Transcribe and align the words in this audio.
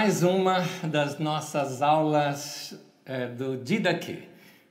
mais 0.00 0.22
uma 0.22 0.64
das 0.82 1.18
nossas 1.18 1.82
aulas 1.82 2.74
é, 3.04 3.26
do 3.26 3.58
Didaquê. 3.58 4.22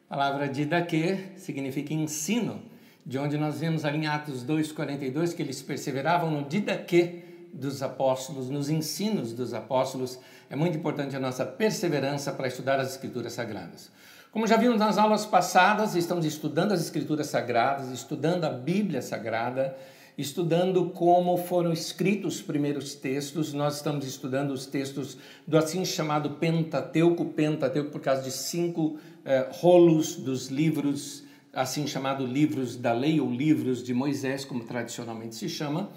A 0.09 0.15
palavra 0.15 0.49
Didaquê 0.49 1.19
significa 1.37 1.93
ensino, 1.93 2.63
de 3.05 3.19
onde 3.19 3.37
nós 3.37 3.59
vemos 3.59 3.85
ali 3.85 3.99
em 3.99 4.07
Atos 4.07 4.43
2,42 4.43 5.35
que 5.35 5.43
eles 5.43 5.61
perseveravam 5.61 6.31
no 6.31 6.49
Didaquê 6.49 7.25
dos 7.53 7.83
apóstolos, 7.83 8.49
nos 8.49 8.71
ensinos 8.71 9.31
dos 9.31 9.53
apóstolos. 9.53 10.17
É 10.49 10.55
muito 10.55 10.79
importante 10.79 11.15
a 11.15 11.19
nossa 11.19 11.45
perseverança 11.45 12.31
para 12.31 12.47
estudar 12.47 12.79
as 12.79 12.89
Escrituras 12.89 13.33
Sagradas. 13.33 13.91
Como 14.31 14.47
já 14.47 14.57
vimos 14.57 14.79
nas 14.79 14.97
aulas 14.97 15.27
passadas, 15.27 15.93
estamos 15.95 16.25
estudando 16.25 16.71
as 16.71 16.81
Escrituras 16.81 17.27
Sagradas, 17.27 17.91
estudando 17.91 18.45
a 18.45 18.49
Bíblia 18.49 19.03
Sagrada 19.03 19.77
estudando 20.19 20.89
como 20.89 21.37
foram 21.37 21.71
escritos 21.71 22.35
os 22.35 22.41
primeiros 22.41 22.93
textos. 22.93 23.53
Nós 23.53 23.77
estamos 23.77 24.05
estudando 24.05 24.51
os 24.51 24.65
textos 24.65 25.17
do 25.47 25.57
assim 25.57 25.85
chamado 25.85 26.31
Pentateuco, 26.31 27.23
Pentateuco 27.25 27.89
por 27.89 28.01
causa 28.01 28.21
de 28.21 28.31
cinco 28.31 28.97
eh, 29.23 29.47
rolos 29.49 30.17
dos 30.17 30.47
livros, 30.47 31.23
assim 31.53 31.87
chamado 31.87 32.25
livros 32.25 32.75
da 32.75 32.91
lei 32.91 33.21
ou 33.21 33.31
livros 33.31 33.81
de 33.81 33.93
Moisés, 33.93 34.43
como 34.43 34.65
tradicionalmente 34.65 35.35
se 35.35 35.47
chama. 35.47 35.89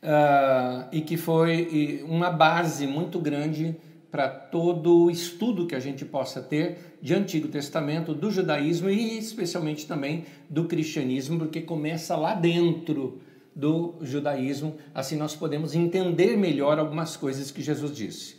Uh, 0.00 0.86
e 0.92 1.00
que 1.00 1.16
foi 1.16 2.04
uma 2.06 2.30
base 2.30 2.86
muito 2.86 3.18
grande 3.18 3.76
para 4.10 4.28
todo 4.28 5.04
o 5.04 5.10
estudo 5.10 5.66
que 5.66 5.74
a 5.74 5.80
gente 5.80 6.04
possa 6.04 6.40
ter 6.40 6.98
de 7.02 7.14
Antigo 7.14 7.48
Testamento, 7.48 8.14
do 8.14 8.30
judaísmo 8.30 8.88
e 8.88 9.18
especialmente 9.18 9.86
também 9.86 10.24
do 10.48 10.64
cristianismo, 10.64 11.38
porque 11.38 11.60
começa 11.60 12.16
lá 12.16 12.34
dentro 12.34 13.20
do 13.54 13.96
judaísmo, 14.00 14.76
assim 14.94 15.16
nós 15.16 15.34
podemos 15.34 15.74
entender 15.74 16.36
melhor 16.36 16.78
algumas 16.78 17.16
coisas 17.16 17.50
que 17.50 17.60
Jesus 17.60 17.94
disse. 17.94 18.36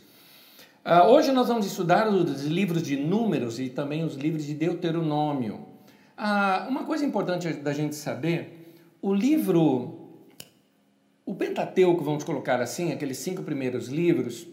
Uh, 0.82 1.08
hoje 1.08 1.30
nós 1.30 1.46
vamos 1.46 1.66
estudar 1.66 2.08
os 2.08 2.46
livros 2.46 2.82
de 2.82 2.96
Números 2.96 3.60
e 3.60 3.68
também 3.68 4.02
os 4.02 4.14
livros 4.14 4.46
de 4.46 4.54
Deuteronômio. 4.54 5.66
Uh, 6.18 6.68
uma 6.70 6.84
coisa 6.84 7.04
importante 7.04 7.52
da 7.52 7.72
gente 7.74 7.94
saber, 7.96 8.74
o 9.02 9.12
livro, 9.12 10.08
o 11.26 11.34
Pentateuco, 11.34 12.02
vamos 12.02 12.24
colocar 12.24 12.62
assim, 12.62 12.90
aqueles 12.90 13.18
cinco 13.18 13.42
primeiros 13.42 13.88
livros, 13.88 14.46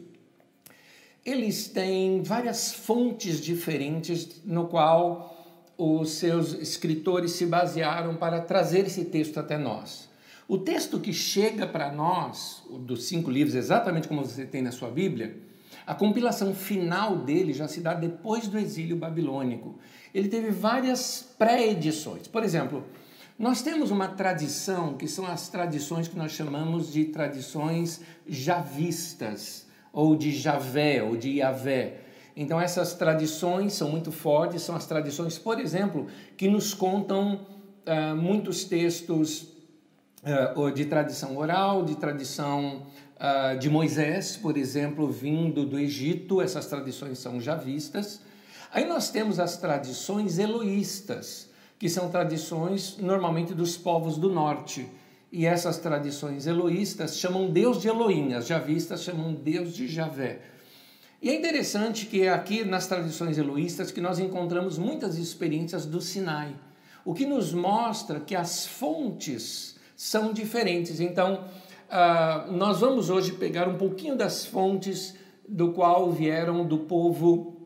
eles 1.28 1.68
têm 1.68 2.24
várias 2.24 2.72
fontes 2.72 3.42
diferentes 3.42 4.42
no 4.46 4.68
qual 4.68 5.36
os 5.78 6.12
seus 6.12 6.54
escritores 6.54 7.32
se 7.32 7.46
basearam 7.46 8.16
para 8.16 8.40
trazer 8.40 8.86
esse 8.86 9.04
texto 9.04 9.38
até 9.38 9.58
nós. 9.58 10.08
O 10.48 10.58
texto 10.58 11.02
que 11.02 11.12
chega 11.12 11.68
para 11.68 11.92
nós, 11.92 12.64
dos 12.80 13.04
cinco 13.04 13.30
livros, 13.30 13.56
exatamente 13.56 14.08
como 14.08 14.24
você 14.24 14.46
tem 14.46 14.62
na 14.62 14.72
sua 14.72 14.90
Bíblia, 14.90 15.38
a 15.86 15.94
compilação 15.94 16.56
final 16.56 17.18
dele 17.18 17.52
já 17.52 17.68
se 17.68 17.82
dá 17.82 17.94
depois 17.94 18.48
do 18.48 18.58
exílio 18.58 18.96
babilônico. 18.96 19.78
Ele 20.14 20.30
teve 20.30 20.50
várias 20.50 21.36
pré-edições. 21.38 22.30
Por 22.30 22.42
exemplo, 22.42 22.86
nós 23.38 23.62
temos 23.62 23.92
uma 23.92 24.08
tradição 24.08 24.96
que 24.96 25.10
são 25.10 25.28
as 25.28 25.50
tradições 25.50 26.08
que 26.08 26.18
nós 26.18 26.32
chamamos 26.32 26.92
de 26.92 27.04
tradições 27.04 28.00
javistas 28.26 29.67
ou 29.98 30.16
de 30.16 30.32
Javé, 30.32 31.02
ou 31.02 31.18
de 31.18 31.40
Yahvé. 31.40 32.02
Então, 32.36 32.62
essas 32.62 32.94
tradições 32.94 33.74
são 33.74 33.90
muito 33.90 34.12
fortes, 34.12 34.62
são 34.62 34.76
as 34.76 34.86
tradições, 34.86 35.40
por 35.40 35.60
exemplo, 35.60 36.06
que 36.38 36.48
nos 36.48 36.72
contam 36.72 37.48
uh, 37.84 38.16
muitos 38.16 38.64
textos 38.64 39.48
uh, 40.56 40.72
de 40.72 40.86
tradição 40.86 41.36
oral, 41.36 41.84
de 41.84 41.96
tradição 41.96 42.86
uh, 43.16 43.58
de 43.58 43.72
Moisés, 43.72 44.38
por 44.38 44.56
exemplo, 44.56 45.10
vindo 45.10 45.66
do 45.66 45.80
Egito, 45.80 46.42
essas 46.42 46.68
tradições 46.68 47.18
são 47.18 47.42
javistas. 47.42 48.22
Aí 48.72 48.86
nós 48.86 49.10
temos 49.10 49.40
as 49.40 49.58
tradições 49.58 50.38
eloístas, 50.38 51.50
que 51.80 51.90
são 51.90 52.08
tradições 52.10 52.98
normalmente 53.00 53.52
dos 53.56 53.76
povos 53.76 54.16
do 54.16 54.30
norte 54.30 54.88
e 55.32 55.46
essas 55.46 55.78
tradições 55.78 56.48
eloístas 56.48 57.18
chamam 57.18 57.50
Deus 57.50 57.82
de 57.82 57.88
Elohim, 57.88 58.34
as 58.34 58.48
javistas 58.48 59.04
chamam 59.04 59.34
Deus 59.34 59.76
de 59.76 59.88
Javé. 59.88 60.40
E 61.22 61.30
é 61.30 61.36
interessante 61.36 62.06
que 62.06 62.24
é 62.24 62.30
aqui 62.30 62.64
nas 62.64 62.88
tradições 62.88 63.38
eloístas 63.38 63.92
que 63.92 64.00
nós 64.00 64.20
encontramos 64.20 64.78
muitas 64.78 65.18
experiências 65.18 65.86
do 65.86 66.00
Sinai, 66.00 66.56
o 67.04 67.14
que 67.14 67.26
nos 67.26 67.54
mostra 67.54 68.20
que 68.20 68.36
as 68.36 68.66
fontes 68.66 69.76
são 69.96 70.32
diferentes. 70.32 71.00
Então, 71.00 71.46
uh, 71.90 72.52
nós 72.52 72.80
vamos 72.80 73.10
hoje 73.10 73.34
pegar 73.34 73.68
um 73.68 73.78
pouquinho 73.78 74.16
das 74.16 74.46
fontes 74.46 75.16
do 75.48 75.72
qual 75.72 76.12
vieram 76.12 76.66
do 76.66 76.80
povo 76.80 77.58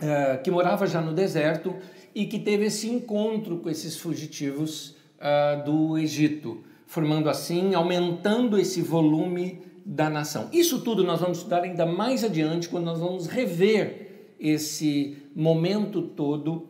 uh, 0.00 0.42
que 0.42 0.50
morava 0.50 0.86
já 0.86 1.00
no 1.00 1.12
deserto 1.12 1.76
e 2.14 2.24
que 2.26 2.38
teve 2.38 2.66
esse 2.66 2.88
encontro 2.88 3.58
com 3.58 3.68
esses 3.68 3.96
fugitivos 3.98 4.96
uh, 5.18 5.62
do 5.64 5.98
Egito 5.98 6.64
formando 6.88 7.28
assim, 7.28 7.74
aumentando 7.74 8.58
esse 8.58 8.80
volume 8.80 9.60
da 9.84 10.08
nação. 10.08 10.48
Isso 10.50 10.80
tudo 10.80 11.04
nós 11.04 11.20
vamos 11.20 11.38
estudar 11.38 11.62
ainda 11.62 11.84
mais 11.84 12.24
adiante, 12.24 12.68
quando 12.68 12.86
nós 12.86 12.98
vamos 12.98 13.26
rever 13.26 14.32
esse 14.40 15.18
momento 15.36 16.00
todo 16.00 16.66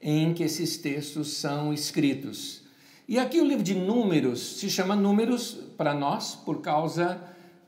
em 0.00 0.34
que 0.34 0.42
esses 0.42 0.76
textos 0.76 1.38
são 1.38 1.72
escritos. 1.72 2.64
E 3.08 3.18
aqui 3.18 3.40
o 3.40 3.44
livro 3.44 3.64
de 3.64 3.74
Números 3.74 4.58
se 4.58 4.68
chama 4.68 4.94
Números 4.94 5.58
para 5.76 5.94
nós 5.94 6.34
por 6.34 6.60
causa 6.60 7.18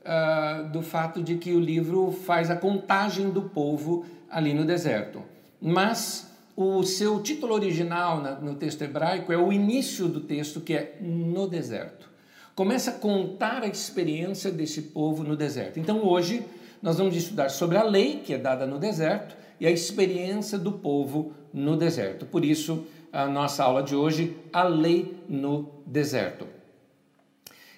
uh, 0.01 0.69
do 0.69 0.83
fato 0.83 1.23
de 1.23 1.37
que 1.37 1.53
o 1.53 1.59
livro 1.59 2.11
faz 2.11 2.51
a 2.51 2.55
contagem 2.55 3.31
do 3.31 3.41
povo 3.41 4.05
ali 4.29 4.53
no 4.53 4.63
deserto. 4.63 5.23
Mas 5.59 6.36
o 6.57 6.81
seu 6.81 7.21
título 7.21 7.53
original 7.53 8.19
no 8.41 8.55
texto 8.55 8.81
hebraico 8.81 9.31
é 9.31 9.37
o 9.37 9.53
início 9.53 10.07
do 10.07 10.21
texto, 10.21 10.59
que 10.59 10.73
é 10.73 10.97
no 10.99 11.47
deserto. 11.47 12.09
Começa 12.55 12.89
a 12.89 12.93
contar 12.95 13.61
a 13.61 13.67
experiência 13.67 14.51
desse 14.51 14.81
povo 14.81 15.23
no 15.23 15.37
deserto. 15.37 15.79
Então 15.79 16.03
hoje 16.03 16.43
nós 16.81 16.97
vamos 16.97 17.15
estudar 17.15 17.49
sobre 17.49 17.77
a 17.77 17.83
lei 17.83 18.21
que 18.25 18.33
é 18.33 18.39
dada 18.39 18.65
no 18.65 18.79
deserto 18.79 19.37
e 19.59 19.67
a 19.67 19.71
experiência 19.71 20.57
do 20.57 20.71
povo 20.71 21.31
no 21.53 21.77
deserto. 21.77 22.25
Por 22.25 22.43
isso, 22.43 22.87
a 23.13 23.27
nossa 23.27 23.63
aula 23.63 23.83
de 23.83 23.95
hoje, 23.95 24.35
a 24.51 24.63
lei 24.63 25.15
no 25.29 25.69
deserto. 25.85 26.47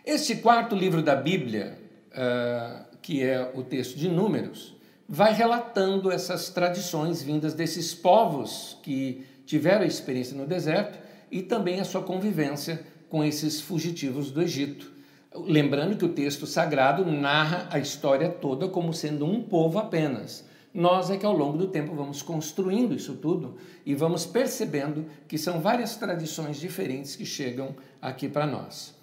Este 0.06 0.38
quarto 0.38 0.74
livro 0.74 1.04
da 1.04 1.18
Bíblia, 1.18 1.78
uh, 2.12 2.86
que 3.02 3.22
é 3.24 3.52
o 3.54 3.62
texto 3.62 3.98
de 3.98 4.08
Números, 4.08 4.79
vai 5.12 5.34
relatando 5.34 6.12
essas 6.12 6.50
tradições 6.50 7.24
vindas 7.24 7.56
desses 7.56 7.96
povos 7.96 8.78
que 8.84 9.26
tiveram 9.44 9.82
a 9.82 9.88
experiência 9.88 10.38
no 10.38 10.46
deserto 10.46 11.00
e 11.32 11.42
também 11.42 11.80
a 11.80 11.84
sua 11.84 12.04
convivência 12.04 12.86
com 13.10 13.24
esses 13.24 13.60
fugitivos 13.60 14.30
do 14.30 14.40
Egito. 14.40 14.92
Lembrando 15.34 15.98
que 15.98 16.06
o 16.06 16.14
texto 16.14 16.46
sagrado 16.46 17.04
narra 17.12 17.68
a 17.72 17.80
história 17.80 18.30
toda 18.30 18.68
como 18.68 18.94
sendo 18.94 19.26
um 19.26 19.42
povo 19.42 19.80
apenas. 19.80 20.48
Nós 20.72 21.10
é 21.10 21.18
que 21.18 21.26
ao 21.26 21.36
longo 21.36 21.58
do 21.58 21.70
tempo 21.70 21.96
vamos 21.96 22.22
construindo 22.22 22.94
isso 22.94 23.16
tudo 23.16 23.58
e 23.84 23.96
vamos 23.96 24.28
percebendo 24.28 25.08
que 25.28 25.40
são 25.40 25.60
várias 25.60 25.96
tradições 25.96 26.60
diferentes 26.60 27.16
que 27.16 27.26
chegam 27.26 27.76
aqui 28.00 28.30
para 28.30 28.46
nós. 28.46 28.94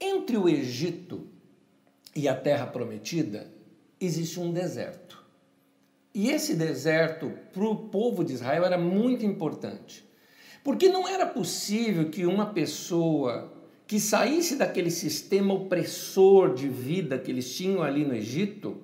Entre 0.00 0.36
o 0.36 0.48
Egito 0.48 1.26
e 2.14 2.28
a 2.28 2.36
Terra 2.36 2.66
Prometida 2.66 3.48
existe 4.00 4.38
um 4.38 4.52
deserto. 4.52 5.23
E 6.14 6.30
esse 6.30 6.54
deserto, 6.54 7.32
para 7.52 7.64
o 7.64 7.74
povo 7.74 8.22
de 8.22 8.34
Israel, 8.34 8.64
era 8.64 8.78
muito 8.78 9.26
importante. 9.26 10.04
Porque 10.62 10.88
não 10.88 11.08
era 11.08 11.26
possível 11.26 12.08
que 12.08 12.24
uma 12.24 12.46
pessoa 12.46 13.52
que 13.86 13.98
saísse 13.98 14.56
daquele 14.56 14.90
sistema 14.90 15.52
opressor 15.52 16.54
de 16.54 16.68
vida 16.68 17.18
que 17.18 17.30
eles 17.30 17.54
tinham 17.54 17.82
ali 17.82 18.04
no 18.04 18.14
Egito 18.14 18.78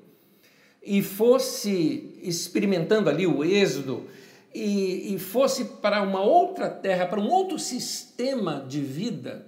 e 0.82 1.02
fosse 1.02 2.18
experimentando 2.22 3.08
ali 3.08 3.26
o 3.26 3.44
êxodo 3.44 4.06
e, 4.54 5.14
e 5.14 5.18
fosse 5.18 5.64
para 5.64 6.02
uma 6.02 6.20
outra 6.20 6.68
terra, 6.68 7.06
para 7.06 7.20
um 7.20 7.30
outro 7.30 7.58
sistema 7.58 8.64
de 8.68 8.80
vida, 8.80 9.46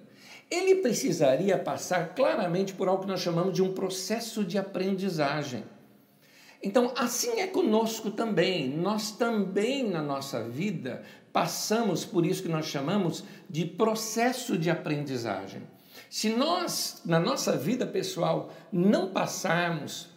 ele 0.50 0.76
precisaria 0.76 1.58
passar 1.58 2.14
claramente 2.14 2.72
por 2.74 2.88
algo 2.88 3.02
que 3.02 3.08
nós 3.08 3.20
chamamos 3.20 3.54
de 3.54 3.62
um 3.62 3.72
processo 3.72 4.44
de 4.44 4.56
aprendizagem. 4.56 5.64
Então, 6.62 6.92
assim 6.96 7.40
é 7.40 7.46
conosco 7.46 8.10
também. 8.10 8.68
Nós 8.68 9.10
também, 9.10 9.88
na 9.88 10.00
nossa 10.00 10.42
vida, 10.48 11.02
passamos 11.32 12.04
por 12.04 12.24
isso 12.24 12.42
que 12.42 12.48
nós 12.48 12.66
chamamos 12.66 13.24
de 13.50 13.64
processo 13.64 14.56
de 14.56 14.70
aprendizagem. 14.70 15.62
Se 16.08 16.28
nós, 16.28 17.00
na 17.04 17.18
nossa 17.18 17.56
vida 17.56 17.86
pessoal, 17.86 18.52
não 18.70 19.08
passarmos 19.08 20.10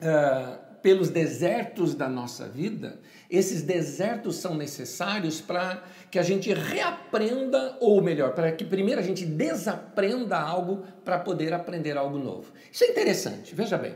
uh, 0.00 0.58
pelos 0.82 1.08
desertos 1.08 1.94
da 1.94 2.08
nossa 2.08 2.48
vida, 2.48 2.98
esses 3.30 3.62
desertos 3.62 4.36
são 4.36 4.54
necessários 4.54 5.40
para 5.40 5.82
que 6.10 6.18
a 6.18 6.22
gente 6.22 6.52
reaprenda, 6.52 7.76
ou 7.80 8.02
melhor, 8.02 8.34
para 8.34 8.50
que 8.52 8.64
primeiro 8.64 9.00
a 9.00 9.04
gente 9.04 9.24
desaprenda 9.24 10.38
algo 10.38 10.84
para 11.04 11.18
poder 11.18 11.52
aprender 11.52 11.96
algo 11.96 12.18
novo. 12.18 12.52
Isso 12.72 12.84
é 12.84 12.88
interessante, 12.88 13.54
veja 13.54 13.78
bem. 13.78 13.94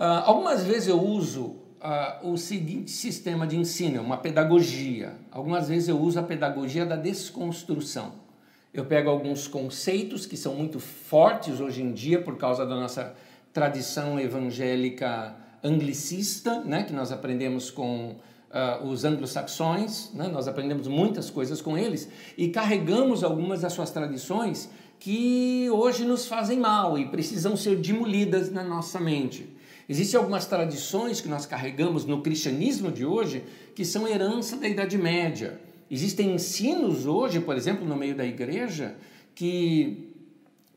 Uh, 0.00 0.24
algumas 0.24 0.64
vezes 0.64 0.88
eu 0.88 0.98
uso 0.98 1.42
uh, 1.42 2.32
o 2.32 2.38
seguinte 2.38 2.90
sistema 2.90 3.46
de 3.46 3.54
ensino, 3.54 4.00
uma 4.00 4.16
pedagogia. 4.16 5.12
Algumas 5.30 5.68
vezes 5.68 5.90
eu 5.90 6.00
uso 6.00 6.18
a 6.18 6.22
pedagogia 6.22 6.86
da 6.86 6.96
desconstrução. 6.96 8.12
Eu 8.72 8.86
pego 8.86 9.10
alguns 9.10 9.46
conceitos 9.46 10.24
que 10.24 10.38
são 10.38 10.54
muito 10.54 10.80
fortes 10.80 11.60
hoje 11.60 11.82
em 11.82 11.92
dia 11.92 12.18
por 12.18 12.38
causa 12.38 12.64
da 12.64 12.74
nossa 12.74 13.14
tradição 13.52 14.18
evangélica 14.18 15.36
anglicista, 15.62 16.60
né, 16.60 16.84
que 16.84 16.94
nós 16.94 17.12
aprendemos 17.12 17.70
com 17.70 18.12
uh, 18.12 18.86
os 18.86 19.04
anglo-saxões, 19.04 20.10
né, 20.14 20.28
nós 20.28 20.48
aprendemos 20.48 20.88
muitas 20.88 21.28
coisas 21.28 21.60
com 21.60 21.76
eles 21.76 22.08
e 22.38 22.48
carregamos 22.48 23.22
algumas 23.22 23.60
das 23.60 23.74
suas 23.74 23.90
tradições 23.90 24.70
que 24.98 25.68
hoje 25.70 26.06
nos 26.06 26.26
fazem 26.26 26.58
mal 26.58 26.96
e 26.96 27.06
precisam 27.06 27.54
ser 27.54 27.76
demolidas 27.76 28.50
na 28.50 28.64
nossa 28.64 28.98
mente. 28.98 29.59
Existem 29.90 30.18
algumas 30.18 30.46
tradições 30.46 31.20
que 31.20 31.28
nós 31.28 31.44
carregamos 31.46 32.04
no 32.04 32.22
cristianismo 32.22 32.92
de 32.92 33.04
hoje 33.04 33.42
que 33.74 33.84
são 33.84 34.06
herança 34.06 34.56
da 34.56 34.68
Idade 34.68 34.96
Média. 34.96 35.60
Existem 35.90 36.32
ensinos 36.32 37.06
hoje, 37.06 37.40
por 37.40 37.56
exemplo, 37.56 37.84
no 37.84 37.96
meio 37.96 38.14
da 38.14 38.24
igreja, 38.24 38.94
que 39.34 40.14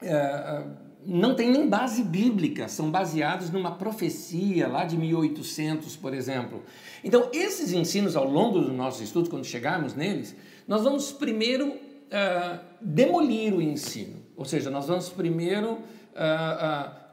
uh, 0.02 0.68
não 1.06 1.36
tem 1.36 1.52
nem 1.52 1.70
base 1.70 2.02
bíblica, 2.02 2.68
são 2.68 2.90
baseados 2.90 3.52
numa 3.52 3.76
profecia 3.76 4.68
lá 4.68 4.84
de 4.84 4.98
1800, 4.98 5.96
por 5.96 6.12
exemplo. 6.16 6.64
Então, 7.04 7.30
esses 7.32 7.72
ensinos, 7.72 8.16
ao 8.16 8.28
longo 8.28 8.62
dos 8.62 8.74
nossos 8.74 9.02
estudos, 9.02 9.30
quando 9.30 9.46
chegarmos 9.46 9.94
neles, 9.94 10.36
nós 10.68 10.84
vamos 10.84 11.12
primeiro 11.12 11.68
uh, 11.68 12.60
demolir 12.82 13.54
o 13.54 13.62
ensino, 13.62 14.16
ou 14.36 14.44
seja, 14.44 14.72
nós 14.72 14.88
vamos 14.88 15.10
primeiro. 15.10 15.78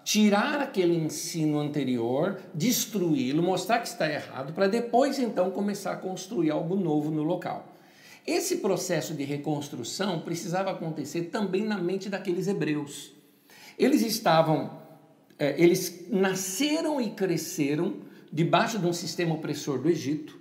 Tirar 0.04 0.60
aquele 0.60 0.94
ensino 0.94 1.58
anterior, 1.58 2.40
destruí-lo, 2.54 3.42
mostrar 3.42 3.80
que 3.80 3.88
está 3.88 4.10
errado, 4.10 4.52
para 4.52 4.66
depois 4.66 5.18
então 5.18 5.50
começar 5.50 5.92
a 5.92 5.96
construir 5.96 6.50
algo 6.50 6.76
novo 6.76 7.10
no 7.10 7.22
local. 7.22 7.66
Esse 8.26 8.56
processo 8.56 9.14
de 9.14 9.24
reconstrução 9.24 10.20
precisava 10.20 10.70
acontecer 10.70 11.24
também 11.24 11.64
na 11.64 11.78
mente 11.78 12.08
daqueles 12.08 12.46
hebreus. 12.46 13.12
Eles 13.78 14.02
estavam, 14.02 14.78
é, 15.38 15.54
eles 15.60 16.06
nasceram 16.10 17.00
e 17.00 17.10
cresceram 17.10 17.96
debaixo 18.32 18.78
de 18.78 18.86
um 18.86 18.92
sistema 18.92 19.34
opressor 19.34 19.80
do 19.80 19.88
Egito, 19.88 20.38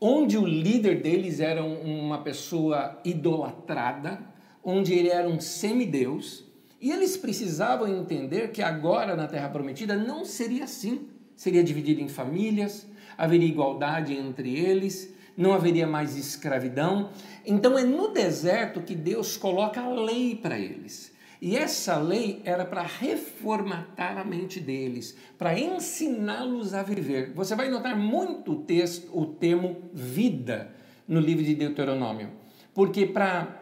onde 0.00 0.36
o 0.36 0.46
líder 0.46 1.00
deles 1.02 1.40
era 1.40 1.64
uma 1.64 2.18
pessoa 2.18 3.00
idolatrada, 3.04 4.20
onde 4.62 4.92
ele 4.92 5.08
era 5.08 5.28
um 5.28 5.40
semideus, 5.40 6.44
e 6.80 6.90
eles 6.90 7.16
precisavam 7.16 7.88
entender 7.88 8.52
que 8.52 8.62
agora 8.62 9.16
na 9.16 9.26
Terra 9.26 9.48
Prometida 9.48 9.96
não 9.96 10.24
seria 10.24 10.64
assim. 10.64 11.08
Seria 11.34 11.62
dividido 11.62 12.00
em 12.00 12.08
famílias, 12.08 12.86
haveria 13.16 13.48
igualdade 13.48 14.14
entre 14.14 14.58
eles, 14.58 15.14
não 15.36 15.52
haveria 15.52 15.86
mais 15.86 16.16
escravidão. 16.16 17.10
Então 17.44 17.78
é 17.78 17.84
no 17.84 18.08
deserto 18.08 18.80
que 18.80 18.94
Deus 18.94 19.36
coloca 19.36 19.80
a 19.80 19.88
lei 19.88 20.34
para 20.34 20.58
eles. 20.58 21.14
E 21.40 21.56
essa 21.56 21.98
lei 21.98 22.40
era 22.44 22.64
para 22.64 22.82
reformatar 22.82 24.16
a 24.16 24.24
mente 24.24 24.58
deles, 24.58 25.16
para 25.36 25.58
ensiná-los 25.58 26.72
a 26.72 26.82
viver. 26.82 27.32
Você 27.34 27.54
vai 27.54 27.68
notar 27.68 27.96
muito 27.96 28.52
o 28.52 28.62
texto, 28.62 29.10
o 29.12 29.26
termo 29.26 29.76
vida 29.92 30.74
no 31.06 31.20
livro 31.20 31.44
de 31.44 31.54
Deuteronômio, 31.54 32.30
porque 32.74 33.04
para 33.06 33.60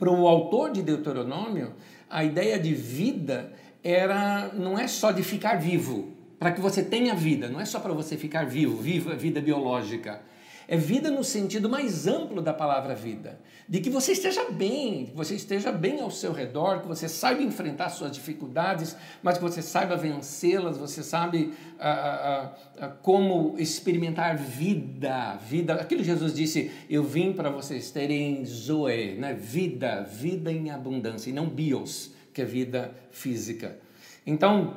o 0.00 0.26
autor 0.26 0.72
de 0.72 0.82
Deuteronômio, 0.82 1.74
a 2.08 2.24
ideia 2.24 2.58
de 2.58 2.74
vida 2.74 3.52
era 3.82 4.50
não 4.54 4.78
é 4.78 4.88
só 4.88 5.12
de 5.12 5.22
ficar 5.22 5.56
vivo, 5.56 6.12
para 6.38 6.52
que 6.52 6.60
você 6.60 6.82
tenha 6.82 7.14
vida, 7.14 7.48
não 7.48 7.60
é 7.60 7.64
só 7.64 7.80
para 7.80 7.92
você 7.92 8.16
ficar 8.16 8.44
vivo, 8.44 8.76
viva 8.76 9.14
vida 9.14 9.40
biológica. 9.40 10.20
É 10.68 10.76
vida 10.76 11.10
no 11.10 11.22
sentido 11.22 11.68
mais 11.68 12.08
amplo 12.08 12.42
da 12.42 12.52
palavra 12.52 12.94
vida, 12.94 13.38
de 13.68 13.80
que 13.80 13.88
você 13.88 14.12
esteja 14.12 14.50
bem, 14.50 15.06
que 15.06 15.16
você 15.16 15.36
esteja 15.36 15.70
bem 15.70 16.00
ao 16.00 16.10
seu 16.10 16.32
redor, 16.32 16.80
que 16.80 16.88
você 16.88 17.08
saiba 17.08 17.40
enfrentar 17.42 17.88
suas 17.90 18.10
dificuldades, 18.10 18.96
mas 19.22 19.38
que 19.38 19.44
você 19.44 19.62
saiba 19.62 19.96
vencê-las, 19.96 20.76
você 20.76 21.04
sabe 21.04 21.52
ah, 21.78 21.90
ah, 21.90 22.56
ah, 22.80 22.88
como 23.00 23.54
experimentar 23.58 24.36
vida, 24.36 25.36
vida. 25.36 25.74
Aquilo 25.74 26.00
que 26.00 26.06
Jesus 26.06 26.34
disse, 26.34 26.70
eu 26.90 27.04
vim 27.04 27.32
para 27.32 27.48
vocês 27.48 27.92
terem 27.92 28.44
zoe, 28.44 29.14
né? 29.14 29.34
vida, 29.34 30.02
vida 30.02 30.50
em 30.50 30.70
abundância, 30.70 31.30
e 31.30 31.32
não 31.32 31.48
bios, 31.48 32.10
que 32.34 32.42
é 32.42 32.44
vida 32.44 32.92
física. 33.12 33.78
Então, 34.26 34.74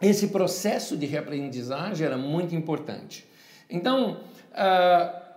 esse 0.00 0.28
processo 0.28 0.96
de 0.96 1.06
reaprendizagem 1.06 2.06
era 2.06 2.16
muito 2.16 2.54
importante. 2.54 3.26
Então, 3.68 4.20
uh, 4.58 5.28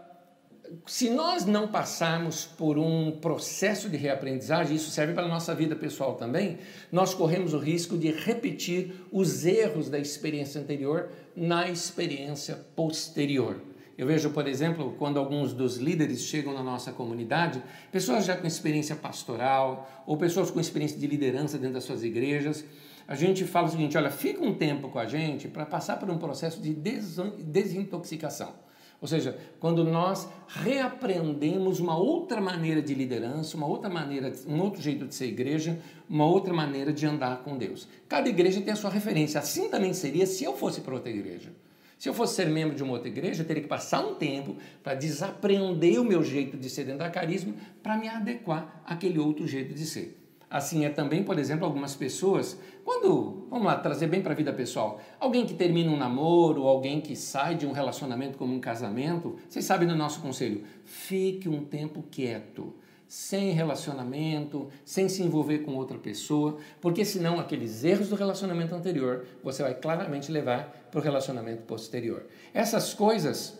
se 0.85 1.09
nós 1.09 1.45
não 1.45 1.67
passarmos 1.67 2.45
por 2.45 2.77
um 2.77 3.11
processo 3.11 3.89
de 3.89 3.97
reaprendizagem, 3.97 4.75
isso 4.75 4.89
serve 4.89 5.13
para 5.13 5.25
a 5.25 5.27
nossa 5.27 5.53
vida 5.53 5.75
pessoal 5.75 6.15
também, 6.15 6.57
nós 6.91 7.13
corremos 7.13 7.53
o 7.53 7.57
risco 7.57 7.97
de 7.97 8.11
repetir 8.11 8.93
os 9.11 9.45
erros 9.45 9.89
da 9.89 9.99
experiência 9.99 10.61
anterior 10.61 11.09
na 11.35 11.69
experiência 11.69 12.55
posterior. 12.75 13.61
Eu 13.97 14.07
vejo, 14.07 14.31
por 14.31 14.47
exemplo, 14.47 14.95
quando 14.97 15.19
alguns 15.19 15.53
dos 15.53 15.77
líderes 15.77 16.21
chegam 16.21 16.53
na 16.53 16.63
nossa 16.63 16.91
comunidade, 16.91 17.61
pessoas 17.91 18.25
já 18.25 18.35
com 18.35 18.47
experiência 18.47 18.95
pastoral 18.95 20.03
ou 20.07 20.17
pessoas 20.17 20.49
com 20.49 20.59
experiência 20.59 20.97
de 20.97 21.05
liderança 21.05 21.57
dentro 21.57 21.75
das 21.75 21.83
suas 21.83 22.03
igrejas, 22.03 22.65
a 23.07 23.15
gente 23.15 23.43
fala 23.43 23.67
o 23.67 23.69
seguinte: 23.69 23.97
olha, 23.97 24.09
fica 24.09 24.43
um 24.43 24.53
tempo 24.53 24.89
com 24.89 24.97
a 24.97 25.05
gente 25.05 25.47
para 25.47 25.65
passar 25.65 25.97
por 25.97 26.09
um 26.09 26.17
processo 26.17 26.61
de 26.61 26.73
desintoxicação. 26.73 28.53
Ou 29.01 29.07
seja, 29.07 29.35
quando 29.59 29.83
nós 29.83 30.29
reaprendemos 30.47 31.79
uma 31.79 31.97
outra 31.97 32.39
maneira 32.39 32.83
de 32.83 32.93
liderança, 32.93 33.57
uma 33.57 33.65
outra 33.65 33.89
maneira, 33.89 34.31
um 34.47 34.61
outro 34.61 34.79
jeito 34.79 35.07
de 35.07 35.15
ser 35.15 35.25
igreja, 35.25 35.79
uma 36.07 36.27
outra 36.27 36.53
maneira 36.53 36.93
de 36.93 37.03
andar 37.07 37.43
com 37.43 37.57
Deus. 37.57 37.87
Cada 38.07 38.29
igreja 38.29 38.61
tem 38.61 38.71
a 38.71 38.75
sua 38.75 38.91
referência. 38.91 39.39
Assim 39.39 39.69
também 39.69 39.91
seria 39.91 40.27
se 40.27 40.43
eu 40.43 40.55
fosse 40.55 40.81
para 40.81 40.93
outra 40.93 41.09
igreja. 41.09 41.51
Se 41.97 42.09
eu 42.09 42.13
fosse 42.13 42.35
ser 42.35 42.47
membro 42.47 42.75
de 42.75 42.83
uma 42.83 42.93
outra 42.93 43.07
igreja, 43.07 43.41
eu 43.41 43.47
teria 43.47 43.63
que 43.63 43.69
passar 43.69 44.05
um 44.05 44.13
tempo 44.13 44.55
para 44.83 44.93
desaprender 44.93 45.99
o 45.99 46.03
meu 46.03 46.23
jeito 46.23 46.55
de 46.55 46.69
ser 46.69 46.83
dentro 46.83 46.99
da 46.99 47.09
carisma 47.09 47.55
para 47.81 47.97
me 47.97 48.07
adequar 48.07 48.83
àquele 48.85 49.17
outro 49.17 49.47
jeito 49.47 49.73
de 49.73 49.85
ser. 49.85 50.20
Assim 50.51 50.83
é 50.83 50.89
também, 50.89 51.23
por 51.23 51.39
exemplo, 51.39 51.65
algumas 51.65 51.95
pessoas, 51.95 52.59
quando, 52.83 53.47
vamos 53.49 53.65
lá, 53.65 53.77
trazer 53.77 54.07
bem 54.07 54.21
para 54.21 54.33
a 54.33 54.35
vida 54.35 54.51
pessoal, 54.51 54.99
alguém 55.17 55.45
que 55.45 55.53
termina 55.53 55.89
um 55.89 55.95
namoro, 55.95 56.67
alguém 56.67 56.99
que 56.99 57.15
sai 57.15 57.55
de 57.55 57.65
um 57.65 57.71
relacionamento 57.71 58.37
como 58.37 58.53
um 58.53 58.59
casamento, 58.59 59.37
vocês 59.47 59.63
sabem 59.63 59.87
do 59.87 59.95
nosso 59.95 60.19
conselho, 60.19 60.65
fique 60.83 61.47
um 61.47 61.63
tempo 61.63 62.03
quieto, 62.11 62.73
sem 63.07 63.51
relacionamento, 63.51 64.67
sem 64.83 65.07
se 65.07 65.23
envolver 65.23 65.59
com 65.59 65.73
outra 65.75 65.97
pessoa, 65.97 66.57
porque 66.81 67.05
senão 67.05 67.39
aqueles 67.39 67.85
erros 67.85 68.09
do 68.09 68.15
relacionamento 68.15 68.75
anterior 68.75 69.25
você 69.41 69.63
vai 69.63 69.73
claramente 69.73 70.29
levar 70.29 70.87
para 70.91 70.99
o 70.99 71.03
relacionamento 71.03 71.63
posterior. 71.63 72.25
Essas 72.53 72.93
coisas. 72.93 73.57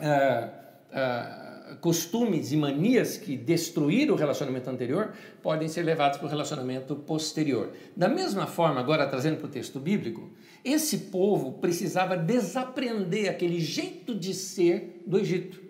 Uh, 0.00 0.68
uh, 0.90 1.47
costumes 1.80 2.52
e 2.52 2.56
manias 2.56 3.16
que 3.16 3.36
destruíram 3.36 4.14
o 4.14 4.16
relacionamento 4.16 4.68
anterior 4.68 5.12
podem 5.42 5.68
ser 5.68 5.82
levados 5.82 6.18
para 6.18 6.26
o 6.26 6.30
relacionamento 6.30 6.96
posterior. 6.96 7.72
Da 7.96 8.08
mesma 8.08 8.46
forma, 8.46 8.80
agora 8.80 9.06
trazendo 9.06 9.36
para 9.38 9.46
o 9.46 9.50
texto 9.50 9.78
bíblico, 9.78 10.30
esse 10.64 10.98
povo 10.98 11.52
precisava 11.52 12.16
desaprender 12.16 13.30
aquele 13.30 13.60
jeito 13.60 14.14
de 14.14 14.34
ser 14.34 15.02
do 15.06 15.18
Egito 15.18 15.60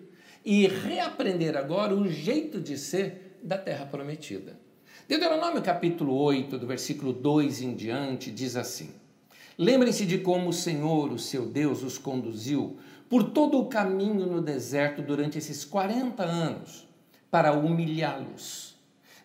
e 0.43 0.67
reaprender 0.67 1.55
agora 1.55 1.93
o 1.93 2.07
jeito 2.07 2.59
de 2.59 2.77
ser 2.77 3.37
da 3.43 3.57
terra 3.57 3.85
prometida. 3.85 4.59
Deuteronômio 5.07 5.61
capítulo 5.61 6.13
8, 6.15 6.57
do 6.57 6.67
versículo 6.67 7.11
2 7.11 7.61
em 7.61 7.75
diante, 7.75 8.29
diz 8.29 8.55
assim: 8.55 8.91
Lembrem-se 9.57 10.05
de 10.05 10.19
como 10.19 10.49
o 10.49 10.53
Senhor, 10.53 11.11
o 11.11 11.19
seu 11.19 11.45
Deus, 11.45 11.83
os 11.83 11.97
conduziu 11.97 12.77
por 13.09 13.31
todo 13.31 13.59
o 13.59 13.65
caminho 13.65 14.25
no 14.27 14.41
deserto 14.41 15.01
durante 15.01 15.37
esses 15.37 15.65
40 15.65 16.23
anos 16.23 16.87
para 17.31 17.53
humilhá-los 17.53 18.75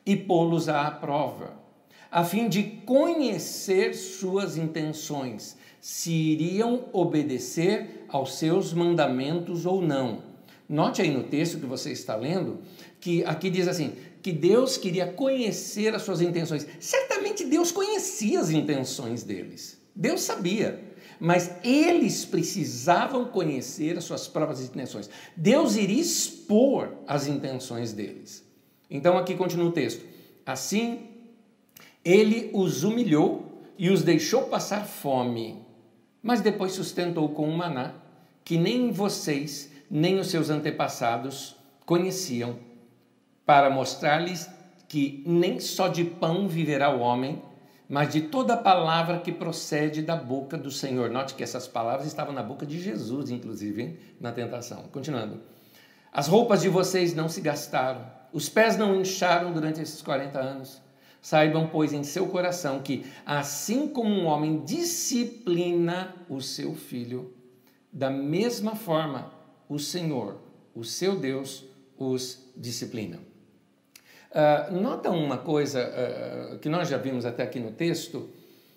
e 0.06 0.16
pô-los 0.16 0.68
à 0.68 0.90
prova, 0.90 1.52
a 2.10 2.24
fim 2.24 2.48
de 2.48 2.62
conhecer 2.62 3.94
suas 3.94 4.56
intenções, 4.56 5.56
se 5.80 6.12
iriam 6.12 6.86
obedecer 6.92 8.06
aos 8.08 8.38
seus 8.38 8.72
mandamentos 8.72 9.66
ou 9.66 9.82
não. 9.82 10.22
Note 10.68 11.02
aí 11.02 11.10
no 11.10 11.24
texto 11.24 11.58
que 11.58 11.66
você 11.66 11.92
está 11.92 12.16
lendo 12.16 12.60
que 13.00 13.22
aqui 13.24 13.50
diz 13.50 13.68
assim: 13.68 13.92
que 14.22 14.32
Deus 14.32 14.78
queria 14.78 15.06
conhecer 15.06 15.94
as 15.94 16.00
suas 16.00 16.22
intenções. 16.22 16.66
Certamente 16.80 17.44
Deus 17.44 17.70
conhecia 17.70 18.40
as 18.40 18.48
intenções 18.48 19.22
deles. 19.22 19.78
Deus 19.94 20.22
sabia, 20.22 20.82
mas 21.20 21.52
eles 21.62 22.24
precisavam 22.24 23.26
conhecer 23.26 23.96
as 23.96 24.04
suas 24.04 24.28
próprias 24.28 24.60
intenções. 24.60 25.08
Deus 25.36 25.76
iria 25.76 26.00
expor 26.00 26.92
as 27.06 27.26
intenções 27.26 27.92
deles. 27.92 28.44
Então 28.90 29.16
aqui 29.18 29.34
continua 29.34 29.68
o 29.68 29.72
texto. 29.72 30.04
Assim, 30.44 31.08
ele 32.04 32.50
os 32.52 32.84
humilhou 32.84 33.62
e 33.78 33.90
os 33.90 34.02
deixou 34.02 34.44
passar 34.44 34.86
fome, 34.86 35.62
mas 36.22 36.40
depois 36.40 36.72
sustentou 36.72 37.28
com 37.30 37.48
um 37.48 37.56
maná 37.56 37.94
que 38.44 38.58
nem 38.58 38.90
vocês, 38.90 39.70
nem 39.90 40.18
os 40.18 40.28
seus 40.28 40.50
antepassados 40.50 41.56
conheciam, 41.86 42.56
para 43.46 43.70
mostrar-lhes 43.70 44.48
que 44.88 45.22
nem 45.26 45.58
só 45.58 45.88
de 45.88 46.04
pão 46.04 46.46
viverá 46.46 46.94
o 46.94 47.00
homem, 47.00 47.42
mas 47.88 48.12
de 48.12 48.22
toda 48.22 48.56
palavra 48.56 49.18
que 49.18 49.30
procede 49.30 50.02
da 50.02 50.16
boca 50.16 50.56
do 50.56 50.70
Senhor. 50.70 51.10
Note 51.10 51.34
que 51.34 51.42
essas 51.42 51.68
palavras 51.68 52.06
estavam 52.06 52.32
na 52.32 52.42
boca 52.42 52.64
de 52.64 52.80
Jesus, 52.80 53.30
inclusive, 53.30 53.82
hein? 53.82 53.98
na 54.20 54.32
tentação. 54.32 54.84
Continuando. 54.90 55.40
As 56.12 56.28
roupas 56.28 56.62
de 56.62 56.68
vocês 56.68 57.14
não 57.14 57.28
se 57.28 57.40
gastaram, 57.40 58.06
os 58.32 58.48
pés 58.48 58.76
não 58.76 59.00
incharam 59.00 59.52
durante 59.52 59.80
esses 59.80 60.00
40 60.00 60.38
anos. 60.38 60.82
Saibam, 61.20 61.68
pois, 61.68 61.92
em 61.92 62.02
seu 62.02 62.28
coração 62.28 62.80
que, 62.80 63.06
assim 63.24 63.88
como 63.88 64.10
um 64.10 64.26
homem 64.26 64.62
disciplina 64.64 66.14
o 66.28 66.40
seu 66.40 66.74
filho, 66.74 67.32
da 67.92 68.10
mesma 68.10 68.74
forma 68.74 69.32
o 69.68 69.78
Senhor, 69.78 70.38
o 70.74 70.84
seu 70.84 71.16
Deus, 71.16 71.64
os 71.96 72.52
disciplina. 72.56 73.18
Uh, 74.34 74.74
nota 74.80 75.10
uma 75.10 75.38
coisa 75.38 75.80
uh, 75.80 76.58
que 76.58 76.68
nós 76.68 76.88
já 76.88 76.96
vimos 76.96 77.24
até 77.24 77.44
aqui 77.44 77.60
no 77.60 77.70
texto: 77.70 78.28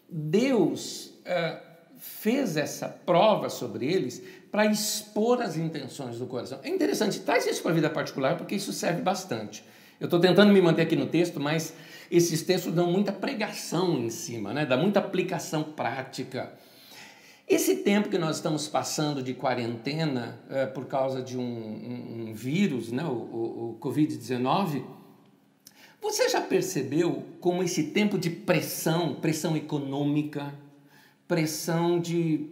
Deus 0.07 1.07
uh, 1.25 1.57
fez 1.97 2.55
essa 2.55 2.87
prova 2.87 3.49
sobre 3.49 3.91
eles 3.91 4.21
para 4.51 4.67
expor 4.67 5.41
as 5.41 5.57
intenções 5.57 6.19
do 6.19 6.27
coração. 6.27 6.59
É 6.61 6.69
interessante, 6.69 7.21
traz 7.21 7.47
isso 7.47 7.63
para 7.63 7.71
a 7.71 7.73
vida 7.73 7.89
particular 7.89 8.37
porque 8.37 8.53
isso 8.53 8.71
serve 8.71 9.01
bastante. 9.01 9.65
Eu 9.99 10.05
estou 10.05 10.19
tentando 10.19 10.53
me 10.53 10.61
manter 10.61 10.83
aqui 10.83 10.95
no 10.95 11.07
texto, 11.07 11.39
mas 11.39 11.73
esses 12.11 12.43
textos 12.43 12.71
dão 12.71 12.91
muita 12.91 13.11
pregação 13.11 13.97
em 13.97 14.11
cima, 14.11 14.53
né? 14.53 14.63
dá 14.63 14.77
muita 14.77 14.99
aplicação 14.99 15.63
prática. 15.63 16.53
Esse 17.47 17.77
tempo 17.77 18.09
que 18.09 18.17
nós 18.19 18.35
estamos 18.35 18.67
passando 18.67 19.23
de 19.23 19.33
quarentena 19.33 20.37
por 20.75 20.85
causa 20.85 21.19
de 21.19 21.35
um, 21.35 21.41
um, 21.41 22.29
um 22.29 22.33
vírus, 22.33 22.91
né? 22.91 23.03
o, 23.05 23.07
o, 23.07 23.69
o 23.71 23.77
Covid-19, 23.81 24.83
você 26.01 26.29
já 26.29 26.41
percebeu 26.41 27.25
como 27.39 27.63
esse 27.63 27.85
tempo 27.85 28.17
de 28.17 28.29
pressão, 28.29 29.15
pressão 29.15 29.55
econômica, 29.57 30.53
pressão 31.27 31.99
de 31.99 32.47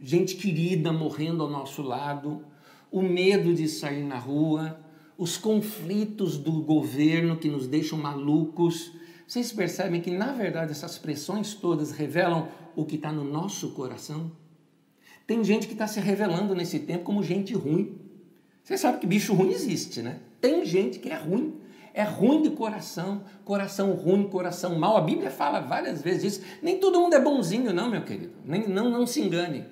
gente 0.00 0.36
querida 0.36 0.92
morrendo 0.92 1.42
ao 1.42 1.50
nosso 1.50 1.82
lado, 1.82 2.44
o 2.90 3.00
medo 3.00 3.54
de 3.54 3.68
sair 3.68 4.04
na 4.04 4.18
rua, 4.18 4.78
os 5.16 5.36
conflitos 5.36 6.36
do 6.36 6.62
governo 6.62 7.36
que 7.36 7.48
nos 7.48 7.66
deixam 7.66 7.98
malucos. 7.98 8.92
Vocês 9.26 9.52
percebem 9.52 10.00
que, 10.00 10.10
na 10.10 10.32
verdade, 10.32 10.72
essas 10.72 10.98
pressões 10.98 11.54
todas 11.54 11.92
revelam 11.92 12.48
o 12.76 12.84
que 12.84 12.96
está 12.96 13.10
no 13.10 13.24
nosso 13.24 13.70
coração? 13.70 14.30
Tem 15.26 15.42
gente 15.42 15.66
que 15.66 15.72
está 15.72 15.86
se 15.86 16.00
revelando 16.00 16.54
nesse 16.54 16.80
tempo 16.80 17.04
como 17.04 17.22
gente 17.22 17.54
ruim. 17.54 17.96
Você 18.62 18.76
sabe 18.76 18.98
que 18.98 19.06
bicho 19.06 19.32
ruim 19.32 19.52
existe, 19.52 20.02
né? 20.02 20.20
Tem 20.40 20.64
gente 20.64 20.98
que 20.98 21.08
é 21.08 21.16
ruim 21.16 21.54
é 21.94 22.02
ruim 22.02 22.42
de 22.42 22.50
coração, 22.50 23.22
coração 23.44 23.92
ruim, 23.92 24.24
coração 24.24 24.76
mau. 24.76 24.96
A 24.96 25.00
Bíblia 25.00 25.30
fala 25.30 25.60
várias 25.60 26.02
vezes 26.02 26.38
isso. 26.38 26.46
Nem 26.60 26.80
todo 26.80 27.00
mundo 27.00 27.14
é 27.14 27.20
bonzinho, 27.20 27.72
não, 27.72 27.88
meu 27.88 28.02
querido. 28.02 28.32
Nem, 28.44 28.66
não, 28.68 28.90
não 28.90 29.06
se 29.06 29.20
engane. 29.20 29.64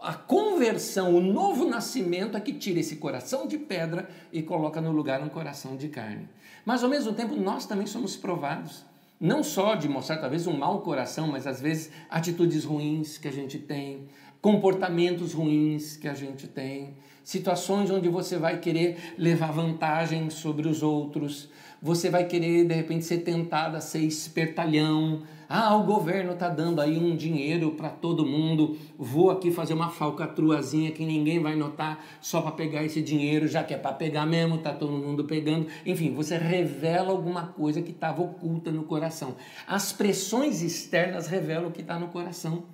A 0.00 0.14
conversão, 0.14 1.14
o 1.14 1.20
novo 1.20 1.64
nascimento 1.64 2.36
é 2.36 2.40
que 2.40 2.52
tira 2.52 2.80
esse 2.80 2.96
coração 2.96 3.46
de 3.46 3.56
pedra 3.56 4.08
e 4.32 4.42
coloca 4.42 4.80
no 4.80 4.90
lugar 4.90 5.22
um 5.22 5.28
coração 5.28 5.76
de 5.76 5.88
carne. 5.88 6.28
Mas 6.64 6.82
ao 6.82 6.90
mesmo 6.90 7.12
tempo, 7.12 7.36
nós 7.36 7.66
também 7.66 7.86
somos 7.86 8.16
provados. 8.16 8.84
Não 9.20 9.44
só 9.44 9.76
de 9.76 9.88
mostrar 9.88 10.16
talvez 10.16 10.48
um 10.48 10.56
mau 10.56 10.80
coração, 10.80 11.28
mas 11.28 11.46
às 11.46 11.60
vezes 11.60 11.90
atitudes 12.10 12.64
ruins 12.64 13.16
que 13.16 13.28
a 13.28 13.32
gente 13.32 13.58
tem, 13.58 14.08
comportamentos 14.40 15.32
ruins 15.32 15.96
que 15.96 16.08
a 16.08 16.14
gente 16.14 16.48
tem, 16.48 16.96
situações 17.24 17.90
onde 17.90 18.08
você 18.08 18.38
vai 18.38 18.60
querer 18.60 19.14
levar 19.16 19.50
vantagem 19.50 20.28
sobre 20.28 20.68
os 20.68 20.82
outros, 20.82 21.48
você 21.80 22.08
vai 22.08 22.24
querer 22.24 22.66
de 22.66 22.74
repente 22.74 23.04
ser 23.04 23.18
tentado 23.18 23.76
a 23.76 23.80
ser 23.80 24.00
espertalhão. 24.00 25.22
Ah, 25.48 25.76
o 25.76 25.84
governo 25.84 26.32
está 26.32 26.48
dando 26.48 26.80
aí 26.80 26.96
um 26.96 27.14
dinheiro 27.14 27.72
para 27.72 27.90
todo 27.90 28.24
mundo, 28.24 28.76
vou 28.98 29.30
aqui 29.30 29.50
fazer 29.50 29.74
uma 29.74 29.90
falcatruazinha 29.90 30.90
que 30.92 31.04
ninguém 31.04 31.40
vai 31.40 31.54
notar 31.54 32.02
só 32.20 32.40
para 32.40 32.52
pegar 32.52 32.84
esse 32.84 33.02
dinheiro, 33.02 33.46
já 33.46 33.62
que 33.62 33.74
é 33.74 33.76
para 33.76 33.92
pegar 33.92 34.24
mesmo, 34.24 34.56
está 34.56 34.72
todo 34.72 34.92
mundo 34.92 35.24
pegando. 35.24 35.66
Enfim, 35.84 36.14
você 36.14 36.38
revela 36.38 37.10
alguma 37.10 37.48
coisa 37.48 37.82
que 37.82 37.90
estava 37.90 38.22
oculta 38.22 38.70
no 38.70 38.84
coração. 38.84 39.36
As 39.66 39.92
pressões 39.92 40.62
externas 40.62 41.26
revelam 41.26 41.68
o 41.68 41.72
que 41.72 41.82
está 41.82 41.98
no 41.98 42.08
coração. 42.08 42.73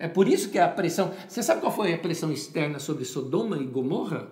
É 0.00 0.08
por 0.08 0.26
isso 0.26 0.48
que 0.48 0.58
a 0.58 0.66
pressão. 0.66 1.12
Você 1.28 1.42
sabe 1.42 1.60
qual 1.60 1.70
foi 1.70 1.92
a 1.92 1.98
pressão 1.98 2.32
externa 2.32 2.78
sobre 2.78 3.04
Sodoma 3.04 3.58
e 3.58 3.66
Gomorra? 3.66 4.30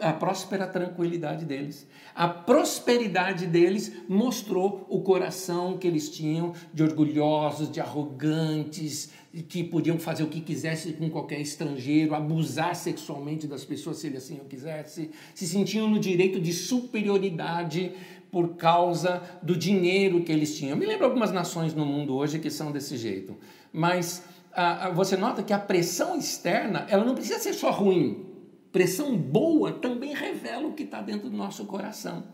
A 0.00 0.12
próspera 0.14 0.66
tranquilidade 0.66 1.44
deles. 1.44 1.86
A 2.14 2.26
prosperidade 2.26 3.46
deles 3.46 3.92
mostrou 4.08 4.86
o 4.88 5.02
coração 5.02 5.76
que 5.76 5.86
eles 5.86 6.08
tinham 6.08 6.54
de 6.72 6.82
orgulhosos, 6.82 7.70
de 7.70 7.78
arrogantes, 7.78 9.10
que 9.48 9.62
podiam 9.62 9.98
fazer 9.98 10.22
o 10.22 10.28
que 10.28 10.40
quisessem 10.40 10.92
com 10.92 11.10
qualquer 11.10 11.40
estrangeiro, 11.40 12.14
abusar 12.14 12.74
sexualmente 12.74 13.46
das 13.46 13.66
pessoas 13.66 13.98
se 13.98 14.06
eles 14.06 14.24
assim 14.24 14.40
o 14.40 14.46
quisessem, 14.46 15.10
se 15.34 15.46
sentiam 15.46 15.90
no 15.90 15.98
direito 15.98 16.40
de 16.40 16.54
superioridade 16.54 17.92
por 18.30 18.56
causa 18.56 19.22
do 19.42 19.54
dinheiro 19.54 20.22
que 20.22 20.32
eles 20.32 20.56
tinham. 20.56 20.70
Eu 20.70 20.76
me 20.78 20.86
lembro 20.86 21.04
algumas 21.04 21.30
nações 21.32 21.74
no 21.74 21.84
mundo 21.84 22.14
hoje 22.16 22.38
que 22.38 22.50
são 22.50 22.72
desse 22.72 22.96
jeito, 22.96 23.36
mas 23.70 24.22
você 24.94 25.16
nota 25.16 25.42
que 25.42 25.52
a 25.52 25.58
pressão 25.58 26.16
externa 26.16 26.86
ela 26.88 27.04
não 27.04 27.14
precisa 27.14 27.38
ser 27.38 27.52
só 27.52 27.70
ruim. 27.70 28.26
Pressão 28.70 29.16
boa 29.16 29.72
também 29.72 30.14
revela 30.14 30.66
o 30.66 30.72
que 30.72 30.82
está 30.82 31.00
dentro 31.02 31.28
do 31.28 31.36
nosso 31.36 31.66
coração. 31.66 32.24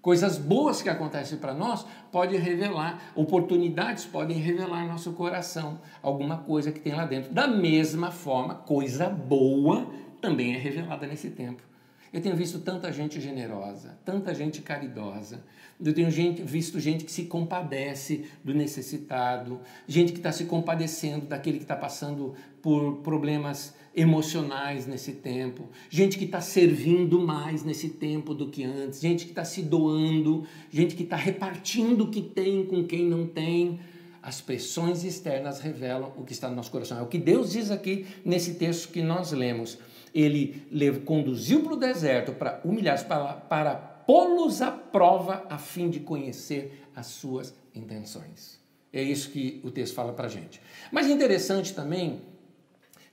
Coisas 0.00 0.38
boas 0.38 0.80
que 0.80 0.88
acontecem 0.88 1.36
para 1.38 1.52
nós 1.52 1.84
podem 2.10 2.40
revelar, 2.40 3.12
oportunidades 3.14 4.06
podem 4.06 4.38
revelar 4.38 4.86
nosso 4.86 5.12
coração, 5.12 5.78
alguma 6.02 6.38
coisa 6.38 6.72
que 6.72 6.80
tem 6.80 6.94
lá 6.94 7.04
dentro. 7.04 7.34
Da 7.34 7.46
mesma 7.46 8.10
forma, 8.10 8.54
coisa 8.54 9.10
boa 9.10 9.86
também 10.20 10.54
é 10.54 10.58
revelada 10.58 11.06
nesse 11.06 11.30
tempo. 11.30 11.69
Eu 12.12 12.20
tenho 12.20 12.34
visto 12.34 12.58
tanta 12.58 12.92
gente 12.92 13.20
generosa, 13.20 13.96
tanta 14.04 14.34
gente 14.34 14.60
caridosa. 14.62 15.44
Eu 15.82 15.94
tenho 15.94 16.10
gente, 16.10 16.42
visto 16.42 16.80
gente 16.80 17.04
que 17.04 17.12
se 17.12 17.24
compadece 17.24 18.26
do 18.44 18.52
necessitado, 18.52 19.60
gente 19.86 20.12
que 20.12 20.18
está 20.18 20.32
se 20.32 20.44
compadecendo 20.44 21.26
daquele 21.26 21.58
que 21.58 21.64
está 21.64 21.76
passando 21.76 22.34
por 22.60 22.96
problemas 22.96 23.74
emocionais 23.94 24.86
nesse 24.86 25.12
tempo, 25.12 25.68
gente 25.88 26.18
que 26.18 26.24
está 26.24 26.40
servindo 26.40 27.20
mais 27.20 27.64
nesse 27.64 27.88
tempo 27.88 28.34
do 28.34 28.48
que 28.48 28.64
antes, 28.64 29.00
gente 29.00 29.24
que 29.24 29.30
está 29.30 29.44
se 29.44 29.62
doando, 29.62 30.44
gente 30.70 30.94
que 30.94 31.04
está 31.04 31.16
repartindo 31.16 32.04
o 32.04 32.10
que 32.10 32.22
tem 32.22 32.66
com 32.66 32.84
quem 32.84 33.04
não 33.06 33.26
tem. 33.26 33.80
As 34.22 34.38
pressões 34.38 35.02
externas 35.02 35.60
revelam 35.60 36.12
o 36.16 36.24
que 36.24 36.32
está 36.32 36.48
no 36.48 36.56
nosso 36.56 36.70
coração. 36.70 36.98
É 36.98 37.02
o 37.02 37.06
que 37.06 37.18
Deus 37.18 37.52
diz 37.52 37.70
aqui 37.70 38.06
nesse 38.22 38.54
texto 38.54 38.92
que 38.92 39.00
nós 39.00 39.32
lemos 39.32 39.78
ele 40.14 40.64
conduziu 41.04 41.62
para 41.62 41.72
o 41.74 41.76
deserto 41.76 42.32
para 42.32 42.60
humilhar 42.64 43.06
para, 43.06 43.32
para 43.34 43.74
pô-los 43.74 44.60
à 44.60 44.70
prova 44.70 45.46
a 45.48 45.58
fim 45.58 45.88
de 45.88 46.00
conhecer 46.00 46.86
as 46.94 47.06
suas 47.06 47.54
intenções. 47.74 48.58
É 48.92 49.02
isso 49.02 49.30
que 49.30 49.60
o 49.62 49.70
texto 49.70 49.94
fala 49.94 50.12
para 50.12 50.28
gente. 50.28 50.60
Mas 50.90 51.06
é 51.06 51.10
interessante 51.10 51.72
também 51.72 52.22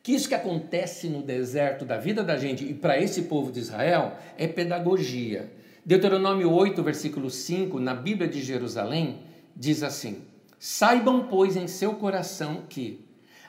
que 0.01 0.13
isso 0.13 0.27
que 0.27 0.35
acontece 0.35 1.07
no 1.07 1.21
deserto 1.21 1.85
da 1.85 1.97
vida 1.97 2.23
da 2.23 2.37
gente 2.37 2.63
e 2.63 2.73
para 2.73 2.99
esse 2.99 3.23
povo 3.23 3.51
de 3.51 3.59
Israel 3.59 4.17
é 4.37 4.47
pedagogia. 4.47 5.51
Deuteronômio 5.85 6.51
8, 6.51 6.81
versículo 6.81 7.29
5, 7.29 7.79
na 7.79 7.93
Bíblia 7.93 8.27
de 8.27 8.41
Jerusalém, 8.41 9.19
diz 9.55 9.83
assim: 9.83 10.23
Saibam, 10.59 11.27
pois, 11.29 11.55
em 11.55 11.67
seu 11.67 11.93
coração 11.93 12.63
que, 12.67 13.05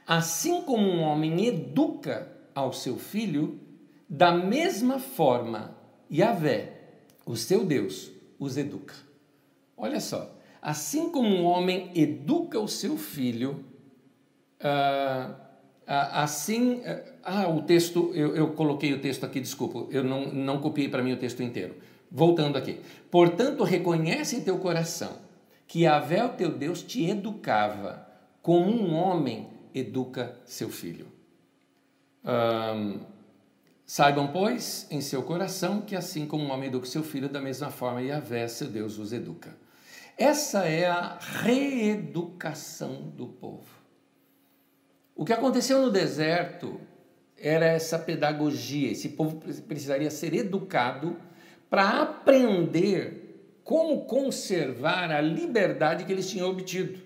assim 0.07 0.63
como 0.63 0.87
um 0.87 1.01
homem 1.01 1.47
educa 1.47 2.38
ao 2.59 2.73
seu 2.73 2.99
filho, 2.99 3.61
da 4.09 4.33
mesma 4.33 4.99
forma, 4.99 5.77
Yahvé, 6.11 6.73
o 7.25 7.37
seu 7.37 7.65
Deus, 7.65 8.11
os 8.39 8.57
educa. 8.57 8.95
Olha 9.77 10.01
só, 10.01 10.35
assim 10.61 11.11
como 11.11 11.29
um 11.29 11.45
homem 11.45 11.93
educa 11.95 12.59
o 12.59 12.67
seu 12.67 12.97
filho, 12.97 13.65
ah, 14.61 15.35
ah, 15.87 16.23
assim. 16.23 16.83
Ah, 17.23 17.49
o 17.49 17.63
texto, 17.63 18.11
eu, 18.15 18.35
eu, 18.35 18.49
coloquei 18.53 18.93
o 18.93 19.01
texto 19.01 19.25
aqui, 19.25 19.41
desculpa, 19.41 19.87
eu 19.91 20.03
não, 20.03 20.33
não 20.33 20.61
copiei 20.61 20.89
para 20.89 21.03
mim 21.03 21.13
o 21.13 21.17
texto 21.17 21.43
inteiro. 21.43 21.77
Voltando 22.11 22.57
aqui. 22.57 22.81
Portanto, 23.11 23.63
reconhece 23.63 24.37
em 24.37 24.41
teu 24.41 24.59
coração 24.59 25.13
que 25.67 25.87
o 26.25 26.29
teu 26.31 26.51
Deus, 26.51 26.83
te 26.83 27.05
educava 27.05 28.09
como 28.41 28.71
um 28.71 28.95
homem 28.95 29.47
educa 29.75 30.35
seu 30.47 30.71
filho. 30.71 31.18
Um, 32.25 33.01
Saibam, 33.87 34.29
pois, 34.29 34.87
em 34.91 35.01
seu 35.01 35.23
coração 35.23 35.81
que 35.81 35.97
assim 35.97 36.27
como 36.27 36.45
um 36.45 36.51
homem 36.51 36.69
educa 36.69 36.87
seu 36.87 37.03
filho, 37.03 37.27
da 37.27 37.41
mesma 37.41 37.71
forma 37.71 38.03
Yahvé, 38.03 38.47
seu 38.47 38.69
Deus, 38.69 38.99
os 38.99 39.15
educa. 39.15 39.57
Essa 40.17 40.67
é 40.67 40.87
a 40.87 41.17
reeducação 41.19 43.11
do 43.17 43.27
povo. 43.27 43.79
O 45.17 45.25
que 45.25 45.33
aconteceu 45.33 45.81
no 45.81 45.91
deserto 45.91 46.79
era 47.35 47.65
essa 47.65 47.99
pedagogia. 47.99 48.93
Esse 48.93 49.09
povo 49.09 49.41
precisaria 49.67 50.11
ser 50.11 50.35
educado 50.35 51.17
para 51.71 52.03
aprender 52.03 53.59
como 53.65 54.05
conservar 54.05 55.11
a 55.11 55.21
liberdade 55.21 56.05
que 56.05 56.13
eles 56.13 56.29
tinham 56.29 56.51
obtido. 56.51 57.01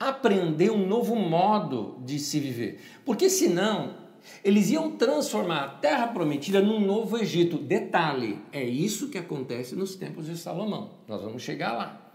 Aprender 0.00 0.70
um 0.70 0.86
novo 0.86 1.14
modo 1.16 2.00
de 2.04 2.18
se 2.18 2.40
viver. 2.40 2.80
Porque 3.04 3.28
senão 3.28 4.07
eles 4.44 4.70
iam 4.70 4.92
transformar 4.92 5.64
a 5.64 5.68
terra 5.68 6.08
prometida 6.08 6.60
num 6.60 6.80
novo 6.80 7.16
Egito. 7.18 7.58
Detalhe, 7.58 8.38
é 8.52 8.64
isso 8.64 9.08
que 9.08 9.18
acontece 9.18 9.74
nos 9.74 9.94
tempos 9.94 10.26
de 10.26 10.36
Salomão. 10.36 10.90
Nós 11.06 11.22
vamos 11.22 11.42
chegar 11.42 11.72
lá. 11.72 12.08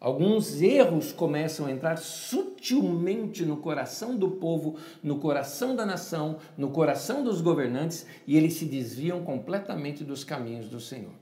Alguns 0.00 0.62
erros 0.62 1.12
começam 1.12 1.66
a 1.66 1.70
entrar 1.70 1.98
sutilmente 1.98 3.44
no 3.44 3.58
coração 3.58 4.16
do 4.16 4.30
povo, 4.30 4.76
no 5.02 5.18
coração 5.18 5.76
da 5.76 5.84
nação, 5.84 6.38
no 6.56 6.70
coração 6.70 7.22
dos 7.22 7.42
governantes 7.42 8.06
e 8.26 8.34
eles 8.34 8.54
se 8.54 8.64
desviam 8.64 9.22
completamente 9.22 10.02
dos 10.02 10.24
caminhos 10.24 10.70
do 10.70 10.80
Senhor. 10.80 11.12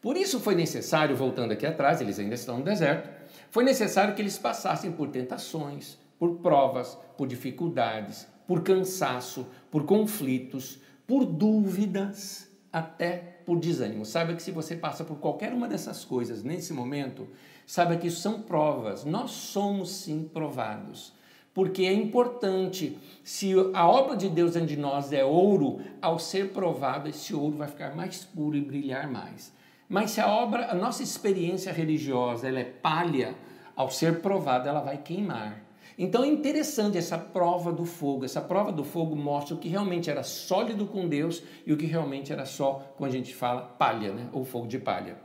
Por 0.00 0.16
isso 0.16 0.40
foi 0.40 0.56
necessário, 0.56 1.14
voltando 1.14 1.52
aqui 1.52 1.64
atrás, 1.64 2.00
eles 2.00 2.18
ainda 2.18 2.34
estão 2.34 2.58
no 2.58 2.64
deserto, 2.64 3.08
foi 3.52 3.62
necessário 3.62 4.16
que 4.16 4.20
eles 4.20 4.36
passassem 4.36 4.90
por 4.90 5.08
tentações, 5.08 5.96
por 6.18 6.38
provas, 6.38 6.98
por 7.16 7.28
dificuldades, 7.28 8.26
por 8.46 8.62
cansaço, 8.62 9.46
por 9.70 9.84
conflitos, 9.84 10.80
por 11.06 11.24
dúvidas, 11.24 12.48
até 12.72 13.16
por 13.44 13.58
desânimo. 13.58 14.06
Saiba 14.06 14.34
que 14.34 14.42
se 14.42 14.50
você 14.50 14.74
passa 14.74 15.04
por 15.04 15.16
qualquer 15.18 15.52
uma 15.52 15.68
dessas 15.68 16.04
coisas 16.04 16.42
nesse 16.42 16.72
momento, 16.72 17.28
saiba 17.66 17.96
que 17.96 18.06
isso 18.06 18.20
são 18.20 18.42
provas. 18.42 19.04
Nós 19.04 19.30
somos 19.30 19.90
sim 19.90 20.28
provados. 20.32 21.12
Porque 21.54 21.82
é 21.82 21.92
importante, 21.92 22.98
se 23.22 23.52
a 23.74 23.86
obra 23.86 24.16
de 24.16 24.28
Deus 24.28 24.54
dentro 24.54 24.68
de 24.68 24.76
nós 24.78 25.12
é 25.12 25.22
ouro, 25.22 25.80
ao 26.00 26.18
ser 26.18 26.50
provado, 26.50 27.10
esse 27.10 27.34
ouro 27.34 27.58
vai 27.58 27.68
ficar 27.68 27.94
mais 27.94 28.24
puro 28.24 28.56
e 28.56 28.60
brilhar 28.62 29.06
mais. 29.10 29.52
Mas 29.86 30.12
se 30.12 30.20
a 30.22 30.26
obra, 30.26 30.70
a 30.70 30.74
nossa 30.74 31.02
experiência 31.02 31.70
religiosa, 31.70 32.48
ela 32.48 32.60
é 32.60 32.64
palha, 32.64 33.34
ao 33.76 33.90
ser 33.90 34.20
provada, 34.20 34.70
ela 34.70 34.80
vai 34.80 34.96
queimar. 34.96 35.62
Então 35.98 36.24
é 36.24 36.26
interessante 36.26 36.96
essa 36.96 37.18
prova 37.18 37.72
do 37.72 37.84
fogo. 37.84 38.24
Essa 38.24 38.40
prova 38.40 38.72
do 38.72 38.84
fogo 38.84 39.14
mostra 39.14 39.54
o 39.54 39.58
que 39.58 39.68
realmente 39.68 40.10
era 40.10 40.22
sólido 40.22 40.86
com 40.86 41.08
Deus 41.08 41.42
e 41.66 41.72
o 41.72 41.76
que 41.76 41.86
realmente 41.86 42.32
era 42.32 42.44
só, 42.44 42.94
quando 42.96 43.10
a 43.10 43.14
gente 43.14 43.34
fala, 43.34 43.62
palha, 43.62 44.12
né? 44.12 44.28
ou 44.32 44.44
fogo 44.44 44.66
de 44.66 44.78
palha. 44.78 45.16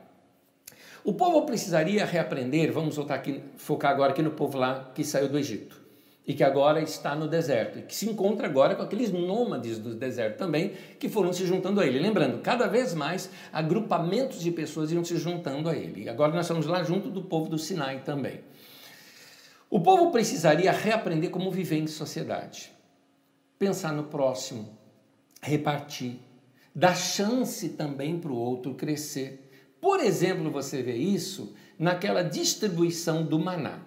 O 1.03 1.13
povo 1.13 1.45
precisaria 1.45 2.05
reaprender, 2.05 2.71
vamos 2.71 2.97
voltar 2.97 3.15
aqui, 3.15 3.41
focar 3.55 3.91
agora 3.91 4.11
aqui 4.11 4.21
no 4.21 4.31
povo 4.31 4.57
lá 4.57 4.91
que 4.93 5.03
saiu 5.03 5.29
do 5.29 5.37
Egito 5.37 5.87
e 6.27 6.33
que 6.33 6.43
agora 6.43 6.81
está 6.81 7.15
no 7.15 7.25
deserto, 7.25 7.79
e 7.79 7.81
que 7.83 7.95
se 7.95 8.09
encontra 8.09 8.47
agora 8.47 8.75
com 8.75 8.83
aqueles 8.83 9.13
nômades 9.13 9.79
do 9.79 9.95
deserto 9.95 10.37
também, 10.37 10.73
que 10.99 11.07
foram 11.07 11.31
se 11.31 11.45
juntando 11.45 11.79
a 11.79 11.87
ele. 11.87 11.99
Lembrando, 11.99 12.41
cada 12.41 12.67
vez 12.67 12.93
mais 12.93 13.29
agrupamentos 13.53 14.41
de 14.41 14.51
pessoas 14.51 14.91
iam 14.91 15.05
se 15.05 15.15
juntando 15.15 15.69
a 15.69 15.75
ele. 15.75 16.03
E 16.03 16.09
agora 16.09 16.33
nós 16.33 16.41
estamos 16.41 16.65
lá 16.65 16.83
junto 16.83 17.09
do 17.09 17.21
povo 17.21 17.49
do 17.49 17.57
Sinai 17.57 18.01
também. 18.03 18.41
O 19.69 19.81
povo 19.81 20.11
precisaria 20.11 20.71
reaprender 20.71 21.29
como 21.29 21.51
viver 21.51 21.77
em 21.77 21.87
sociedade, 21.87 22.71
pensar 23.59 23.91
no 23.91 24.05
próximo, 24.05 24.77
repartir, 25.41 26.19
dar 26.73 26.95
chance 26.95 27.69
também 27.69 28.17
para 28.17 28.31
o 28.31 28.37
outro 28.37 28.75
crescer. 28.75 29.49
Por 29.81 29.99
exemplo, 29.99 30.49
você 30.49 30.81
vê 30.81 30.95
isso 30.95 31.53
naquela 31.77 32.23
distribuição 32.23 33.25
do 33.25 33.37
maná. 33.37 33.79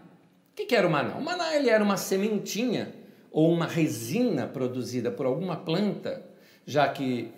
O 0.52 0.54
que 0.54 0.74
era 0.74 0.86
o 0.86 0.90
maná? 0.90 1.16
O 1.16 1.22
maná 1.22 1.56
ele 1.56 1.70
era 1.70 1.82
uma 1.82 1.96
sementinha 1.96 2.94
ou 3.32 3.50
uma 3.50 3.66
resina 3.66 4.46
produzida 4.46 5.10
por 5.10 5.24
alguma 5.24 5.56
planta, 5.56 6.26
já 6.66 6.88
que 6.88 7.32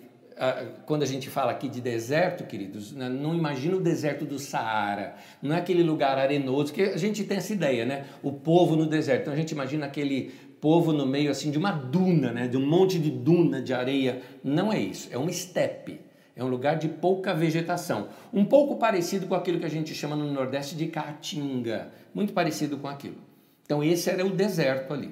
quando 0.85 1.03
a 1.03 1.05
gente 1.05 1.29
fala 1.29 1.51
aqui 1.51 1.69
de 1.69 1.81
deserto, 1.81 2.43
queridos, 2.45 2.91
né, 2.91 3.07
não 3.09 3.35
imagina 3.35 3.77
o 3.77 3.79
deserto 3.79 4.25
do 4.25 4.39
Saara, 4.39 5.15
não 5.41 5.55
é 5.55 5.59
aquele 5.59 5.83
lugar 5.83 6.17
arenoso, 6.17 6.73
que 6.73 6.81
a 6.81 6.97
gente 6.97 7.23
tem 7.23 7.37
essa 7.37 7.53
ideia, 7.53 7.85
né? 7.85 8.05
O 8.21 8.31
povo 8.31 8.75
no 8.75 8.85
deserto. 8.85 9.21
Então 9.21 9.33
a 9.33 9.37
gente 9.37 9.51
imagina 9.51 9.85
aquele 9.85 10.31
povo 10.59 10.93
no 10.93 11.05
meio 11.05 11.29
assim 11.29 11.51
de 11.51 11.57
uma 11.57 11.71
duna, 11.71 12.31
né? 12.31 12.47
De 12.47 12.57
um 12.57 12.65
monte 12.65 12.97
de 12.99 13.11
duna 13.11 13.61
de 13.61 13.73
areia. 13.73 14.21
Não 14.43 14.71
é 14.71 14.79
isso, 14.79 15.09
é 15.11 15.17
uma 15.17 15.29
estepe. 15.29 15.99
É 16.35 16.43
um 16.43 16.47
lugar 16.47 16.77
de 16.77 16.89
pouca 16.89 17.33
vegetação. 17.33 18.07
Um 18.33 18.43
pouco 18.43 18.77
parecido 18.77 19.27
com 19.27 19.35
aquilo 19.35 19.59
que 19.59 19.65
a 19.67 19.69
gente 19.69 19.93
chama 19.93 20.15
no 20.15 20.31
Nordeste 20.31 20.75
de 20.75 20.87
Caatinga. 20.87 21.91
Muito 22.13 22.33
parecido 22.33 22.77
com 22.77 22.87
aquilo. 22.87 23.17
Então 23.63 23.83
esse 23.83 24.09
era 24.09 24.25
o 24.25 24.31
deserto 24.31 24.93
ali. 24.93 25.11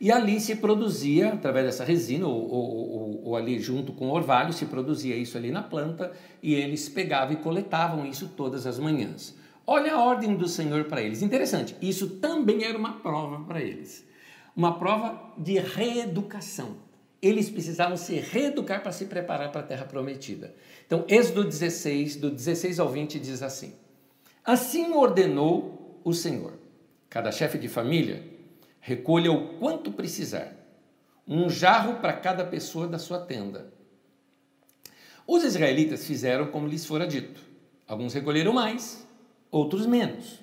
E 0.00 0.12
ali 0.12 0.38
se 0.40 0.56
produzia, 0.56 1.32
através 1.32 1.66
dessa 1.66 1.84
resina, 1.84 2.26
ou, 2.26 2.50
ou, 2.50 2.90
ou, 2.90 3.24
ou, 3.24 3.36
ali 3.36 3.58
junto 3.58 3.92
com 3.92 4.08
o 4.08 4.12
orvalho, 4.12 4.52
se 4.52 4.66
produzia 4.66 5.16
isso 5.16 5.38
ali 5.38 5.50
na 5.50 5.62
planta 5.62 6.12
e 6.42 6.54
eles 6.54 6.88
pegavam 6.88 7.32
e 7.32 7.36
coletavam 7.36 8.04
isso 8.04 8.28
todas 8.36 8.66
as 8.66 8.78
manhãs. 8.78 9.34
Olha 9.66 9.94
a 9.94 10.04
ordem 10.04 10.36
do 10.36 10.46
Senhor 10.46 10.84
para 10.84 11.02
eles. 11.02 11.22
Interessante, 11.22 11.74
isso 11.80 12.08
também 12.16 12.62
era 12.64 12.76
uma 12.76 13.00
prova 13.00 13.42
para 13.44 13.60
eles. 13.60 14.06
Uma 14.54 14.78
prova 14.78 15.34
de 15.36 15.58
reeducação. 15.58 16.76
Eles 17.20 17.48
precisavam 17.48 17.96
se 17.96 18.14
reeducar 18.16 18.82
para 18.82 18.92
se 18.92 19.06
preparar 19.06 19.50
para 19.50 19.62
a 19.62 19.64
terra 19.64 19.86
prometida. 19.86 20.54
Então, 20.86 21.04
Êxodo 21.08 21.42
16, 21.42 22.16
do 22.16 22.30
16 22.30 22.78
ao 22.78 22.88
20, 22.88 23.18
diz 23.18 23.42
assim: 23.42 23.74
Assim 24.44 24.92
ordenou 24.92 26.00
o 26.04 26.12
Senhor. 26.12 26.52
Cada 27.08 27.32
chefe 27.32 27.58
de 27.58 27.68
família 27.68 28.35
Recolha 28.86 29.32
o 29.32 29.58
quanto 29.58 29.90
precisar, 29.90 30.52
um 31.26 31.50
jarro 31.50 31.94
para 31.94 32.12
cada 32.12 32.44
pessoa 32.44 32.86
da 32.86 33.00
sua 33.00 33.18
tenda. 33.18 33.66
Os 35.26 35.42
israelitas 35.42 36.06
fizeram 36.06 36.46
como 36.52 36.68
lhes 36.68 36.86
fora 36.86 37.04
dito. 37.04 37.40
Alguns 37.84 38.14
recolheram 38.14 38.52
mais, 38.52 39.04
outros 39.50 39.86
menos. 39.86 40.38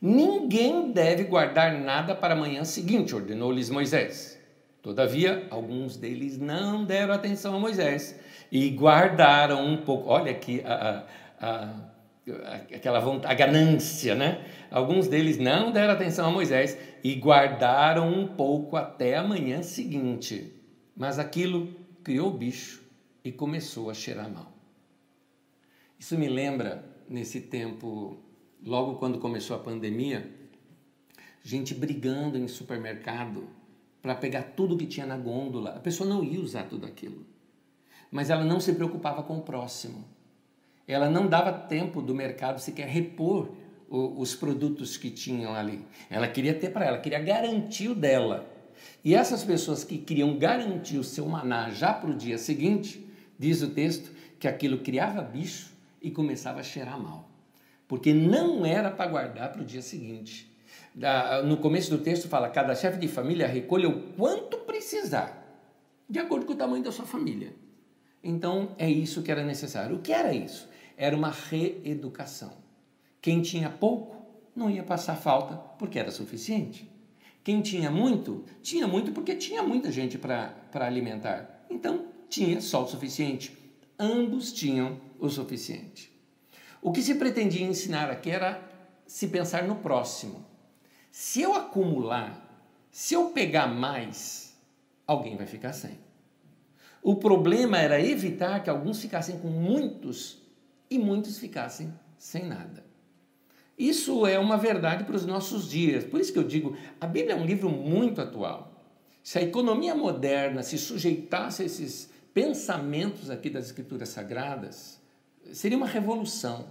Ninguém 0.00 0.92
deve 0.92 1.24
guardar 1.24 1.78
nada 1.78 2.14
para 2.14 2.32
a 2.32 2.38
manhã 2.38 2.64
seguinte, 2.64 3.14
ordenou-lhes 3.14 3.68
Moisés. 3.68 4.40
Todavia, 4.80 5.46
alguns 5.50 5.94
deles 5.98 6.38
não 6.38 6.86
deram 6.86 7.12
atenção 7.12 7.54
a 7.54 7.60
Moisés 7.60 8.18
e 8.50 8.70
guardaram 8.70 9.62
um 9.62 9.76
pouco. 9.76 10.08
Olha 10.08 10.32
aqui 10.32 10.62
a, 10.64 11.04
a, 11.38 11.66
a 11.66 11.74
aquela 12.72 13.00
vontade, 13.00 13.32
a 13.32 13.36
ganância, 13.36 14.14
né? 14.14 14.44
Alguns 14.70 15.08
deles 15.08 15.38
não 15.38 15.70
deram 15.72 15.92
atenção 15.94 16.28
a 16.28 16.30
Moisés 16.30 16.78
e 17.02 17.14
guardaram 17.14 18.12
um 18.12 18.26
pouco 18.26 18.76
até 18.76 19.16
a 19.16 19.22
manhã 19.22 19.62
seguinte. 19.62 20.52
Mas 20.96 21.18
aquilo 21.18 21.68
criou 22.02 22.30
bicho 22.30 22.82
e 23.24 23.32
começou 23.32 23.90
a 23.90 23.94
cheirar 23.94 24.30
mal. 24.30 24.52
Isso 25.98 26.16
me 26.16 26.28
lembra 26.28 26.84
nesse 27.08 27.40
tempo, 27.40 28.18
logo 28.64 28.96
quando 28.96 29.18
começou 29.18 29.56
a 29.56 29.60
pandemia, 29.60 30.30
gente 31.42 31.74
brigando 31.74 32.38
em 32.38 32.46
supermercado 32.46 33.48
para 34.00 34.14
pegar 34.14 34.42
tudo 34.42 34.76
que 34.76 34.86
tinha 34.86 35.06
na 35.06 35.16
gôndola. 35.16 35.70
A 35.70 35.80
pessoa 35.80 36.08
não 36.08 36.22
ia 36.22 36.40
usar 36.40 36.64
tudo 36.64 36.86
aquilo, 36.86 37.26
mas 38.10 38.30
ela 38.30 38.44
não 38.44 38.60
se 38.60 38.72
preocupava 38.74 39.22
com 39.22 39.38
o 39.38 39.42
próximo 39.42 40.17
ela 40.92 41.10
não 41.10 41.26
dava 41.26 41.52
tempo 41.52 42.00
do 42.00 42.14
mercado 42.14 42.58
sequer 42.60 42.88
repor 42.88 43.50
o, 43.88 44.20
os 44.20 44.34
produtos 44.34 44.96
que 44.96 45.10
tinham 45.10 45.54
ali. 45.54 45.84
Ela 46.08 46.26
queria 46.26 46.54
ter 46.54 46.70
para 46.70 46.86
ela, 46.86 46.98
queria 46.98 47.20
garantir 47.20 47.88
o 47.88 47.94
dela. 47.94 48.48
E 49.04 49.14
essas 49.14 49.44
pessoas 49.44 49.84
que 49.84 49.98
queriam 49.98 50.36
garantir 50.38 50.98
o 50.98 51.04
seu 51.04 51.26
maná 51.26 51.70
já 51.70 51.92
para 51.92 52.10
o 52.10 52.14
dia 52.14 52.38
seguinte, 52.38 53.06
diz 53.38 53.62
o 53.62 53.70
texto 53.70 54.10
que 54.38 54.48
aquilo 54.48 54.78
criava 54.78 55.22
bicho 55.22 55.72
e 56.00 56.10
começava 56.10 56.60
a 56.60 56.62
cheirar 56.62 56.98
mal. 56.98 57.28
Porque 57.86 58.12
não 58.12 58.66
era 58.66 58.90
para 58.90 59.10
guardar 59.10 59.52
para 59.52 59.62
o 59.62 59.64
dia 59.64 59.82
seguinte. 59.82 60.50
No 61.44 61.58
começo 61.58 61.90
do 61.90 61.98
texto 61.98 62.28
fala: 62.28 62.48
cada 62.48 62.74
chefe 62.74 62.98
de 62.98 63.08
família 63.08 63.46
recolha 63.46 63.88
o 63.88 64.12
quanto 64.12 64.58
precisar, 64.58 65.44
de 66.08 66.18
acordo 66.18 66.44
com 66.44 66.52
o 66.52 66.56
tamanho 66.56 66.82
da 66.82 66.92
sua 66.92 67.06
família. 67.06 67.52
Então 68.22 68.74
é 68.78 68.90
isso 68.90 69.22
que 69.22 69.30
era 69.30 69.44
necessário. 69.44 69.96
O 69.96 70.00
que 70.00 70.12
era 70.12 70.32
isso? 70.32 70.68
Era 70.98 71.16
uma 71.16 71.30
reeducação. 71.30 72.52
Quem 73.22 73.40
tinha 73.40 73.70
pouco 73.70 74.16
não 74.54 74.68
ia 74.68 74.82
passar 74.82 75.14
falta 75.14 75.54
porque 75.78 75.98
era 75.98 76.10
suficiente. 76.10 76.90
Quem 77.44 77.62
tinha 77.62 77.88
muito, 77.88 78.44
tinha 78.60 78.86
muito 78.86 79.12
porque 79.12 79.36
tinha 79.36 79.62
muita 79.62 79.92
gente 79.92 80.18
para 80.18 80.52
alimentar. 80.74 81.64
Então, 81.70 82.08
tinha 82.28 82.60
só 82.60 82.82
o 82.82 82.88
suficiente. 82.88 83.56
Ambos 83.96 84.52
tinham 84.52 85.00
o 85.20 85.28
suficiente. 85.28 86.12
O 86.82 86.92
que 86.92 87.00
se 87.00 87.14
pretendia 87.14 87.64
ensinar 87.64 88.10
aqui 88.10 88.30
era 88.30 88.60
se 89.06 89.28
pensar 89.28 89.62
no 89.62 89.76
próximo. 89.76 90.44
Se 91.10 91.40
eu 91.40 91.54
acumular, 91.54 92.44
se 92.90 93.14
eu 93.14 93.30
pegar 93.30 93.68
mais, 93.68 94.56
alguém 95.06 95.36
vai 95.36 95.46
ficar 95.46 95.72
sem. 95.72 95.98
O 97.00 97.16
problema 97.16 97.78
era 97.78 98.00
evitar 98.00 98.62
que 98.62 98.68
alguns 98.68 99.00
ficassem 99.00 99.38
com 99.38 99.48
muitos 99.48 100.47
e 100.90 100.98
muitos 100.98 101.38
ficassem 101.38 101.92
sem 102.16 102.44
nada. 102.44 102.84
Isso 103.78 104.26
é 104.26 104.38
uma 104.38 104.56
verdade 104.56 105.04
para 105.04 105.14
os 105.14 105.24
nossos 105.24 105.70
dias. 105.70 106.04
Por 106.04 106.20
isso 106.20 106.32
que 106.32 106.38
eu 106.38 106.44
digo, 106.44 106.76
a 107.00 107.06
Bíblia 107.06 107.34
é 107.34 107.36
um 107.36 107.46
livro 107.46 107.70
muito 107.70 108.20
atual. 108.20 108.82
Se 109.22 109.38
a 109.38 109.42
economia 109.42 109.94
moderna 109.94 110.62
se 110.62 110.76
sujeitasse 110.76 111.62
a 111.62 111.66
esses 111.66 112.10
pensamentos 112.34 113.30
aqui 113.30 113.48
das 113.48 113.66
Escrituras 113.66 114.08
Sagradas, 114.08 115.00
seria 115.52 115.76
uma 115.76 115.86
revolução. 115.86 116.66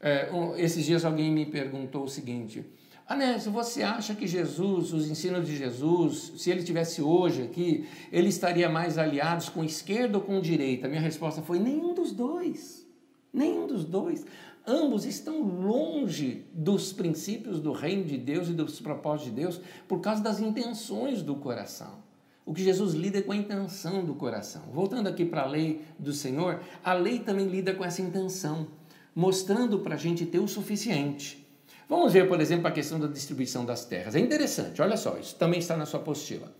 É, 0.00 0.30
um, 0.32 0.56
esses 0.56 0.84
dias 0.84 1.04
alguém 1.04 1.30
me 1.30 1.46
perguntou 1.46 2.04
o 2.04 2.08
seguinte: 2.08 2.64
Anésio, 3.06 3.52
você 3.52 3.82
acha 3.82 4.14
que 4.14 4.26
Jesus, 4.26 4.92
os 4.92 5.08
ensinos 5.08 5.46
de 5.46 5.56
Jesus, 5.56 6.32
se 6.36 6.50
ele 6.50 6.60
estivesse 6.60 7.00
hoje 7.00 7.42
aqui, 7.42 7.88
ele 8.10 8.28
estaria 8.28 8.68
mais 8.68 8.98
aliados 8.98 9.48
com 9.48 9.62
esquerda 9.62 10.18
ou 10.18 10.24
com 10.24 10.40
direita? 10.40 10.88
Minha 10.88 11.00
resposta 11.00 11.42
foi: 11.42 11.58
nenhum 11.58 11.94
dos 11.94 12.12
dois. 12.12 12.87
Nenhum 13.38 13.68
dos 13.68 13.84
dois. 13.84 14.26
Ambos 14.66 15.04
estão 15.04 15.40
longe 15.40 16.44
dos 16.52 16.92
princípios 16.92 17.60
do 17.60 17.70
reino 17.70 18.02
de 18.02 18.18
Deus 18.18 18.48
e 18.48 18.52
dos 18.52 18.80
propósitos 18.80 19.32
de 19.32 19.40
Deus 19.40 19.60
por 19.86 20.00
causa 20.00 20.20
das 20.20 20.40
intenções 20.40 21.22
do 21.22 21.36
coração. 21.36 22.02
O 22.44 22.52
que 22.52 22.64
Jesus 22.64 22.94
lida 22.94 23.18
é 23.18 23.22
com 23.22 23.30
a 23.30 23.36
intenção 23.36 24.04
do 24.04 24.14
coração. 24.14 24.62
Voltando 24.72 25.06
aqui 25.06 25.24
para 25.24 25.42
a 25.42 25.46
lei 25.46 25.82
do 25.98 26.12
Senhor, 26.12 26.60
a 26.82 26.92
lei 26.94 27.20
também 27.20 27.46
lida 27.46 27.72
com 27.74 27.84
essa 27.84 28.02
intenção, 28.02 28.66
mostrando 29.14 29.78
para 29.78 29.94
a 29.94 29.98
gente 29.98 30.26
ter 30.26 30.40
o 30.40 30.48
suficiente. 30.48 31.46
Vamos 31.88 32.12
ver, 32.12 32.26
por 32.26 32.40
exemplo, 32.40 32.66
a 32.66 32.72
questão 32.72 32.98
da 32.98 33.06
distribuição 33.06 33.64
das 33.64 33.84
terras. 33.84 34.16
É 34.16 34.18
interessante, 34.18 34.82
olha 34.82 34.96
só, 34.96 35.16
isso 35.16 35.36
também 35.36 35.60
está 35.60 35.76
na 35.76 35.86
sua 35.86 36.00
apostila. 36.00 36.52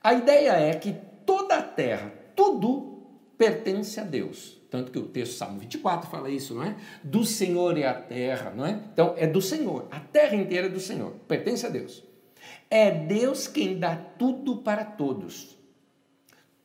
A 0.00 0.14
ideia 0.14 0.52
é 0.52 0.74
que 0.74 0.94
toda 1.26 1.56
a 1.56 1.62
terra, 1.62 2.12
tudo 2.36 3.02
pertence 3.36 3.98
a 3.98 4.04
Deus. 4.04 4.63
Tanto 4.74 4.90
que 4.90 4.98
o 4.98 5.06
texto 5.06 5.34
Salmo 5.34 5.60
24 5.60 6.10
fala 6.10 6.28
isso, 6.28 6.52
não 6.52 6.64
é? 6.64 6.76
Do 7.04 7.24
Senhor 7.24 7.78
é 7.78 7.86
a 7.86 7.94
terra, 7.94 8.50
não 8.50 8.66
é? 8.66 8.72
Então, 8.92 9.14
é 9.16 9.24
do 9.24 9.40
Senhor. 9.40 9.86
A 9.88 10.00
terra 10.00 10.34
inteira 10.34 10.66
é 10.66 10.68
do 10.68 10.80
Senhor. 10.80 11.12
Pertence 11.28 11.64
a 11.64 11.68
Deus. 11.68 12.02
É 12.68 12.90
Deus 12.90 13.46
quem 13.46 13.78
dá 13.78 13.94
tudo 13.94 14.56
para 14.56 14.84
todos. 14.84 15.56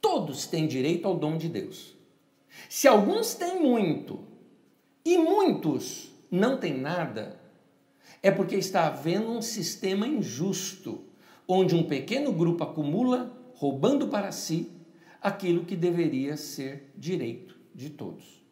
Todos 0.01 0.47
têm 0.47 0.65
direito 0.65 1.07
ao 1.07 1.13
dom 1.13 1.37
de 1.37 1.47
Deus. 1.49 1.95
Se 2.67 2.87
alguns 2.87 3.35
têm 3.35 3.61
muito 3.61 4.21
e 5.05 5.15
muitos 5.15 6.11
não 6.31 6.57
têm 6.57 6.79
nada, 6.79 7.39
é 8.23 8.31
porque 8.31 8.55
está 8.55 8.87
havendo 8.87 9.29
um 9.29 9.41
sistema 9.43 10.07
injusto, 10.07 11.03
onde 11.47 11.75
um 11.75 11.83
pequeno 11.83 12.33
grupo 12.33 12.63
acumula, 12.63 13.31
roubando 13.53 14.07
para 14.07 14.31
si 14.31 14.67
aquilo 15.21 15.63
que 15.63 15.75
deveria 15.75 16.35
ser 16.35 16.91
direito 16.97 17.58
de 17.79 17.89
todos. 17.89 18.43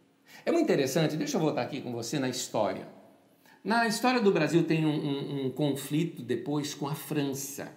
É 0.45 0.51
muito 0.51 0.63
interessante, 0.63 1.17
deixa 1.17 1.35
eu 1.35 1.41
voltar 1.41 1.63
aqui 1.63 1.81
com 1.81 1.91
você 1.91 2.17
na 2.17 2.29
história. 2.29 2.87
Na 3.61 3.85
história 3.85 4.21
do 4.21 4.31
Brasil 4.31 4.63
tem 4.63 4.85
um, 4.85 4.89
um, 4.89 5.45
um 5.45 5.49
conflito 5.51 6.21
depois 6.21 6.73
com 6.73 6.87
a 6.87 6.95
França. 6.95 7.69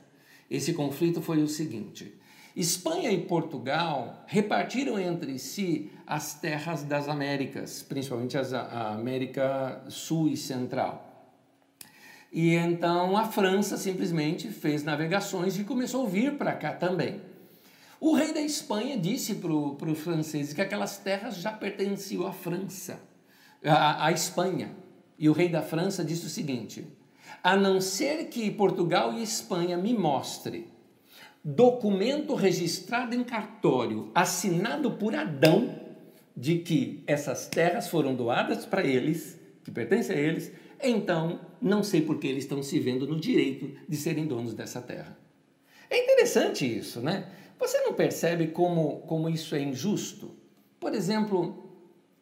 Esse 0.48 0.72
conflito 0.72 1.20
foi 1.20 1.42
o 1.42 1.48
seguinte: 1.48 2.14
Espanha 2.54 3.10
e 3.10 3.22
Portugal 3.22 4.24
repartiram 4.28 4.96
entre 4.96 5.40
si 5.40 5.90
as 6.06 6.34
terras 6.40 6.84
das 6.84 7.08
Américas, 7.08 7.82
principalmente 7.82 8.38
as, 8.38 8.52
a 8.52 8.92
América 8.92 9.84
Sul 9.88 10.28
e 10.28 10.36
Central. 10.36 11.08
E 12.32 12.54
então 12.54 13.16
a 13.16 13.24
França 13.24 13.76
simplesmente 13.76 14.48
fez 14.50 14.84
navegações 14.84 15.58
e 15.58 15.64
começou 15.64 16.06
a 16.06 16.08
vir 16.08 16.38
para 16.38 16.52
cá 16.52 16.72
também. 16.72 17.29
O 18.00 18.14
rei 18.14 18.32
da 18.32 18.40
Espanha 18.40 18.96
disse 18.96 19.34
para 19.34 19.52
os 19.52 19.98
franceses 19.98 20.54
que 20.54 20.62
aquelas 20.62 20.96
terras 20.96 21.36
já 21.36 21.52
pertenciam 21.52 22.26
à 22.26 22.32
França, 22.32 22.98
à, 23.62 24.06
à 24.06 24.10
Espanha. 24.10 24.74
E 25.18 25.28
o 25.28 25.32
rei 25.32 25.50
da 25.50 25.60
França 25.60 26.02
disse 26.02 26.24
o 26.24 26.30
seguinte: 26.30 26.86
a 27.42 27.54
não 27.54 27.78
ser 27.78 28.28
que 28.28 28.50
Portugal 28.50 29.12
e 29.12 29.22
Espanha 29.22 29.76
me 29.76 29.92
mostrem 29.92 30.66
documento 31.42 32.34
registrado 32.34 33.14
em 33.14 33.24
cartório, 33.24 34.10
assinado 34.14 34.92
por 34.92 35.14
Adão, 35.14 35.74
de 36.36 36.58
que 36.58 37.02
essas 37.06 37.48
terras 37.48 37.88
foram 37.88 38.14
doadas 38.14 38.66
para 38.66 38.84
eles, 38.84 39.38
que 39.64 39.70
pertencem 39.70 40.16
a 40.16 40.18
eles, 40.18 40.52
então 40.82 41.40
não 41.60 41.82
sei 41.82 42.02
por 42.02 42.18
que 42.18 42.26
eles 42.26 42.44
estão 42.44 42.62
se 42.62 42.78
vendo 42.78 43.06
no 43.06 43.18
direito 43.18 43.70
de 43.88 43.96
serem 43.96 44.26
donos 44.26 44.54
dessa 44.54 44.80
terra. 44.80 45.18
É 45.88 46.04
interessante 46.04 46.64
isso, 46.64 47.00
né? 47.00 47.26
Você 47.60 47.78
não 47.82 47.92
percebe 47.92 48.48
como, 48.48 49.02
como 49.02 49.28
isso 49.28 49.54
é 49.54 49.60
injusto? 49.60 50.34
Por 50.80 50.94
exemplo, 50.94 51.62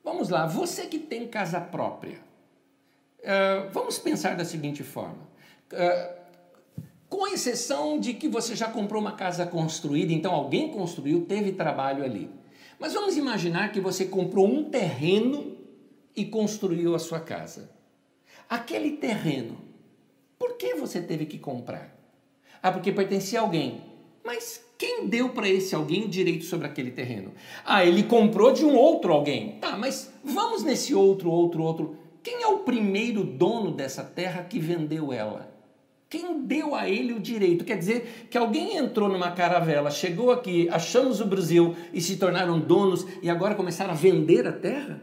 vamos 0.02 0.28
lá, 0.28 0.44
você 0.46 0.86
que 0.86 0.98
tem 0.98 1.28
casa 1.28 1.60
própria, 1.60 2.18
uh, 3.20 3.70
vamos 3.72 4.00
pensar 4.00 4.36
da 4.36 4.44
seguinte 4.44 4.82
forma. 4.82 5.28
Uh, 5.72 6.18
com 7.08 7.26
exceção 7.28 8.00
de 8.00 8.14
que 8.14 8.28
você 8.28 8.56
já 8.56 8.68
comprou 8.68 9.00
uma 9.00 9.12
casa 9.12 9.46
construída, 9.46 10.12
então 10.12 10.34
alguém 10.34 10.72
construiu, 10.72 11.24
teve 11.24 11.52
trabalho 11.52 12.04
ali. 12.04 12.28
Mas 12.78 12.92
vamos 12.92 13.16
imaginar 13.16 13.72
que 13.72 13.80
você 13.80 14.04
comprou 14.04 14.46
um 14.46 14.64
terreno 14.64 15.56
e 16.16 16.24
construiu 16.24 16.94
a 16.96 16.98
sua 16.98 17.20
casa. 17.20 17.70
Aquele 18.48 18.96
terreno, 18.96 19.56
por 20.38 20.56
que 20.56 20.74
você 20.74 21.00
teve 21.00 21.26
que 21.26 21.38
comprar? 21.38 21.96
Ah, 22.62 22.72
porque 22.72 22.92
pertencia 22.92 23.38
a 23.38 23.42
alguém. 23.42 23.87
Mas 24.28 24.62
quem 24.76 25.06
deu 25.06 25.30
para 25.30 25.48
esse 25.48 25.74
alguém 25.74 26.06
direito 26.06 26.44
sobre 26.44 26.66
aquele 26.66 26.90
terreno? 26.90 27.32
Ah, 27.64 27.82
ele 27.82 28.02
comprou 28.02 28.52
de 28.52 28.62
um 28.62 28.76
outro 28.76 29.10
alguém. 29.10 29.52
Tá, 29.52 29.74
mas 29.74 30.12
vamos 30.22 30.62
nesse 30.62 30.94
outro, 30.94 31.30
outro, 31.30 31.62
outro. 31.62 31.96
Quem 32.22 32.42
é 32.42 32.46
o 32.46 32.58
primeiro 32.58 33.24
dono 33.24 33.70
dessa 33.70 34.04
terra 34.04 34.42
que 34.42 34.58
vendeu 34.58 35.14
ela? 35.14 35.50
Quem 36.10 36.42
deu 36.42 36.74
a 36.74 36.86
ele 36.86 37.14
o 37.14 37.20
direito? 37.20 37.64
Quer 37.64 37.78
dizer 37.78 38.28
que 38.30 38.36
alguém 38.36 38.76
entrou 38.76 39.08
numa 39.08 39.30
caravela, 39.30 39.90
chegou 39.90 40.30
aqui, 40.30 40.68
achamos 40.68 41.22
o 41.22 41.26
Brasil 41.26 41.74
e 41.94 41.98
se 41.98 42.18
tornaram 42.18 42.60
donos 42.60 43.06
e 43.22 43.30
agora 43.30 43.54
começaram 43.54 43.92
a 43.92 43.96
vender 43.96 44.46
a 44.46 44.52
terra? 44.52 45.00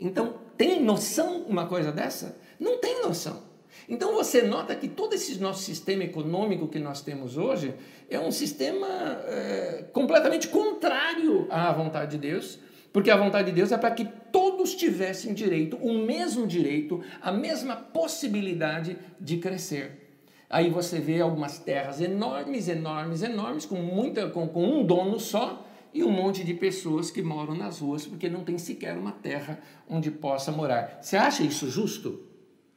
Então, 0.00 0.40
tem 0.58 0.82
noção 0.82 1.42
uma 1.42 1.66
coisa 1.66 1.92
dessa? 1.92 2.36
Não 2.58 2.78
tem 2.78 3.00
noção. 3.00 3.45
Então 3.88 4.14
você 4.14 4.42
nota 4.42 4.74
que 4.74 4.88
todo 4.88 5.14
esse 5.14 5.38
nosso 5.40 5.62
sistema 5.62 6.04
econômico 6.04 6.66
que 6.66 6.78
nós 6.78 7.00
temos 7.00 7.36
hoje 7.36 7.74
é 8.10 8.18
um 8.18 8.32
sistema 8.32 8.86
é, 9.26 9.84
completamente 9.92 10.48
contrário 10.48 11.46
à 11.50 11.72
vontade 11.72 12.12
de 12.12 12.18
Deus, 12.18 12.58
porque 12.92 13.10
a 13.10 13.16
vontade 13.16 13.50
de 13.50 13.54
Deus 13.54 13.70
é 13.70 13.78
para 13.78 13.92
que 13.92 14.04
todos 14.32 14.74
tivessem 14.74 15.34
direito, 15.34 15.76
o 15.76 15.92
mesmo 15.92 16.46
direito, 16.46 17.00
a 17.20 17.30
mesma 17.30 17.76
possibilidade 17.76 18.96
de 19.20 19.36
crescer. 19.36 20.02
Aí 20.48 20.70
você 20.70 20.98
vê 20.98 21.20
algumas 21.20 21.58
terras 21.58 22.00
enormes, 22.00 22.68
enormes, 22.68 23.22
enormes, 23.22 23.66
com, 23.66 23.76
muita, 23.76 24.28
com, 24.30 24.48
com 24.48 24.64
um 24.64 24.84
dono 24.84 25.18
só, 25.18 25.64
e 25.96 26.04
um 26.04 26.10
monte 26.10 26.44
de 26.44 26.52
pessoas 26.52 27.10
que 27.10 27.22
moram 27.22 27.54
nas 27.54 27.78
ruas 27.78 28.04
porque 28.04 28.28
não 28.28 28.44
tem 28.44 28.58
sequer 28.58 28.98
uma 28.98 29.12
terra 29.12 29.58
onde 29.88 30.10
possa 30.10 30.52
morar. 30.52 30.98
Você 31.00 31.16
acha 31.16 31.42
isso 31.42 31.70
justo? 31.70 32.25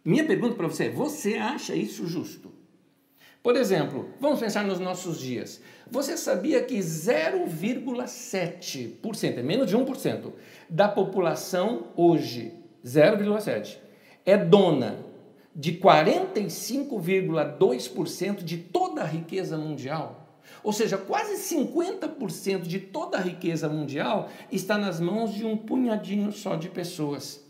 Minha 0.09 0.25
pergunta 0.25 0.55
para 0.55 0.67
você 0.67 0.85
é: 0.85 0.89
você 0.89 1.35
acha 1.35 1.75
isso 1.75 2.07
justo? 2.07 2.51
Por 3.43 3.55
exemplo, 3.55 4.09
vamos 4.19 4.39
pensar 4.39 4.65
nos 4.65 4.79
nossos 4.79 5.19
dias. 5.19 5.61
Você 5.91 6.17
sabia 6.17 6.63
que 6.63 6.79
0,7%, 6.79 9.37
é 9.37 9.43
menos 9.43 9.69
de 9.69 9.77
1%, 9.77 10.33
da 10.67 10.87
população 10.87 11.89
hoje, 11.95 12.53
0,7%, 12.83 13.77
é 14.25 14.35
dona 14.35 15.05
de 15.55 15.73
45,2% 15.73 18.43
de 18.43 18.57
toda 18.57 19.03
a 19.03 19.05
riqueza 19.05 19.59
mundial? 19.59 20.41
Ou 20.63 20.73
seja, 20.73 20.97
quase 20.97 21.55
50% 21.55 22.61
de 22.61 22.79
toda 22.79 23.19
a 23.19 23.21
riqueza 23.21 23.69
mundial 23.69 24.27
está 24.51 24.75
nas 24.75 24.99
mãos 24.99 25.35
de 25.35 25.45
um 25.45 25.55
punhadinho 25.55 26.31
só 26.31 26.55
de 26.55 26.67
pessoas. 26.67 27.47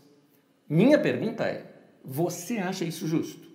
Minha 0.68 0.98
pergunta 0.98 1.44
é: 1.44 1.69
você 2.04 2.58
acha 2.58 2.84
isso 2.84 3.06
justo? 3.06 3.48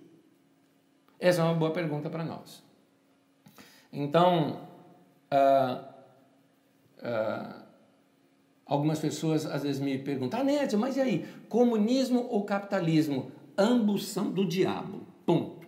Essa 1.18 1.40
é 1.40 1.44
uma 1.44 1.54
boa 1.54 1.70
pergunta 1.70 2.10
para 2.10 2.24
nós. 2.24 2.62
Então, 3.92 4.68
uh, 5.32 5.84
uh, 6.98 7.62
algumas 8.66 8.98
pessoas 8.98 9.46
às 9.46 9.62
vezes 9.62 9.80
me 9.80 9.98
perguntam, 9.98 10.40
ah, 10.40 10.44
Nédio, 10.44 10.78
mas 10.78 10.96
e 10.96 11.00
aí, 11.00 11.26
comunismo 11.48 12.26
ou 12.28 12.44
capitalismo? 12.44 13.30
Ambos 13.56 14.06
são 14.08 14.30
do 14.30 14.46
diabo. 14.46 15.00
Ponto. 15.24 15.66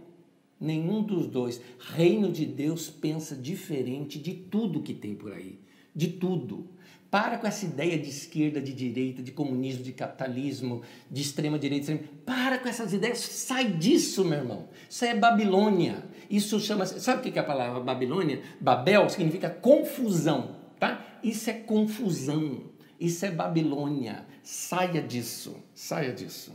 Nenhum 0.60 1.02
dos 1.02 1.26
dois. 1.26 1.60
Reino 1.78 2.30
de 2.30 2.44
Deus 2.44 2.90
pensa 2.90 3.34
diferente 3.34 4.18
de 4.18 4.34
tudo 4.34 4.82
que 4.82 4.92
tem 4.92 5.14
por 5.14 5.32
aí 5.32 5.58
de 5.98 6.06
tudo. 6.06 6.68
Para 7.10 7.38
com 7.38 7.46
essa 7.46 7.64
ideia 7.64 7.98
de 7.98 8.10
esquerda, 8.10 8.60
de 8.60 8.72
direita, 8.72 9.22
de 9.22 9.32
comunismo, 9.32 9.82
de 9.82 9.92
capitalismo, 9.92 10.82
de 11.10 11.22
extrema 11.22 11.58
direita. 11.58 11.92
Extrema... 11.92 12.12
Para 12.26 12.58
com 12.58 12.68
essas 12.68 12.92
ideias, 12.92 13.18
sai 13.18 13.72
disso, 13.72 14.24
meu 14.24 14.38
irmão. 14.38 14.68
Isso 14.88 15.04
é 15.06 15.14
Babilônia. 15.14 16.04
Isso 16.28 16.60
chama. 16.60 16.84
Sabe 16.84 17.20
o 17.20 17.32
que 17.32 17.38
é 17.38 17.42
a 17.42 17.44
palavra 17.44 17.80
Babilônia? 17.80 18.42
Babel 18.60 19.08
significa 19.08 19.48
confusão, 19.48 20.56
tá? 20.78 21.18
Isso 21.22 21.48
é 21.48 21.54
confusão. 21.54 22.64
Isso 23.00 23.24
é 23.24 23.30
Babilônia. 23.30 24.26
Saia 24.42 25.00
disso. 25.00 25.56
Saia 25.74 26.12
disso. 26.12 26.52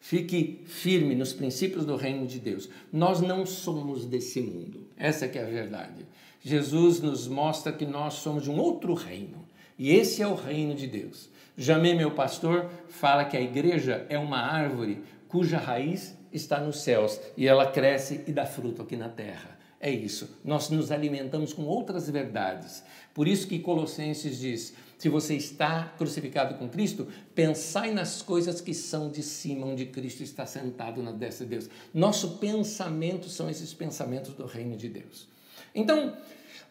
Fique 0.00 0.62
firme 0.64 1.14
nos 1.14 1.34
princípios 1.34 1.84
do 1.84 1.94
reino 1.94 2.26
de 2.26 2.38
Deus. 2.38 2.70
Nós 2.90 3.20
não 3.20 3.44
somos 3.44 4.06
desse 4.06 4.40
mundo. 4.40 4.86
Essa 4.96 5.28
que 5.28 5.38
é 5.38 5.42
a 5.42 5.46
verdade. 5.46 6.06
Jesus 6.42 7.00
nos 7.00 7.28
mostra 7.28 7.70
que 7.70 7.84
nós 7.84 8.14
somos 8.14 8.44
de 8.44 8.50
um 8.50 8.58
outro 8.58 8.94
reino. 8.94 9.49
E 9.80 9.94
esse 9.94 10.20
é 10.20 10.26
o 10.26 10.34
reino 10.34 10.74
de 10.74 10.86
Deus. 10.86 11.30
Jamé, 11.56 11.94
meu 11.94 12.10
pastor, 12.10 12.68
fala 12.90 13.24
que 13.24 13.34
a 13.34 13.40
igreja 13.40 14.04
é 14.10 14.18
uma 14.18 14.36
árvore 14.36 15.02
cuja 15.26 15.56
raiz 15.56 16.14
está 16.30 16.60
nos 16.60 16.82
céus 16.82 17.18
e 17.34 17.48
ela 17.48 17.64
cresce 17.64 18.22
e 18.26 18.30
dá 18.30 18.44
fruto 18.44 18.82
aqui 18.82 18.94
na 18.94 19.08
terra. 19.08 19.58
É 19.80 19.90
isso. 19.90 20.36
Nós 20.44 20.68
nos 20.68 20.92
alimentamos 20.92 21.54
com 21.54 21.62
outras 21.62 22.10
verdades. 22.10 22.84
Por 23.14 23.26
isso 23.26 23.48
que 23.48 23.58
Colossenses 23.58 24.38
diz: 24.38 24.74
se 24.98 25.08
você 25.08 25.34
está 25.34 25.94
crucificado 25.96 26.56
com 26.56 26.68
Cristo, 26.68 27.08
pensai 27.34 27.90
nas 27.90 28.20
coisas 28.20 28.60
que 28.60 28.74
são 28.74 29.10
de 29.10 29.22
cima, 29.22 29.66
onde 29.66 29.86
Cristo 29.86 30.22
está 30.22 30.44
sentado 30.44 31.02
na 31.02 31.10
destra 31.10 31.46
de 31.46 31.52
Deus. 31.52 31.70
Nosso 31.94 32.36
pensamento 32.36 33.30
são 33.30 33.48
esses 33.48 33.72
pensamentos 33.72 34.34
do 34.34 34.44
reino 34.44 34.76
de 34.76 34.90
Deus. 34.90 35.26
Então, 35.74 36.14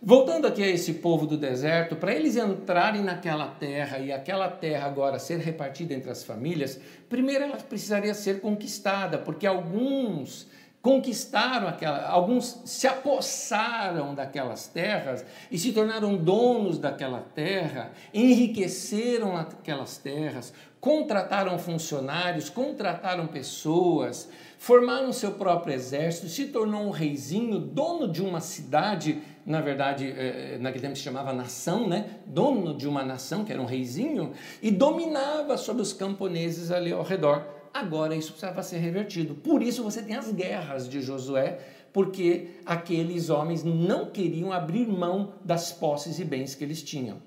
voltando 0.01 0.47
aqui 0.47 0.63
a 0.63 0.67
esse 0.67 0.93
povo 0.95 1.27
do 1.27 1.37
deserto, 1.37 1.95
para 1.95 2.13
eles 2.13 2.35
entrarem 2.35 3.01
naquela 3.01 3.47
terra 3.47 3.99
e 3.99 4.11
aquela 4.11 4.49
terra 4.49 4.87
agora 4.87 5.19
ser 5.19 5.39
repartida 5.39 5.93
entre 5.93 6.09
as 6.09 6.23
famílias, 6.23 6.79
primeiro 7.09 7.43
ela 7.43 7.57
precisaria 7.57 8.13
ser 8.13 8.39
conquistada, 8.39 9.17
porque 9.17 9.45
alguns 9.45 10.47
conquistaram 10.81 11.67
aquela, 11.67 12.07
alguns 12.07 12.61
se 12.65 12.87
apossaram 12.87 14.15
daquelas 14.15 14.67
terras 14.67 15.25
e 15.51 15.57
se 15.57 15.73
tornaram 15.73 16.15
donos 16.15 16.77
daquela 16.77 17.19
terra, 17.19 17.91
enriqueceram 18.13 19.35
aquelas 19.35 19.97
terras, 19.97 20.53
contrataram 20.79 21.59
funcionários, 21.59 22.49
contrataram 22.49 23.27
pessoas, 23.27 24.29
formaram 24.57 25.11
seu 25.11 25.33
próprio 25.33 25.73
exército, 25.73 26.29
se 26.29 26.45
tornou 26.45 26.83
um 26.83 26.91
reizinho, 26.91 27.59
dono 27.59 28.07
de 28.07 28.21
uma 28.21 28.39
cidade, 28.39 29.21
na 29.49 29.61
verdade, 29.61 30.13
é, 30.15 30.59
naquele 30.59 30.83
tempo 30.83 30.95
se 30.95 31.01
chamava 31.01 31.33
nação, 31.33 31.87
né? 31.87 32.19
Dono 32.27 32.77
de 32.77 32.87
uma 32.87 33.03
nação, 33.03 33.43
que 33.43 33.51
era 33.51 33.59
um 33.59 33.65
reizinho, 33.65 34.31
e 34.61 34.69
dominava 34.69 35.57
sobre 35.57 35.81
os 35.81 35.91
camponeses 35.91 36.69
ali 36.69 36.91
ao 36.91 37.01
redor. 37.01 37.43
Agora 37.73 38.15
isso 38.15 38.31
precisava 38.31 38.61
ser 38.61 38.77
revertido. 38.77 39.33
Por 39.33 39.63
isso 39.63 39.83
você 39.83 40.03
tem 40.03 40.15
as 40.15 40.31
guerras 40.31 40.87
de 40.87 41.01
Josué, 41.01 41.57
porque 41.91 42.49
aqueles 42.63 43.31
homens 43.31 43.63
não 43.63 44.11
queriam 44.11 44.53
abrir 44.53 44.87
mão 44.87 45.33
das 45.43 45.71
posses 45.71 46.19
e 46.19 46.23
bens 46.23 46.53
que 46.53 46.63
eles 46.63 46.83
tinham. 46.83 47.17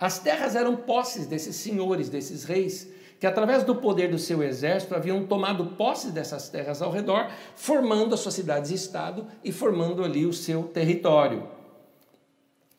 As 0.00 0.18
terras 0.18 0.56
eram 0.56 0.74
posses 0.74 1.26
desses 1.26 1.54
senhores, 1.56 2.08
desses 2.08 2.44
reis, 2.44 2.88
que 3.20 3.26
através 3.26 3.62
do 3.62 3.76
poder 3.76 4.10
do 4.10 4.18
seu 4.18 4.42
exército 4.42 4.94
haviam 4.94 5.26
tomado 5.26 5.66
posse 5.76 6.12
dessas 6.12 6.48
terras 6.48 6.80
ao 6.80 6.90
redor, 6.90 7.28
formando 7.54 8.14
as 8.14 8.20
suas 8.20 8.34
cidades 8.34 8.70
estado 8.70 9.26
e 9.44 9.52
formando 9.52 10.02
ali 10.02 10.24
o 10.24 10.32
seu 10.32 10.62
território. 10.62 11.57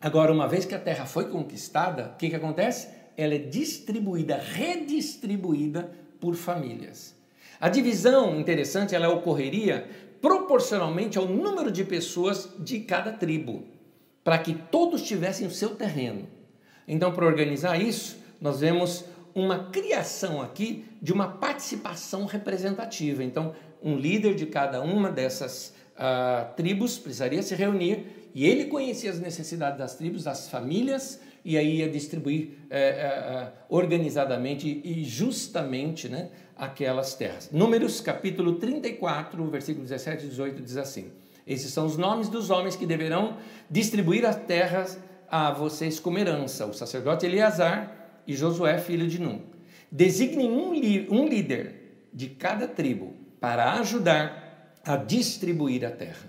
Agora, 0.01 0.31
uma 0.31 0.47
vez 0.47 0.65
que 0.65 0.73
a 0.73 0.79
terra 0.79 1.05
foi 1.05 1.29
conquistada, 1.29 2.13
o 2.13 2.17
que, 2.17 2.29
que 2.29 2.35
acontece? 2.35 2.87
Ela 3.17 3.35
é 3.35 3.37
distribuída, 3.37 4.37
redistribuída 4.37 5.91
por 6.21 6.35
famílias. 6.35 7.15
A 7.59 7.67
divisão, 7.67 8.39
interessante, 8.39 8.95
ela 8.95 9.09
ocorreria 9.09 9.89
proporcionalmente 10.21 11.17
ao 11.17 11.25
número 11.25 11.69
de 11.69 11.83
pessoas 11.83 12.49
de 12.59 12.79
cada 12.79 13.11
tribo, 13.11 13.65
para 14.23 14.37
que 14.37 14.53
todos 14.53 15.03
tivessem 15.03 15.45
o 15.45 15.51
seu 15.51 15.71
terreno. 15.75 16.27
Então, 16.87 17.11
para 17.11 17.25
organizar 17.25 17.81
isso, 17.81 18.17
nós 18.39 18.61
vemos 18.61 19.03
uma 19.35 19.65
criação 19.65 20.41
aqui 20.41 20.85
de 21.01 21.11
uma 21.11 21.27
participação 21.27 22.25
representativa. 22.25 23.23
Então, 23.23 23.53
um 23.83 23.97
líder 23.97 24.35
de 24.35 24.45
cada 24.45 24.81
uma 24.81 25.11
dessas 25.11 25.73
uh, 25.95 26.53
tribos 26.55 26.97
precisaria 26.97 27.41
se 27.43 27.55
reunir 27.55 28.18
e 28.33 28.45
ele 28.45 28.65
conhecia 28.65 29.09
as 29.09 29.19
necessidades 29.19 29.77
das 29.77 29.95
tribos, 29.95 30.23
das 30.23 30.49
famílias 30.49 31.19
e 31.43 31.57
aí 31.57 31.77
ia 31.77 31.89
distribuir 31.89 32.51
é, 32.69 32.79
é, 32.79 33.53
organizadamente 33.69 34.81
e 34.83 35.03
justamente 35.03 36.07
né, 36.09 36.29
aquelas 36.55 37.15
terras. 37.15 37.49
Números 37.51 38.01
capítulo 38.01 38.55
34, 38.55 39.43
versículo 39.49 39.83
17 39.83 40.25
e 40.25 40.29
18 40.29 40.61
diz 40.61 40.77
assim: 40.77 41.11
Esses 41.47 41.71
são 41.71 41.85
os 41.85 41.97
nomes 41.97 42.29
dos 42.29 42.49
homens 42.49 42.75
que 42.75 42.85
deverão 42.85 43.37
distribuir 43.69 44.25
as 44.25 44.35
terras 44.35 44.99
a 45.29 45.51
vocês 45.51 45.99
como 45.99 46.19
herança: 46.19 46.65
o 46.65 46.73
sacerdote 46.73 47.25
Eleazar 47.25 48.21
e 48.27 48.35
Josué, 48.35 48.77
filho 48.77 49.07
de 49.07 49.19
Num. 49.19 49.41
Designem 49.91 50.51
um, 50.51 50.69
um 51.11 51.27
líder 51.27 52.07
de 52.13 52.27
cada 52.27 52.67
tribo 52.67 53.15
para 53.39 53.73
ajudar 53.79 54.75
a 54.85 54.95
distribuir 54.97 55.85
a 55.85 55.89
terra. 55.89 56.28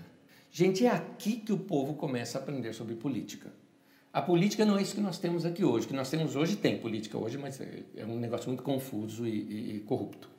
Gente, 0.51 0.85
é 0.85 0.89
aqui 0.89 1.37
que 1.37 1.53
o 1.53 1.57
povo 1.57 1.93
começa 1.93 2.37
a 2.37 2.41
aprender 2.41 2.73
sobre 2.73 2.95
política. 2.95 3.53
A 4.11 4.21
política 4.21 4.65
não 4.65 4.77
é 4.77 4.81
isso 4.81 4.93
que 4.93 4.99
nós 4.99 5.17
temos 5.17 5.45
aqui 5.45 5.63
hoje. 5.63 5.85
O 5.85 5.89
que 5.89 5.95
nós 5.95 6.09
temos 6.09 6.35
hoje 6.35 6.57
tem 6.57 6.77
política 6.77 7.17
hoje, 7.17 7.37
mas 7.37 7.61
é, 7.61 7.83
é 7.95 8.05
um 8.05 8.19
negócio 8.19 8.47
muito 8.47 8.61
confuso 8.61 9.25
e, 9.25 9.29
e, 9.29 9.75
e 9.77 9.79
corrupto. 9.79 10.29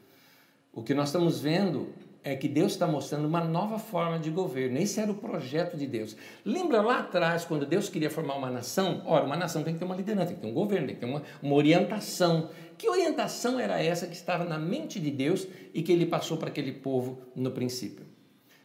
O 0.71 0.83
que 0.83 0.93
nós 0.93 1.09
estamos 1.09 1.41
vendo 1.41 1.89
é 2.23 2.37
que 2.37 2.47
Deus 2.47 2.73
está 2.73 2.87
mostrando 2.87 3.27
uma 3.27 3.43
nova 3.43 3.79
forma 3.79 4.19
de 4.19 4.31
governo. 4.31 4.79
Esse 4.79 5.01
era 5.01 5.11
o 5.11 5.15
projeto 5.15 5.79
de 5.79 5.87
Deus. 5.87 6.15
Lembra 6.45 6.83
lá 6.83 6.99
atrás, 6.99 7.47
quando 7.47 7.65
Deus 7.65 7.89
queria 7.89 8.11
formar 8.11 8.37
uma 8.37 8.51
nação? 8.51 9.03
Ora, 9.07 9.25
uma 9.25 9.37
nação 9.37 9.63
tem 9.65 9.73
que 9.73 9.79
ter 9.79 9.87
uma 9.87 9.97
liderança, 9.97 10.27
tem 10.27 10.37
que 10.37 10.43
ter 10.43 10.49
um 10.49 10.55
governo, 10.55 10.87
tem 10.89 10.97
que 10.97 11.01
ter 11.01 11.07
uma, 11.07 11.23
uma 11.43 11.55
orientação. 11.55 12.51
Que 12.77 12.87
orientação 12.89 13.59
era 13.59 13.83
essa 13.83 14.07
que 14.07 14.15
estava 14.15 14.45
na 14.45 14.59
mente 14.59 15.01
de 15.01 15.11
Deus 15.11 15.49
e 15.73 15.83
que 15.83 15.91
ele 15.91 16.05
passou 16.05 16.37
para 16.37 16.49
aquele 16.49 16.73
povo 16.73 17.19
no 17.35 17.51
princípio? 17.51 18.05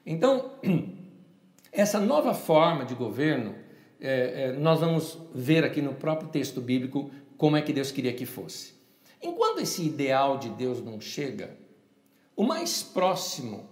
Então, 0.05 0.51
essa 1.77 1.99
nova 1.99 2.33
forma 2.33 2.83
de 2.83 2.95
governo 2.95 3.53
é, 4.01 4.45
é, 4.45 4.51
nós 4.53 4.79
vamos 4.79 5.19
ver 5.33 5.63
aqui 5.63 5.79
no 5.79 5.93
próprio 5.93 6.29
texto 6.29 6.59
bíblico 6.59 7.11
como 7.37 7.55
é 7.55 7.61
que 7.61 7.71
Deus 7.71 7.91
queria 7.91 8.13
que 8.13 8.25
fosse. 8.25 8.73
Enquanto 9.21 9.59
esse 9.59 9.83
ideal 9.83 10.39
de 10.39 10.49
Deus 10.49 10.83
não 10.83 10.99
chega, 10.99 11.55
o 12.35 12.43
mais 12.43 12.81
próximo 12.81 13.69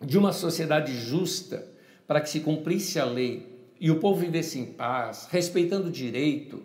de 0.00 0.16
uma 0.16 0.32
sociedade 0.32 0.96
justa 0.96 1.66
para 2.06 2.20
que 2.20 2.28
se 2.28 2.38
cumprisse 2.38 3.00
a 3.00 3.04
lei 3.04 3.68
e 3.80 3.90
o 3.90 3.98
povo 3.98 4.20
vivesse 4.20 4.58
em 4.60 4.66
paz, 4.66 5.26
respeitando 5.28 5.88
o 5.88 5.92
direito, 5.92 6.62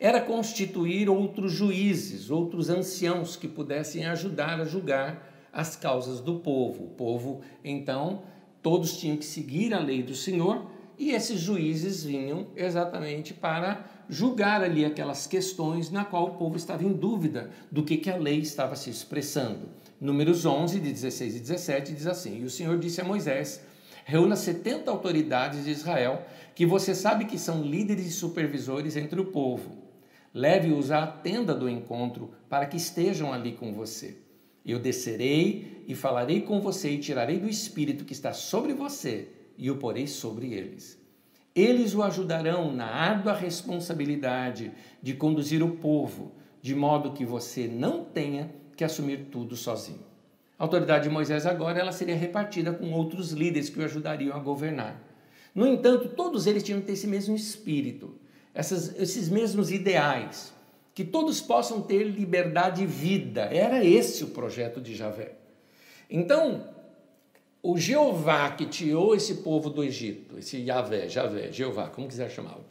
era 0.00 0.20
constituir 0.20 1.08
outros 1.08 1.52
juízes, 1.52 2.28
outros 2.28 2.68
anciãos 2.68 3.36
que 3.36 3.46
pudessem 3.46 4.04
ajudar 4.06 4.60
a 4.60 4.64
julgar 4.64 5.48
as 5.52 5.76
causas 5.76 6.20
do 6.20 6.40
povo. 6.40 6.86
O 6.86 6.90
povo, 6.90 7.40
então, 7.62 8.24
todos 8.62 8.96
tinham 8.96 9.16
que 9.16 9.24
seguir 9.24 9.74
a 9.74 9.80
lei 9.80 10.02
do 10.02 10.14
Senhor 10.14 10.66
e 10.98 11.10
esses 11.10 11.40
juízes 11.40 12.04
vinham 12.04 12.46
exatamente 12.54 13.34
para 13.34 13.84
julgar 14.08 14.62
ali 14.62 14.84
aquelas 14.84 15.26
questões 15.26 15.90
na 15.90 16.04
qual 16.04 16.26
o 16.26 16.34
povo 16.34 16.56
estava 16.56 16.84
em 16.84 16.92
dúvida 16.92 17.50
do 17.70 17.82
que, 17.82 17.96
que 17.96 18.10
a 18.10 18.16
lei 18.16 18.38
estava 18.38 18.76
se 18.76 18.90
expressando. 18.90 19.68
Números 20.00 20.44
11, 20.44 20.80
de 20.80 20.92
16 20.92 21.36
e 21.36 21.40
17, 21.40 21.92
diz 21.92 22.06
assim: 22.06 22.40
E 22.40 22.44
o 22.44 22.50
Senhor 22.50 22.78
disse 22.78 23.00
a 23.00 23.04
Moisés: 23.04 23.62
Reúna 24.04 24.36
70 24.36 24.90
autoridades 24.90 25.64
de 25.64 25.70
Israel, 25.70 26.22
que 26.54 26.66
você 26.66 26.94
sabe 26.94 27.24
que 27.24 27.38
são 27.38 27.62
líderes 27.62 28.06
e 28.06 28.10
supervisores 28.10 28.96
entre 28.96 29.20
o 29.20 29.26
povo. 29.26 29.70
Leve-os 30.34 30.90
à 30.90 31.06
tenda 31.06 31.54
do 31.54 31.68
encontro, 31.68 32.30
para 32.48 32.66
que 32.66 32.76
estejam 32.76 33.32
ali 33.32 33.52
com 33.52 33.72
você. 33.72 34.16
Eu 34.64 34.78
descerei 34.78 35.71
e 35.86 35.94
falarei 35.94 36.40
com 36.40 36.60
você 36.60 36.90
e 36.90 36.98
tirarei 36.98 37.38
do 37.38 37.48
espírito 37.48 38.04
que 38.04 38.12
está 38.12 38.32
sobre 38.32 38.74
você 38.74 39.28
e 39.56 39.70
o 39.70 39.76
porei 39.76 40.06
sobre 40.06 40.52
eles. 40.52 41.00
Eles 41.54 41.94
o 41.94 42.02
ajudarão 42.02 42.72
na 42.72 42.86
árdua 42.86 43.34
responsabilidade 43.34 44.72
de 45.02 45.14
conduzir 45.14 45.62
o 45.62 45.76
povo, 45.76 46.32
de 46.62 46.74
modo 46.74 47.12
que 47.12 47.24
você 47.24 47.66
não 47.68 48.04
tenha 48.04 48.50
que 48.76 48.84
assumir 48.84 49.26
tudo 49.30 49.54
sozinho. 49.54 50.00
A 50.58 50.64
autoridade 50.64 51.04
de 51.04 51.10
Moisés 51.10 51.44
agora 51.44 51.78
ela 51.78 51.92
seria 51.92 52.16
repartida 52.16 52.72
com 52.72 52.92
outros 52.92 53.32
líderes 53.32 53.68
que 53.68 53.80
o 53.80 53.84
ajudariam 53.84 54.34
a 54.34 54.38
governar. 54.38 55.02
No 55.54 55.66
entanto, 55.66 56.08
todos 56.08 56.46
eles 56.46 56.62
tinham 56.62 56.80
que 56.80 56.86
ter 56.86 56.92
esse 56.92 57.06
mesmo 57.06 57.36
espírito, 57.36 58.14
essas, 58.54 58.98
esses 58.98 59.28
mesmos 59.28 59.70
ideais, 59.70 60.54
que 60.94 61.04
todos 61.04 61.40
possam 61.40 61.82
ter 61.82 62.04
liberdade 62.04 62.82
e 62.82 62.86
vida. 62.86 63.42
Era 63.42 63.84
esse 63.84 64.24
o 64.24 64.28
projeto 64.28 64.80
de 64.80 64.94
Javé. 64.94 65.41
Então, 66.14 66.68
o 67.62 67.78
Jeová 67.78 68.50
que 68.50 68.66
tirou 68.66 69.14
esse 69.14 69.36
povo 69.36 69.70
do 69.70 69.82
Egito, 69.82 70.38
esse 70.38 70.58
Yahvé, 70.58 71.08
Javé, 71.08 71.50
Jeová, 71.50 71.88
como 71.88 72.06
quiser 72.06 72.30
chamá-lo, 72.30 72.66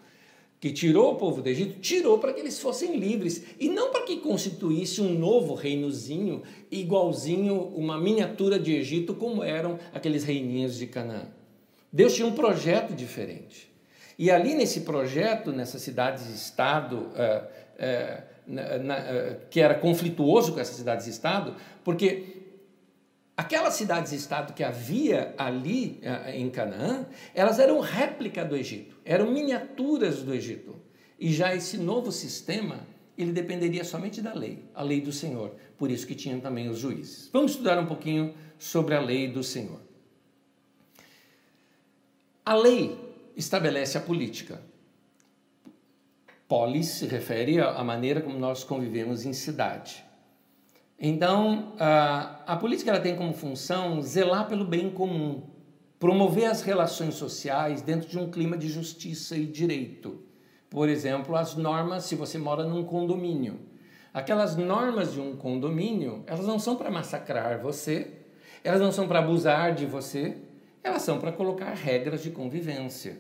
que 0.60 0.72
tirou 0.72 1.14
o 1.14 1.16
povo 1.16 1.42
do 1.42 1.50
Egito, 1.50 1.80
tirou 1.80 2.20
para 2.20 2.34
que 2.34 2.40
eles 2.40 2.60
fossem 2.60 2.98
livres 2.98 3.44
e 3.60 3.68
não 3.68 3.90
para 3.90 4.04
que 4.04 4.18
constituísse 4.18 5.02
um 5.02 5.18
novo 5.18 5.56
reinozinho 5.56 6.44
igualzinho 6.70 7.64
uma 7.76 7.98
miniatura 7.98 8.60
de 8.60 8.76
Egito 8.76 9.16
como 9.16 9.44
eram 9.44 9.80
aqueles 9.92 10.24
reininhos 10.24 10.78
de 10.78 10.86
Canaã. 10.86 11.24
Deus 11.92 12.14
tinha 12.14 12.28
um 12.28 12.34
projeto 12.34 12.94
diferente. 12.94 13.72
E 14.20 14.30
ali 14.30 14.54
nesse 14.54 14.82
projeto, 14.82 15.52
nessas 15.52 15.82
cidades-estado, 15.82 17.10
é, 17.16 17.44
é, 17.80 18.24
é, 18.56 19.38
que 19.50 19.60
era 19.60 19.74
conflituoso 19.74 20.54
com 20.54 20.60
essas 20.60 20.76
cidades-estado, 20.76 21.56
porque 21.84 22.41
aquelas 23.42 23.74
cidades-estado 23.74 24.54
que 24.54 24.64
havia 24.64 25.34
ali 25.38 26.00
é, 26.04 26.38
em 26.38 26.50
Canaã, 26.50 27.08
elas 27.34 27.60
eram 27.60 27.80
réplica 27.80 28.46
do 28.46 28.56
Egito, 28.56 28.98
eram 29.04 29.32
miniaturas 29.32 30.22
do 30.22 30.34
Egito. 30.34 30.76
E 31.20 31.34
já 31.34 31.54
esse 31.54 31.78
novo 31.78 32.12
sistema, 32.12 32.88
ele 33.18 33.32
dependeria 33.32 33.84
somente 33.84 34.22
da 34.22 34.34
lei, 34.34 34.66
a 34.76 34.84
lei 34.84 35.02
do 35.02 35.12
Senhor. 35.12 35.56
Por 35.78 35.90
isso 35.90 36.06
que 36.06 36.16
tinham 36.16 36.40
também 36.40 36.70
os 36.70 36.80
juízes. 36.80 37.30
Vamos 37.34 37.52
estudar 37.52 37.80
um 37.80 37.86
pouquinho 37.86 38.34
sobre 38.58 38.96
a 38.96 39.02
lei 39.02 39.28
do 39.28 39.44
Senhor. 39.44 39.82
A 42.46 42.56
lei 42.56 42.98
estabelece 43.36 43.98
a 43.98 44.02
política. 44.02 44.62
Polis 46.48 46.88
se 46.88 47.06
refere 47.06 47.60
à 47.60 47.84
maneira 47.84 48.22
como 48.22 48.38
nós 48.38 48.64
convivemos 48.64 49.26
em 49.26 49.34
cidade. 49.34 50.04
Então, 51.04 51.74
a, 51.80 52.44
a 52.46 52.56
política 52.56 52.92
ela 52.92 53.00
tem 53.00 53.16
como 53.16 53.34
função 53.34 54.04
zelar 54.04 54.48
pelo 54.48 54.64
bem 54.64 54.92
comum, 54.92 55.42
promover 56.00 56.46
as 56.46 56.62
relações 56.62 57.16
sociais 57.16 57.82
dentro 57.82 58.08
de 58.08 58.20
um 58.20 58.30
clima 58.30 58.56
de 58.56 58.70
justiça 58.70 59.36
e 59.36 59.48
direito. 59.48 60.22
Por 60.70 60.88
exemplo, 60.88 61.36
as 61.36 61.56
normas 61.56 62.04
se 62.04 62.14
você 62.14 62.38
mora 62.38 62.64
num 62.66 62.84
condomínio. 62.84 63.60
Aquelas 64.14 64.56
normas 64.56 65.14
de 65.14 65.20
um 65.20 65.36
condomínio, 65.36 66.24
elas 66.28 66.46
não 66.46 66.60
são 66.60 66.76
para 66.76 66.92
massacrar 66.92 67.60
você, 67.60 68.20
elas 68.64 68.80
não 68.80 68.92
são 68.92 69.08
para 69.08 69.20
abusar 69.20 69.74
de 69.74 69.88
você, 69.88 70.38
elas 70.84 71.02
são 71.02 71.18
para 71.18 71.32
colocar 71.32 71.74
regras 71.74 72.22
de 72.22 72.30
convivência. 72.30 73.20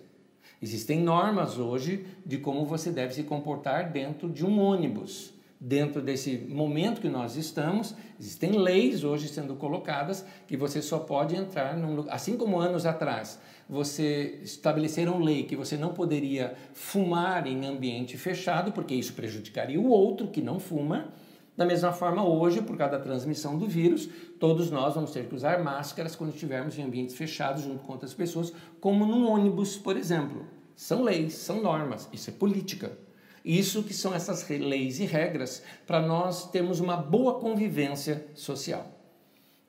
Existem 0.61 0.99
normas 0.99 1.57
hoje 1.57 2.05
de 2.23 2.37
como 2.37 2.63
você 2.63 2.91
deve 2.91 3.15
se 3.15 3.23
comportar 3.23 3.91
dentro 3.91 4.29
de 4.29 4.45
um 4.45 4.59
ônibus. 4.59 5.40
Dentro 5.63 6.01
desse 6.01 6.39
momento 6.49 6.99
que 6.99 7.07
nós 7.07 7.35
estamos, 7.35 7.93
existem 8.19 8.53
leis 8.53 9.03
hoje 9.03 9.27
sendo 9.27 9.53
colocadas 9.53 10.25
que 10.47 10.57
você 10.57 10.81
só 10.81 10.97
pode 10.97 11.35
entrar 11.35 11.77
num. 11.77 12.03
Assim 12.09 12.35
como 12.35 12.59
anos 12.59 12.83
atrás, 12.83 13.39
você 13.69 14.39
estabeleceram 14.41 15.19
lei 15.19 15.43
que 15.43 15.55
você 15.55 15.77
não 15.77 15.93
poderia 15.93 16.55
fumar 16.73 17.45
em 17.45 17.67
ambiente 17.67 18.17
fechado, 18.17 18.71
porque 18.71 18.95
isso 18.95 19.13
prejudicaria 19.13 19.79
o 19.79 19.87
outro 19.87 20.29
que 20.29 20.41
não 20.41 20.59
fuma. 20.59 21.13
Da 21.55 21.63
mesma 21.63 21.91
forma, 21.91 22.27
hoje, 22.27 22.63
por 22.63 22.75
causa 22.75 22.97
da 22.97 23.03
transmissão 23.03 23.55
do 23.55 23.67
vírus, 23.67 24.09
todos 24.39 24.71
nós 24.71 24.95
vamos 24.95 25.11
ter 25.11 25.27
que 25.27 25.35
usar 25.35 25.63
máscaras 25.63 26.15
quando 26.15 26.33
estivermos 26.33 26.75
em 26.79 26.81
ambientes 26.81 27.15
fechados 27.15 27.61
junto 27.61 27.83
com 27.83 27.93
outras 27.93 28.15
pessoas, 28.15 28.51
como 28.79 29.05
num 29.05 29.29
ônibus, 29.29 29.77
por 29.77 29.95
exemplo. 29.95 30.43
São 30.75 31.03
leis, 31.03 31.35
são 31.35 31.61
normas, 31.61 32.09
isso 32.11 32.31
é 32.31 32.33
política. 32.33 32.97
Isso 33.43 33.83
que 33.83 33.93
são 33.93 34.13
essas 34.13 34.47
leis 34.47 34.99
e 34.99 35.05
regras 35.05 35.63
para 35.87 36.01
nós 36.01 36.49
termos 36.51 36.79
uma 36.79 36.95
boa 36.95 37.39
convivência 37.39 38.25
social. 38.35 38.99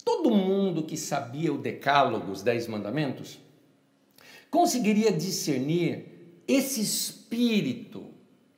Todo 0.05 0.31
mundo 0.31 0.83
que 0.83 0.97
sabia 0.97 1.53
o 1.53 1.59
decálogo, 1.59 2.31
os 2.31 2.43
dez 2.43 2.67
mandamentos, 2.67 3.39
conseguiria 4.51 5.11
discernir 5.11 6.07
esse 6.47 6.81
espírito 6.81 8.05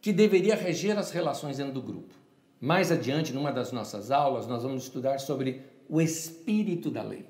que 0.00 0.12
deveria 0.12 0.56
reger 0.56 0.98
as 0.98 1.10
relações 1.10 1.58
dentro 1.58 1.74
do 1.74 1.82
grupo. 1.82 2.14
Mais 2.60 2.90
adiante, 2.90 3.32
numa 3.32 3.52
das 3.52 3.72
nossas 3.72 4.10
aulas, 4.10 4.46
nós 4.46 4.62
vamos 4.62 4.84
estudar 4.84 5.18
sobre 5.18 5.62
o 5.88 6.00
espírito 6.00 6.90
da 6.90 7.02
lei. 7.02 7.26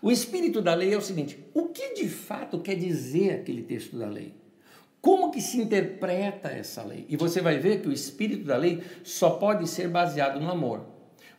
O 0.00 0.10
espírito 0.10 0.62
da 0.62 0.74
lei 0.74 0.94
é 0.94 0.96
o 0.96 1.02
seguinte: 1.02 1.38
o 1.52 1.68
que 1.68 1.94
de 1.94 2.08
fato 2.08 2.60
quer 2.60 2.76
dizer 2.76 3.32
aquele 3.32 3.62
texto 3.62 3.98
da 3.98 4.06
lei? 4.06 4.34
Como 5.00 5.30
que 5.30 5.40
se 5.40 5.58
interpreta 5.58 6.48
essa 6.48 6.82
lei? 6.82 7.06
E 7.08 7.16
você 7.16 7.40
vai 7.40 7.58
ver 7.58 7.80
que 7.80 7.88
o 7.88 7.92
espírito 7.92 8.44
da 8.44 8.56
lei 8.56 8.82
só 9.02 9.30
pode 9.30 9.68
ser 9.68 9.88
baseado 9.88 10.38
no 10.38 10.50
amor. 10.50 10.84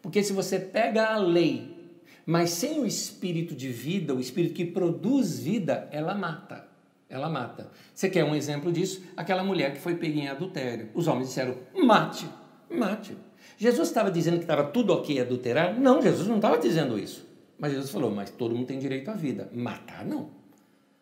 Porque 0.01 0.23
se 0.23 0.33
você 0.33 0.59
pega 0.59 1.13
a 1.13 1.17
lei, 1.17 1.95
mas 2.25 2.49
sem 2.49 2.79
o 2.79 2.85
espírito 2.85 3.55
de 3.55 3.69
vida, 3.69 4.15
o 4.15 4.19
espírito 4.19 4.55
que 4.55 4.65
produz 4.65 5.39
vida, 5.39 5.87
ela 5.91 6.15
mata. 6.15 6.67
Ela 7.07 7.29
mata. 7.29 7.69
Você 7.93 8.09
quer 8.09 8.23
um 8.23 8.33
exemplo 8.33 8.71
disso? 8.71 9.03
Aquela 9.15 9.43
mulher 9.43 9.73
que 9.73 9.79
foi 9.79 9.95
pega 9.95 10.17
em 10.17 10.27
adultério. 10.27 10.89
Os 10.93 11.07
homens 11.07 11.27
disseram: 11.27 11.55
mate 11.75 12.25
mate. 12.71 13.17
Jesus 13.57 13.89
estava 13.89 14.09
dizendo 14.09 14.37
que 14.37 14.43
estava 14.43 14.63
tudo 14.65 14.93
ok 14.93 15.19
adulterar? 15.19 15.79
Não, 15.79 16.01
Jesus 16.01 16.27
não 16.27 16.37
estava 16.37 16.57
dizendo 16.57 16.97
isso. 16.97 17.27
Mas 17.59 17.73
Jesus 17.73 17.91
falou, 17.91 18.09
mas 18.09 18.31
todo 18.31 18.55
mundo 18.55 18.65
tem 18.65 18.79
direito 18.79 19.11
à 19.11 19.13
vida. 19.13 19.49
Matar, 19.53 20.05
não. 20.05 20.29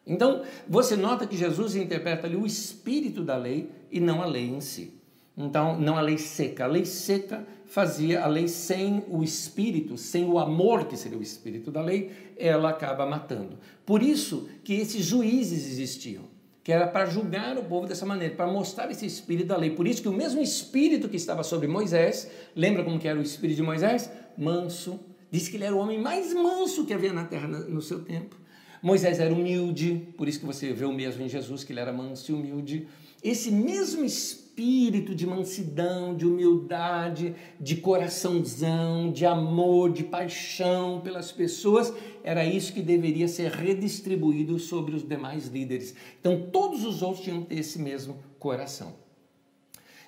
Então, 0.09 0.41
você 0.67 0.95
nota 0.95 1.27
que 1.27 1.37
Jesus 1.37 1.75
interpreta 1.75 2.25
ali 2.25 2.35
o 2.35 2.45
espírito 2.45 3.23
da 3.23 3.37
lei 3.37 3.69
e 3.91 3.99
não 3.99 4.21
a 4.21 4.25
lei 4.25 4.49
em 4.49 4.59
si. 4.59 4.93
Então, 5.37 5.79
não 5.79 5.95
a 5.95 6.01
lei 6.01 6.17
seca. 6.17 6.65
A 6.65 6.67
lei 6.67 6.83
seca 6.83 7.45
fazia 7.65 8.23
a 8.23 8.27
lei 8.27 8.47
sem 8.47 9.05
o 9.07 9.23
espírito, 9.23 9.95
sem 9.95 10.25
o 10.25 10.39
amor, 10.39 10.85
que 10.87 10.97
seria 10.97 11.17
o 11.17 11.21
espírito 11.21 11.69
da 11.69 11.81
lei, 11.81 12.11
ela 12.35 12.71
acaba 12.71 13.05
matando. 13.05 13.59
Por 13.85 14.01
isso 14.01 14.49
que 14.63 14.73
esses 14.73 15.05
juízes 15.05 15.67
existiam 15.67 16.23
que 16.61 16.73
era 16.73 16.85
para 16.85 17.07
julgar 17.07 17.57
o 17.57 17.63
povo 17.63 17.87
dessa 17.87 18.05
maneira, 18.05 18.35
para 18.35 18.45
mostrar 18.45 18.91
esse 18.91 19.03
espírito 19.03 19.47
da 19.47 19.57
lei. 19.57 19.71
Por 19.71 19.87
isso 19.87 20.03
que 20.03 20.07
o 20.07 20.13
mesmo 20.13 20.39
espírito 20.39 21.09
que 21.09 21.15
estava 21.15 21.41
sobre 21.41 21.67
Moisés, 21.67 22.29
lembra 22.55 22.83
como 22.83 22.99
que 22.99 23.07
era 23.07 23.17
o 23.17 23.23
espírito 23.23 23.55
de 23.57 23.63
Moisés? 23.63 24.11
Manso. 24.37 24.99
Diz 25.31 25.47
que 25.47 25.57
ele 25.57 25.63
era 25.63 25.75
o 25.75 25.79
homem 25.79 25.99
mais 25.99 26.31
manso 26.31 26.85
que 26.85 26.93
havia 26.93 27.11
na 27.11 27.25
terra 27.25 27.47
no 27.47 27.81
seu 27.81 28.03
tempo. 28.03 28.38
Moisés 28.81 29.19
era 29.19 29.33
humilde, 29.33 30.07
por 30.17 30.27
isso 30.27 30.39
que 30.39 30.45
você 30.45 30.71
vê 30.71 30.85
o 30.85 30.93
mesmo 30.93 31.23
em 31.23 31.29
Jesus, 31.29 31.63
que 31.63 31.73
ele 31.73 31.79
era 31.79 31.91
manso 31.91 32.31
e 32.31 32.35
humilde. 32.35 32.87
Esse 33.21 33.51
mesmo 33.51 34.05
espírito 34.05 35.13
de 35.13 35.27
mansidão, 35.27 36.15
de 36.15 36.25
humildade, 36.25 37.35
de 37.59 37.75
coraçãozão, 37.77 39.11
de 39.11 39.25
amor, 39.25 39.91
de 39.91 40.05
paixão 40.05 41.01
pelas 41.01 41.31
pessoas, 41.31 41.93
era 42.23 42.45
isso 42.45 42.71
que 42.71 42.81
deveria 42.81 43.27
ser 43.27 43.51
redistribuído 43.51 44.57
sobre 44.57 44.95
os 44.95 45.05
demais 45.05 45.47
líderes. 45.47 45.93
Então, 46.19 46.47
todos 46.49 46.85
os 46.85 47.01
outros 47.01 47.23
tinham 47.23 47.43
ter 47.43 47.59
esse 47.59 47.77
mesmo 47.79 48.17
coração. 48.37 48.93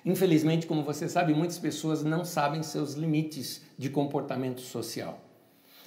Infelizmente, 0.04 0.66
como 0.66 0.82
você 0.82 1.08
sabe, 1.08 1.34
muitas 1.34 1.58
pessoas 1.58 2.02
não 2.02 2.24
sabem 2.24 2.62
seus 2.62 2.94
limites 2.94 3.62
de 3.78 3.90
comportamento 3.90 4.60
social. 4.60 5.20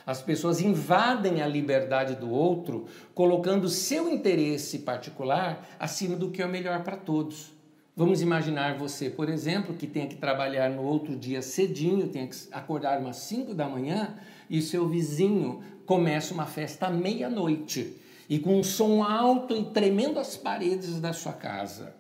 As 0.05 0.21
pessoas 0.21 0.61
invadem 0.61 1.41
a 1.41 1.47
liberdade 1.47 2.15
do 2.15 2.29
outro, 2.29 2.85
colocando 3.13 3.67
seu 3.67 4.07
interesse 4.07 4.79
particular 4.79 5.67
acima 5.79 6.15
do 6.15 6.29
que 6.29 6.41
é 6.41 6.45
o 6.45 6.49
melhor 6.49 6.83
para 6.83 6.95
todos. 6.95 7.53
Vamos 7.97 8.21
imaginar 8.21 8.77
você, 8.77 9.09
por 9.09 9.29
exemplo, 9.29 9.73
que 9.73 9.87
tenha 9.87 10.05
que 10.05 10.15
trabalhar 10.15 10.69
no 10.69 10.83
outro 10.83 11.15
dia 11.15 11.41
cedinho, 11.41 12.09
tenha 12.09 12.27
que 12.27 12.35
acordar 12.51 12.99
umas 12.99 13.15
5 13.17 13.53
da 13.53 13.67
manhã 13.67 14.15
e 14.49 14.61
seu 14.61 14.87
vizinho 14.87 15.63
começa 15.85 16.33
uma 16.33 16.45
festa 16.45 16.87
à 16.87 16.89
meia-noite 16.89 17.95
e 18.29 18.37
com 18.37 18.59
um 18.59 18.63
som 18.63 19.03
alto 19.03 19.55
e 19.55 19.65
tremendo 19.65 20.19
as 20.19 20.35
paredes 20.35 20.99
da 20.99 21.13
sua 21.13 21.33
casa. 21.33 21.95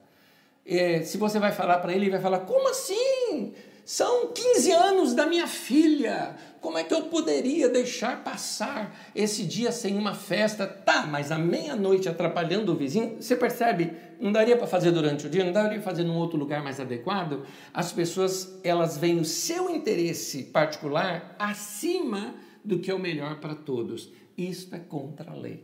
É, 0.65 1.01
se 1.03 1.17
você 1.17 1.39
vai 1.39 1.51
falar 1.51 1.77
para 1.77 1.93
ele, 1.93 2.05
ele 2.05 2.11
vai 2.11 2.21
falar: 2.21 2.39
Como 2.39 2.69
assim? 2.69 3.53
São 3.85 4.33
15 4.33 4.71
anos 4.71 5.13
da 5.13 5.27
minha 5.27 5.45
filha. 5.45 6.35
Como 6.65 6.79
é 6.79 6.83
que 6.83 6.95
eu 6.95 7.03
poderia 7.03 7.69
deixar 7.69 8.23
passar 8.23 9.11
esse 9.13 9.45
dia 9.45 9.71
sem 9.71 9.95
uma 9.95 10.15
festa? 10.15 10.65
Tá, 10.65 11.05
mas 11.05 11.31
à 11.31 11.37
meia-noite 11.37 12.09
atrapalhando 12.09 12.71
o 12.71 12.75
vizinho, 12.75 13.17
você 13.21 13.35
percebe? 13.35 13.93
Não 14.19 14.31
daria 14.31 14.57
para 14.57 14.65
fazer 14.65 14.91
durante 14.91 15.27
o 15.27 15.29
dia, 15.29 15.43
não 15.43 15.53
daria 15.53 15.79
para 15.79 15.83
fazer 15.83 16.03
num 16.03 16.17
outro 16.17 16.39
lugar 16.39 16.63
mais 16.63 16.79
adequado? 16.79 17.45
As 17.71 17.91
pessoas, 17.91 18.59
elas 18.63 18.97
veem 18.97 19.19
o 19.19 19.23
seu 19.23 19.69
interesse 19.69 20.41
particular 20.45 21.35
acima 21.37 22.33
do 22.63 22.79
que 22.79 22.89
é 22.89 22.95
o 22.95 22.99
melhor 22.99 23.39
para 23.39 23.53
todos. 23.53 24.11
Isto 24.35 24.75
é 24.75 24.79
contra 24.79 25.33
a 25.33 25.35
lei. 25.35 25.63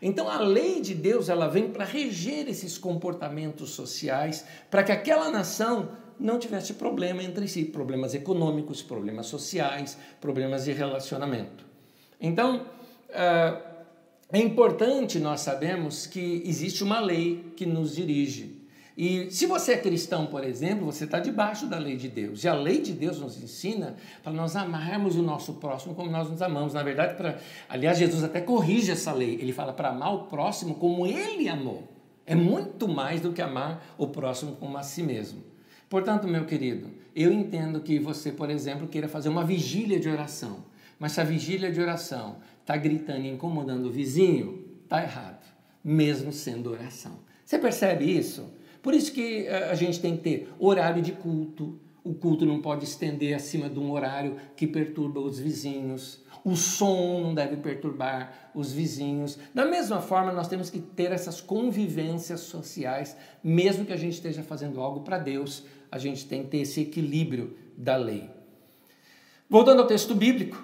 Então 0.00 0.30
a 0.30 0.40
lei 0.40 0.80
de 0.80 0.94
Deus, 0.94 1.28
ela 1.28 1.46
vem 1.46 1.68
para 1.68 1.84
reger 1.84 2.48
esses 2.48 2.78
comportamentos 2.78 3.68
sociais, 3.68 4.46
para 4.70 4.82
que 4.82 4.92
aquela 4.92 5.30
nação 5.30 5.90
não 6.18 6.38
tivesse 6.38 6.74
problema 6.74 7.22
entre 7.22 7.46
si, 7.48 7.64
problemas 7.64 8.14
econômicos, 8.14 8.82
problemas 8.82 9.26
sociais, 9.26 9.96
problemas 10.20 10.64
de 10.64 10.72
relacionamento. 10.72 11.64
Então, 12.20 12.66
ah, 13.14 13.60
é 14.30 14.38
importante 14.38 15.18
nós 15.18 15.40
sabermos 15.40 16.06
que 16.06 16.42
existe 16.44 16.84
uma 16.84 17.00
lei 17.00 17.52
que 17.56 17.64
nos 17.64 17.96
dirige. 17.96 18.58
E 18.94 19.30
se 19.30 19.46
você 19.46 19.74
é 19.74 19.78
cristão, 19.78 20.26
por 20.26 20.42
exemplo, 20.44 20.84
você 20.84 21.04
está 21.04 21.20
debaixo 21.20 21.66
da 21.66 21.78
lei 21.78 21.96
de 21.96 22.08
Deus. 22.08 22.42
E 22.42 22.48
a 22.48 22.52
lei 22.52 22.80
de 22.80 22.92
Deus 22.92 23.20
nos 23.20 23.40
ensina 23.40 23.94
para 24.24 24.32
nós 24.32 24.56
amarmos 24.56 25.14
o 25.14 25.22
nosso 25.22 25.54
próximo 25.54 25.94
como 25.94 26.10
nós 26.10 26.28
nos 26.28 26.42
amamos. 26.42 26.74
Na 26.74 26.82
verdade, 26.82 27.14
para, 27.14 27.38
aliás, 27.68 27.96
Jesus 27.96 28.24
até 28.24 28.40
corrige 28.40 28.90
essa 28.90 29.12
lei. 29.12 29.38
Ele 29.40 29.52
fala 29.52 29.72
para 29.72 29.90
amar 29.90 30.12
o 30.12 30.24
próximo 30.24 30.74
como 30.74 31.06
ele 31.06 31.48
amou. 31.48 31.84
É 32.26 32.34
muito 32.34 32.88
mais 32.88 33.20
do 33.20 33.32
que 33.32 33.40
amar 33.40 33.94
o 33.96 34.08
próximo 34.08 34.56
como 34.56 34.76
a 34.76 34.82
si 34.82 35.02
mesmo. 35.02 35.42
Portanto, 35.88 36.28
meu 36.28 36.44
querido, 36.44 36.90
eu 37.16 37.32
entendo 37.32 37.80
que 37.80 37.98
você, 37.98 38.30
por 38.30 38.50
exemplo, 38.50 38.86
queira 38.86 39.08
fazer 39.08 39.28
uma 39.28 39.44
vigília 39.44 39.98
de 39.98 40.08
oração, 40.08 40.64
mas 40.98 41.12
se 41.12 41.20
a 41.20 41.24
vigília 41.24 41.70
de 41.72 41.80
oração 41.80 42.36
está 42.60 42.76
gritando 42.76 43.20
e 43.20 43.28
incomodando 43.28 43.86
o 43.86 43.90
vizinho, 43.90 44.64
está 44.84 45.02
errado, 45.02 45.46
mesmo 45.82 46.32
sendo 46.32 46.70
oração. 46.70 47.18
Você 47.44 47.58
percebe 47.58 48.04
isso? 48.04 48.44
Por 48.82 48.92
isso 48.92 49.12
que 49.12 49.46
eh, 49.46 49.70
a 49.70 49.74
gente 49.74 50.00
tem 50.00 50.16
que 50.16 50.22
ter 50.22 50.52
horário 50.58 51.02
de 51.02 51.12
culto. 51.12 51.80
O 52.04 52.14
culto 52.14 52.44
não 52.44 52.60
pode 52.60 52.84
estender 52.84 53.34
acima 53.34 53.68
de 53.68 53.78
um 53.78 53.90
horário 53.90 54.36
que 54.54 54.66
perturba 54.66 55.20
os 55.20 55.38
vizinhos. 55.38 56.22
O 56.44 56.54
som 56.54 57.20
não 57.20 57.34
deve 57.34 57.56
perturbar 57.56 58.50
os 58.54 58.72
vizinhos. 58.72 59.38
Da 59.54 59.64
mesma 59.64 60.00
forma, 60.00 60.32
nós 60.32 60.48
temos 60.48 60.70
que 60.70 60.78
ter 60.78 61.12
essas 61.12 61.40
convivências 61.40 62.40
sociais, 62.40 63.16
mesmo 63.42 63.84
que 63.84 63.92
a 63.92 63.96
gente 63.96 64.14
esteja 64.14 64.42
fazendo 64.42 64.80
algo 64.80 65.00
para 65.00 65.18
Deus, 65.18 65.64
a 65.90 65.98
gente 65.98 66.26
tem 66.26 66.42
que 66.42 66.50
ter 66.50 66.58
esse 66.58 66.80
equilíbrio 66.80 67.56
da 67.76 67.96
lei. 67.96 68.28
Voltando 69.48 69.80
ao 69.80 69.86
texto 69.86 70.14
bíblico, 70.14 70.62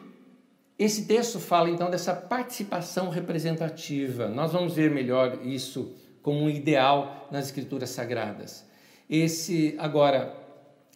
esse 0.78 1.06
texto 1.06 1.38
fala 1.38 1.70
então 1.70 1.90
dessa 1.90 2.14
participação 2.14 3.08
representativa. 3.08 4.28
Nós 4.28 4.52
vamos 4.52 4.74
ver 4.74 4.90
melhor 4.90 5.40
isso 5.44 5.94
como 6.20 6.40
um 6.40 6.50
ideal 6.50 7.28
nas 7.30 7.46
escrituras 7.46 7.90
sagradas. 7.90 8.66
Esse 9.08 9.74
agora 9.78 10.34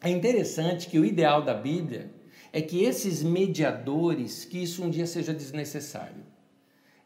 é 0.03 0.11
interessante 0.11 0.89
que 0.89 0.99
o 0.99 1.05
ideal 1.05 1.43
da 1.43 1.55
Bíblia 1.55 2.11
é 2.53 2.61
que 2.61 2.85
esses 2.85 3.22
mediadores, 3.22 4.45
que 4.45 4.62
isso 4.62 4.83
um 4.83 4.91
dia 4.91 5.07
seja 5.07 5.33
desnecessário. 5.35 6.26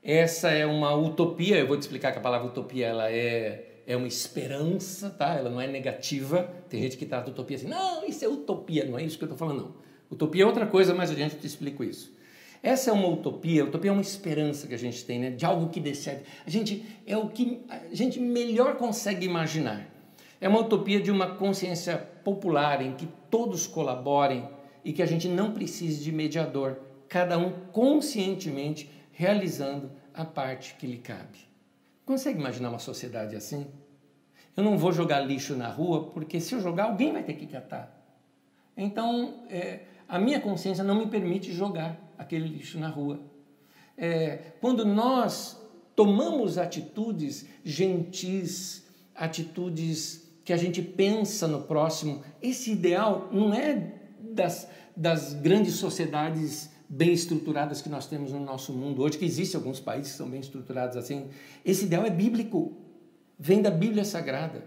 Essa 0.02 0.50
é 0.50 0.66
uma 0.66 0.94
utopia, 0.94 1.58
eu 1.58 1.66
vou 1.66 1.76
te 1.76 1.82
explicar 1.82 2.12
que 2.12 2.18
a 2.18 2.22
palavra 2.22 2.48
utopia 2.48 2.86
ela 2.86 3.10
é 3.10 3.71
é 3.86 3.96
uma 3.96 4.06
esperança, 4.06 5.10
tá? 5.10 5.34
Ela 5.34 5.50
não 5.50 5.60
é 5.60 5.66
negativa. 5.66 6.48
Tem 6.68 6.80
gente 6.82 6.96
que 6.96 7.06
trata 7.06 7.30
utopia 7.30 7.56
assim, 7.56 7.68
não, 7.68 8.06
isso 8.06 8.24
é 8.24 8.28
utopia, 8.28 8.84
não 8.84 8.98
é 8.98 9.04
isso 9.04 9.18
que 9.18 9.24
eu 9.24 9.26
estou 9.26 9.38
falando, 9.38 9.62
não. 9.62 9.74
Utopia 10.10 10.42
é 10.42 10.46
outra 10.46 10.66
coisa, 10.66 10.94
mas 10.94 11.10
a 11.10 11.14
gente 11.14 11.36
te 11.36 11.46
explico 11.46 11.82
isso. 11.82 12.14
Essa 12.62 12.90
é 12.90 12.92
uma 12.92 13.08
utopia, 13.08 13.64
utopia 13.64 13.90
é 13.90 13.92
uma 13.92 14.02
esperança 14.02 14.68
que 14.68 14.74
a 14.74 14.78
gente 14.78 15.04
tem, 15.04 15.18
né? 15.18 15.30
De 15.30 15.44
algo 15.44 15.68
que 15.70 15.80
dê 15.80 15.94
certo. 15.94 16.24
A 16.46 16.50
gente 16.50 16.84
é 17.06 17.16
o 17.16 17.28
que 17.28 17.60
a 17.68 17.94
gente 17.94 18.20
melhor 18.20 18.76
consegue 18.76 19.26
imaginar. 19.26 19.88
É 20.40 20.48
uma 20.48 20.60
utopia 20.60 21.00
de 21.00 21.10
uma 21.10 21.34
consciência 21.34 21.96
popular 21.96 22.80
em 22.82 22.94
que 22.94 23.08
todos 23.30 23.66
colaborem 23.66 24.48
e 24.84 24.92
que 24.92 25.02
a 25.02 25.06
gente 25.06 25.28
não 25.28 25.52
precise 25.52 26.02
de 26.02 26.12
mediador, 26.12 26.78
cada 27.08 27.36
um 27.36 27.50
conscientemente 27.72 28.88
realizando 29.12 29.90
a 30.14 30.24
parte 30.24 30.74
que 30.74 30.86
lhe 30.86 30.98
cabe. 30.98 31.51
Consegue 32.04 32.38
imaginar 32.38 32.70
uma 32.70 32.78
sociedade 32.78 33.36
assim? 33.36 33.66
Eu 34.56 34.62
não 34.62 34.76
vou 34.76 34.92
jogar 34.92 35.20
lixo 35.20 35.54
na 35.54 35.68
rua 35.68 36.10
porque 36.10 36.40
se 36.40 36.54
eu 36.54 36.60
jogar 36.60 36.84
alguém 36.84 37.12
vai 37.12 37.22
ter 37.22 37.34
que 37.34 37.46
catar. 37.46 37.98
Então, 38.76 39.44
é, 39.48 39.80
a 40.08 40.18
minha 40.18 40.40
consciência 40.40 40.84
não 40.84 40.94
me 40.94 41.06
permite 41.06 41.52
jogar 41.52 41.98
aquele 42.18 42.48
lixo 42.48 42.78
na 42.78 42.88
rua. 42.88 43.20
É, 43.96 44.52
quando 44.60 44.84
nós 44.84 45.60
tomamos 45.94 46.58
atitudes 46.58 47.46
gentis, 47.64 48.84
atitudes 49.14 50.28
que 50.44 50.52
a 50.52 50.56
gente 50.56 50.82
pensa 50.82 51.46
no 51.46 51.62
próximo, 51.62 52.22
esse 52.42 52.72
ideal 52.72 53.28
não 53.30 53.54
é 53.54 53.92
das, 54.18 54.68
das 54.96 55.34
grandes 55.34 55.74
sociedades 55.74 56.70
bem 56.92 57.10
estruturadas 57.10 57.80
que 57.80 57.88
nós 57.88 58.06
temos 58.06 58.32
no 58.32 58.40
nosso 58.40 58.70
mundo 58.70 59.00
hoje, 59.00 59.16
que 59.16 59.24
existem 59.24 59.58
alguns 59.58 59.80
países 59.80 60.12
que 60.12 60.18
são 60.18 60.28
bem 60.28 60.40
estruturados 60.40 60.94
assim. 60.94 61.28
Esse 61.64 61.86
ideal 61.86 62.04
é 62.04 62.10
bíblico, 62.10 62.76
vem 63.38 63.62
da 63.62 63.70
Bíblia 63.70 64.04
Sagrada. 64.04 64.62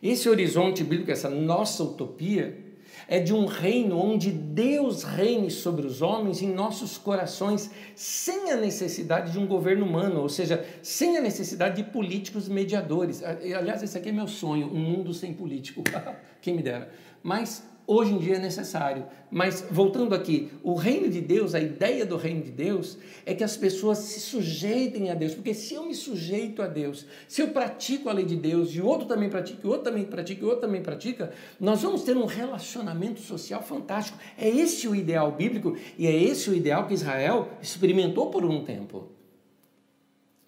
Esse 0.00 0.28
horizonte 0.28 0.84
bíblico, 0.84 1.10
essa 1.10 1.28
nossa 1.28 1.82
utopia, 1.82 2.64
é 3.08 3.18
de 3.18 3.34
um 3.34 3.46
reino 3.46 3.98
onde 3.98 4.30
Deus 4.30 5.02
reine 5.02 5.50
sobre 5.50 5.84
os 5.84 6.02
homens 6.02 6.40
em 6.40 6.54
nossos 6.54 6.96
corações, 6.96 7.68
sem 7.96 8.52
a 8.52 8.56
necessidade 8.56 9.32
de 9.32 9.38
um 9.38 9.46
governo 9.46 9.84
humano, 9.84 10.20
ou 10.20 10.28
seja, 10.28 10.64
sem 10.82 11.16
a 11.18 11.20
necessidade 11.20 11.82
de 11.82 11.90
políticos 11.90 12.48
mediadores. 12.48 13.24
Aliás, 13.24 13.82
esse 13.82 13.98
aqui 13.98 14.10
é 14.10 14.12
meu 14.12 14.28
sonho, 14.28 14.68
um 14.68 14.78
mundo 14.78 15.12
sem 15.12 15.34
político. 15.34 15.82
Quem 16.40 16.54
me 16.54 16.62
dera. 16.62 16.92
Mas 17.24 17.64
hoje 17.86 18.12
em 18.12 18.18
dia 18.18 18.36
é 18.36 18.38
necessário. 18.38 19.06
Mas 19.30 19.64
voltando 19.70 20.14
aqui, 20.14 20.50
o 20.62 20.74
reino 20.74 21.08
de 21.08 21.20
Deus, 21.20 21.54
a 21.54 21.60
ideia 21.60 22.04
do 22.04 22.16
reino 22.16 22.42
de 22.42 22.50
Deus 22.50 22.98
é 23.24 23.34
que 23.34 23.44
as 23.44 23.56
pessoas 23.56 23.98
se 23.98 24.20
sujeitem 24.20 25.10
a 25.10 25.14
Deus, 25.14 25.34
porque 25.34 25.54
se 25.54 25.74
eu 25.74 25.84
me 25.86 25.94
sujeito 25.94 26.62
a 26.62 26.66
Deus, 26.66 27.06
se 27.28 27.42
eu 27.42 27.48
pratico 27.48 28.08
a 28.08 28.12
lei 28.12 28.24
de 28.24 28.36
Deus 28.36 28.74
e 28.74 28.80
o 28.80 28.86
outro 28.86 29.06
também 29.06 29.28
pratica, 29.28 29.66
o 29.66 29.70
outro 29.70 29.84
também 29.84 30.04
pratica, 30.04 30.44
o 30.44 30.48
outro 30.48 30.62
também 30.62 30.82
pratica, 30.82 31.32
nós 31.60 31.82
vamos 31.82 32.02
ter 32.02 32.16
um 32.16 32.26
relacionamento 32.26 33.20
social 33.20 33.62
fantástico. 33.62 34.18
É 34.36 34.48
esse 34.48 34.88
o 34.88 34.94
ideal 34.94 35.32
bíblico 35.32 35.76
e 35.98 36.06
é 36.06 36.14
esse 36.14 36.50
o 36.50 36.54
ideal 36.54 36.86
que 36.86 36.94
Israel 36.94 37.48
experimentou 37.62 38.30
por 38.30 38.44
um 38.44 38.64
tempo. 38.64 39.08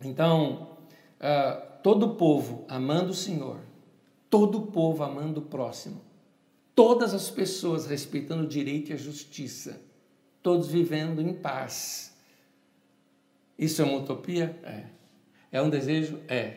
Então, 0.05 0.79
uh, 1.21 1.69
todo 1.83 2.15
povo 2.15 2.65
amando 2.69 3.11
o 3.11 3.15
Senhor, 3.15 3.59
todo 4.31 4.63
povo 4.63 5.03
amando 5.03 5.41
o 5.41 5.45
próximo, 5.45 6.08
todas 6.79 7.13
as 7.13 7.29
pessoas 7.29 7.87
respeitando 7.87 8.45
o 8.45 8.47
direito 8.47 8.91
e 8.91 8.93
a 8.93 8.97
justiça, 8.97 9.81
todos 10.41 10.69
vivendo 10.69 11.21
em 11.21 11.33
paz. 11.33 12.17
Isso 13.59 13.83
é 13.83 13.85
uma 13.85 13.99
utopia? 13.99 14.57
É. 14.63 14.85
É 15.51 15.61
um 15.61 15.69
desejo? 15.69 16.21
É. 16.29 16.53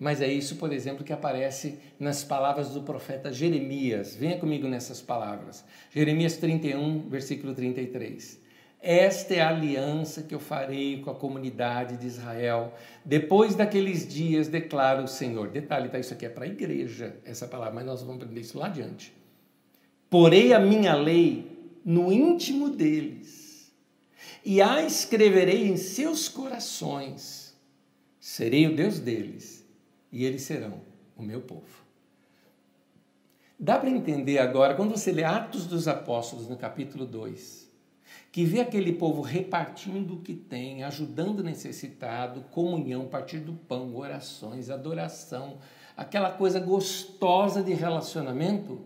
Mas 0.00 0.22
é 0.22 0.26
isso, 0.26 0.56
por 0.56 0.72
exemplo, 0.72 1.04
que 1.04 1.12
aparece 1.12 1.78
nas 2.00 2.24
palavras 2.24 2.70
do 2.70 2.80
profeta 2.80 3.30
Jeremias. 3.30 4.16
Venha 4.16 4.38
comigo 4.38 4.66
nessas 4.66 5.02
palavras. 5.02 5.62
Jeremias 5.90 6.38
31, 6.38 7.06
versículo 7.10 7.52
33. 7.54 8.40
Esta 8.80 9.34
é 9.34 9.40
a 9.42 9.50
aliança 9.50 10.22
que 10.22 10.34
eu 10.34 10.40
farei 10.40 11.02
com 11.02 11.10
a 11.10 11.14
comunidade 11.14 11.98
de 11.98 12.06
Israel. 12.06 12.72
Depois 13.04 13.54
daqueles 13.54 14.08
dias, 14.08 14.48
declara 14.48 15.02
o 15.02 15.06
Senhor. 15.06 15.50
Detalhe, 15.50 15.90
tá? 15.90 15.98
Isso 15.98 16.14
aqui 16.14 16.24
é 16.24 16.30
para 16.30 16.46
a 16.46 16.48
igreja, 16.48 17.18
essa 17.22 17.46
palavra, 17.46 17.74
mas 17.74 17.84
nós 17.84 18.00
vamos 18.00 18.22
aprender 18.22 18.40
isso 18.40 18.58
lá 18.58 18.68
adiante. 18.68 19.17
Porei 20.10 20.52
a 20.52 20.58
minha 20.58 20.94
lei 20.94 21.78
no 21.84 22.12
íntimo 22.12 22.70
deles 22.70 23.72
e 24.44 24.62
a 24.62 24.82
escreverei 24.82 25.68
em 25.68 25.76
seus 25.76 26.28
corações. 26.28 27.54
Serei 28.18 28.66
o 28.66 28.74
Deus 28.74 28.98
deles 28.98 29.66
e 30.10 30.24
eles 30.24 30.42
serão 30.42 30.80
o 31.16 31.22
meu 31.22 31.40
povo. 31.40 31.86
Dá 33.60 33.76
para 33.78 33.90
entender 33.90 34.38
agora, 34.38 34.74
quando 34.74 34.90
você 34.90 35.10
lê 35.10 35.24
Atos 35.24 35.66
dos 35.66 35.88
Apóstolos, 35.88 36.48
no 36.48 36.56
capítulo 36.56 37.04
2, 37.04 37.68
que 38.30 38.44
vê 38.44 38.60
aquele 38.60 38.92
povo 38.92 39.20
repartindo 39.20 40.14
o 40.14 40.20
que 40.20 40.34
tem, 40.34 40.84
ajudando 40.84 41.40
o 41.40 41.42
necessitado, 41.42 42.42
comunhão, 42.52 43.08
partir 43.08 43.40
do 43.40 43.52
pão, 43.52 43.96
orações, 43.96 44.70
adoração, 44.70 45.58
aquela 45.96 46.30
coisa 46.30 46.60
gostosa 46.60 47.62
de 47.62 47.74
relacionamento 47.74 48.80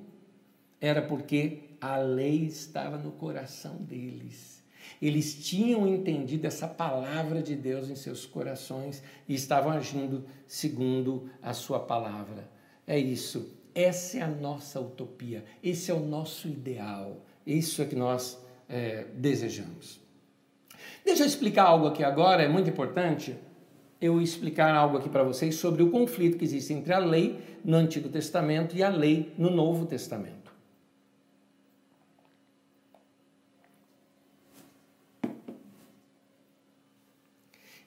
era 0.83 1.01
porque 1.01 1.61
a 1.81 1.97
lei 1.97 2.45
estava 2.45 2.99
no 2.99 3.13
coração 3.13 3.77
deles. 3.77 4.61
Eles 5.01 5.35
tinham 5.35 5.87
entendido 5.87 6.45
essa 6.45 6.67
palavra 6.67 7.41
de 7.41 7.55
Deus 7.55 7.89
em 7.89 7.95
seus 7.95 8.27
corações 8.27 9.01
e 9.29 9.35
estavam 9.35 9.71
agindo 9.71 10.25
segundo 10.47 11.31
a 11.41 11.55
sua 11.55 11.79
palavra. 11.79 12.51
É 12.85 12.99
isso. 12.99 13.57
Essa 13.73 14.19
é 14.19 14.23
a 14.23 14.27
nossa 14.29 14.81
utopia. 14.81 15.45
Esse 15.63 15.93
é 15.93 15.95
o 15.95 16.01
nosso 16.01 16.49
ideal. 16.49 17.25
Isso 17.47 17.81
é 17.81 17.85
que 17.85 17.97
nós 17.97 18.39
é, 18.69 19.07
desejamos. 19.15 20.01
Deixa 21.05 21.23
eu 21.23 21.27
explicar 21.27 21.65
algo 21.65 21.87
aqui 21.87 22.03
agora, 22.03 22.43
é 22.43 22.49
muito 22.49 22.71
importante 22.71 23.37
eu 24.01 24.21
explicar 24.21 24.75
algo 24.75 24.99
aqui 24.99 25.09
para 25.09 25.23
vocês 25.23 25.55
sobre 25.55 25.83
o 25.83 25.91
conflito 25.91 26.37
que 26.37 26.45
existe 26.45 26.73
entre 26.73 26.93
a 26.93 26.99
lei 26.99 27.39
no 27.65 27.77
Antigo 27.77 28.09
Testamento 28.09 28.77
e 28.77 28.83
a 28.83 28.89
lei 28.89 29.33
no 29.39 29.49
Novo 29.49 29.87
Testamento. 29.87 30.43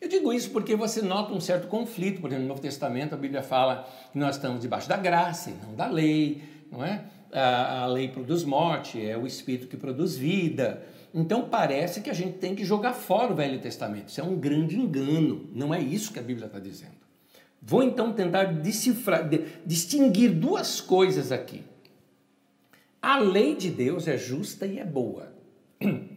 Eu 0.05 0.09
digo 0.25 0.33
isso 0.33 0.49
porque 0.49 0.75
você 0.75 1.01
nota 1.01 1.33
um 1.33 1.39
certo 1.39 1.67
conflito, 1.67 2.19
por 2.19 2.27
exemplo, 2.27 2.43
no 2.43 2.49
Novo 2.49 2.61
Testamento 2.61 3.13
a 3.13 3.17
Bíblia 3.17 3.43
fala 3.43 3.87
que 4.11 4.17
nós 4.17 4.35
estamos 4.35 4.61
debaixo 4.61 4.89
da 4.89 4.97
graça 4.97 5.51
e 5.51 5.53
não 5.63 5.75
da 5.75 5.87
lei, 5.87 6.41
não 6.71 6.83
é? 6.83 7.05
A, 7.31 7.83
a 7.83 7.85
lei 7.85 8.07
produz 8.07 8.43
morte, 8.43 9.03
é 9.03 9.15
o 9.17 9.27
Espírito 9.27 9.67
que 9.67 9.77
produz 9.77 10.15
vida. 10.15 10.83
Então 11.13 11.47
parece 11.47 12.01
que 12.01 12.09
a 12.09 12.13
gente 12.13 12.37
tem 12.37 12.55
que 12.55 12.65
jogar 12.65 12.93
fora 12.93 13.31
o 13.31 13.35
Velho 13.35 13.59
Testamento. 13.59 14.09
Isso 14.09 14.19
é 14.19 14.23
um 14.23 14.35
grande 14.35 14.79
engano, 14.79 15.47
não 15.53 15.73
é 15.73 15.79
isso 15.79 16.11
que 16.11 16.19
a 16.19 16.23
Bíblia 16.23 16.47
está 16.47 16.59
dizendo. 16.59 16.95
Vou 17.61 17.83
então 17.83 18.13
tentar 18.13 18.45
decifrar, 18.45 19.27
de, 19.27 19.45
distinguir 19.65 20.31
duas 20.31 20.81
coisas 20.81 21.31
aqui. 21.31 21.63
A 23.01 23.19
lei 23.19 23.55
de 23.55 23.69
Deus 23.69 24.07
é 24.07 24.17
justa 24.17 24.65
e 24.65 24.79
é 24.79 24.85
boa. 24.85 25.31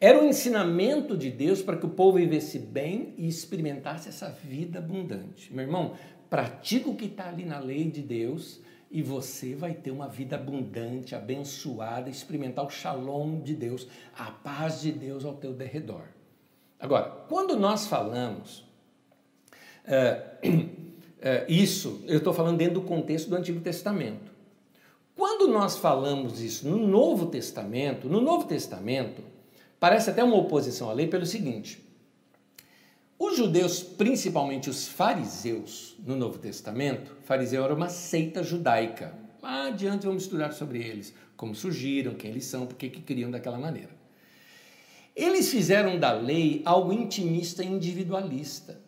Era 0.00 0.18
um 0.18 0.26
ensinamento 0.26 1.14
de 1.14 1.30
Deus 1.30 1.60
para 1.60 1.76
que 1.76 1.84
o 1.84 1.90
povo 1.90 2.16
vivesse 2.16 2.58
bem 2.58 3.12
e 3.18 3.28
experimentasse 3.28 4.08
essa 4.08 4.30
vida 4.30 4.78
abundante. 4.78 5.52
Meu 5.52 5.66
irmão, 5.66 5.94
pratica 6.30 6.88
o 6.88 6.96
que 6.96 7.04
está 7.04 7.28
ali 7.28 7.44
na 7.44 7.58
lei 7.58 7.90
de 7.90 8.00
Deus 8.00 8.60
e 8.90 9.02
você 9.02 9.54
vai 9.54 9.74
ter 9.74 9.90
uma 9.90 10.08
vida 10.08 10.36
abundante, 10.36 11.14
abençoada, 11.14 12.08
experimentar 12.08 12.64
o 12.64 12.70
shalom 12.70 13.40
de 13.40 13.54
Deus, 13.54 13.86
a 14.16 14.30
paz 14.30 14.80
de 14.80 14.90
Deus 14.90 15.24
ao 15.24 15.34
teu 15.34 15.52
derredor. 15.52 16.04
Agora, 16.78 17.04
quando 17.28 17.54
nós 17.54 17.86
falamos 17.86 18.64
é, 19.84 20.22
é, 21.20 21.44
isso, 21.52 22.02
eu 22.06 22.18
estou 22.18 22.32
falando 22.32 22.56
dentro 22.56 22.80
do 22.80 22.82
contexto 22.82 23.28
do 23.28 23.36
Antigo 23.36 23.60
Testamento. 23.60 24.32
Quando 25.14 25.46
nós 25.46 25.76
falamos 25.76 26.40
isso 26.40 26.66
no 26.66 26.78
Novo 26.78 27.26
Testamento, 27.26 28.08
no 28.08 28.22
Novo 28.22 28.46
Testamento, 28.46 29.22
parece 29.80 30.10
até 30.10 30.22
uma 30.22 30.36
oposição 30.36 30.90
à 30.90 30.92
lei 30.92 31.08
pelo 31.08 31.24
seguinte: 31.24 31.82
os 33.18 33.36
judeus, 33.36 33.82
principalmente 33.82 34.68
os 34.68 34.86
fariseus, 34.86 35.96
no 36.06 36.14
Novo 36.14 36.38
Testamento, 36.38 37.16
fariseu 37.24 37.64
era 37.64 37.74
uma 37.74 37.88
seita 37.88 38.44
judaica. 38.44 39.14
Adiante 39.42 40.06
vamos 40.06 40.24
estudar 40.24 40.52
sobre 40.52 40.82
eles, 40.82 41.14
como 41.36 41.54
surgiram, 41.54 42.14
quem 42.14 42.30
eles 42.30 42.44
são, 42.44 42.66
por 42.66 42.76
que 42.76 42.90
criam 42.90 43.30
daquela 43.30 43.58
maneira. 43.58 43.98
Eles 45.16 45.50
fizeram 45.50 45.98
da 45.98 46.12
lei 46.12 46.60
algo 46.64 46.92
intimista 46.92 47.64
e 47.64 47.66
individualista. 47.66 48.78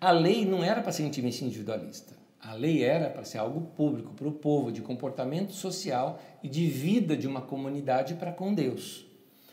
A 0.00 0.10
lei 0.10 0.44
não 0.44 0.64
era 0.64 0.80
para 0.80 0.92
ser 0.92 1.04
intimista 1.04 1.44
e 1.44 1.46
individualista. 1.46 2.18
A 2.40 2.54
lei 2.54 2.82
era 2.82 3.10
para 3.10 3.24
ser 3.24 3.38
algo 3.38 3.60
público, 3.76 4.14
para 4.14 4.26
o 4.26 4.32
povo, 4.32 4.72
de 4.72 4.80
comportamento 4.80 5.52
social 5.52 6.20
e 6.42 6.48
de 6.48 6.66
vida 6.66 7.16
de 7.16 7.28
uma 7.28 7.42
comunidade 7.42 8.14
para 8.14 8.32
com 8.32 8.54
Deus 8.54 9.09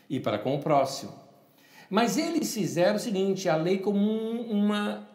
e 0.08 0.20
para 0.20 0.38
com 0.38 0.56
o 0.56 0.60
próximo. 0.60 1.12
Mas 1.90 2.16
eles 2.16 2.52
fizeram 2.52 2.96
o 2.96 2.98
seguinte: 2.98 3.48
a 3.48 3.56
lei 3.56 3.78
como 3.78 3.98
um, 3.98 4.50
uma. 4.50 5.08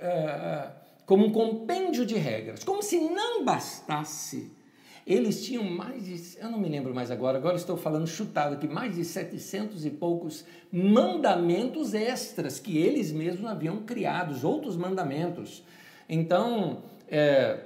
Uh, 0.00 0.78
como 1.06 1.24
um 1.24 1.32
compêndio 1.32 2.04
de 2.04 2.16
regras, 2.16 2.62
como 2.62 2.82
se 2.82 2.98
não 2.98 3.42
bastasse. 3.42 4.52
Eles 5.06 5.42
tinham 5.42 5.64
mais 5.64 6.04
de, 6.04 6.38
eu 6.38 6.50
não 6.50 6.58
me 6.58 6.68
lembro 6.68 6.94
mais 6.94 7.10
agora, 7.10 7.38
agora 7.38 7.56
estou 7.56 7.78
falando 7.78 8.06
chutado 8.06 8.56
aqui, 8.56 8.68
mais 8.68 8.94
de 8.94 9.02
700 9.06 9.86
e 9.86 9.90
poucos 9.90 10.44
mandamentos 10.70 11.94
extras 11.94 12.60
que 12.60 12.76
eles 12.76 13.10
mesmos 13.10 13.50
haviam 13.50 13.78
criado, 13.78 14.38
outros 14.46 14.76
mandamentos. 14.76 15.64
Então, 16.06 16.82
é, 17.08 17.58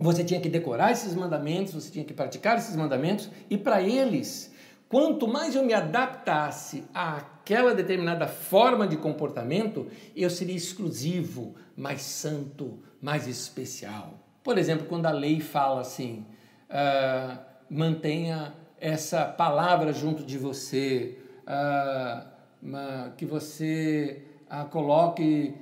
você 0.00 0.24
tinha 0.24 0.40
que 0.40 0.48
decorar 0.48 0.90
esses 0.90 1.14
mandamentos, 1.14 1.74
você 1.74 1.92
tinha 1.92 2.04
que 2.04 2.12
praticar 2.12 2.58
esses 2.58 2.74
mandamentos, 2.74 3.30
e 3.48 3.56
para 3.56 3.80
eles, 3.80 4.52
quanto 4.94 5.26
mais 5.26 5.56
eu 5.56 5.64
me 5.64 5.74
adaptasse 5.74 6.84
àquela 6.94 7.74
determinada 7.74 8.28
forma 8.28 8.86
de 8.86 8.96
comportamento, 8.96 9.88
eu 10.14 10.30
seria 10.30 10.54
exclusivo, 10.54 11.56
mais 11.76 12.02
santo, 12.02 12.78
mais 13.02 13.26
especial. 13.26 14.20
Por 14.40 14.56
exemplo, 14.56 14.86
quando 14.86 15.06
a 15.06 15.10
lei 15.10 15.40
fala 15.40 15.80
assim, 15.80 16.24
uh, 16.70 17.36
mantenha 17.68 18.54
essa 18.80 19.24
palavra 19.24 19.92
junto 19.92 20.22
de 20.22 20.38
você, 20.38 21.18
uh, 21.42 23.10
que 23.16 23.26
você 23.26 24.22
a 24.48 24.64
coloque 24.64 25.56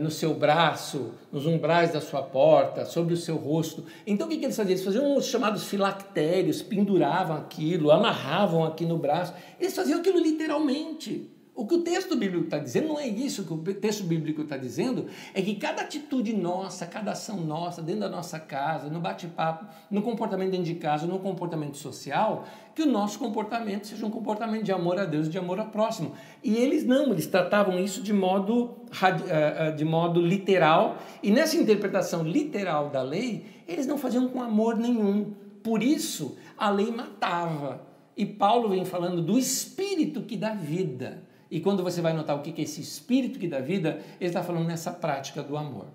no 0.00 0.10
seu 0.10 0.32
braço, 0.32 1.12
nos 1.30 1.46
umbrais 1.46 1.92
da 1.92 2.00
sua 2.00 2.22
porta, 2.22 2.86
sobre 2.86 3.12
o 3.12 3.16
seu 3.16 3.36
rosto. 3.36 3.84
Então 4.06 4.26
o 4.26 4.30
que, 4.30 4.38
que 4.38 4.44
eles 4.46 4.56
faziam? 4.56 4.72
Eles 4.72 4.84
faziam 4.84 5.16
os 5.16 5.26
chamados 5.26 5.64
filactérios, 5.64 6.62
penduravam 6.62 7.36
aquilo, 7.36 7.90
amarravam 7.90 8.64
aqui 8.64 8.86
no 8.86 8.96
braço. 8.96 9.34
Eles 9.60 9.76
faziam 9.76 10.00
aquilo 10.00 10.18
literalmente. 10.18 11.30
O 11.58 11.66
que 11.66 11.74
o 11.74 11.82
texto 11.82 12.14
bíblico 12.14 12.44
está 12.44 12.56
dizendo 12.56 12.86
não 12.86 13.00
é 13.00 13.08
isso. 13.08 13.42
O 13.42 13.44
que 13.44 13.70
o 13.70 13.74
texto 13.74 14.04
bíblico 14.04 14.42
está 14.42 14.56
dizendo 14.56 15.06
é 15.34 15.42
que 15.42 15.56
cada 15.56 15.82
atitude 15.82 16.32
nossa, 16.32 16.86
cada 16.86 17.10
ação 17.10 17.40
nossa, 17.40 17.82
dentro 17.82 18.02
da 18.02 18.08
nossa 18.08 18.38
casa, 18.38 18.88
no 18.88 19.00
bate-papo, 19.00 19.66
no 19.90 20.00
comportamento 20.00 20.52
dentro 20.52 20.66
de 20.66 20.76
casa, 20.76 21.04
no 21.04 21.18
comportamento 21.18 21.76
social, 21.76 22.44
que 22.76 22.82
o 22.82 22.86
nosso 22.86 23.18
comportamento 23.18 23.88
seja 23.88 24.06
um 24.06 24.10
comportamento 24.10 24.62
de 24.62 24.70
amor 24.70 25.00
a 25.00 25.04
Deus 25.04 25.26
e 25.26 25.30
de 25.30 25.36
amor 25.36 25.58
ao 25.58 25.66
próximo. 25.66 26.12
E 26.44 26.56
eles 26.56 26.84
não, 26.84 27.10
eles 27.10 27.26
tratavam 27.26 27.76
isso 27.80 28.04
de 28.04 28.12
modo, 28.12 28.76
eh, 29.02 29.54
eh, 29.58 29.72
de 29.72 29.84
modo 29.84 30.20
literal. 30.20 30.98
E 31.24 31.32
nessa 31.32 31.56
interpretação 31.56 32.22
literal 32.22 32.88
da 32.88 33.02
lei, 33.02 33.44
eles 33.66 33.84
não 33.84 33.98
faziam 33.98 34.28
com 34.28 34.40
amor 34.40 34.76
nenhum. 34.76 35.34
Por 35.64 35.82
isso, 35.82 36.38
a 36.56 36.70
lei 36.70 36.92
matava. 36.92 37.84
E 38.16 38.24
Paulo 38.24 38.68
vem 38.68 38.84
falando 38.84 39.20
do 39.20 39.36
espírito 39.36 40.22
que 40.22 40.36
dá 40.36 40.54
vida. 40.54 41.26
E 41.50 41.60
quando 41.60 41.82
você 41.82 42.00
vai 42.00 42.12
notar 42.12 42.36
o 42.36 42.42
que 42.42 42.60
é 42.60 42.64
esse 42.64 42.80
espírito 42.80 43.38
que 43.38 43.48
dá 43.48 43.60
vida, 43.60 44.00
ele 44.20 44.28
está 44.28 44.42
falando 44.42 44.66
nessa 44.66 44.90
prática 44.92 45.42
do 45.42 45.56
amor. 45.56 45.86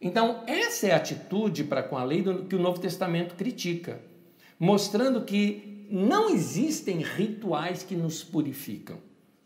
Então, 0.00 0.42
essa 0.46 0.86
é 0.86 0.92
a 0.92 0.96
atitude 0.96 1.64
para 1.64 1.82
com 1.82 1.96
a 1.96 2.04
lei 2.04 2.22
do, 2.22 2.44
que 2.44 2.54
o 2.54 2.58
Novo 2.58 2.80
Testamento 2.80 3.34
critica, 3.34 4.00
mostrando 4.58 5.22
que 5.22 5.86
não 5.90 6.30
existem 6.30 7.02
rituais 7.02 7.82
que 7.82 7.96
nos 7.96 8.22
purificam. 8.22 8.98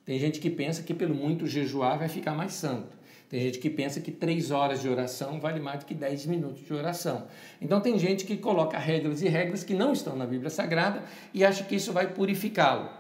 Tem 0.05 0.19
gente 0.19 0.41
que 0.41 0.51
pensa 0.51 0.83
que 0.83 0.93
pelo 0.93 1.15
muito 1.15 1.47
jejuar 1.47 1.99
vai 1.99 2.09
ficar 2.09 2.35
mais 2.35 2.53
santo. 2.55 3.03
Tem 3.29 3.41
gente 3.41 3.61
que 3.61 3.71
pensa 3.71 3.99
que 3.99 4.11
três 4.11 4.51
horas 4.51 4.83
de 4.83 4.89
oração 4.89 5.41
vale 5.41 5.59
mais 5.59 5.81
do 5.81 5.87
que 5.87 5.95
dez 5.95 6.27
minutos 6.27 6.67
de 6.67 6.75
oração. 6.75 7.27
Então 7.63 7.81
tem 7.81 7.99
gente 7.99 8.27
que 8.27 8.37
coloca 8.37 8.77
regras 8.77 9.23
e 9.23 9.29
regras 9.29 9.65
que 9.65 9.73
não 9.73 9.95
estão 9.95 10.15
na 10.15 10.27
Bíblia 10.27 10.51
Sagrada 10.51 11.03
e 11.33 11.43
acha 11.43 11.65
que 11.65 11.77
isso 11.77 11.95
vai 11.95 12.13
purificá-lo. 12.13 12.91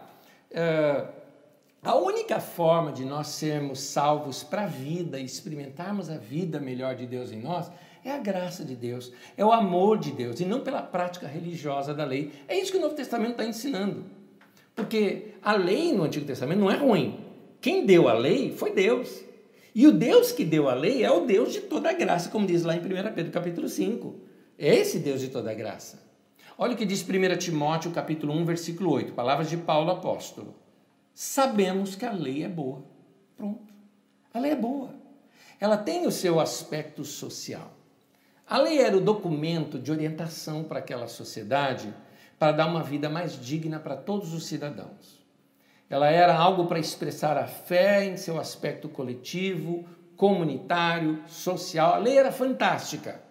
Uh, 0.50 1.21
a 1.84 1.96
única 1.96 2.38
forma 2.38 2.92
de 2.92 3.04
nós 3.04 3.26
sermos 3.26 3.80
salvos 3.80 4.44
para 4.44 4.62
a 4.62 4.68
vida 4.68 5.18
e 5.18 5.24
experimentarmos 5.24 6.08
a 6.08 6.16
vida 6.16 6.60
melhor 6.60 6.94
de 6.94 7.06
Deus 7.06 7.32
em 7.32 7.40
nós 7.40 7.72
é 8.04 8.12
a 8.12 8.18
graça 8.18 8.64
de 8.64 8.76
Deus, 8.76 9.12
é 9.36 9.44
o 9.44 9.50
amor 9.50 9.98
de 9.98 10.12
Deus 10.12 10.38
e 10.38 10.44
não 10.44 10.60
pela 10.60 10.80
prática 10.80 11.26
religiosa 11.26 11.92
da 11.92 12.04
lei. 12.04 12.30
É 12.46 12.56
isso 12.56 12.70
que 12.70 12.78
o 12.78 12.80
Novo 12.80 12.94
Testamento 12.94 13.32
está 13.32 13.44
ensinando. 13.44 14.04
Porque 14.76 15.34
a 15.42 15.54
lei 15.54 15.92
no 15.92 16.04
Antigo 16.04 16.24
Testamento 16.24 16.60
não 16.60 16.70
é 16.70 16.76
ruim. 16.76 17.18
Quem 17.60 17.84
deu 17.84 18.08
a 18.08 18.12
lei 18.12 18.52
foi 18.52 18.72
Deus. 18.72 19.20
E 19.74 19.84
o 19.84 19.90
Deus 19.90 20.30
que 20.30 20.44
deu 20.44 20.68
a 20.68 20.74
lei 20.74 21.02
é 21.02 21.10
o 21.10 21.26
Deus 21.26 21.52
de 21.52 21.62
toda 21.62 21.90
a 21.90 21.94
graça, 21.94 22.30
como 22.30 22.46
diz 22.46 22.62
lá 22.62 22.76
em 22.76 22.78
1 22.78 23.12
Pedro 23.12 23.32
capítulo 23.32 23.68
5. 23.68 24.14
É 24.56 24.72
esse 24.72 25.00
Deus 25.00 25.20
de 25.20 25.30
toda 25.30 25.50
a 25.50 25.54
graça. 25.54 26.00
Olha 26.56 26.74
o 26.74 26.76
que 26.76 26.86
diz 26.86 27.02
1 27.02 27.38
Timóteo 27.38 27.90
capítulo 27.90 28.32
1, 28.34 28.44
versículo 28.44 28.92
8, 28.92 29.14
palavras 29.14 29.50
de 29.50 29.56
Paulo 29.56 29.90
apóstolo 29.90 30.61
sabemos 31.14 31.94
que 31.94 32.04
a 32.04 32.12
lei 32.12 32.44
é 32.44 32.48
boa. 32.48 32.82
Pronto. 33.36 33.72
A 34.32 34.38
lei 34.38 34.52
é 34.52 34.56
boa. 34.56 34.94
Ela 35.60 35.76
tem 35.76 36.06
o 36.06 36.12
seu 36.12 36.40
aspecto 36.40 37.04
social. 37.04 37.70
A 38.46 38.58
lei 38.58 38.80
era 38.80 38.96
o 38.96 39.00
documento 39.00 39.78
de 39.78 39.90
orientação 39.90 40.64
para 40.64 40.80
aquela 40.80 41.08
sociedade 41.08 41.92
para 42.38 42.52
dar 42.52 42.66
uma 42.66 42.82
vida 42.82 43.08
mais 43.08 43.40
digna 43.40 43.78
para 43.78 43.96
todos 43.96 44.34
os 44.34 44.46
cidadãos. 44.46 45.22
Ela 45.88 46.10
era 46.10 46.36
algo 46.36 46.66
para 46.66 46.78
expressar 46.78 47.36
a 47.36 47.46
fé 47.46 48.04
em 48.04 48.16
seu 48.16 48.40
aspecto 48.40 48.88
coletivo, 48.88 49.84
comunitário, 50.16 51.22
social. 51.28 51.94
A 51.94 51.98
lei 51.98 52.16
era 52.16 52.32
fantástica. 52.32 53.22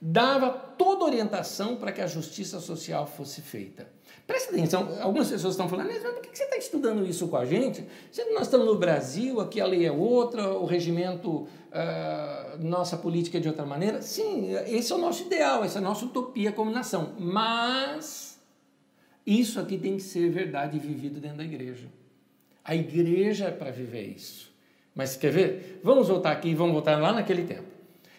Dava 0.00 0.50
toda 0.50 1.04
orientação 1.04 1.76
para 1.76 1.90
que 1.90 2.00
a 2.00 2.06
justiça 2.06 2.60
social 2.60 3.06
fosse 3.06 3.40
feita. 3.40 3.88
Presta 4.32 4.50
atenção, 4.50 4.88
algumas 5.02 5.28
pessoas 5.28 5.52
estão 5.52 5.68
falando, 5.68 5.88
mas 5.88 6.02
por 6.02 6.22
que 6.22 6.34
você 6.34 6.44
está 6.44 6.56
estudando 6.56 7.06
isso 7.06 7.28
com 7.28 7.36
a 7.36 7.44
gente? 7.44 7.84
Sendo 8.10 8.32
nós 8.32 8.44
estamos 8.44 8.66
no 8.66 8.76
Brasil, 8.76 9.38
aqui 9.42 9.60
a 9.60 9.66
lei 9.66 9.84
é 9.84 9.92
outra, 9.92 10.54
o 10.54 10.64
regimento, 10.64 11.30
uh, 11.30 12.58
nossa 12.58 12.96
política 12.96 13.36
é 13.36 13.40
de 13.42 13.48
outra 13.48 13.66
maneira. 13.66 14.00
Sim, 14.00 14.54
esse 14.68 14.90
é 14.90 14.94
o 14.94 14.98
nosso 14.98 15.24
ideal, 15.24 15.62
essa 15.62 15.80
é 15.80 15.80
a 15.80 15.84
nossa 15.84 16.06
utopia 16.06 16.50
como 16.50 16.70
nação. 16.70 17.12
Mas 17.18 18.40
isso 19.26 19.60
aqui 19.60 19.76
tem 19.76 19.98
que 19.98 20.02
ser 20.02 20.30
verdade 20.30 20.78
e 20.78 20.80
vivido 20.80 21.20
dentro 21.20 21.36
da 21.36 21.44
igreja. 21.44 21.88
A 22.64 22.74
igreja 22.74 23.48
é 23.48 23.50
para 23.50 23.70
viver 23.70 24.14
isso. 24.16 24.50
Mas 24.94 25.14
quer 25.14 25.30
ver? 25.30 25.82
Vamos 25.84 26.08
voltar 26.08 26.32
aqui 26.32 26.54
vamos 26.54 26.72
voltar 26.72 26.98
lá 26.98 27.12
naquele 27.12 27.44
tempo. 27.44 27.68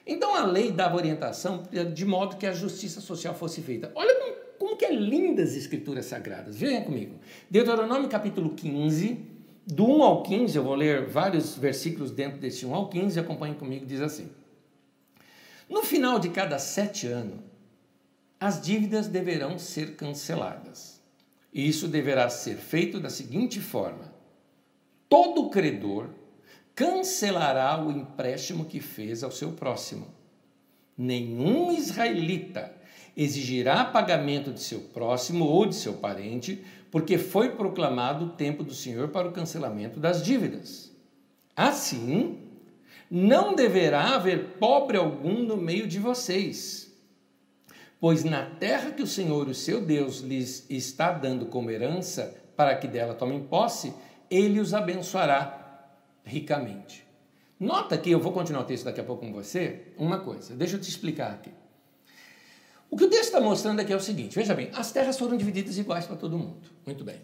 Então 0.06 0.36
a 0.36 0.46
lei 0.46 0.72
dava 0.72 0.96
orientação 0.96 1.64
de 1.92 2.06
modo 2.06 2.38
que 2.38 2.46
a 2.46 2.52
justiça 2.52 3.02
social 3.02 3.34
fosse 3.34 3.64
feita. 3.64 3.92
Olha 3.96 4.14
como 4.20 4.33
como 4.64 4.78
que 4.78 4.86
é 4.86 4.96
lindas 4.96 5.50
as 5.50 5.56
escrituras 5.58 6.06
sagradas. 6.06 6.56
Venha 6.56 6.82
comigo. 6.84 7.20
Deuteronômio 7.50 8.08
capítulo 8.08 8.52
15, 8.52 9.20
do 9.68 9.86
1 9.86 10.02
ao 10.02 10.24
15, 10.24 10.56
eu 10.56 10.64
vou 10.64 10.74
ler 10.74 11.06
vários 11.06 11.58
versículos 11.58 12.12
dentro 12.12 12.40
desse 12.40 12.66
1 12.66 12.74
ao 12.74 12.88
15, 12.88 13.20
acompanhe 13.20 13.56
comigo, 13.56 13.86
diz 13.86 14.00
assim. 14.00 14.30
No 15.68 15.84
final 15.84 16.18
de 16.18 16.30
cada 16.30 16.58
sete 16.60 17.08
anos, 17.08 17.42
as 18.40 18.62
dívidas 18.62 19.10
deverão 19.10 19.60
ser 19.60 19.98
canceladas. 19.98 21.02
E 21.54 21.68
isso 21.68 21.90
deverá 21.90 22.30
ser 22.30 22.56
feito 22.56 23.02
da 23.02 23.10
seguinte 23.10 23.60
forma: 23.60 24.14
todo 25.10 25.50
credor 25.50 26.08
cancelará 26.74 27.84
o 27.84 27.92
empréstimo 27.92 28.64
que 28.64 28.80
fez 28.80 29.26
ao 29.26 29.32
seu 29.32 29.52
próximo. 29.52 30.08
Nenhum 30.98 31.70
israelita 31.70 32.82
exigirá 33.16 33.86
pagamento 33.86 34.52
de 34.52 34.62
seu 34.62 34.80
próximo 34.80 35.46
ou 35.46 35.66
de 35.66 35.76
seu 35.76 35.94
parente, 35.94 36.64
porque 36.92 37.18
foi 37.18 37.50
proclamado 37.50 38.26
o 38.26 38.30
tempo 38.30 38.64
do 38.64 38.74
Senhor 38.74 39.10
para 39.10 39.28
o 39.28 39.32
cancelamento 39.32 40.00
das 40.00 40.24
dívidas. 40.24 40.92
Assim, 41.56 42.40
Não 43.16 43.54
deverá 43.54 44.16
haver 44.16 44.56
pobre 44.60 44.98
algum 44.98 45.44
no 45.44 45.56
meio 45.56 45.88
de 45.88 46.00
vocês. 46.00 46.92
Pois 48.00 48.24
na 48.24 48.44
terra 48.44 48.90
que 48.90 49.04
o 49.04 49.08
Senhor, 49.08 49.48
o 49.48 49.54
seu 49.54 49.80
Deus, 49.86 50.20
lhes 50.22 50.66
está 50.68 51.12
dando 51.12 51.46
como 51.46 51.70
herança, 51.70 52.36
para 52.56 52.76
que 52.76 52.88
dela 52.88 53.14
tomem 53.14 53.44
posse, 53.44 53.94
ele 54.32 54.60
os 54.60 54.74
abençoará 54.74 55.92
ricamente. 56.24 57.06
Nota 57.60 57.98
que 57.98 58.10
eu 58.10 58.20
vou 58.20 58.34
continuar 58.34 58.64
o 58.64 58.66
texto 58.66 58.86
daqui 58.86 59.00
a 59.00 59.04
pouco 59.04 59.26
com 59.26 59.32
você, 59.32 59.94
uma 59.96 60.20
coisa, 60.20 60.56
deixa 60.56 60.76
eu 60.76 60.82
te 60.82 60.90
explicar 60.90 61.32
aqui. 61.32 61.52
O 62.94 62.96
que 62.96 63.06
o 63.06 63.10
texto 63.10 63.24
está 63.24 63.42
mostrando 63.42 63.80
aqui 63.80 63.92
é 63.92 63.96
o 63.96 64.00
seguinte: 64.00 64.36
veja 64.36 64.54
bem, 64.54 64.70
as 64.72 64.92
terras 64.92 65.18
foram 65.18 65.36
divididas 65.36 65.80
iguais 65.80 66.06
para 66.06 66.16
todo 66.16 66.38
mundo. 66.38 66.70
Muito 66.86 67.04
bem. 67.04 67.16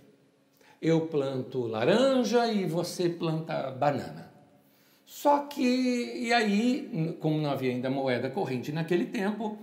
Eu 0.82 1.02
planto 1.02 1.68
laranja 1.68 2.52
e 2.52 2.66
você 2.66 3.08
planta 3.08 3.70
banana. 3.70 4.32
Só 5.06 5.42
que, 5.42 5.62
e 5.62 6.34
aí, 6.34 7.16
como 7.20 7.40
não 7.40 7.52
havia 7.52 7.70
ainda 7.70 7.88
moeda 7.88 8.32
corrente 8.32 8.72
naquele 8.72 9.06
tempo, 9.06 9.60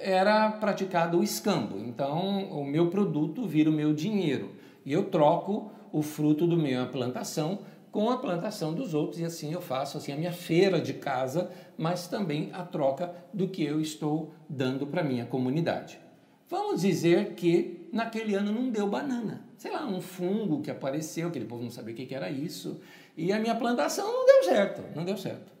era 0.00 0.50
praticado 0.50 1.20
o 1.20 1.22
escambo. 1.22 1.78
Então, 1.78 2.50
o 2.50 2.64
meu 2.64 2.90
produto 2.90 3.46
vira 3.46 3.70
o 3.70 3.72
meu 3.72 3.94
dinheiro. 3.94 4.56
E 4.84 4.92
eu 4.92 5.04
troco 5.04 5.70
o 5.92 6.02
fruto 6.02 6.48
do 6.48 6.56
minha 6.56 6.84
plantação 6.86 7.60
com 7.94 8.10
a 8.10 8.18
plantação 8.18 8.74
dos 8.74 8.92
outros 8.92 9.20
e 9.20 9.24
assim 9.24 9.52
eu 9.52 9.60
faço 9.60 9.96
assim 9.96 10.10
a 10.10 10.16
minha 10.16 10.32
feira 10.32 10.80
de 10.80 10.94
casa, 10.94 11.52
mas 11.78 12.08
também 12.08 12.50
a 12.52 12.64
troca 12.64 13.14
do 13.32 13.46
que 13.46 13.62
eu 13.62 13.80
estou 13.80 14.34
dando 14.48 14.84
para 14.84 15.04
minha 15.04 15.24
comunidade. 15.24 16.00
Vamos 16.48 16.82
dizer 16.82 17.34
que 17.34 17.88
naquele 17.92 18.34
ano 18.34 18.50
não 18.50 18.68
deu 18.68 18.88
banana, 18.88 19.44
sei 19.56 19.70
lá, 19.70 19.86
um 19.86 20.00
fungo 20.00 20.60
que 20.60 20.72
apareceu, 20.72 21.28
aquele 21.28 21.44
povo 21.44 21.62
não 21.62 21.70
sabia 21.70 21.94
o 21.94 21.96
que 21.96 22.12
era 22.12 22.28
isso, 22.28 22.80
e 23.16 23.32
a 23.32 23.38
minha 23.38 23.54
plantação 23.54 24.12
não 24.12 24.26
deu 24.26 24.42
certo, 24.42 24.82
não 24.96 25.04
deu 25.04 25.16
certo. 25.16 25.52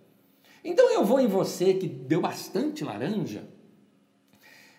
Então 0.64 0.90
eu 0.90 1.04
vou 1.04 1.20
em 1.20 1.28
você 1.28 1.74
que 1.74 1.86
deu 1.86 2.20
bastante 2.20 2.82
laranja 2.82 3.44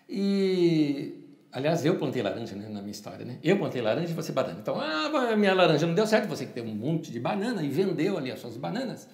e 0.06 1.15
Aliás, 1.56 1.86
eu 1.86 1.96
plantei 1.96 2.20
laranja 2.20 2.54
né, 2.54 2.68
na 2.68 2.82
minha 2.82 2.90
história, 2.90 3.24
né? 3.24 3.38
Eu 3.42 3.56
plantei 3.56 3.80
laranja 3.80 4.10
e 4.10 4.14
você 4.14 4.30
banana. 4.30 4.58
Então, 4.60 4.78
ah, 4.78 5.34
minha 5.34 5.54
laranja 5.54 5.86
não 5.86 5.94
deu 5.94 6.06
certo, 6.06 6.28
você 6.28 6.44
que 6.44 6.52
tem 6.52 6.62
um 6.62 6.74
monte 6.74 7.10
de 7.10 7.18
banana 7.18 7.62
e 7.62 7.70
vendeu 7.70 8.18
ali 8.18 8.30
as 8.30 8.40
suas 8.40 8.58
bananas, 8.58 9.08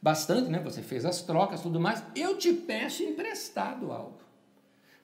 bastante, 0.00 0.48
né? 0.48 0.60
Você 0.64 0.80
fez 0.80 1.04
as 1.04 1.20
trocas, 1.20 1.60
tudo 1.60 1.78
mais. 1.78 2.02
Eu 2.16 2.38
te 2.38 2.54
peço 2.54 3.02
emprestado 3.02 3.92
algo. 3.92 4.18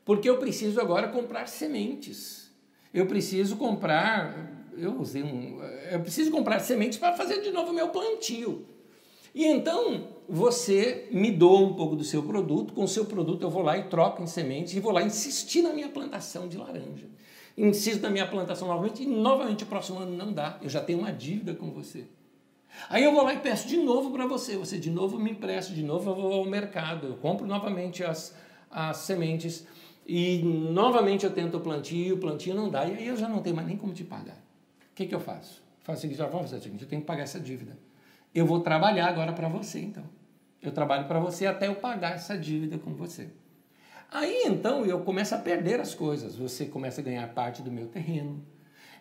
Porque 0.06 0.26
eu 0.26 0.38
preciso 0.38 0.80
agora 0.80 1.08
comprar 1.08 1.48
sementes. 1.48 2.50
Eu 2.94 3.04
preciso 3.04 3.58
comprar, 3.58 4.50
eu 4.74 4.98
usei 4.98 5.22
um, 5.22 5.62
eu 5.90 6.00
preciso 6.00 6.30
comprar 6.30 6.60
sementes 6.60 6.96
para 6.96 7.14
fazer 7.14 7.42
de 7.42 7.50
novo 7.50 7.72
o 7.72 7.74
meu 7.74 7.90
plantio. 7.90 8.64
E 9.34 9.44
então 9.44 10.08
você 10.30 11.08
me 11.10 11.32
doa 11.32 11.58
um 11.60 11.74
pouco 11.74 11.96
do 11.96 12.04
seu 12.04 12.22
produto, 12.22 12.72
com 12.72 12.84
o 12.84 12.88
seu 12.88 13.04
produto 13.04 13.42
eu 13.42 13.50
vou 13.50 13.62
lá 13.62 13.76
e 13.76 13.84
troco 13.84 14.22
em 14.22 14.28
sementes 14.28 14.74
e 14.74 14.80
vou 14.80 14.92
lá 14.92 15.02
insistir 15.02 15.60
na 15.60 15.72
minha 15.72 15.88
plantação 15.88 16.46
de 16.46 16.56
laranja. 16.56 17.08
Insisto 17.58 18.00
na 18.00 18.10
minha 18.10 18.26
plantação 18.26 18.68
novamente 18.68 19.02
e 19.02 19.06
novamente 19.06 19.64
o 19.64 19.66
próximo 19.66 19.98
ano 19.98 20.16
não 20.16 20.32
dá, 20.32 20.56
eu 20.62 20.68
já 20.68 20.80
tenho 20.80 21.00
uma 21.00 21.12
dívida 21.12 21.52
com 21.54 21.72
você. 21.72 22.06
Aí 22.88 23.02
eu 23.02 23.12
vou 23.12 23.24
lá 23.24 23.34
e 23.34 23.40
peço 23.40 23.66
de 23.66 23.76
novo 23.76 24.12
para 24.12 24.24
você, 24.24 24.56
você 24.56 24.78
de 24.78 24.88
novo 24.88 25.18
me 25.18 25.32
empresta, 25.32 25.74
de 25.74 25.82
novo 25.82 26.08
eu 26.10 26.14
vou 26.14 26.32
ao 26.32 26.44
mercado, 26.44 27.08
eu 27.08 27.16
compro 27.16 27.44
novamente 27.44 28.04
as, 28.04 28.32
as 28.70 28.98
sementes 28.98 29.66
e 30.06 30.40
novamente 30.44 31.26
eu 31.26 31.32
tento 31.32 31.56
o 31.56 31.60
plantio, 31.60 32.14
o 32.14 32.18
plantio 32.18 32.54
não 32.54 32.70
dá, 32.70 32.86
e 32.86 32.96
aí 32.96 33.08
eu 33.08 33.16
já 33.16 33.28
não 33.28 33.42
tenho 33.42 33.56
mais 33.56 33.66
nem 33.66 33.76
como 33.76 33.92
te 33.92 34.04
pagar. 34.04 34.36
O 34.92 34.94
que, 34.94 35.06
que 35.06 35.14
eu 35.14 35.20
faço? 35.20 35.60
Faço 35.80 36.06
o 36.06 36.60
seguinte, 36.60 36.82
eu 36.82 36.88
tenho 36.88 37.02
que 37.02 37.06
pagar 37.06 37.24
essa 37.24 37.40
dívida. 37.40 37.76
Eu 38.32 38.46
vou 38.46 38.60
trabalhar 38.60 39.08
agora 39.08 39.32
para 39.32 39.48
você, 39.48 39.80
então. 39.80 40.04
Eu 40.62 40.72
trabalho 40.72 41.06
para 41.06 41.18
você 41.18 41.46
até 41.46 41.68
eu 41.68 41.76
pagar 41.76 42.14
essa 42.14 42.36
dívida 42.36 42.78
com 42.78 42.94
você. 42.94 43.28
Aí 44.10 44.42
então 44.46 44.84
eu 44.84 45.00
começo 45.00 45.34
a 45.34 45.38
perder 45.38 45.80
as 45.80 45.94
coisas. 45.94 46.36
Você 46.36 46.66
começa 46.66 47.00
a 47.00 47.04
ganhar 47.04 47.26
parte 47.32 47.62
do 47.62 47.70
meu 47.70 47.86
terreno. 47.86 48.44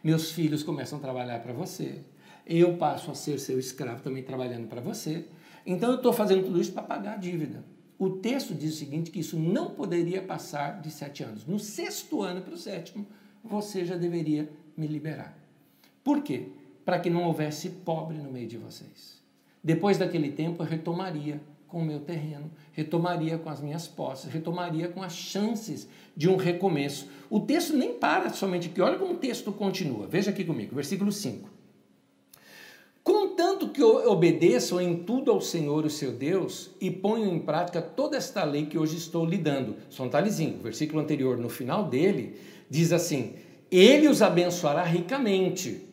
Meus 0.04 0.32
filhos 0.32 0.64
começam 0.64 1.00
a 1.00 1.02
trabalhar 1.02 1.40
para 1.40 1.52
você. 1.52 2.04
Eu 2.46 2.78
passo 2.78 3.12
a 3.12 3.16
ser 3.16 3.40
seu 3.40 3.60
escravo 3.60 4.02
também 4.02 4.24
trabalhando 4.24 4.68
para 4.68 4.80
você. 4.80 5.26
Então 5.66 5.90
eu 5.90 5.98
estou 5.98 6.14
fazendo 6.14 6.46
tudo 6.46 6.62
isso 6.62 6.72
para 6.72 6.84
pagar 6.84 7.14
a 7.14 7.18
dívida. 7.18 7.64
O 7.98 8.10
texto 8.10 8.54
diz 8.54 8.76
o 8.76 8.78
seguinte: 8.78 9.12
que 9.12 9.20
isso 9.20 9.38
não 9.38 9.72
poderia 9.72 10.22
passar 10.22 10.80
de 10.80 10.90
sete 10.90 11.24
anos. 11.24 11.46
No 11.46 11.60
sexto 11.60 12.22
ano 12.22 12.42
para 12.42 12.54
o 12.54 12.58
sétimo, 12.58 13.06
você 13.44 13.84
já 13.84 13.98
deveria 13.98 14.50
me 14.78 14.88
liberar. 14.88 15.38
Por 16.04 16.24
quê? 16.24 16.48
Para 16.86 17.00
que 17.00 17.10
não 17.10 17.26
houvesse 17.26 17.70
pobre 17.70 18.18
no 18.18 18.32
meio 18.32 18.48
de 18.48 18.58
vocês. 18.58 19.22
Depois 19.62 19.98
daquele 19.98 20.32
tempo, 20.32 20.64
eu 20.64 20.68
retomaria 20.68 21.42
com 21.70 21.80
o 21.80 21.86
meu 21.86 22.00
terreno, 22.00 22.52
retomaria 22.74 23.38
com 23.38 23.50
as 23.50 23.62
minhas 23.62 23.88
posses, 23.88 24.32
retomaria 24.32 24.88
com 24.88 25.04
as 25.04 25.14
chances 25.14 25.88
de 26.18 26.28
um 26.28 26.36
recomeço. 26.36 27.08
O 27.30 27.40
texto 27.40 27.78
nem 27.78 27.94
para 27.94 28.30
somente 28.32 28.68
aqui, 28.68 28.82
olha 28.82 28.98
como 28.98 29.14
o 29.14 29.18
texto 29.18 29.52
continua. 29.52 30.08
Veja 30.08 30.32
aqui 30.32 30.44
comigo, 30.44 30.76
versículo 30.76 31.12
5. 31.12 31.50
Contanto 33.04 33.70
que 33.70 33.82
obedeçam 33.82 34.82
em 34.82 35.04
tudo 35.04 35.32
ao 35.32 35.40
Senhor, 35.40 35.86
o 35.86 35.90
seu 35.90 36.12
Deus, 36.12 36.72
e 36.82 36.92
ponham 36.92 37.34
em 37.34 37.40
prática 37.40 37.82
toda 37.82 38.18
esta 38.18 38.44
lei 38.44 38.66
que 38.66 38.78
hoje 38.78 38.98
estou 38.98 39.26
lhe 39.26 39.38
dando. 39.38 39.76
Só 39.90 40.04
detalhezinho, 40.04 40.60
o 40.60 40.64
versículo 40.64 41.02
anterior, 41.02 41.38
no 41.38 41.50
final 41.50 41.86
dele, 41.86 42.36
diz 42.70 42.92
assim: 42.92 43.34
Ele 43.72 44.08
os 44.08 44.22
abençoará 44.22 44.84
ricamente. 44.84 45.88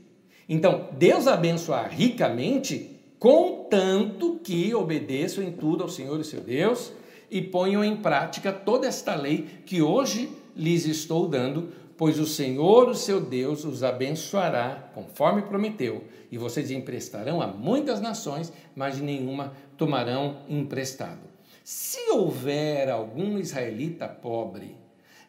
Então, 0.48 0.88
Deus 0.98 1.26
abençoar 1.26 1.90
ricamente 1.90 2.95
contanto 3.18 4.40
que 4.42 4.74
obedeçam 4.74 5.42
em 5.42 5.52
tudo 5.52 5.82
ao 5.82 5.88
Senhor 5.88 6.20
e 6.20 6.24
seu 6.24 6.40
Deus 6.40 6.92
e 7.30 7.42
ponham 7.42 7.84
em 7.84 7.96
prática 7.96 8.52
toda 8.52 8.86
esta 8.86 9.14
lei 9.14 9.46
que 9.64 9.82
hoje 9.82 10.30
lhes 10.54 10.86
estou 10.86 11.28
dando, 11.28 11.70
pois 11.96 12.18
o 12.18 12.26
Senhor, 12.26 12.88
o 12.88 12.94
seu 12.94 13.20
Deus, 13.20 13.64
os 13.64 13.82
abençoará, 13.82 14.90
conforme 14.94 15.42
prometeu, 15.42 16.04
e 16.30 16.38
vocês 16.38 16.70
emprestarão 16.70 17.40
a 17.40 17.46
muitas 17.46 18.00
nações, 18.00 18.52
mas 18.74 19.00
nenhuma 19.00 19.52
tomarão 19.76 20.38
emprestado. 20.48 21.20
Se 21.64 22.10
houver 22.10 22.88
algum 22.88 23.38
israelita 23.38 24.06
pobre 24.06 24.76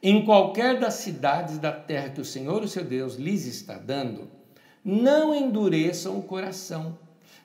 em 0.04 0.24
qualquer 0.24 0.80
das 0.80 0.96
cidades 0.96 1.58
da 1.58 1.72
terra 1.72 2.10
que 2.10 2.22
o 2.22 2.26
Senhor, 2.26 2.62
o 2.62 2.68
seu 2.68 2.84
Deus, 2.84 3.16
lhes 3.16 3.46
está 3.46 3.78
dando, 3.78 4.30
não 4.86 5.34
endureçam 5.34 6.18
o 6.18 6.22
coração 6.22 6.98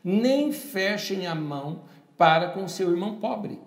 nem 0.03 0.53
fechem 0.53 1.27
a 1.27 1.35
mão 1.35 1.85
para 2.17 2.51
com 2.51 2.67
seu 2.69 2.91
irmão 2.91 3.17
pobre. 3.17 3.61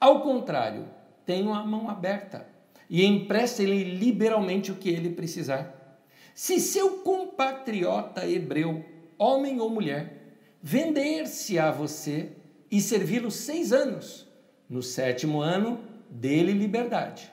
Ao 0.00 0.20
contrário, 0.20 0.86
tenham 1.24 1.54
a 1.54 1.64
mão 1.64 1.88
aberta 1.88 2.46
e 2.88 3.04
emprestem-lhe 3.04 3.84
liberalmente 3.84 4.70
o 4.70 4.76
que 4.76 4.88
ele 4.88 5.10
precisar. 5.10 6.00
Se 6.34 6.60
seu 6.60 6.98
compatriota 6.98 8.26
hebreu, 8.26 8.84
homem 9.18 9.60
ou 9.60 9.70
mulher, 9.70 10.36
vender-se 10.62 11.58
a 11.58 11.70
você 11.70 12.32
e 12.70 12.80
servi-lo 12.80 13.30
seis 13.30 13.72
anos, 13.72 14.26
no 14.68 14.82
sétimo 14.82 15.40
ano, 15.40 15.80
dele 16.10 16.52
liberdade. 16.52 17.30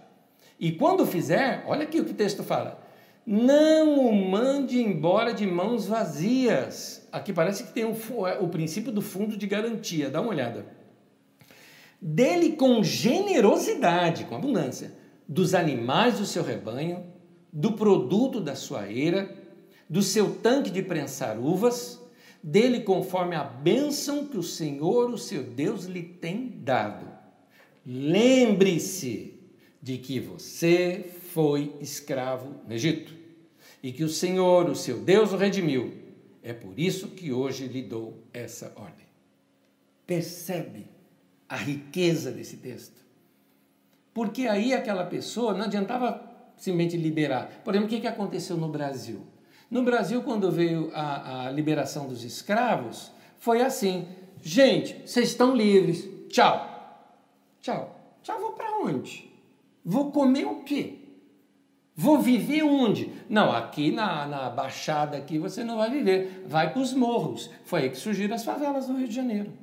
E 0.60 0.72
quando 0.72 1.06
fizer, 1.06 1.64
olha 1.68 1.84
aqui 1.84 2.00
o 2.00 2.06
que 2.06 2.12
o 2.12 2.16
texto 2.16 2.44
fala: 2.44 2.82
não 3.26 4.08
o 4.08 4.14
mande 4.14 4.82
embora 4.82 5.34
de 5.34 5.48
mãos 5.48 5.86
vazias. 5.86 7.08
Aqui 7.12 7.32
parece 7.32 7.64
que 7.64 7.74
tem 7.74 7.86
um, 7.86 7.96
é, 8.28 8.40
o 8.40 8.48
princípio 8.50 8.92
do 8.92 9.02
fundo 9.02 9.38
de 9.38 9.48
garantia. 9.48 10.10
Dá 10.10 10.22
uma 10.22 10.32
olhada. 10.32 10.66
Dele 12.02 12.54
com 12.54 12.84
generosidade, 12.84 14.26
com 14.26 14.36
abundância, 14.36 14.94
dos 15.28 15.54
animais 15.54 16.20
do 16.20 16.26
seu 16.26 16.44
rebanho, 16.44 17.06
do 17.52 17.74
produto 17.74 18.42
da 18.42 18.56
sua 18.56 18.92
eira, 18.92 19.34
do 19.90 20.02
seu 20.02 20.36
tanque 20.36 20.70
de 20.70 20.82
prensar 20.82 21.40
uvas, 21.40 22.02
dele 22.42 22.82
conforme 22.82 23.36
a 23.36 23.44
bênção 23.44 24.26
que 24.26 24.38
o 24.38 24.44
Senhor, 24.44 25.10
o 25.10 25.18
seu 25.18 25.44
Deus, 25.44 25.86
lhe 25.86 26.04
tem 26.04 26.58
dado. 26.58 27.08
Lembre-se 27.86 29.40
de 29.82 29.98
que 29.98 30.20
você 30.20 31.06
foi 31.34 31.76
escravo 31.82 32.62
no 32.68 32.74
Egito 32.74 33.12
e 33.82 33.92
que 33.92 34.04
o 34.04 34.10
Senhor, 34.10 34.70
o 34.70 34.76
seu 34.76 35.00
Deus, 35.00 35.34
o 35.34 35.38
redimiu. 35.38 35.92
É 36.44 36.54
por 36.54 36.80
isso 36.80 37.08
que 37.10 37.34
hoje 37.34 37.68
lhe 37.68 37.82
dou 37.82 38.24
essa 38.32 38.72
ordem. 38.76 39.08
Percebe 40.06 40.88
a 41.50 41.58
riqueza 41.58 42.32
desse 42.32 42.58
texto? 42.58 43.02
Porque 44.14 44.48
aí 44.48 44.74
aquela 44.74 45.06
pessoa 45.06 45.54
não 45.54 45.66
adiantava 45.66 46.22
simplesmente 46.56 46.98
liberar. 46.98 47.62
Por 47.64 47.74
exemplo, 47.74 47.98
o 47.98 48.00
que 48.00 48.08
aconteceu 48.08 48.56
no 48.56 48.70
Brasil? 48.70 49.26
No 49.72 49.82
Brasil, 49.82 50.22
quando 50.22 50.52
veio 50.52 50.92
a, 50.94 51.48
a 51.48 51.52
liberação 51.52 52.08
dos 52.08 52.24
escravos, 52.24 53.12
foi 53.40 53.62
assim: 53.62 54.08
gente, 54.42 55.02
vocês 55.04 55.30
estão 55.30 55.56
livres, 55.56 56.08
tchau. 56.30 56.70
Tchau. 57.60 58.18
Tchau, 58.22 58.40
vou 58.40 58.52
para 58.52 58.78
onde? 58.80 59.32
Vou 59.84 60.12
comer 60.12 60.46
o 60.46 60.64
quê? 60.64 61.03
Vou 61.96 62.20
viver 62.20 62.64
onde? 62.64 63.12
Não, 63.30 63.52
aqui 63.52 63.92
na, 63.92 64.26
na 64.26 64.50
Baixada 64.50 65.16
aqui 65.16 65.38
você 65.38 65.64
não 65.64 65.78
vai 65.78 65.92
viver. 65.92 66.44
Vai 66.48 66.74
para 66.74 66.82
os 66.82 66.94
morros. 66.94 67.50
Foi 67.64 67.84
aí 67.84 67.90
que 67.90 67.98
surgiram 67.98 68.36
as 68.36 68.44
favelas 68.44 68.88
no 68.88 68.98
Rio 68.98 69.08
de 69.08 69.16
Janeiro. 69.16 69.54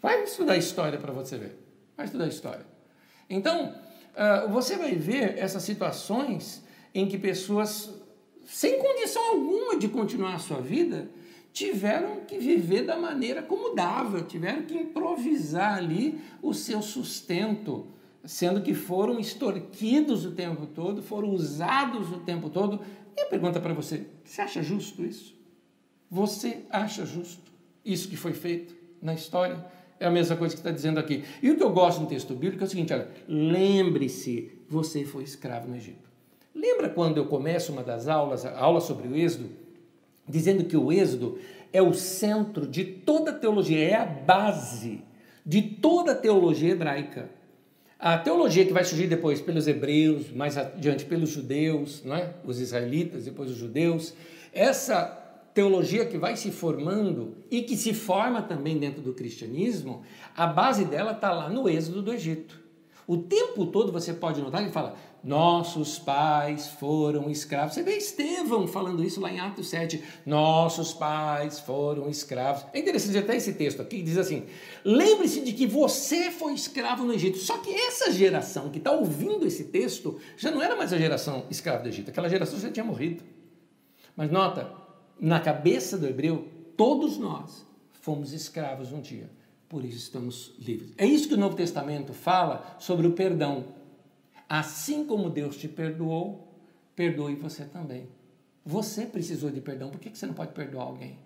Vai 0.00 0.22
estudar 0.22 0.56
história 0.56 0.98
para 0.98 1.12
você 1.12 1.38
ver. 1.38 1.58
Vai 1.96 2.06
estudar 2.06 2.26
história. 2.26 2.66
Então, 3.28 3.74
uh, 4.14 4.48
você 4.50 4.76
vai 4.76 4.94
ver 4.94 5.38
essas 5.38 5.62
situações 5.62 6.62
em 6.94 7.08
que 7.08 7.18
pessoas, 7.18 7.92
sem 8.46 8.78
condição 8.78 9.30
alguma 9.30 9.78
de 9.78 9.88
continuar 9.88 10.34
a 10.34 10.38
sua 10.38 10.60
vida, 10.60 11.10
tiveram 11.52 12.20
que 12.20 12.38
viver 12.38 12.84
da 12.84 12.96
maneira 12.96 13.42
como 13.42 13.74
dava, 13.74 14.22
tiveram 14.22 14.62
que 14.62 14.74
improvisar 14.74 15.78
ali 15.78 16.20
o 16.42 16.54
seu 16.54 16.80
sustento, 16.82 17.86
sendo 18.28 18.60
que 18.60 18.74
foram 18.74 19.18
extorquidos 19.18 20.26
o 20.26 20.32
tempo 20.32 20.66
todo, 20.66 21.02
foram 21.02 21.30
usados 21.30 22.12
o 22.12 22.18
tempo 22.18 22.50
todo. 22.50 22.78
E 23.16 23.22
a 23.22 23.26
pergunta 23.26 23.58
para 23.58 23.72
você: 23.72 24.06
você 24.22 24.42
acha 24.42 24.62
justo 24.62 25.02
isso? 25.02 25.34
Você 26.10 26.58
acha 26.68 27.06
justo 27.06 27.50
isso 27.82 28.06
que 28.06 28.18
foi 28.18 28.34
feito 28.34 28.76
na 29.00 29.14
história? 29.14 29.64
É 29.98 30.06
a 30.06 30.10
mesma 30.10 30.36
coisa 30.36 30.54
que 30.54 30.60
está 30.60 30.70
dizendo 30.70 31.00
aqui. 31.00 31.24
E 31.42 31.50
o 31.50 31.56
que 31.56 31.62
eu 31.62 31.70
gosto 31.70 32.02
no 32.02 32.06
texto 32.06 32.34
bíblico 32.34 32.62
é 32.62 32.66
o 32.66 32.70
seguinte: 32.70 32.92
olha, 32.92 33.08
lembre-se, 33.26 34.52
você 34.68 35.06
foi 35.06 35.24
escravo 35.24 35.66
no 35.66 35.76
Egito. 35.76 36.06
Lembra 36.54 36.90
quando 36.90 37.16
eu 37.16 37.24
começo 37.24 37.72
uma 37.72 37.82
das 37.82 38.08
aulas, 38.08 38.44
a 38.44 38.58
aula 38.58 38.82
sobre 38.82 39.08
o 39.08 39.16
Êxodo, 39.16 39.48
dizendo 40.28 40.64
que 40.64 40.76
o 40.76 40.92
Êxodo 40.92 41.38
é 41.72 41.80
o 41.80 41.94
centro 41.94 42.66
de 42.66 42.84
toda 42.84 43.30
a 43.30 43.34
teologia, 43.34 43.82
é 43.82 43.94
a 43.94 44.04
base 44.04 45.02
de 45.46 45.62
toda 45.62 46.12
a 46.12 46.14
teologia 46.14 46.72
hebraica. 46.72 47.37
A 47.98 48.16
teologia 48.16 48.64
que 48.64 48.72
vai 48.72 48.84
surgir 48.84 49.08
depois 49.08 49.40
pelos 49.40 49.66
hebreus, 49.66 50.30
mais 50.30 50.56
adiante 50.56 51.04
pelos 51.04 51.30
judeus, 51.30 52.04
não 52.04 52.14
é? 52.14 52.32
os 52.44 52.60
israelitas, 52.60 53.24
depois 53.24 53.50
os 53.50 53.56
judeus, 53.56 54.14
essa 54.52 55.04
teologia 55.52 56.06
que 56.06 56.16
vai 56.16 56.36
se 56.36 56.52
formando 56.52 57.36
e 57.50 57.62
que 57.62 57.76
se 57.76 57.92
forma 57.92 58.40
também 58.40 58.78
dentro 58.78 59.02
do 59.02 59.12
cristianismo, 59.12 60.04
a 60.36 60.46
base 60.46 60.84
dela 60.84 61.10
está 61.10 61.32
lá 61.32 61.50
no 61.50 61.68
êxodo 61.68 62.00
do 62.00 62.12
Egito. 62.12 62.67
O 63.08 63.16
tempo 63.16 63.64
todo 63.64 63.90
você 63.90 64.12
pode 64.12 64.38
notar 64.42 64.60
que 64.60 64.66
ele 64.66 64.72
fala: 64.72 64.94
nossos 65.24 65.98
pais 65.98 66.68
foram 66.68 67.30
escravos. 67.30 67.72
Você 67.72 67.82
vê 67.82 67.96
Estevão 67.96 68.66
falando 68.66 69.02
isso 69.02 69.18
lá 69.18 69.32
em 69.32 69.40
Atos 69.40 69.70
7. 69.70 70.04
Nossos 70.26 70.92
pais 70.92 71.58
foram 71.58 72.10
escravos. 72.10 72.66
É 72.70 72.78
interessante 72.78 73.16
até 73.16 73.34
esse 73.34 73.54
texto 73.54 73.80
aqui, 73.80 74.02
diz 74.02 74.18
assim: 74.18 74.44
lembre-se 74.84 75.40
de 75.40 75.54
que 75.54 75.66
você 75.66 76.30
foi 76.30 76.52
escravo 76.52 77.02
no 77.02 77.14
Egito. 77.14 77.38
Só 77.38 77.56
que 77.56 77.74
essa 77.74 78.12
geração 78.12 78.68
que 78.68 78.76
está 78.76 78.92
ouvindo 78.92 79.46
esse 79.46 79.64
texto 79.64 80.20
já 80.36 80.50
não 80.50 80.62
era 80.62 80.76
mais 80.76 80.92
a 80.92 80.98
geração 80.98 81.46
escrava 81.48 81.82
do 81.82 81.88
Egito. 81.88 82.10
Aquela 82.10 82.28
geração 82.28 82.60
já 82.60 82.70
tinha 82.70 82.84
morrido. 82.84 83.24
Mas 84.14 84.30
nota, 84.30 84.70
na 85.18 85.40
cabeça 85.40 85.96
do 85.96 86.06
hebreu, 86.06 86.46
todos 86.76 87.16
nós 87.16 87.66
fomos 88.02 88.34
escravos 88.34 88.92
um 88.92 89.00
dia, 89.00 89.30
por 89.68 89.84
isso 89.84 89.98
estamos 89.98 90.54
livres. 90.58 90.92
É 90.96 91.04
isso 91.04 91.28
que 91.28 91.34
o 91.34 91.38
Novo 91.38 91.54
Testamento 91.54 92.12
fala 92.12 92.76
sobre 92.78 93.06
o 93.06 93.12
perdão. 93.12 93.66
Assim 94.48 95.04
como 95.04 95.28
Deus 95.28 95.56
te 95.56 95.68
perdoou, 95.68 96.48
perdoe 96.96 97.34
você 97.34 97.64
também. 97.64 98.08
Você 98.64 99.06
precisou 99.06 99.50
de 99.50 99.60
perdão, 99.60 99.90
por 99.90 100.00
que 100.00 100.16
você 100.16 100.26
não 100.26 100.34
pode 100.34 100.52
perdoar 100.52 100.84
alguém? 100.84 101.18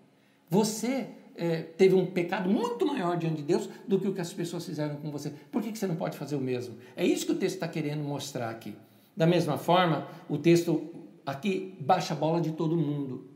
Você 0.50 1.08
é, 1.34 1.62
teve 1.62 1.94
um 1.94 2.04
pecado 2.04 2.48
muito 2.48 2.84
maior 2.86 3.16
diante 3.16 3.36
de 3.36 3.42
Deus 3.42 3.68
do 3.86 3.98
que 3.98 4.08
o 4.08 4.14
que 4.14 4.20
as 4.20 4.32
pessoas 4.32 4.66
fizeram 4.66 4.96
com 4.96 5.10
você. 5.10 5.30
Por 5.50 5.62
que 5.62 5.76
você 5.76 5.86
não 5.86 5.96
pode 5.96 6.18
fazer 6.18 6.36
o 6.36 6.40
mesmo? 6.40 6.76
É 6.96 7.06
isso 7.06 7.24
que 7.24 7.32
o 7.32 7.36
texto 7.36 7.54
está 7.54 7.68
querendo 7.68 8.02
mostrar 8.02 8.50
aqui. 8.50 8.74
Da 9.16 9.26
mesma 9.26 9.56
forma, 9.56 10.08
o 10.28 10.36
texto 10.36 10.90
aqui 11.24 11.76
baixa 11.80 12.12
a 12.14 12.16
bola 12.16 12.40
de 12.40 12.52
todo 12.52 12.76
mundo. 12.76 13.28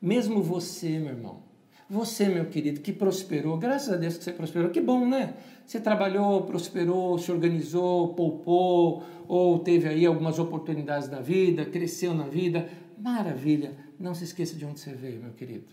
Mesmo 0.00 0.42
você, 0.42 0.98
meu 0.98 1.12
irmão, 1.12 1.43
você, 1.88 2.28
meu 2.28 2.46
querido, 2.46 2.80
que 2.80 2.92
prosperou, 2.92 3.58
graças 3.58 3.92
a 3.92 3.96
Deus 3.96 4.16
que 4.16 4.24
você 4.24 4.32
prosperou, 4.32 4.70
que 4.70 4.80
bom, 4.80 5.06
né? 5.06 5.34
Você 5.66 5.78
trabalhou, 5.80 6.42
prosperou, 6.42 7.18
se 7.18 7.30
organizou, 7.30 8.14
poupou, 8.14 9.02
ou 9.28 9.58
teve 9.58 9.88
aí 9.88 10.06
algumas 10.06 10.38
oportunidades 10.38 11.08
da 11.08 11.20
vida, 11.20 11.64
cresceu 11.64 12.14
na 12.14 12.24
vida, 12.24 12.68
maravilha. 12.98 13.72
Não 13.98 14.14
se 14.14 14.24
esqueça 14.24 14.56
de 14.56 14.64
onde 14.64 14.80
você 14.80 14.94
veio, 14.94 15.20
meu 15.20 15.32
querido. 15.32 15.66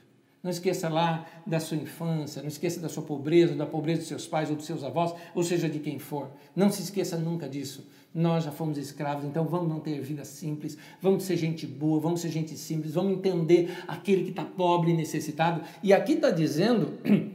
Não 0.44 0.50
esqueça 0.50 0.90
lá 0.90 1.28
da 1.46 1.60
sua 1.60 1.78
infância, 1.78 2.42
não 2.42 2.50
esqueça 2.50 2.80
da 2.80 2.90
sua 2.90 3.04
pobreza, 3.04 3.54
da 3.54 3.66
pobreza 3.66 4.00
dos 4.00 4.08
seus 4.08 4.28
pais 4.28 4.50
ou 4.50 4.56
dos 4.56 4.66
seus 4.66 4.84
avós, 4.84 5.14
ou 5.36 5.44
seja, 5.44 5.70
de 5.70 5.80
quem 5.80 6.00
for. 6.00 6.32
Não 6.56 6.72
se 6.72 6.82
esqueça 6.82 7.16
nunca 7.16 7.48
disso. 7.48 7.88
Nós 8.14 8.44
já 8.44 8.52
fomos 8.52 8.78
escravos, 8.78 9.24
então 9.24 9.46
vamos 9.46 9.70
manter 9.70 10.02
vida 10.02 10.26
simples, 10.26 10.78
vamos 11.00 11.24
ser 11.24 11.38
gente 11.38 11.66
boa, 11.66 11.98
vamos 11.98 12.20
ser 12.20 12.30
gente 12.30 12.58
simples, 12.58 12.94
vamos 12.94 13.14
entender 13.14 13.72
aquele 13.88 14.26
que 14.26 14.32
está 14.32 14.44
pobre 14.44 14.92
e 14.92 14.94
necessitado. 14.94 15.62
E 15.82 15.94
aqui 15.94 16.12
está 16.14 16.30
dizendo 16.30 17.00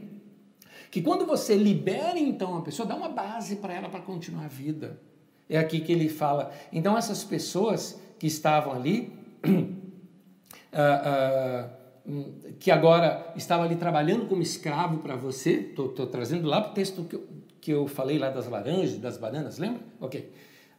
que 0.91 1.01
quando 1.01 1.25
você 1.25 1.55
libera 1.55 2.19
então 2.19 2.57
a 2.57 2.61
pessoa, 2.61 2.87
dá 2.87 2.95
uma 2.95 3.09
base 3.09 3.55
para 3.55 3.73
ela 3.73 3.89
para 3.89 4.01
continuar 4.01 4.45
a 4.45 4.47
vida. 4.47 5.01
É 5.49 5.57
aqui 5.57 5.79
que 5.79 5.91
ele 5.91 6.09
fala. 6.09 6.51
Então 6.71 6.95
essas 6.95 7.23
pessoas 7.23 7.99
que 8.19 8.27
estavam 8.27 8.73
ali, 8.73 9.11
uh, 9.47 9.49
uh, 12.13 12.53
que 12.59 12.69
agora 12.69 13.33
estavam 13.35 13.65
ali 13.65 13.77
trabalhando 13.77 14.27
como 14.27 14.43
escravo 14.43 14.99
para 14.99 15.15
você, 15.15 15.53
estou 15.53 15.89
trazendo 16.05 16.47
lá 16.47 16.61
para 16.61 16.71
o 16.71 16.75
texto 16.75 17.03
que 17.03 17.15
eu, 17.15 17.27
que 17.59 17.71
eu 17.71 17.87
falei 17.87 18.19
lá 18.19 18.29
das 18.29 18.47
laranjas, 18.47 18.99
das 18.99 19.17
bananas, 19.17 19.57
lembra? 19.57 19.81
Ok. 19.99 20.29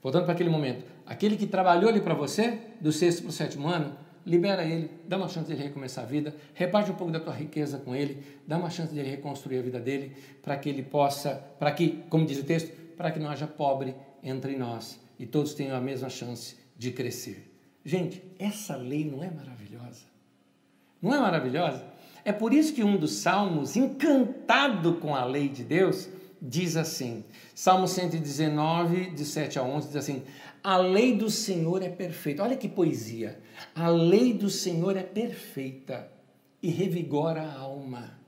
Voltando 0.03 0.25
para 0.25 0.35
aquele 0.35 0.51
momento, 0.51 0.85
aquele 1.07 1.37
que 1.37 1.47
trabalhou 1.47 1.91
ali 1.91 2.01
para 2.01 2.15
você, 2.15 2.59
do 2.81 2.93
sexto 2.93 3.23
para 3.23 3.31
o 3.31 3.33
sétimo 3.33 3.69
ano, 3.69 3.97
libera 4.25 4.65
ele, 4.65 4.91
dá 5.07 5.17
uma 5.17 5.29
chance 5.29 5.47
de 5.47 5.55
ele 5.55 5.63
recomeçar 5.63 6.05
a 6.05 6.07
vida, 6.07 6.35
reparte 6.55 6.91
um 6.91 6.95
pouco 6.95 7.13
da 7.13 7.19
tua 7.19 7.33
riqueza 7.33 7.79
com 7.79 7.97
ele, 7.97 8.23
dá 8.47 8.59
uma 8.59 8.71
chance 8.71 8.93
de 8.93 9.01
ele 9.01 9.09
reconstruir 9.09 9.59
a 9.59 9.63
vida 9.63 9.81
dele, 9.81 10.15
para 10.43 10.57
que 10.57 10.69
ele 10.69 10.83
possa, 10.83 11.35
para 11.59 11.73
que, 11.73 12.05
como 12.09 12.27
diz 12.27 12.39
o 12.39 12.45
texto, 12.45 12.71
para 12.97 13.11
que 13.11 13.19
não 13.19 13.31
haja 13.31 13.47
pobre 13.47 13.95
entre 14.23 14.57
nós 14.57 15.01
e 15.19 15.27
todos 15.27 15.55
tenham 15.55 15.77
a 15.77 15.81
mesma 15.81 16.09
chance 16.09 16.57
de 16.77 16.93
crescer. 16.93 17.51
Gente, 17.85 18.23
essa 18.39 18.77
lei 18.77 19.05
não 19.05 19.25
é 19.25 19.31
maravilhosa? 19.31 20.05
Não 21.01 21.15
é 21.15 21.19
maravilhosa? 21.19 21.85
É 22.25 22.33
por 22.33 22.53
isso 22.53 22.75
que 22.75 22.85
um 22.85 22.97
dos 22.97 23.13
salmos, 23.13 23.77
encantado 23.77 24.95
com 24.95 25.15
a 25.15 25.25
lei 25.25 25.49
de 25.49 25.65
Deus, 25.65 26.09
diz 26.41 26.77
assim: 26.77 27.25
Salmo 27.55 27.89
119, 27.89 29.11
de 29.11 29.25
7 29.25 29.59
a 29.59 29.63
11, 29.63 29.89
diz 29.89 29.97
assim: 29.97 30.23
A 30.63 30.77
lei 30.77 31.17
do 31.17 31.31
Senhor 31.31 31.83
é 31.83 31.89
perfeita. 31.89 32.43
Olha 32.43 32.57
que 32.57 32.69
poesia. 32.69 33.41
A 33.75 33.89
lei 33.89 34.33
do 34.33 34.49
Senhor 34.49 34.97
é 34.97 35.03
perfeita 35.03 36.11
e 36.63 36.71
revigora 36.71 37.43
a 37.43 37.59
alma. 37.59 38.19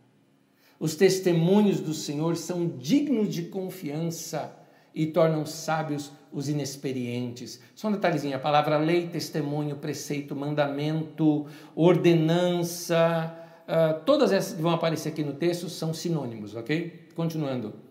Os 0.78 0.94
testemunhos 0.94 1.80
do 1.80 1.92
Senhor 1.92 2.36
são 2.36 2.66
dignos 2.66 3.28
de 3.34 3.42
confiança 3.44 4.56
e 4.94 5.06
tornam 5.06 5.44
sábios 5.44 6.10
os 6.32 6.48
inexperientes. 6.48 7.60
Só 7.74 7.88
um 7.88 7.92
detalhezinho: 7.92 8.36
a 8.36 8.40
palavra 8.40 8.78
lei, 8.78 9.08
testemunho, 9.08 9.76
preceito, 9.76 10.34
mandamento, 10.34 11.46
ordenança, 11.74 13.36
uh, 13.68 14.00
todas 14.04 14.32
essas 14.32 14.54
que 14.54 14.62
vão 14.62 14.72
aparecer 14.72 15.10
aqui 15.10 15.22
no 15.22 15.34
texto 15.34 15.68
são 15.68 15.92
sinônimos, 15.92 16.54
ok? 16.54 17.08
Continuando. 17.14 17.89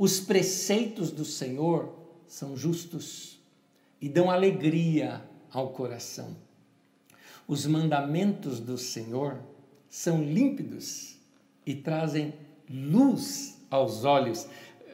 Os 0.00 0.18
preceitos 0.18 1.10
do 1.10 1.26
Senhor 1.26 1.94
são 2.26 2.56
justos 2.56 3.38
e 4.00 4.08
dão 4.08 4.30
alegria 4.30 5.20
ao 5.52 5.74
coração. 5.74 6.34
Os 7.46 7.66
mandamentos 7.66 8.60
do 8.60 8.78
Senhor 8.78 9.38
são 9.90 10.24
límpidos 10.24 11.18
e 11.66 11.74
trazem 11.74 12.32
luz 12.66 13.60
aos 13.68 14.06
olhos. 14.06 14.48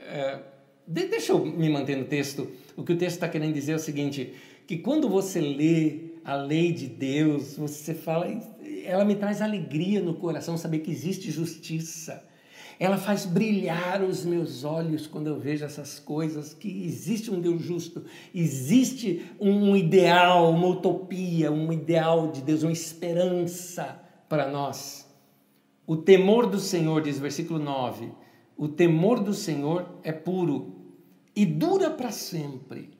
É, 0.09 0.41
deixa 0.89 1.31
eu 1.31 1.47
me 1.47 1.69
manter 1.69 1.97
no 1.97 2.07
texto. 2.07 2.51
O 2.77 2.83
que 2.83 2.93
o 2.93 2.99
texto 2.99 3.15
está 3.15 3.29
querendo 3.29 3.55
dizer 3.55 3.75
é 3.75 3.77
o 3.77 3.79
seguinte: 3.79 4.35
que 4.67 4.77
quando 4.77 5.09
você 5.09 5.41
lê 5.41 6.17
a 6.25 6.35
lei 6.35 6.73
de 6.73 6.89
Deus, 6.89 7.57
você 7.57 7.95
fala, 7.95 8.27
ela 8.85 9.05
me 9.05 9.15
traz 9.15 9.41
alegria 9.41 10.03
no 10.03 10.15
coração 10.15 10.59
saber 10.59 10.81
que 10.81 10.91
existe 10.91 11.31
justiça 11.31 12.27
ela 12.79 12.99
faz 12.99 13.25
brilhar 13.25 14.03
os 14.03 14.25
meus 14.25 14.65
olhos 14.65 15.07
quando 15.07 15.29
eu 15.29 15.39
vejo 15.39 15.65
essas 15.65 15.99
coisas, 15.99 16.53
que 16.53 16.85
existe 16.85 17.31
um 17.31 17.41
Deus 17.41 17.63
justo, 17.63 18.05
existe 18.35 19.25
um 19.41 19.75
ideal, 19.75 20.51
uma 20.51 20.69
utopia, 20.69 21.51
um 21.51 21.73
ideal 21.73 22.31
de 22.31 22.43
Deus, 22.43 22.63
uma 22.63 22.73
esperança 22.73 24.01
para 24.29 24.51
nós. 24.51 25.07
O 25.87 25.97
temor 25.97 26.47
do 26.47 26.59
Senhor, 26.59 27.01
diz 27.01 27.17
o 27.17 27.23
versículo 27.23 27.59
9, 27.59 28.11
o 28.57 28.69
temor 28.69 29.21
do 29.21 29.33
Senhor 29.33 29.87
é 30.03 30.13
puro 30.13 30.75
e 31.35 31.47
dura 31.47 31.91
para 31.91 32.11
sempre. 32.11 32.91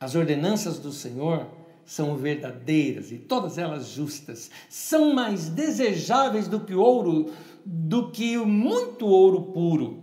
As 0.00 0.14
ordenanças 0.14 0.78
do 0.78 0.92
Senhor 0.92 1.46
são 1.84 2.16
verdadeiras 2.16 3.10
e 3.10 3.16
todas 3.16 3.56
elas 3.56 3.88
justas, 3.88 4.50
são 4.68 5.14
mais 5.14 5.48
desejáveis 5.48 6.46
do 6.46 6.60
que 6.60 6.74
ouro 6.74 7.30
do 7.70 8.10
que 8.10 8.38
muito 8.38 9.06
ouro 9.06 9.52
puro. 9.52 10.02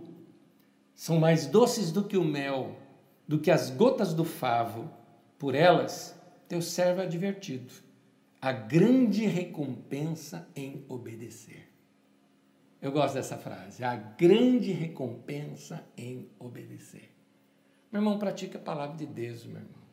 São 0.94 1.18
mais 1.18 1.46
doces 1.46 1.90
do 1.90 2.04
que 2.04 2.16
o 2.16 2.24
mel, 2.24 2.76
do 3.26 3.40
que 3.40 3.50
as 3.50 3.70
gotas 3.70 4.14
do 4.14 4.24
favo. 4.24 4.88
Por 5.36 5.52
elas, 5.52 6.16
teu 6.46 6.62
servo 6.62 7.00
é 7.00 7.04
advertido. 7.04 7.72
A 8.40 8.52
grande 8.52 9.26
recompensa 9.26 10.48
em 10.54 10.84
obedecer. 10.88 11.68
Eu 12.80 12.92
gosto 12.92 13.14
dessa 13.14 13.36
frase. 13.36 13.82
A 13.82 13.96
grande 13.96 14.70
recompensa 14.70 15.84
em 15.96 16.30
obedecer. 16.38 17.12
Meu 17.90 18.00
irmão, 18.00 18.16
pratica 18.16 18.58
a 18.58 18.62
palavra 18.62 18.96
de 18.96 19.06
Deus, 19.06 19.44
meu 19.44 19.56
irmão. 19.56 19.86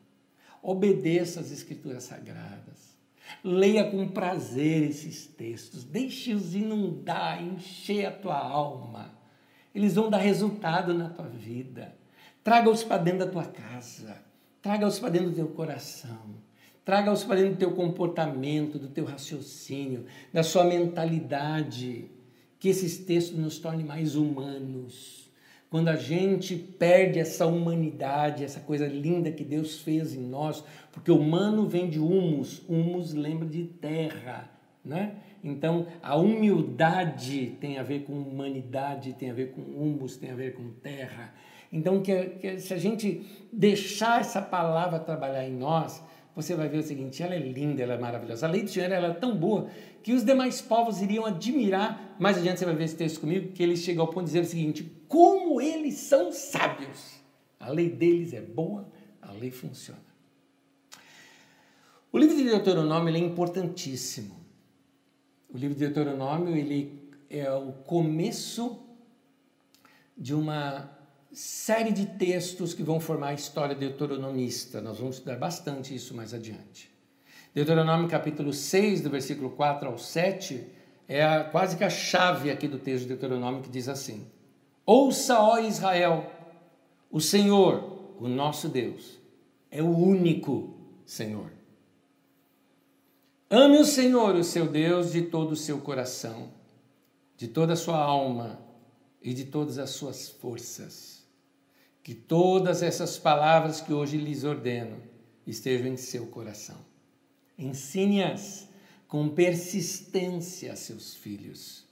Obedeça 0.62 1.40
as 1.40 1.50
escrituras 1.50 2.04
sagradas. 2.04 2.93
Leia 3.44 3.90
com 3.90 4.08
prazer 4.08 4.90
esses 4.90 5.28
textos. 5.28 5.84
Deixe-os 5.84 6.56
inundar, 6.56 7.44
encher 7.44 8.06
a 8.06 8.12
tua 8.12 8.38
alma. 8.38 9.12
Eles 9.74 9.96
vão 9.96 10.10
dar 10.10 10.18
resultado 10.18 10.94
na 10.94 11.10
tua 11.10 11.28
vida. 11.28 11.96
Traga-os 12.44 12.84
para 12.84 13.02
dentro 13.02 13.26
da 13.26 13.32
tua 13.32 13.46
casa. 13.46 14.22
Traga-os 14.62 15.00
para 15.00 15.10
dentro 15.10 15.30
do 15.30 15.36
teu 15.36 15.48
coração. 15.48 16.36
Traga-os 16.86 17.24
para 17.24 17.38
dentro 17.38 17.54
do 17.54 17.60
teu 17.60 17.72
comportamento, 17.72 18.78
do 18.78 18.90
teu 18.90 19.06
raciocínio, 19.06 20.06
da 20.32 20.44
sua 20.44 20.66
mentalidade. 20.66 22.12
Que 22.60 22.70
esses 22.70 22.98
textos 22.98 23.38
nos 23.38 23.58
tornem 23.58 23.86
mais 23.86 24.16
humanos. 24.16 25.23
Quando 25.74 25.88
a 25.88 25.96
gente 25.96 26.56
perde 26.56 27.18
essa 27.18 27.48
humanidade, 27.48 28.44
essa 28.44 28.60
coisa 28.60 28.86
linda 28.86 29.32
que 29.32 29.44
Deus 29.44 29.82
fez 29.82 30.14
em 30.14 30.22
nós, 30.22 30.64
porque 30.92 31.10
o 31.10 31.18
humano 31.18 31.68
vem 31.68 31.90
de 31.90 31.98
humus, 31.98 32.62
humus 32.70 33.12
lembra 33.16 33.48
de 33.48 33.64
terra, 33.64 34.52
né? 34.86 35.16
Então, 35.44 35.88
a 36.04 36.16
humildade 36.16 37.58
tem 37.60 37.80
a 37.80 37.84
ver 37.84 38.04
com 38.04 38.14
humanidade, 38.14 39.14
tem 39.14 39.32
a 39.32 39.34
ver 39.34 39.48
com 39.54 39.62
humus, 39.62 40.16
tem 40.16 40.30
a 40.30 40.36
ver 40.36 40.54
com 40.54 40.70
terra. 40.74 41.34
Então, 41.72 42.04
que, 42.04 42.24
que, 42.24 42.60
se 42.60 42.72
a 42.72 42.78
gente 42.78 43.26
deixar 43.52 44.22
essa 44.22 44.44
palavra 44.44 45.00
trabalhar 45.00 45.44
em 45.44 45.58
nós, 45.58 46.04
você 46.36 46.54
vai 46.54 46.70
ver 46.70 46.78
o 46.78 46.84
seguinte: 46.84 47.24
ela 47.24 47.34
é 47.34 47.40
linda, 47.40 47.82
ela 47.82 47.96
é 47.96 47.98
maravilhosa. 47.98 48.46
A 48.46 48.50
lei 48.52 48.62
do 48.62 48.70
Senhor 48.70 48.92
ela 48.92 49.08
é 49.08 49.14
tão 49.14 49.36
boa 49.36 49.70
que 50.04 50.14
os 50.14 50.24
demais 50.24 50.62
povos 50.62 51.02
iriam 51.02 51.26
admirar. 51.26 52.16
Mais 52.20 52.38
adiante 52.38 52.60
você 52.60 52.66
vai 52.66 52.76
ver 52.76 52.84
esse 52.84 52.96
texto 52.96 53.22
comigo, 53.22 53.54
que 53.54 53.64
ele 53.64 53.76
chega 53.76 54.02
ao 54.02 54.08
ponto 54.08 54.26
de 54.26 54.34
dizer 54.34 54.42
o 54.42 54.46
seguinte: 54.46 54.84
como 55.14 55.61
eles 55.61 55.93
são 55.93 56.32
sábios. 56.32 57.20
A 57.59 57.70
lei 57.70 57.88
deles 57.88 58.34
é 58.34 58.41
boa, 58.41 58.91
a 59.22 59.32
lei 59.32 59.51
funciona. 59.51 60.01
O 62.11 62.18
livro 62.18 62.36
de 62.36 62.43
Deuteronômio 62.45 63.16
é 63.16 63.20
importantíssimo. 63.20 64.36
O 65.53 65.55
livro 65.55 65.78
de 65.78 65.86
Deuteronômio 65.86 66.57
ele 66.57 67.11
é 67.30 67.51
o 67.51 67.74
começo 67.74 68.84
de 70.18 70.34
uma 70.34 70.89
série 71.32 71.91
de 71.91 72.07
textos 72.07 72.74
que 72.74 72.82
vão 72.82 72.99
formar 72.99 73.28
a 73.28 73.34
história 73.36 73.76
deuteronomista. 73.76 74.82
Nós 74.82 74.97
vamos 74.97 75.18
estudar 75.18 75.38
bastante 75.38 75.93
isso 75.93 76.16
mais 76.16 76.34
adiante. 76.34 76.91
Deuteronômio 77.53 78.09
capítulo 78.09 78.51
6, 78.51 79.01
do 79.01 79.11
versículo 79.11 79.51
4 79.51 79.89
ao 79.89 79.97
7, 79.99 80.66
é 81.07 81.24
a, 81.24 81.43
quase 81.43 81.78
que 81.78 81.84
a 81.84 81.89
chave 81.91 82.49
aqui 82.49 82.68
do 82.68 82.80
texto 82.80 83.03
de 83.03 83.09
Deuteronômio 83.09 83.61
que 83.61 83.70
diz 83.70 83.88
assim: 83.88 84.26
Ouça, 84.86 85.40
ó 85.40 85.60
Israel, 85.60 86.32
o 87.10 87.22
Senhor, 87.22 88.16
o 88.20 88.28
nosso 88.28 88.68
Deus, 88.68 89.20
é 89.72 89.82
o 89.82 89.90
único 89.90 90.76
Senhor. 91.06 91.52
Ame 93.50 93.78
o 93.78 93.86
Senhor, 93.86 94.36
o 94.36 94.44
seu 94.44 94.68
Deus, 94.68 95.12
de 95.12 95.22
todo 95.22 95.52
o 95.52 95.56
seu 95.56 95.80
coração, 95.80 96.52
de 97.38 97.48
toda 97.48 97.74
a 97.74 97.78
sua 97.78 97.98
alma 97.98 98.60
e 99.22 99.34
de 99.34 99.46
todas 99.46 99.78
as 99.78 99.92
suas 99.92 100.30
forças 100.30 101.24
que 102.04 102.14
todas 102.14 102.84
essas 102.84 103.18
palavras 103.18 103.80
que 103.80 103.94
hoje 103.94 104.18
lhes 104.18 104.44
ordeno 104.44 105.02
estejam 105.48 105.88
em 105.88 105.96
seu 105.96 106.28
coração. 106.28 106.78
Ensine-as 107.58 108.68
com 109.08 109.30
persistência 109.30 110.74
a 110.74 110.76
seus 110.76 111.16
filhos. 111.16 111.86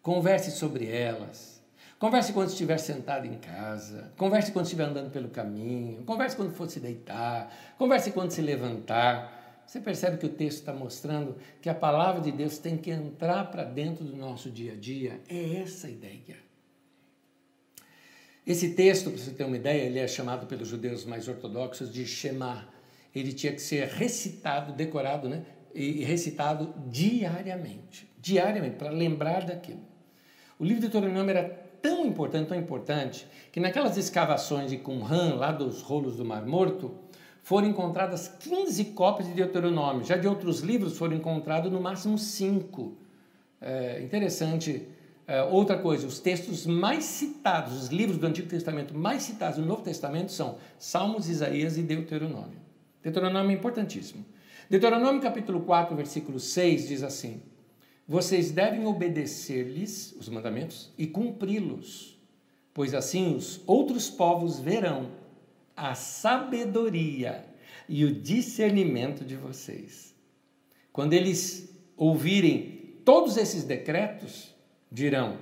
Converse 0.00 0.52
sobre 0.52 0.86
elas. 0.86 1.59
Converse 2.00 2.32
quando 2.32 2.48
estiver 2.48 2.78
sentado 2.78 3.26
em 3.26 3.36
casa. 3.36 4.10
Converse 4.16 4.50
quando 4.52 4.64
estiver 4.64 4.84
andando 4.84 5.10
pelo 5.10 5.28
caminho. 5.28 6.02
Converse 6.04 6.34
quando 6.34 6.50
for 6.50 6.66
se 6.66 6.80
deitar. 6.80 7.54
Converse 7.76 8.10
quando 8.10 8.30
se 8.30 8.40
levantar. 8.40 9.62
Você 9.66 9.80
percebe 9.80 10.16
que 10.16 10.24
o 10.24 10.30
texto 10.30 10.60
está 10.60 10.72
mostrando 10.72 11.36
que 11.60 11.68
a 11.68 11.74
palavra 11.74 12.22
de 12.22 12.32
Deus 12.32 12.56
tem 12.56 12.78
que 12.78 12.90
entrar 12.90 13.50
para 13.50 13.64
dentro 13.64 14.02
do 14.02 14.16
nosso 14.16 14.50
dia 14.50 14.72
a 14.72 14.76
dia? 14.76 15.20
É 15.28 15.56
essa 15.56 15.88
a 15.88 15.90
ideia. 15.90 16.38
Esse 18.46 18.70
texto, 18.70 19.10
para 19.10 19.18
você 19.18 19.32
ter 19.32 19.44
uma 19.44 19.56
ideia, 19.56 19.82
ele 19.82 19.98
é 19.98 20.08
chamado 20.08 20.46
pelos 20.46 20.68
judeus 20.68 21.04
mais 21.04 21.28
ortodoxos 21.28 21.92
de 21.92 22.06
Shema. 22.06 22.66
Ele 23.14 23.34
tinha 23.34 23.52
que 23.52 23.60
ser 23.60 23.86
recitado, 23.88 24.72
decorado, 24.72 25.28
né? 25.28 25.44
E 25.74 26.02
recitado 26.02 26.72
diariamente. 26.88 28.10
Diariamente, 28.18 28.76
para 28.76 28.88
lembrar 28.88 29.44
daquilo. 29.44 29.84
O 30.58 30.64
livro 30.64 30.80
de 30.80 30.88
Deuteronômio 30.88 31.36
era 31.36 31.69
tão 31.80 32.06
importante, 32.06 32.48
tão 32.48 32.58
importante, 32.58 33.26
que 33.52 33.60
naquelas 33.60 33.96
escavações 33.96 34.70
de 34.70 34.78
Qumran, 34.78 35.36
lá 35.36 35.52
dos 35.52 35.82
rolos 35.82 36.16
do 36.16 36.24
Mar 36.24 36.46
Morto, 36.46 36.92
foram 37.42 37.68
encontradas 37.68 38.28
15 38.28 38.86
cópias 38.86 39.28
de 39.28 39.34
Deuteronômio. 39.34 40.04
Já 40.04 40.16
de 40.16 40.28
outros 40.28 40.60
livros 40.60 40.96
foram 40.96 41.16
encontrados 41.16 41.70
no 41.70 41.80
máximo 41.80 42.18
cinco. 42.18 42.96
É 43.60 44.02
interessante 44.02 44.86
Uh, 45.30 45.46
outra 45.54 45.78
coisa, 45.78 46.08
os 46.08 46.18
textos 46.18 46.66
mais 46.66 47.04
citados, 47.04 47.80
os 47.80 47.88
livros 47.88 48.18
do 48.18 48.26
Antigo 48.26 48.48
Testamento 48.48 48.98
mais 48.98 49.22
citados 49.22 49.58
no 49.58 49.64
Novo 49.64 49.80
Testamento 49.80 50.32
são 50.32 50.56
Salmos, 50.76 51.28
Isaías 51.28 51.78
e 51.78 51.82
Deuteronômio. 51.82 52.58
Deuteronômio 53.00 53.52
é 53.52 53.54
importantíssimo. 53.54 54.24
Deuteronômio 54.68 55.22
capítulo 55.22 55.60
4, 55.60 55.94
versículo 55.94 56.40
6 56.40 56.88
diz 56.88 57.04
assim: 57.04 57.40
Vocês 58.10 58.50
devem 58.50 58.86
obedecer-lhes 58.86 60.16
os 60.18 60.28
mandamentos 60.28 60.90
e 60.98 61.06
cumpri-los, 61.06 62.18
pois 62.74 62.92
assim 62.92 63.36
os 63.36 63.60
outros 63.68 64.10
povos 64.10 64.58
verão 64.58 65.12
a 65.76 65.94
sabedoria 65.94 67.46
e 67.88 68.04
o 68.04 68.12
discernimento 68.12 69.24
de 69.24 69.36
vocês. 69.36 70.12
Quando 70.92 71.12
eles 71.12 71.72
ouvirem 71.96 72.96
todos 73.04 73.36
esses 73.36 73.62
decretos, 73.62 74.52
dirão: 74.90 75.38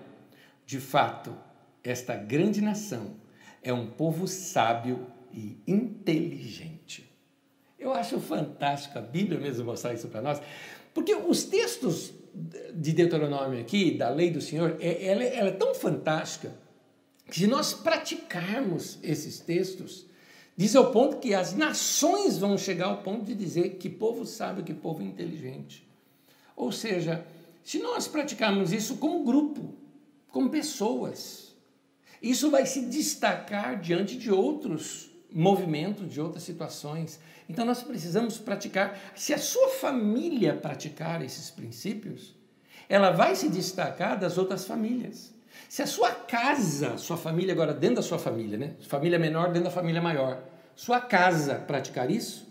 de 0.66 0.78
fato, 0.78 1.34
esta 1.82 2.16
grande 2.16 2.60
nação 2.60 3.16
é 3.62 3.72
um 3.72 3.86
povo 3.86 4.28
sábio 4.28 5.06
e 5.32 5.56
inteligente. 5.66 7.10
Eu 7.78 7.94
acho 7.94 8.20
fantástico 8.20 8.98
a 8.98 9.00
Bíblia 9.00 9.40
mesmo 9.40 9.64
mostrar 9.64 9.94
isso 9.94 10.08
para 10.08 10.20
nós, 10.20 10.42
porque 10.92 11.14
os 11.14 11.44
textos 11.44 12.17
de 12.74 12.92
Deuteronômio 12.92 13.60
aqui, 13.60 13.90
da 13.90 14.08
lei 14.08 14.30
do 14.30 14.40
Senhor, 14.40 14.76
é, 14.80 15.06
ela, 15.06 15.24
ela 15.24 15.48
é 15.48 15.52
tão 15.52 15.74
fantástica 15.74 16.54
que 17.26 17.40
se 17.40 17.46
nós 17.46 17.74
praticarmos 17.74 18.98
esses 19.02 19.38
textos, 19.40 20.06
diz 20.56 20.74
ao 20.74 20.90
ponto 20.90 21.18
que 21.18 21.34
as 21.34 21.54
nações 21.54 22.38
vão 22.38 22.56
chegar 22.56 22.86
ao 22.86 23.02
ponto 23.02 23.24
de 23.24 23.34
dizer 23.34 23.76
que 23.76 23.88
povo 23.88 24.24
sábio, 24.24 24.64
que 24.64 24.72
povo 24.72 25.02
inteligente. 25.02 25.86
Ou 26.56 26.72
seja, 26.72 27.24
se 27.62 27.78
nós 27.78 28.08
praticarmos 28.08 28.72
isso 28.72 28.96
como 28.96 29.24
grupo, 29.24 29.74
como 30.30 30.50
pessoas, 30.50 31.54
isso 32.22 32.50
vai 32.50 32.66
se 32.66 32.86
destacar 32.86 33.80
diante 33.80 34.16
de 34.16 34.30
outros 34.30 35.07
movimentos, 35.32 36.12
de 36.12 36.20
outras 36.20 36.42
situações. 36.42 37.20
Então 37.48 37.64
nós 37.64 37.82
precisamos 37.82 38.38
praticar. 38.38 38.98
Se 39.14 39.34
a 39.34 39.38
sua 39.38 39.68
família 39.68 40.54
praticar 40.54 41.22
esses 41.22 41.50
princípios, 41.50 42.34
ela 42.88 43.10
vai 43.10 43.36
se 43.36 43.48
destacar 43.48 44.18
das 44.18 44.38
outras 44.38 44.66
famílias. 44.66 45.34
Se 45.68 45.82
a 45.82 45.86
sua 45.86 46.12
casa, 46.12 46.96
sua 46.96 47.16
família 47.16 47.52
agora 47.52 47.74
dentro 47.74 47.96
da 47.96 48.02
sua 48.02 48.18
família, 48.18 48.56
né? 48.56 48.74
Família 48.80 49.18
menor 49.18 49.48
dentro 49.48 49.64
da 49.64 49.70
família 49.70 50.00
maior, 50.00 50.42
sua 50.74 51.00
casa 51.00 51.56
praticar 51.56 52.10
isso, 52.10 52.48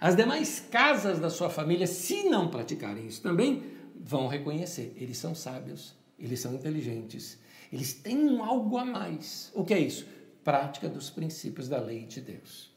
as 0.00 0.16
demais 0.16 0.60
casas 0.70 1.18
da 1.18 1.30
sua 1.30 1.50
família, 1.50 1.86
se 1.86 2.24
não 2.24 2.48
praticarem 2.48 3.06
isso 3.06 3.20
também, 3.20 3.62
vão 3.94 4.28
reconhecer, 4.28 4.94
eles 4.96 5.18
são 5.18 5.34
sábios, 5.34 5.94
eles 6.18 6.40
são 6.40 6.54
inteligentes, 6.54 7.38
eles 7.72 7.94
têm 7.94 8.38
algo 8.38 8.76
a 8.78 8.84
mais. 8.84 9.50
O 9.54 9.64
que 9.64 9.74
é 9.74 9.78
isso? 9.78 10.06
Prática 10.44 10.88
dos 10.88 11.10
princípios 11.10 11.68
da 11.68 11.80
lei 11.80 12.04
de 12.04 12.20
Deus. 12.20 12.70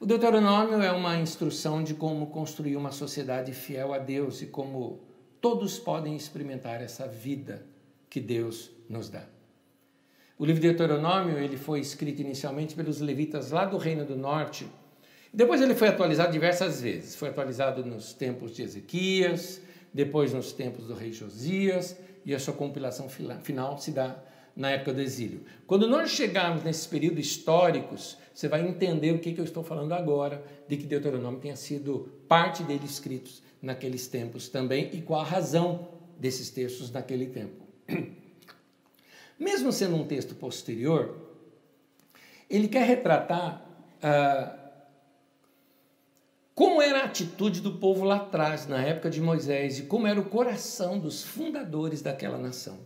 O 0.00 0.06
Deuteronômio 0.06 0.82
é 0.82 0.90
uma 0.90 1.16
instrução 1.16 1.84
de 1.84 1.94
como 1.94 2.26
construir 2.26 2.76
uma 2.76 2.90
sociedade 2.90 3.52
fiel 3.52 3.92
a 3.92 3.98
Deus 3.98 4.42
e 4.42 4.46
como 4.46 5.00
todos 5.40 5.78
podem 5.78 6.16
experimentar 6.16 6.82
essa 6.82 7.06
vida 7.06 7.64
que 8.10 8.18
Deus 8.18 8.72
nos 8.88 9.08
dá. 9.08 9.24
O 10.38 10.44
livro 10.44 10.60
de 10.60 10.68
Deuteronômio 10.68 11.38
ele 11.38 11.56
foi 11.56 11.78
escrito 11.78 12.20
inicialmente 12.20 12.74
pelos 12.74 13.00
levitas 13.00 13.50
lá 13.50 13.64
do 13.64 13.76
Reino 13.76 14.04
do 14.04 14.16
Norte. 14.16 14.66
Depois 15.32 15.60
ele 15.60 15.74
foi 15.74 15.88
atualizado 15.88 16.32
diversas 16.32 16.80
vezes. 16.80 17.14
Foi 17.14 17.28
atualizado 17.28 17.84
nos 17.84 18.12
tempos 18.12 18.56
de 18.56 18.62
Ezequias, 18.62 19.60
depois 19.94 20.32
nos 20.32 20.52
tempos 20.52 20.86
do 20.86 20.94
rei 20.94 21.12
Josias, 21.12 21.96
e 22.24 22.34
a 22.34 22.40
sua 22.40 22.54
compilação 22.54 23.08
final 23.08 23.78
se 23.78 23.92
dá 23.92 24.16
na 24.54 24.70
época 24.70 24.92
do 24.92 25.00
exílio. 25.00 25.42
Quando 25.66 25.88
nós 25.88 26.10
chegarmos 26.10 26.62
nesses 26.62 26.86
períodos 26.86 27.26
históricos, 27.26 28.18
você 28.34 28.48
vai 28.48 28.66
entender 28.66 29.12
o 29.12 29.18
que, 29.18 29.32
que 29.32 29.40
eu 29.40 29.44
estou 29.44 29.62
falando 29.62 29.92
agora, 29.92 30.44
de 30.68 30.76
que 30.76 30.86
Deuteronômio 30.86 31.40
tenha 31.40 31.56
sido 31.56 32.12
parte 32.28 32.62
dele 32.62 32.84
escritos 32.84 33.42
naqueles 33.60 34.06
tempos 34.06 34.48
também, 34.48 34.90
e 34.92 35.00
qual 35.00 35.20
a 35.20 35.24
razão 35.24 35.88
desses 36.18 36.50
textos 36.50 36.90
naquele 36.90 37.26
tempo. 37.26 37.66
Mesmo 39.38 39.72
sendo 39.72 39.96
um 39.96 40.06
texto 40.06 40.34
posterior, 40.34 41.16
ele 42.48 42.68
quer 42.68 42.84
retratar 42.84 43.66
ah, 44.02 44.58
como 46.54 46.82
era 46.82 47.00
a 47.00 47.04
atitude 47.04 47.60
do 47.60 47.72
povo 47.72 48.04
lá 48.04 48.16
atrás, 48.16 48.66
na 48.66 48.82
época 48.82 49.08
de 49.08 49.20
Moisés, 49.20 49.78
e 49.78 49.82
como 49.84 50.06
era 50.06 50.20
o 50.20 50.24
coração 50.24 50.98
dos 50.98 51.24
fundadores 51.24 52.02
daquela 52.02 52.36
nação. 52.36 52.78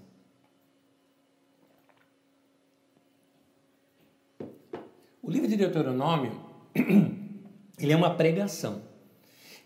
O 5.26 5.30
livro 5.32 5.48
de 5.48 5.56
Deuteronômio, 5.56 6.40
ele 7.80 7.92
é 7.92 7.96
uma 7.96 8.14
pregação. 8.14 8.82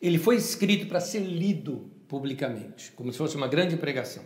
Ele 0.01 0.17
foi 0.17 0.37
escrito 0.37 0.87
para 0.87 1.01
ser 1.01 1.19
lido 1.19 1.91
publicamente, 2.09 2.91
como 2.93 3.13
se 3.13 3.19
fosse 3.19 3.37
uma 3.37 3.47
grande 3.47 3.77
pregação. 3.77 4.23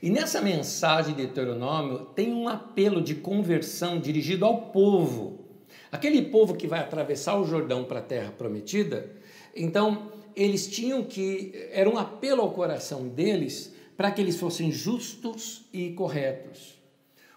E 0.00 0.08
nessa 0.08 0.40
mensagem 0.40 1.16
de 1.16 1.26
Deuteronômio 1.26 2.04
tem 2.14 2.32
um 2.32 2.48
apelo 2.48 3.02
de 3.02 3.16
conversão 3.16 3.98
dirigido 3.98 4.44
ao 4.44 4.70
povo. 4.70 5.48
Aquele 5.90 6.22
povo 6.22 6.54
que 6.54 6.68
vai 6.68 6.78
atravessar 6.78 7.36
o 7.36 7.44
Jordão 7.44 7.82
para 7.82 7.98
a 7.98 8.02
terra 8.02 8.30
prometida, 8.30 9.10
então 9.52 10.12
eles 10.36 10.68
tinham 10.68 11.02
que. 11.02 11.68
Era 11.72 11.90
um 11.90 11.98
apelo 11.98 12.40
ao 12.40 12.52
coração 12.52 13.08
deles 13.08 13.74
para 13.96 14.12
que 14.12 14.20
eles 14.20 14.38
fossem 14.38 14.70
justos 14.70 15.64
e 15.72 15.90
corretos. 15.90 16.83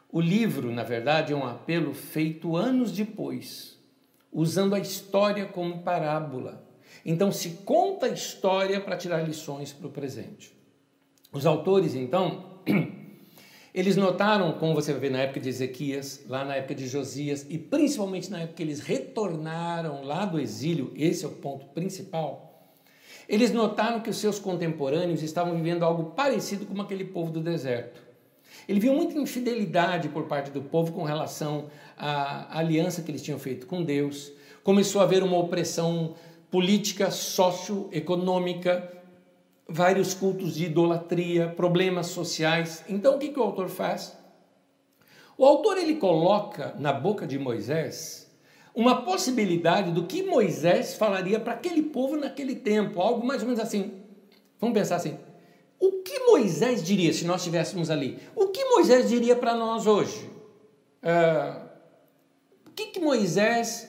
O 0.09 0.21
livro, 0.21 0.71
na 0.71 0.83
verdade, 0.83 1.33
é 1.33 1.35
um 1.35 1.45
apelo 1.45 1.93
feito 1.93 2.55
anos 2.55 2.91
depois, 2.91 3.77
usando 4.31 4.73
a 4.73 4.79
história 4.79 5.45
como 5.45 5.79
parábola. 5.79 6.65
Então 7.05 7.31
se 7.31 7.49
conta 7.65 8.05
a 8.05 8.09
história 8.09 8.79
para 8.79 8.95
tirar 8.95 9.21
lições 9.21 9.73
para 9.73 9.87
o 9.87 9.91
presente. 9.91 10.55
Os 11.31 11.45
autores, 11.45 11.93
então, 11.93 12.61
eles 13.73 13.97
notaram, 13.97 14.53
como 14.53 14.73
você 14.73 14.93
ver 14.93 15.11
na 15.11 15.19
época 15.19 15.41
de 15.41 15.49
Ezequias, 15.49 16.23
lá 16.27 16.45
na 16.45 16.55
época 16.55 16.73
de 16.73 16.87
Josias, 16.87 17.45
e 17.49 17.57
principalmente 17.57 18.31
na 18.31 18.39
época 18.39 18.55
que 18.55 18.63
eles 18.63 18.79
retornaram 18.79 20.03
lá 20.03 20.25
do 20.25 20.39
exílio, 20.39 20.91
esse 20.95 21.25
é 21.25 21.27
o 21.27 21.31
ponto 21.31 21.65
principal. 21.67 22.47
Eles 23.27 23.51
notaram 23.51 23.99
que 23.99 24.09
os 24.09 24.17
seus 24.17 24.39
contemporâneos 24.39 25.21
estavam 25.21 25.53
vivendo 25.55 25.83
algo 25.83 26.11
parecido 26.11 26.65
com 26.65 26.81
aquele 26.81 27.03
povo 27.03 27.29
do 27.29 27.41
deserto. 27.41 28.06
Ele 28.67 28.79
viu 28.79 28.93
muita 28.93 29.17
infidelidade 29.17 30.09
por 30.09 30.23
parte 30.23 30.51
do 30.51 30.61
povo 30.61 30.91
com 30.91 31.03
relação 31.03 31.67
à 31.97 32.59
aliança 32.59 33.01
que 33.01 33.09
eles 33.09 33.21
tinham 33.21 33.39
feito 33.39 33.65
com 33.65 33.81
Deus. 33.83 34.31
Começou 34.63 34.99
a 34.99 35.05
haver 35.05 35.23
uma 35.23 35.37
opressão 35.37 36.15
política, 36.51 37.09
socioeconômica, 37.09 38.91
vários 39.69 40.13
cultos 40.13 40.55
de 40.55 40.65
idolatria, 40.65 41.47
problemas 41.47 42.07
sociais. 42.07 42.83
Então 42.89 43.15
o 43.15 43.19
que, 43.19 43.29
que 43.29 43.39
o 43.39 43.43
autor 43.43 43.69
faz? 43.69 44.17
O 45.37 45.45
autor 45.45 45.77
ele 45.77 45.95
coloca 45.95 46.75
na 46.79 46.91
boca 46.91 47.25
de 47.27 47.37
Moisés 47.37 48.27
uma 48.73 49.01
possibilidade 49.03 49.91
do 49.91 50.05
que 50.05 50.23
Moisés 50.23 50.95
falaria 50.95 51.39
para 51.39 51.53
aquele 51.53 51.83
povo 51.83 52.17
naquele 52.17 52.55
tempo, 52.55 53.01
algo 53.01 53.25
mais 53.25 53.41
ou 53.41 53.47
menos 53.47 53.61
assim. 53.61 53.93
Vamos 54.59 54.77
pensar 54.77 54.97
assim: 54.97 55.17
o 55.79 56.03
que 56.03 56.19
Moisés 56.25 56.83
diria 56.83 57.13
se 57.13 57.25
nós 57.25 57.41
estivéssemos 57.41 57.89
ali? 57.89 58.17
O 58.35 58.47
que 58.47 58.63
Moisés 58.65 59.09
diria 59.09 59.35
para 59.35 59.55
nós 59.55 59.85
hoje? 59.85 60.29
Uh, 61.03 61.67
o 62.67 62.71
que, 62.71 62.87
que 62.87 62.99
Moisés 62.99 63.87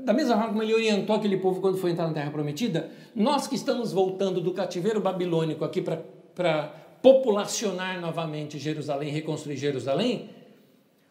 da 0.00 0.12
mesma 0.12 0.34
forma 0.34 0.50
como 0.50 0.62
ele 0.62 0.74
orientou 0.74 1.16
aquele 1.16 1.36
povo 1.36 1.60
quando 1.60 1.78
foi 1.78 1.92
entrar 1.92 2.08
na 2.08 2.12
Terra 2.12 2.30
Prometida, 2.30 2.90
nós 3.14 3.46
que 3.46 3.54
estamos 3.54 3.92
voltando 3.92 4.40
do 4.40 4.52
cativeiro 4.52 5.00
babilônico 5.00 5.64
aqui 5.64 5.80
para 5.80 6.74
populacionar 7.00 8.00
novamente 8.00 8.58
Jerusalém, 8.58 9.10
reconstruir 9.10 9.56
Jerusalém, 9.56 10.30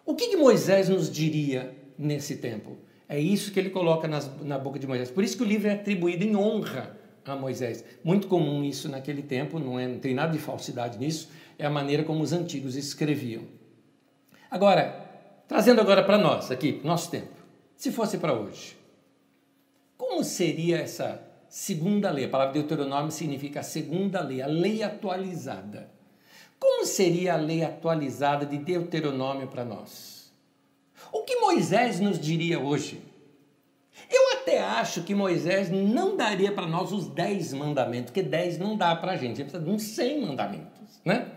o 0.06 0.16
que, 0.16 0.30
que, 0.30 0.38
Moisés 0.38 0.90
nos 0.90 1.10
diria 1.10 1.76
nesse 1.98 2.38
tempo? 2.38 2.78
É 3.08 3.20
isso 3.20 3.52
que 3.52 3.60
ele 3.60 3.70
coloca 3.70 4.08
nas, 4.08 4.30
na 4.42 4.58
boca 4.58 4.80
de 4.80 4.88
Moisés. 4.88 5.12
Por 5.12 5.24
isso 5.24 5.38
que 5.38 5.44
o 5.44 5.46
livro 5.46 5.68
é 5.68 5.74
atribuído 5.74 6.24
em 6.24 6.36
honra 6.36 6.98
a 7.26 7.36
Moisés. 7.36 7.84
Muito 8.04 8.28
comum 8.28 8.64
isso 8.64 8.90
naquele 8.90 9.22
tempo, 9.22 9.60
não, 9.60 9.80
é, 9.80 9.88
não 9.88 10.00
tem 10.00 10.14
nada 10.14 10.32
de 10.32 10.40
falsidade 10.40 10.98
nisso, 10.98 11.30
é 11.58 11.66
a 11.66 11.70
maneira 11.70 12.04
como 12.04 12.24
os 12.24 12.34
antigos 12.34 12.76
escreviam. 12.76 13.44
Agora, 14.50 15.10
trazendo 15.48 15.82
agora 15.82 16.04
para 16.04 16.18
nós, 16.18 16.52
aqui, 16.52 16.82
nosso 16.84 17.12
tempo. 17.12 17.42
Se 17.76 17.92
fosse 17.92 18.18
para 18.18 18.34
hoje, 18.34 18.78
como 19.98 20.24
seria 20.24 20.78
essa 20.78 21.22
segunda 21.48 22.12
lei? 22.12 22.26
A 22.26 22.30
palavra 22.30 22.54
Deuteronômio 22.54 23.12
significa 23.12 23.60
a 23.60 23.64
segunda 23.64 24.22
lei, 24.22 24.42
a 24.42 24.48
lei 24.48 24.84
atualizada. 24.84 25.90
Como 26.60 26.86
seria 26.86 27.34
a 27.34 27.38
lei 27.38 27.64
atualizada 27.64 28.46
de 28.46 28.58
Deuteronômio 28.58 29.48
para 29.48 29.66
nós? 29.66 30.32
O 31.12 31.24
que 31.24 31.38
Moisés 31.38 32.00
nos 32.00 32.20
diria 32.20 32.60
hoje? 32.60 33.02
Eu 34.10 34.34
até 34.38 34.62
acho 34.62 35.04
que 35.04 35.14
Moisés 35.14 35.70
não 35.70 36.16
daria 36.16 36.52
para 36.52 36.68
nós 36.68 36.92
os 36.92 37.08
dez 37.08 37.54
mandamentos, 37.54 38.12
porque 38.12 38.24
dez 38.24 38.58
não 38.58 38.78
dá 38.78 38.96
para 38.96 39.14
a 39.14 39.18
gente, 39.18 39.42
ele 39.42 39.50
precisa 39.50 39.64
de 39.64 39.70
uns 39.70 39.84
cem 39.84 40.22
mandamentos, 40.22 41.02
né? 41.06 41.30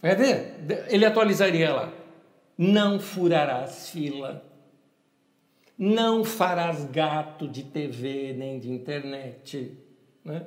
Quer 0.00 0.16
ver? 0.16 0.86
Ele 0.88 1.04
atualizaria 1.04 1.72
lá. 1.72 1.92
Não 2.56 2.98
furarás 2.98 3.90
fila, 3.90 4.42
não 5.82 6.24
farás 6.24 6.84
gato 6.84 7.48
de 7.48 7.62
TV 7.62 8.34
nem 8.36 8.58
de 8.58 8.70
internet. 8.70 9.78
Né? 10.22 10.44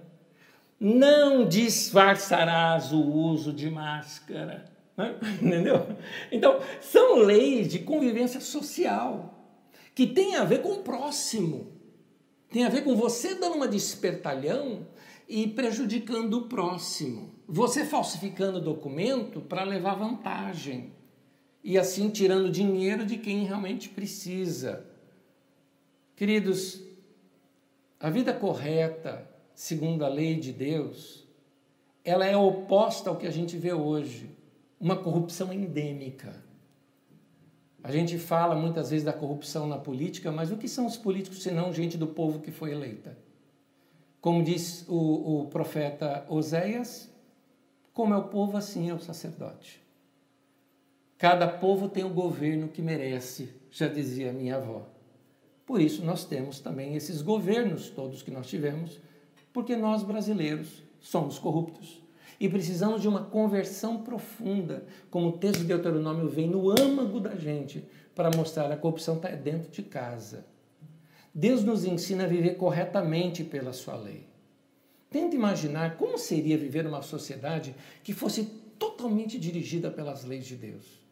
Não 0.80 1.48
disfarçarás 1.48 2.92
o 2.92 3.02
uso 3.02 3.52
de 3.52 3.68
máscara. 3.68 4.66
Né? 4.96 5.16
Entendeu? 5.42 5.88
Então, 6.32 6.60
são 6.82 7.16
leis 7.18 7.68
de 7.68 7.80
convivência 7.80 8.40
social 8.40 9.33
que 9.96 10.08
tem 10.08 10.36
a 10.36 10.44
ver 10.44 10.62
com 10.62 10.74
o 10.74 10.84
próximo. 10.84 11.72
Tem 12.50 12.66
a 12.66 12.70
ver 12.70 12.84
com 12.84 12.96
você 12.96 13.36
dando 13.36 13.56
uma 13.56 13.68
despertalhão 13.68 14.88
e 15.28 15.48
prejudicando 15.48 16.34
o 16.36 16.48
próximo. 16.48 17.34
Você 17.48 17.86
falsificando 17.86 18.62
documento 18.62 19.42
para 19.42 19.64
levar 19.64 19.96
vantagem. 19.96 20.94
E 21.64 21.78
assim 21.78 22.10
tirando 22.10 22.52
dinheiro 22.52 23.06
de 23.06 23.18
quem 23.18 23.46
realmente 23.46 23.90
precisa. 23.90 24.86
Queridos, 26.16 26.82
a 28.00 28.10
vida 28.10 28.34
correta, 28.34 29.30
segundo 29.56 30.04
a 30.04 30.10
lei 30.10 30.36
de 30.36 30.52
Deus, 30.52 31.26
ela 32.04 32.26
é 32.26 32.36
oposta 32.36 33.10
ao 33.10 33.16
que 33.16 33.26
a 33.26 33.32
gente 33.32 33.56
vê 33.56 33.72
hoje, 33.72 34.30
uma 34.80 34.98
corrupção 34.98 35.54
endêmica. 35.54 36.43
A 37.84 37.92
gente 37.92 38.18
fala 38.18 38.56
muitas 38.56 38.92
vezes 38.92 39.04
da 39.04 39.12
corrupção 39.12 39.68
na 39.68 39.78
política, 39.78 40.32
mas 40.32 40.50
o 40.52 40.58
que 40.58 40.70
são 40.70 40.86
os 40.86 40.96
políticos 40.96 41.44
senão 41.44 41.74
gente 41.74 41.98
do 41.98 42.08
povo 42.08 42.40
que 42.40 42.50
foi 42.50 42.72
eleita? 42.72 43.18
Como 44.22 44.42
diz 44.42 44.86
o, 44.88 45.42
o 45.42 45.48
profeta 45.48 46.26
Oséias, 46.30 47.10
como 47.94 48.14
é 48.14 48.18
o 48.18 48.30
povo, 48.30 48.56
assim 48.56 48.90
é 48.90 48.94
o 48.94 49.00
sacerdote. 49.00 49.82
Cada 51.18 51.46
povo 51.46 51.90
tem 51.90 52.06
o 52.06 52.10
governo 52.10 52.70
que 52.70 52.82
merece, 52.82 53.50
já 53.70 53.90
dizia 53.90 54.32
minha 54.32 54.56
avó. 54.56 54.88
Por 55.66 55.82
isso 55.82 56.06
nós 56.06 56.24
temos 56.24 56.62
também 56.62 56.96
esses 56.96 57.22
governos 57.22 57.90
todos 57.90 58.22
que 58.22 58.32
nós 58.32 58.48
tivemos, 58.48 59.00
porque 59.52 59.76
nós 59.76 60.04
brasileiros 60.04 60.82
somos 61.02 61.38
corruptos 61.38 62.03
e 62.40 62.50
precisamos 62.50 63.02
de 63.02 63.08
uma 63.08 63.24
conversão 63.24 64.04
profunda, 64.04 64.86
como 65.10 65.30
o 65.30 65.38
texto 65.38 65.60
de 65.62 65.68
Deuteronômio 65.68 66.30
vem 66.30 66.48
no 66.48 66.70
âmago 66.70 67.20
da 67.20 67.36
gente 67.36 67.84
para 68.16 68.36
mostrar 68.36 68.72
a 68.72 68.78
corrupção 68.78 69.16
está 69.16 69.30
dentro 69.30 69.72
de 69.72 69.84
casa. 69.84 70.46
Deus 71.34 71.64
nos 71.64 71.84
ensina 71.84 72.26
a 72.26 72.28
viver 72.28 72.56
corretamente 72.56 73.44
pela 73.44 73.74
sua 73.74 73.96
lei. 73.96 74.28
Tenta 75.10 75.36
imaginar 75.36 75.98
como 75.98 76.18
seria 76.18 76.58
viver 76.58 76.84
numa 76.84 77.02
sociedade 77.02 77.76
que 78.04 78.14
fosse 78.14 78.46
totalmente 78.78 79.40
dirigida 79.40 79.90
pelas 79.90 80.24
leis 80.24 80.46
de 80.46 80.56
Deus. 80.56 81.04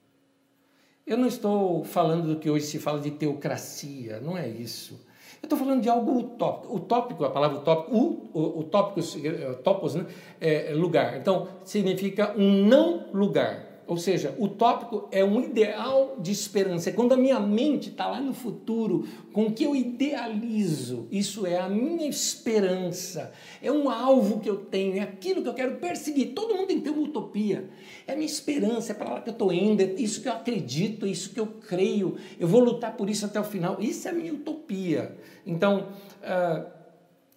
Eu 1.06 1.18
não 1.18 1.28
estou 1.28 1.84
falando 1.84 2.28
do 2.28 2.40
que 2.40 2.50
hoje 2.50 2.66
se 2.66 2.80
fala 2.80 3.00
de 3.00 3.12
teocracia, 3.12 4.20
não 4.20 4.38
é 4.38 4.48
isso. 4.48 5.00
Eu 5.42 5.48
estou 5.48 5.58
falando 5.58 5.82
de 5.82 5.90
algo 5.90 6.20
utópico. 6.20 6.76
Utópico, 6.76 7.26
a 7.26 7.30
palavra 7.32 7.58
utópico, 7.58 8.30
utópico, 8.34 9.00
eh, 9.26 9.54
topos, 9.64 9.96
né? 9.96 10.06
é 10.40 10.72
lugar. 10.74 11.18
Então, 11.18 11.48
significa 11.64 12.34
um 12.38 12.66
não 12.68 13.12
lugar. 13.12 13.71
Ou 13.88 13.98
seja, 13.98 14.34
o 14.38 14.48
tópico 14.48 15.08
é 15.12 15.24
um 15.24 15.42
ideal 15.42 16.16
de 16.20 16.32
esperança. 16.32 16.90
É 16.90 16.94
quando 16.94 17.14
a 17.14 17.18
minha 17.18 17.40
mente 17.40 17.90
está 17.90 18.08
lá 18.08 18.22
no 18.22 18.34
futuro, 18.34 19.08
com 19.34 19.48
o 19.48 19.52
que 19.52 19.64
eu 19.64 19.76
idealizo. 19.76 21.08
Isso 21.12 21.46
é 21.46 21.60
a 21.60 21.68
minha 21.68 22.08
esperança. 22.08 23.32
É 23.62 23.72
um 23.72 23.90
alvo 23.90 24.40
que 24.40 24.50
eu 24.50 24.58
tenho, 24.58 24.98
é 24.98 25.02
aquilo 25.02 25.42
que 25.42 25.50
eu 25.50 25.54
quero 25.54 25.76
perseguir. 25.76 26.34
Todo 26.34 26.56
mundo 26.56 26.68
tem 26.68 26.78
que 26.78 26.84
ter 26.84 26.90
uma 26.90 27.04
utopia. 27.04 27.70
É 28.08 28.14
a 28.14 28.16
minha 28.16 28.28
esperança, 28.28 28.92
é 28.92 28.96
para 28.96 29.14
lá 29.14 29.22
que 29.22 29.30
eu 29.30 29.34
estou 29.34 29.52
indo, 29.52 29.82
é 29.82 29.94
isso 29.98 30.22
que 30.22 30.28
eu 30.28 30.34
acredito, 30.34 31.06
é 31.06 31.10
isso 31.10 31.32
que 31.32 31.40
eu 31.40 31.48
creio. 31.48 32.18
Eu 32.40 32.48
vou 32.48 32.62
lutar 32.62 32.96
por 32.96 33.10
isso 33.10 33.26
até 33.26 33.40
o 33.40 33.44
final. 33.44 33.78
Isso 33.80 34.08
é 34.08 34.12
a 34.12 34.14
minha 34.14 34.34
utopia. 34.34 35.18
Então, 35.46 35.88
uh, 36.22 36.82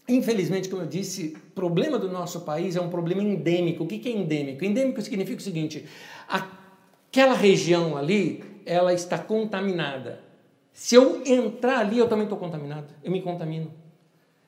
Infelizmente, 0.06 0.68
como 0.68 0.82
eu 0.82 0.86
disse, 0.86 1.34
o 1.48 1.50
problema 1.52 1.98
do 1.98 2.10
nosso 2.10 2.42
país 2.42 2.76
é 2.76 2.80
um 2.80 2.90
problema 2.90 3.22
endêmico. 3.22 3.84
O 3.84 3.86
que 3.86 4.06
é 4.06 4.12
endêmico? 4.12 4.62
Endêmico 4.62 5.00
significa 5.00 5.38
o 5.38 5.42
seguinte: 5.42 5.86
aquela 6.28 7.34
região 7.34 7.96
ali, 7.96 8.44
ela 8.66 8.92
está 8.92 9.18
contaminada. 9.18 10.20
Se 10.72 10.96
eu 10.96 11.22
entrar 11.24 11.78
ali, 11.78 11.98
eu 11.98 12.08
também 12.08 12.24
estou 12.24 12.38
contaminado. 12.38 12.92
Eu 13.02 13.12
me 13.12 13.22
contamino. 13.22 13.72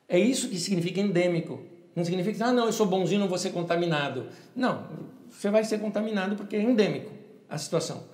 É 0.09 0.19
isso 0.19 0.49
que 0.49 0.59
significa 0.59 1.01
endêmico. 1.01 1.61
Não 1.95 2.05
significa 2.05 2.47
ah, 2.47 2.53
não, 2.53 2.67
eu 2.67 2.73
sou 2.73 2.87
bonzinho, 2.87 3.21
não 3.21 3.29
vou 3.29 3.39
ser 3.39 3.51
contaminado. 3.51 4.27
Não, 4.55 4.87
você 5.31 5.51
vai 5.51 5.65
ser 5.65 5.79
contaminado 5.79 6.37
porque 6.37 6.57
é 6.57 6.63
endêmico 6.63 7.11
a 7.49 7.57
situação. 7.57 8.05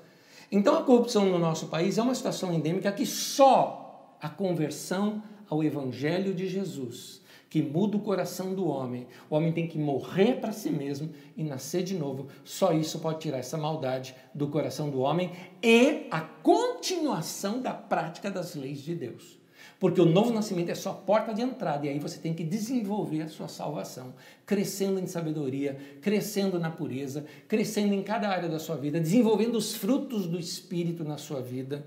Então 0.50 0.76
a 0.76 0.82
corrupção 0.82 1.24
no 1.26 1.38
nosso 1.38 1.68
país 1.68 1.96
é 1.96 2.02
uma 2.02 2.14
situação 2.14 2.52
endêmica 2.52 2.92
que 2.92 3.06
só 3.06 4.16
a 4.20 4.28
conversão 4.28 5.22
ao 5.48 5.64
Evangelho 5.64 6.34
de 6.34 6.46
Jesus, 6.46 7.21
que 7.52 7.60
muda 7.60 7.98
o 7.98 8.00
coração 8.00 8.54
do 8.54 8.66
homem, 8.66 9.06
o 9.28 9.36
homem 9.36 9.52
tem 9.52 9.68
que 9.68 9.76
morrer 9.76 10.40
para 10.40 10.52
si 10.52 10.70
mesmo 10.70 11.10
e 11.36 11.44
nascer 11.44 11.82
de 11.82 11.98
novo. 11.98 12.28
Só 12.42 12.72
isso 12.72 12.98
pode 12.98 13.20
tirar 13.20 13.36
essa 13.36 13.58
maldade 13.58 14.14
do 14.34 14.48
coração 14.48 14.88
do 14.88 15.00
homem 15.00 15.30
e 15.62 16.06
a 16.10 16.22
continuação 16.22 17.60
da 17.60 17.74
prática 17.74 18.30
das 18.30 18.54
leis 18.54 18.80
de 18.80 18.94
Deus. 18.94 19.38
Porque 19.78 20.00
o 20.00 20.06
novo 20.06 20.32
nascimento 20.32 20.70
é 20.70 20.74
só 20.74 20.94
porta 20.94 21.34
de 21.34 21.42
entrada, 21.42 21.84
e 21.84 21.90
aí 21.90 21.98
você 21.98 22.18
tem 22.18 22.32
que 22.32 22.42
desenvolver 22.42 23.20
a 23.20 23.28
sua 23.28 23.48
salvação, 23.48 24.14
crescendo 24.46 24.98
em 24.98 25.06
sabedoria, 25.06 25.76
crescendo 26.00 26.58
na 26.58 26.70
pureza, 26.70 27.26
crescendo 27.46 27.92
em 27.92 28.02
cada 28.02 28.30
área 28.30 28.48
da 28.48 28.58
sua 28.58 28.76
vida, 28.76 28.98
desenvolvendo 28.98 29.56
os 29.56 29.74
frutos 29.74 30.26
do 30.26 30.38
Espírito 30.38 31.04
na 31.04 31.18
sua 31.18 31.42
vida. 31.42 31.86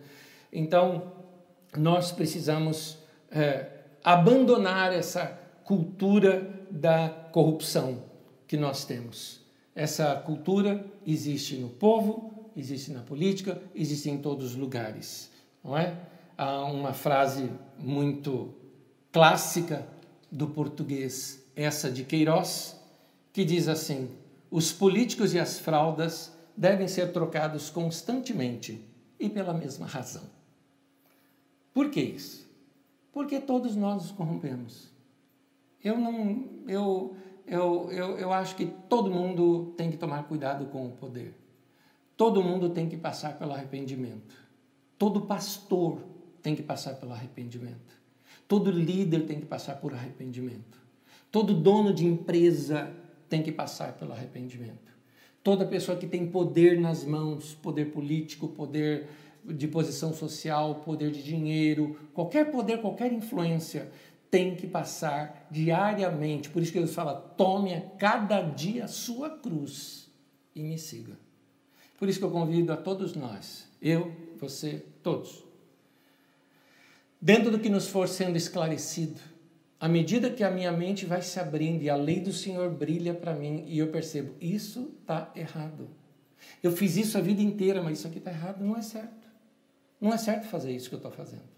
Então, 0.53 1.11
nós 1.76 2.11
precisamos 2.11 2.99
é, 3.32 3.66
abandonar 4.03 4.93
essa 4.93 5.43
cultura 5.66 6.68
da 6.70 7.09
corrupção 7.32 8.03
que 8.47 8.55
nós 8.55 8.86
temos. 8.86 9.41
Essa 9.74 10.16
cultura 10.16 10.86
existe 11.05 11.57
no 11.57 11.70
povo, 11.70 12.49
existe 12.55 12.91
na 12.91 13.01
política, 13.01 13.61
existe 13.74 14.09
em 14.09 14.20
todos 14.20 14.51
os 14.51 14.55
lugares, 14.55 15.30
não 15.63 15.76
é? 15.76 15.99
Há 16.38 16.66
uma 16.66 16.93
frase 16.93 17.49
muito 17.78 18.53
clássica 19.11 19.88
do 20.32 20.47
português, 20.47 21.43
essa 21.55 21.91
de 21.91 22.03
Queiroz, 22.03 22.80
que 23.34 23.43
diz 23.43 23.68
assim: 23.68 24.09
os 24.51 24.72
políticos 24.72 25.34
e 25.34 25.39
as 25.39 25.59
fraldas 25.59 26.32
devem 26.55 26.88
ser 26.88 27.11
trocados 27.11 27.70
constantemente 27.70 28.82
e 29.20 29.30
pela 29.30 29.53
mesma 29.53 29.88
razão. 29.88 30.24
Por 31.74 31.89
que 31.89 32.01
isso? 32.01 32.45
Porque 33.11 33.39
todos 33.39 33.76
nós 33.76 34.03
nos 34.03 34.11
corrompemos. 34.11 34.95
Eu 35.86 36.00
não, 36.00 36.44
eu, 36.68 37.16
eu, 37.46 37.92
eu, 37.92 38.18
eu 38.18 38.34
acho 38.34 38.56
que 38.56 38.66
todo 38.66 39.12
mundo 39.12 39.76
tem 39.78 39.92
que 39.92 39.98
tomar 39.98 40.24
cuidado 40.24 40.66
com 40.66 40.88
o 40.88 40.92
poder. 40.92 41.36
Todo 42.18 42.42
mundo 42.42 42.72
tem 42.72 42.90
que 42.90 42.98
passar 42.98 43.38
pelo 43.38 43.54
arrependimento. 43.54 44.36
Todo 44.98 45.22
pastor 45.22 46.00
tem 46.42 46.56
que 46.56 46.64
passar 46.64 46.96
pelo 46.96 47.14
arrependimento. 47.14 47.94
Todo 48.48 48.72
líder 48.72 49.28
tem 49.28 49.40
que 49.40 49.46
passar 49.46 49.76
por 49.76 49.94
arrependimento. 49.94 50.80
Todo 51.32 51.54
dono 51.54 51.94
de 51.94 52.04
empresa 52.08 52.92
tem 53.30 53.44
que 53.44 53.52
passar 53.52 53.94
pelo 53.94 54.12
arrependimento. 54.12 54.92
Toda 55.44 55.68
pessoa 55.68 55.96
que 55.96 56.08
tem 56.08 56.26
poder 56.26 56.82
nas 56.82 57.04
mãos, 57.04 57.54
poder 57.54 57.92
político, 57.92 58.48
poder 58.48 59.08
de 59.44 59.68
posição 59.68 60.12
social, 60.12 60.82
poder 60.84 61.12
de 61.12 61.22
dinheiro, 61.22 61.96
qualquer 62.12 62.50
poder, 62.50 62.82
qualquer 62.82 63.14
influência, 63.14 63.92
tem 64.30 64.55
que 64.55 64.67
passar 64.67 65.47
diariamente. 65.49 66.49
Por 66.49 66.61
isso 66.61 66.71
que 66.71 66.80
Jesus 66.80 66.95
fala: 66.95 67.13
tome 67.13 67.73
a 67.73 67.82
cada 67.82 68.41
dia 68.41 68.86
a 68.86 68.88
sua 68.88 69.30
cruz 69.30 70.11
e 70.55 70.63
me 70.63 70.78
siga. 70.78 71.17
Por 71.97 72.09
isso 72.09 72.19
que 72.19 72.26
eu 72.26 72.32
convido 72.32 72.73
a 72.73 72.78
todos 72.78 73.15
nós, 73.15 73.67
eu, 73.82 74.13
você, 74.38 74.86
todos, 75.01 75.45
dentro 77.21 77.49
do 77.49 77.59
que 77.59 77.69
nos 77.69 77.88
for 77.88 78.07
sendo 78.07 78.36
esclarecido, 78.36 79.19
à 79.80 79.88
medida 79.88 80.30
que 80.30 80.43
a 80.43 80.51
minha 80.51 80.71
mente 80.71 81.05
vai 81.05 81.21
se 81.21 81.39
abrindo 81.39 81.82
e 81.84 81.89
a 81.89 81.95
lei 81.95 82.19
do 82.19 82.34
Senhor 82.34 82.69
brilha 82.69 83.13
para 83.13 83.34
mim 83.34 83.63
e 83.67 83.80
eu 83.80 83.88
percebo, 83.88 84.36
isso 84.41 84.93
está 85.01 85.32
errado. 85.36 85.89
Eu 86.61 86.71
fiz 86.71 86.97
isso 86.97 87.17
a 87.17 87.21
vida 87.21 87.41
inteira, 87.41 87.82
mas 87.82 87.99
isso 87.99 88.07
aqui 88.07 88.17
está 88.17 88.32
errado, 88.32 88.63
não 88.63 88.76
é 88.76 88.82
certo. 88.82 89.28
Não 89.99 90.13
é 90.13 90.17
certo 90.17 90.47
fazer 90.47 90.71
isso 90.71 90.89
que 90.89 90.95
eu 90.95 90.99
estou 90.99 91.11
fazendo. 91.11 91.55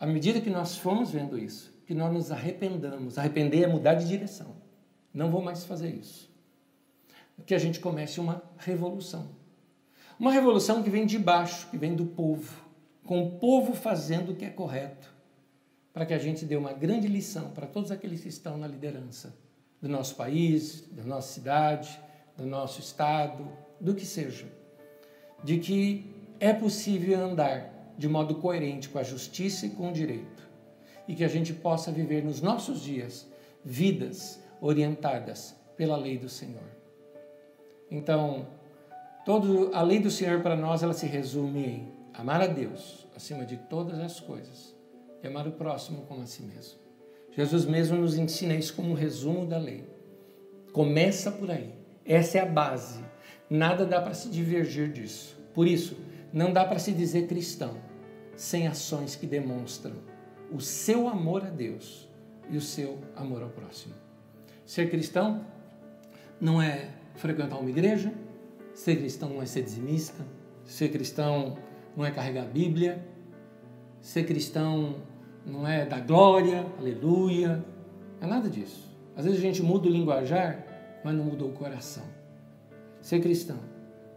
À 0.00 0.06
medida 0.06 0.40
que 0.40 0.50
nós 0.50 0.76
fomos 0.76 1.10
vendo 1.12 1.38
isso, 1.38 1.72
que 1.86 1.94
nós 1.94 2.12
nos 2.12 2.32
arrependamos, 2.32 3.18
arrepender 3.18 3.62
é 3.64 3.66
mudar 3.68 3.94
de 3.94 4.08
direção. 4.08 4.56
Não 5.14 5.30
vou 5.30 5.42
mais 5.42 5.64
fazer 5.64 5.94
isso. 5.94 6.28
Que 7.46 7.54
a 7.54 7.58
gente 7.58 7.78
comece 7.78 8.18
uma 8.18 8.42
revolução. 8.58 9.28
Uma 10.18 10.32
revolução 10.32 10.82
que 10.82 10.90
vem 10.90 11.06
de 11.06 11.18
baixo, 11.18 11.68
que 11.70 11.78
vem 11.78 11.94
do 11.94 12.06
povo 12.06 12.70
com 13.10 13.24
o 13.24 13.30
povo 13.40 13.74
fazendo 13.74 14.30
o 14.30 14.36
que 14.36 14.44
é 14.44 14.50
correto, 14.50 15.12
para 15.92 16.06
que 16.06 16.14
a 16.14 16.18
gente 16.18 16.44
dê 16.44 16.54
uma 16.54 16.72
grande 16.72 17.08
lição 17.08 17.50
para 17.50 17.66
todos 17.66 17.90
aqueles 17.90 18.20
que 18.20 18.28
estão 18.28 18.56
na 18.56 18.68
liderança 18.68 19.34
do 19.82 19.88
nosso 19.88 20.14
país, 20.14 20.84
da 20.92 21.02
nossa 21.02 21.32
cidade, 21.32 22.00
do 22.36 22.46
nosso 22.46 22.78
estado, 22.78 23.50
do 23.80 23.96
que 23.96 24.06
seja, 24.06 24.46
de 25.42 25.58
que 25.58 26.08
é 26.38 26.52
possível 26.52 27.18
andar 27.18 27.79
de 28.00 28.08
modo 28.08 28.36
coerente 28.36 28.88
com 28.88 28.98
a 28.98 29.02
justiça 29.02 29.66
e 29.66 29.70
com 29.70 29.90
o 29.90 29.92
direito, 29.92 30.48
e 31.06 31.14
que 31.14 31.22
a 31.22 31.28
gente 31.28 31.52
possa 31.52 31.92
viver 31.92 32.24
nos 32.24 32.40
nossos 32.40 32.80
dias 32.80 33.28
vidas 33.62 34.42
orientadas 34.58 35.54
pela 35.76 35.98
lei 35.98 36.16
do 36.16 36.26
Senhor. 36.26 36.64
Então, 37.90 38.48
todo 39.26 39.70
a 39.74 39.82
lei 39.82 39.98
do 39.98 40.10
Senhor 40.10 40.40
para 40.40 40.56
nós 40.56 40.82
ela 40.82 40.94
se 40.94 41.04
resume 41.04 41.66
em 41.66 41.92
amar 42.14 42.40
a 42.40 42.46
Deus 42.46 43.06
acima 43.14 43.44
de 43.44 43.58
todas 43.58 43.98
as 43.98 44.18
coisas 44.18 44.74
e 45.22 45.26
amar 45.26 45.46
o 45.46 45.52
próximo 45.52 46.06
como 46.08 46.22
a 46.22 46.26
si 46.26 46.42
mesmo. 46.42 46.80
Jesus 47.32 47.66
mesmo 47.66 47.98
nos 47.98 48.16
ensina 48.16 48.54
isso 48.54 48.74
como 48.74 48.92
um 48.92 48.94
resumo 48.94 49.44
da 49.44 49.58
lei. 49.58 49.84
Começa 50.72 51.30
por 51.30 51.50
aí. 51.50 51.74
Essa 52.02 52.38
é 52.38 52.40
a 52.40 52.46
base. 52.46 53.04
Nada 53.50 53.84
dá 53.84 54.00
para 54.00 54.14
se 54.14 54.30
divergir 54.30 54.90
disso. 54.90 55.36
Por 55.52 55.68
isso, 55.68 55.98
não 56.32 56.50
dá 56.50 56.64
para 56.64 56.78
se 56.78 56.92
dizer 56.92 57.26
cristão 57.26 57.89
sem 58.40 58.66
ações 58.66 59.14
que 59.14 59.26
demonstram 59.26 59.92
o 60.50 60.62
seu 60.62 61.06
amor 61.06 61.44
a 61.44 61.50
Deus 61.50 62.08
e 62.48 62.56
o 62.56 62.60
seu 62.60 62.98
amor 63.14 63.42
ao 63.42 63.50
próximo. 63.50 63.92
Ser 64.64 64.88
cristão 64.88 65.44
não 66.40 66.60
é 66.60 66.88
frequentar 67.16 67.58
uma 67.58 67.68
igreja, 67.68 68.10
ser 68.72 68.96
cristão 68.96 69.28
não 69.28 69.42
é 69.42 69.44
ser 69.44 69.62
dizimista, 69.62 70.24
ser 70.64 70.88
cristão 70.88 71.58
não 71.94 72.02
é 72.02 72.10
carregar 72.10 72.44
a 72.44 72.48
Bíblia. 72.48 73.06
Ser 74.00 74.24
cristão 74.24 75.02
não 75.44 75.68
é 75.68 75.84
dar 75.84 76.00
glória, 76.00 76.64
aleluia. 76.78 77.62
É 78.22 78.26
nada 78.26 78.48
disso. 78.48 78.88
Às 79.14 79.26
vezes 79.26 79.38
a 79.38 79.42
gente 79.42 79.62
muda 79.62 79.86
o 79.86 79.92
linguajar, 79.92 80.64
mas 81.04 81.14
não 81.14 81.24
mudou 81.24 81.50
o 81.50 81.52
coração. 81.52 82.04
Ser 83.02 83.20
cristão 83.20 83.58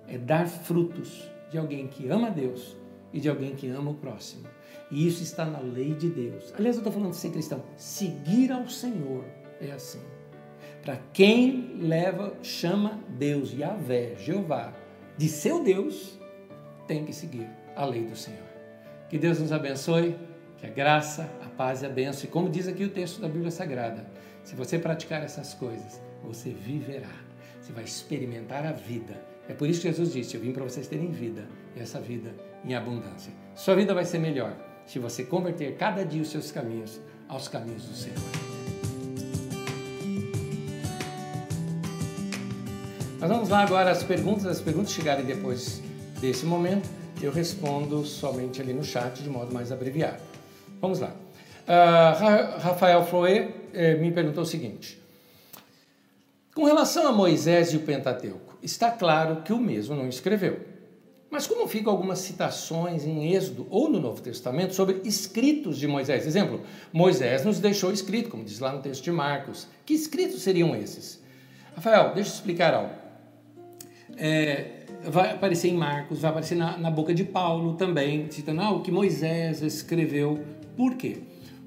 é 0.07 0.17
dar 0.17 0.47
frutos 0.47 1.29
de 1.51 1.57
alguém 1.57 1.87
que 1.87 2.07
ama 2.07 2.27
a 2.27 2.31
Deus 2.31 2.81
e 3.13 3.19
de 3.19 3.29
alguém 3.29 3.55
que 3.55 3.69
ama 3.69 3.91
o 3.91 3.95
próximo. 3.95 4.47
E 4.89 5.07
isso 5.07 5.23
está 5.23 5.45
na 5.45 5.59
lei 5.59 5.93
de 5.93 6.09
Deus. 6.09 6.53
Aliás, 6.57 6.75
eu 6.75 6.81
estou 6.81 6.91
falando 6.91 7.11
de 7.11 7.17
ser 7.17 7.29
cristão. 7.29 7.63
Seguir 7.77 8.51
ao 8.51 8.67
Senhor 8.67 9.23
é 9.61 9.71
assim. 9.71 10.01
Para 10.83 10.99
quem 11.13 11.77
leva, 11.79 12.33
chama 12.41 12.99
Deus, 13.09 13.53
Yahvé, 13.53 14.15
Jeová, 14.17 14.73
de 15.17 15.29
seu 15.29 15.63
Deus, 15.63 16.19
tem 16.87 17.05
que 17.05 17.13
seguir 17.13 17.47
a 17.75 17.85
lei 17.85 18.03
do 18.03 18.15
Senhor. 18.15 18.43
Que 19.09 19.17
Deus 19.17 19.39
nos 19.39 19.51
abençoe, 19.51 20.17
que 20.57 20.65
a 20.65 20.69
graça, 20.69 21.29
a 21.41 21.49
paz 21.49 21.81
e 21.81 21.85
a 21.85 21.89
bênção, 21.89 22.25
e 22.25 22.27
como 22.27 22.49
diz 22.49 22.67
aqui 22.67 22.83
o 22.83 22.89
texto 22.89 23.21
da 23.21 23.27
Bíblia 23.27 23.51
Sagrada, 23.51 24.05
se 24.43 24.55
você 24.55 24.77
praticar 24.77 25.23
essas 25.23 25.53
coisas, 25.53 26.01
você 26.21 26.49
viverá, 26.49 27.15
você 27.61 27.71
vai 27.71 27.83
experimentar 27.83 28.65
a 28.65 28.73
vida. 28.73 29.21
É 29.47 29.53
por 29.53 29.69
isso 29.69 29.81
que 29.81 29.87
Jesus 29.87 30.11
disse: 30.11 30.35
Eu 30.35 30.41
vim 30.41 30.51
para 30.51 30.63
vocês 30.63 30.87
terem 30.87 31.11
vida, 31.11 31.47
essa 31.77 31.99
vida 31.99 32.33
em 32.63 32.75
abundância. 32.75 33.31
Sua 33.55 33.75
vida 33.75 33.93
vai 33.93 34.05
ser 34.05 34.19
melhor 34.19 34.55
se 34.85 34.99
você 34.99 35.23
converter 35.23 35.75
cada 35.75 36.05
dia 36.05 36.21
os 36.21 36.29
seus 36.29 36.51
caminhos 36.51 36.99
aos 37.27 37.47
caminhos 37.47 37.83
do 37.85 37.95
Senhor. 37.95 38.17
Nós 43.19 43.29
vamos 43.29 43.49
lá 43.49 43.63
agora 43.63 43.91
as 43.91 44.03
perguntas, 44.03 44.45
as 44.45 44.59
perguntas 44.59 44.91
chegarem 44.91 45.25
depois 45.25 45.81
desse 46.19 46.45
momento 46.45 46.89
eu 47.25 47.31
respondo 47.31 48.05
somente 48.05 48.61
ali 48.61 48.73
no 48.73 48.83
chat 48.83 49.23
de 49.23 49.29
modo 49.29 49.53
mais 49.53 49.71
abreviado. 49.71 50.21
Vamos 50.81 50.99
lá. 50.99 51.11
Uh, 51.65 52.59
Rafael 52.59 53.05
Floé 53.05 53.49
eh, 53.73 53.95
me 53.95 54.11
perguntou 54.11 54.43
o 54.43 54.45
seguinte: 54.45 55.01
Com 56.53 56.65
relação 56.65 57.07
a 57.07 57.13
Moisés 57.13 57.71
e 57.71 57.77
o 57.77 57.79
Pentateuco, 57.79 58.57
está 58.61 58.91
claro 58.91 59.41
que 59.43 59.53
o 59.53 59.57
mesmo 59.57 59.95
não 59.95 60.09
escreveu. 60.09 60.72
Mas 61.33 61.47
como 61.47 61.67
ficam 61.67 61.91
algumas 61.91 62.19
citações 62.19 63.07
em 63.07 63.33
Êxodo 63.33 63.65
ou 63.71 63.89
no 63.89 63.99
Novo 63.99 64.21
Testamento 64.21 64.75
sobre 64.75 65.01
escritos 65.03 65.79
de 65.79 65.87
Moisés? 65.87 66.27
Exemplo, 66.27 66.61
Moisés 66.93 67.43
nos 67.43 67.57
deixou 67.57 67.91
escrito, 67.91 68.29
como 68.29 68.43
diz 68.43 68.59
lá 68.59 68.71
no 68.71 68.83
texto 68.83 69.03
de 69.03 69.11
Marcos. 69.11 69.67
Que 69.83 69.95
escritos 69.95 70.43
seriam 70.43 70.75
esses? 70.75 71.19
Rafael, 71.75 72.13
deixa 72.13 72.29
eu 72.29 72.33
explicar 72.35 72.75
algo. 72.75 72.93
É, 74.15 74.85
vai 75.05 75.31
aparecer 75.31 75.69
em 75.69 75.73
Marcos, 75.73 76.19
vai 76.19 76.29
aparecer 76.29 76.53
na, 76.53 76.77
na 76.77 76.91
boca 76.91 77.15
de 77.15 77.23
Paulo 77.23 77.73
também, 77.77 78.29
citando 78.29 78.61
ah, 78.61 78.69
o 78.69 78.83
que 78.83 78.91
Moisés 78.91 79.63
escreveu. 79.63 80.39
Por 80.77 80.93
quê? 80.93 81.17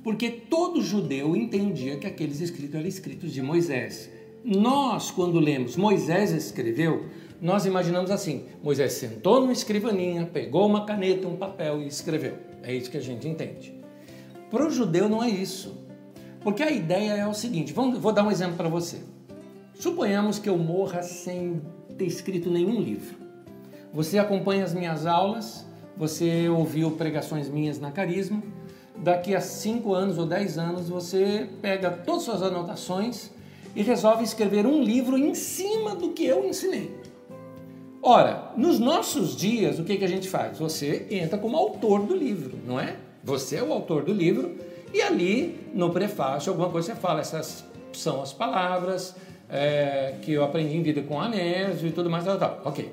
Porque 0.04 0.30
todo 0.30 0.80
judeu 0.80 1.34
entendia 1.34 1.96
que 1.96 2.06
aqueles 2.06 2.40
escritos 2.40 2.76
eram 2.76 2.86
escritos 2.86 3.32
de 3.32 3.42
Moisés. 3.42 4.08
Nós, 4.44 5.10
quando 5.10 5.40
lemos 5.40 5.76
Moisés 5.76 6.30
escreveu, 6.30 7.06
nós 7.40 7.66
imaginamos 7.66 8.10
assim: 8.10 8.44
Moisés 8.62 8.94
sentou 8.94 9.40
numa 9.40 9.52
escrivaninha, 9.52 10.26
pegou 10.26 10.66
uma 10.66 10.86
caneta, 10.86 11.28
um 11.28 11.36
papel 11.36 11.82
e 11.82 11.86
escreveu. 11.86 12.38
É 12.62 12.74
isso 12.74 12.90
que 12.90 12.96
a 12.96 13.02
gente 13.02 13.28
entende. 13.28 13.74
Para 14.50 14.66
o 14.66 14.70
judeu 14.70 15.08
não 15.08 15.22
é 15.22 15.28
isso. 15.28 15.84
Porque 16.40 16.62
a 16.62 16.70
ideia 16.70 17.12
é 17.12 17.26
o 17.26 17.34
seguinte: 17.34 17.72
vamos, 17.72 17.98
vou 17.98 18.12
dar 18.12 18.24
um 18.24 18.30
exemplo 18.30 18.56
para 18.56 18.68
você. 18.68 18.98
Suponhamos 19.74 20.38
que 20.38 20.48
eu 20.48 20.56
morra 20.56 21.02
sem 21.02 21.60
ter 21.98 22.06
escrito 22.06 22.50
nenhum 22.50 22.80
livro. 22.80 23.16
Você 23.92 24.18
acompanha 24.18 24.64
as 24.64 24.72
minhas 24.72 25.06
aulas, 25.06 25.66
você 25.96 26.48
ouviu 26.48 26.92
pregações 26.92 27.48
minhas 27.48 27.78
na 27.78 27.90
Carisma. 27.90 28.42
Daqui 28.96 29.34
a 29.34 29.40
5 29.40 29.92
anos 29.92 30.16
ou 30.16 30.24
10 30.24 30.56
anos 30.56 30.88
você 30.88 31.48
pega 31.60 31.90
todas 31.90 32.20
as 32.20 32.24
suas 32.24 32.42
anotações 32.42 33.30
e 33.74 33.82
resolve 33.82 34.24
escrever 34.24 34.66
um 34.66 34.82
livro 34.82 35.18
em 35.18 35.34
cima 35.34 35.94
do 35.94 36.12
que 36.12 36.24
eu 36.24 36.48
ensinei. 36.48 36.95
Ora, 38.08 38.52
nos 38.56 38.78
nossos 38.78 39.34
dias, 39.34 39.80
o 39.80 39.84
que, 39.84 39.96
que 39.96 40.04
a 40.04 40.08
gente 40.08 40.28
faz? 40.28 40.60
Você 40.60 41.08
entra 41.10 41.36
como 41.36 41.56
autor 41.56 42.04
do 42.04 42.14
livro, 42.14 42.56
não 42.64 42.78
é? 42.78 42.94
Você 43.24 43.56
é 43.56 43.62
o 43.64 43.72
autor 43.72 44.04
do 44.04 44.12
livro 44.12 44.54
e 44.94 45.02
ali 45.02 45.58
no 45.74 45.90
prefácio, 45.90 46.50
alguma 46.50 46.70
coisa 46.70 46.94
você 46.94 47.00
fala, 47.00 47.20
essas 47.20 47.64
são 47.92 48.22
as 48.22 48.32
palavras 48.32 49.16
é, 49.50 50.14
que 50.22 50.30
eu 50.30 50.44
aprendi 50.44 50.76
em 50.76 50.84
vida 50.84 51.02
com 51.02 51.20
Anésio 51.20 51.88
e 51.88 51.90
tudo 51.90 52.08
mais, 52.08 52.24
tal, 52.24 52.38
tal. 52.38 52.62
Ok. 52.64 52.92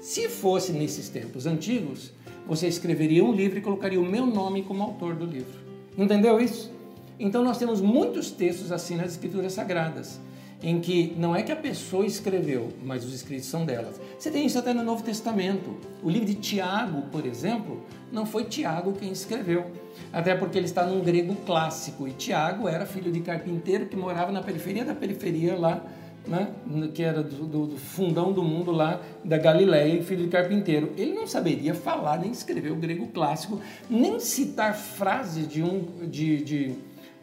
Se 0.00 0.28
fosse 0.28 0.72
nesses 0.72 1.08
tempos 1.08 1.46
antigos, 1.46 2.10
você 2.44 2.66
escreveria 2.66 3.24
um 3.24 3.32
livro 3.32 3.56
e 3.56 3.62
colocaria 3.62 4.00
o 4.00 4.04
meu 4.04 4.26
nome 4.26 4.64
como 4.64 4.82
autor 4.82 5.14
do 5.14 5.26
livro. 5.26 5.60
Entendeu 5.96 6.40
isso? 6.40 6.72
Então 7.20 7.44
nós 7.44 7.56
temos 7.56 7.80
muitos 7.80 8.32
textos 8.32 8.72
assim 8.72 8.96
nas 8.96 9.12
escrituras 9.12 9.52
sagradas 9.52 10.18
em 10.62 10.80
que 10.80 11.14
não 11.16 11.34
é 11.34 11.42
que 11.42 11.50
a 11.50 11.56
pessoa 11.56 12.04
escreveu, 12.04 12.68
mas 12.82 13.04
os 13.04 13.14
escritos 13.14 13.46
são 13.46 13.64
delas. 13.64 14.00
Você 14.18 14.30
tem 14.30 14.44
isso 14.44 14.58
até 14.58 14.74
no 14.74 14.82
Novo 14.82 15.02
Testamento. 15.02 15.76
O 16.02 16.10
livro 16.10 16.26
de 16.26 16.34
Tiago, 16.34 17.02
por 17.10 17.24
exemplo, 17.24 17.82
não 18.12 18.26
foi 18.26 18.44
Tiago 18.44 18.92
quem 18.92 19.10
escreveu, 19.10 19.70
até 20.12 20.34
porque 20.34 20.58
ele 20.58 20.66
está 20.66 20.84
num 20.84 21.00
grego 21.00 21.34
clássico. 21.46 22.06
E 22.06 22.12
Tiago 22.12 22.68
era 22.68 22.84
filho 22.84 23.10
de 23.10 23.20
carpinteiro 23.20 23.86
que 23.86 23.96
morava 23.96 24.30
na 24.30 24.42
periferia 24.42 24.84
da 24.84 24.94
periferia 24.94 25.56
lá, 25.56 25.82
né, 26.26 26.48
que 26.92 27.02
era 27.02 27.22
do, 27.22 27.46
do, 27.46 27.66
do 27.68 27.76
fundão 27.78 28.30
do 28.30 28.42
mundo 28.42 28.70
lá 28.70 29.00
da 29.24 29.38
Galileia, 29.38 30.02
filho 30.02 30.24
de 30.24 30.28
carpinteiro. 30.28 30.92
Ele 30.98 31.14
não 31.14 31.26
saberia 31.26 31.74
falar 31.74 32.18
nem 32.18 32.30
escrever 32.30 32.70
o 32.70 32.76
grego 32.76 33.06
clássico, 33.06 33.58
nem 33.88 34.20
citar 34.20 34.74
frases 34.74 35.48
de 35.48 35.62
um 35.62 36.06
de, 36.06 36.44
de 36.44 36.74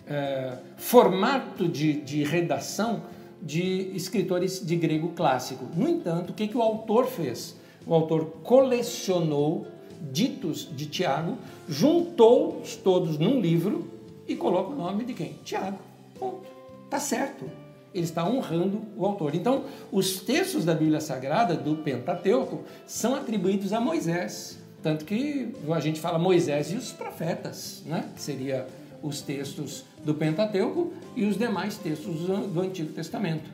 é, 0.07 0.57
formato 0.77 1.67
de, 1.67 2.01
de 2.01 2.23
redação 2.23 3.03
de 3.41 3.91
escritores 3.95 4.65
de 4.65 4.75
grego 4.75 5.09
clássico. 5.09 5.65
No 5.75 5.87
entanto, 5.87 6.31
o 6.31 6.33
que, 6.33 6.47
que 6.47 6.57
o 6.57 6.61
autor 6.61 7.05
fez? 7.05 7.55
O 7.85 7.93
autor 7.93 8.25
colecionou 8.43 9.67
ditos 10.11 10.69
de 10.75 10.85
Tiago, 10.85 11.37
juntou-os 11.67 12.75
todos 12.75 13.17
num 13.17 13.39
livro 13.39 13.87
e 14.27 14.35
coloca 14.35 14.71
o 14.71 14.75
nome 14.75 15.05
de 15.05 15.13
quem? 15.13 15.33
Tiago. 15.43 15.79
Ponto. 16.19 16.47
Tá 16.89 16.99
certo. 16.99 17.49
Ele 17.93 18.03
está 18.03 18.27
honrando 18.27 18.81
o 18.95 19.05
autor. 19.05 19.33
Então, 19.33 19.63
os 19.91 20.19
textos 20.19 20.65
da 20.65 20.73
Bíblia 20.73 20.99
Sagrada, 20.99 21.55
do 21.55 21.77
Pentateuco, 21.77 22.63
são 22.85 23.15
atribuídos 23.15 23.73
a 23.73 23.79
Moisés. 23.79 24.59
Tanto 24.83 25.05
que 25.05 25.53
a 25.69 25.79
gente 25.79 25.99
fala 25.99 26.19
Moisés 26.19 26.71
e 26.71 26.75
os 26.75 26.91
profetas, 26.91 27.81
né? 27.85 28.09
que 28.15 28.21
seria 28.21 28.67
os 29.01 29.21
textos 29.21 29.85
do 30.07 30.15
Pentateuco 30.15 30.93
e 31.17 31.25
os 31.25 31.37
demais 31.37 31.77
textos 31.77 32.21
do 32.21 32.61
Antigo 32.61 32.93
Testamento. 32.93 33.49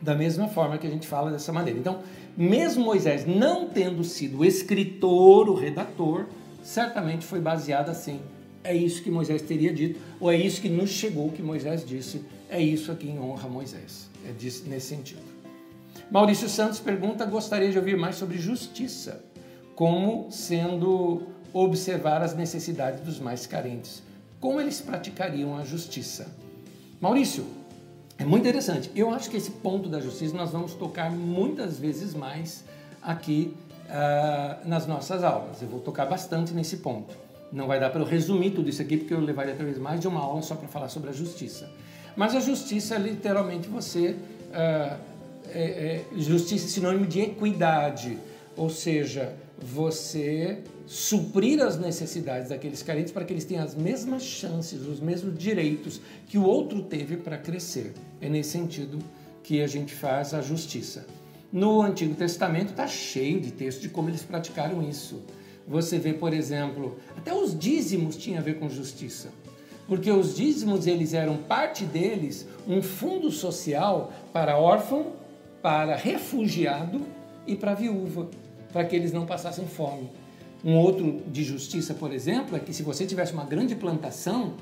Da 0.00 0.16
mesma 0.16 0.48
forma 0.48 0.76
que 0.76 0.86
a 0.86 0.90
gente 0.90 1.06
fala 1.06 1.30
dessa 1.30 1.52
maneira. 1.52 1.78
Então, 1.78 2.02
mesmo 2.36 2.84
Moisés 2.84 3.24
não 3.24 3.68
tendo 3.68 4.02
sido 4.02 4.38
o 4.38 4.44
escritor, 4.44 5.48
o 5.48 5.54
redator, 5.54 6.26
certamente 6.60 7.24
foi 7.24 7.40
baseado 7.40 7.88
assim. 7.88 8.20
É 8.64 8.74
isso 8.74 9.00
que 9.00 9.12
Moisés 9.12 9.42
teria 9.42 9.72
dito, 9.72 10.00
ou 10.18 10.30
é 10.30 10.36
isso 10.36 10.60
que 10.60 10.68
nos 10.68 10.90
chegou 10.90 11.30
que 11.30 11.40
Moisés 11.40 11.86
disse. 11.86 12.24
É 12.48 12.60
isso 12.60 12.90
aqui 12.90 13.08
em 13.08 13.20
honra 13.20 13.46
a 13.46 13.48
Moisés. 13.50 14.10
É 14.26 14.32
nesse 14.32 14.80
sentido. 14.80 15.22
Maurício 16.10 16.48
Santos 16.48 16.80
pergunta: 16.80 17.24
gostaria 17.24 17.70
de 17.70 17.78
ouvir 17.78 17.96
mais 17.96 18.16
sobre 18.16 18.38
justiça, 18.38 19.24
como 19.76 20.32
sendo 20.32 21.22
observar 21.52 22.22
as 22.22 22.34
necessidades 22.34 23.00
dos 23.02 23.20
mais 23.20 23.46
carentes 23.46 24.09
como 24.40 24.60
eles 24.60 24.80
praticariam 24.80 25.56
a 25.56 25.64
justiça. 25.64 26.26
Maurício, 27.00 27.44
é 28.18 28.24
muito 28.24 28.42
interessante. 28.42 28.90
Eu 28.94 29.10
acho 29.10 29.30
que 29.30 29.36
esse 29.36 29.50
ponto 29.50 29.88
da 29.88 30.00
justiça 30.00 30.36
nós 30.36 30.50
vamos 30.50 30.74
tocar 30.74 31.10
muitas 31.10 31.78
vezes 31.78 32.14
mais 32.14 32.64
aqui 33.02 33.54
uh, 33.86 34.68
nas 34.68 34.86
nossas 34.86 35.22
aulas. 35.22 35.62
Eu 35.62 35.68
vou 35.68 35.80
tocar 35.80 36.06
bastante 36.06 36.52
nesse 36.52 36.78
ponto. 36.78 37.14
Não 37.52 37.66
vai 37.66 37.80
dar 37.80 37.90
para 37.90 38.00
eu 38.00 38.06
resumir 38.06 38.50
tudo 38.50 38.68
isso 38.68 38.80
aqui, 38.80 38.96
porque 38.96 39.12
eu 39.12 39.20
levaria 39.20 39.54
talvez 39.54 39.78
mais 39.78 40.00
de 40.00 40.08
uma 40.08 40.20
aula 40.20 40.42
só 40.42 40.54
para 40.54 40.68
falar 40.68 40.88
sobre 40.88 41.10
a 41.10 41.12
justiça. 41.12 41.70
Mas 42.16 42.34
a 42.34 42.40
justiça 42.40 42.94
é 42.94 42.98
literalmente 42.98 43.68
você. 43.68 44.16
Uh, 44.50 45.10
é, 45.52 45.62
é, 45.62 46.04
justiça 46.16 46.66
é 46.66 46.68
sinônimo 46.68 47.06
de 47.06 47.20
equidade, 47.20 48.18
ou 48.56 48.70
seja, 48.70 49.34
você 49.60 50.62
suprir 50.90 51.62
as 51.62 51.78
necessidades 51.78 52.48
daqueles 52.48 52.82
carentes 52.82 53.12
para 53.12 53.24
que 53.24 53.32
eles 53.32 53.44
tenham 53.44 53.62
as 53.62 53.76
mesmas 53.76 54.24
chances, 54.24 54.84
os 54.84 54.98
mesmos 54.98 55.38
direitos 55.38 56.00
que 56.26 56.36
o 56.36 56.42
outro 56.42 56.82
teve 56.82 57.16
para 57.16 57.38
crescer. 57.38 57.94
É 58.20 58.28
nesse 58.28 58.50
sentido 58.50 58.98
que 59.40 59.62
a 59.62 59.68
gente 59.68 59.94
faz 59.94 60.34
a 60.34 60.42
justiça. 60.42 61.06
No 61.52 61.80
Antigo 61.80 62.16
Testamento 62.16 62.70
está 62.70 62.88
cheio 62.88 63.40
de 63.40 63.52
textos 63.52 63.84
de 63.84 63.88
como 63.88 64.08
eles 64.08 64.24
praticaram 64.24 64.82
isso. 64.82 65.22
Você 65.64 65.96
vê, 65.96 66.12
por 66.12 66.34
exemplo, 66.34 66.98
até 67.16 67.32
os 67.32 67.56
dízimos 67.56 68.16
tinham 68.16 68.40
a 68.40 68.42
ver 68.42 68.58
com 68.58 68.68
justiça. 68.68 69.28
Porque 69.86 70.10
os 70.10 70.34
dízimos 70.34 70.88
eles 70.88 71.14
eram 71.14 71.36
parte 71.36 71.84
deles 71.84 72.48
um 72.66 72.82
fundo 72.82 73.30
social 73.30 74.12
para 74.32 74.58
órfão, 74.58 75.12
para 75.62 75.94
refugiado 75.94 77.00
e 77.46 77.54
para 77.54 77.74
viúva 77.74 78.28
para 78.72 78.84
que 78.84 78.96
eles 78.96 79.12
não 79.12 79.26
passassem 79.26 79.66
fome. 79.66 80.10
Um 80.64 80.76
outro 80.76 81.22
de 81.26 81.42
justiça, 81.42 81.94
por 81.94 82.12
exemplo, 82.12 82.56
é 82.56 82.60
que 82.60 82.74
se 82.74 82.82
você 82.82 83.06
tivesse 83.06 83.32
uma 83.32 83.44
grande 83.44 83.74
plantação, 83.74 84.54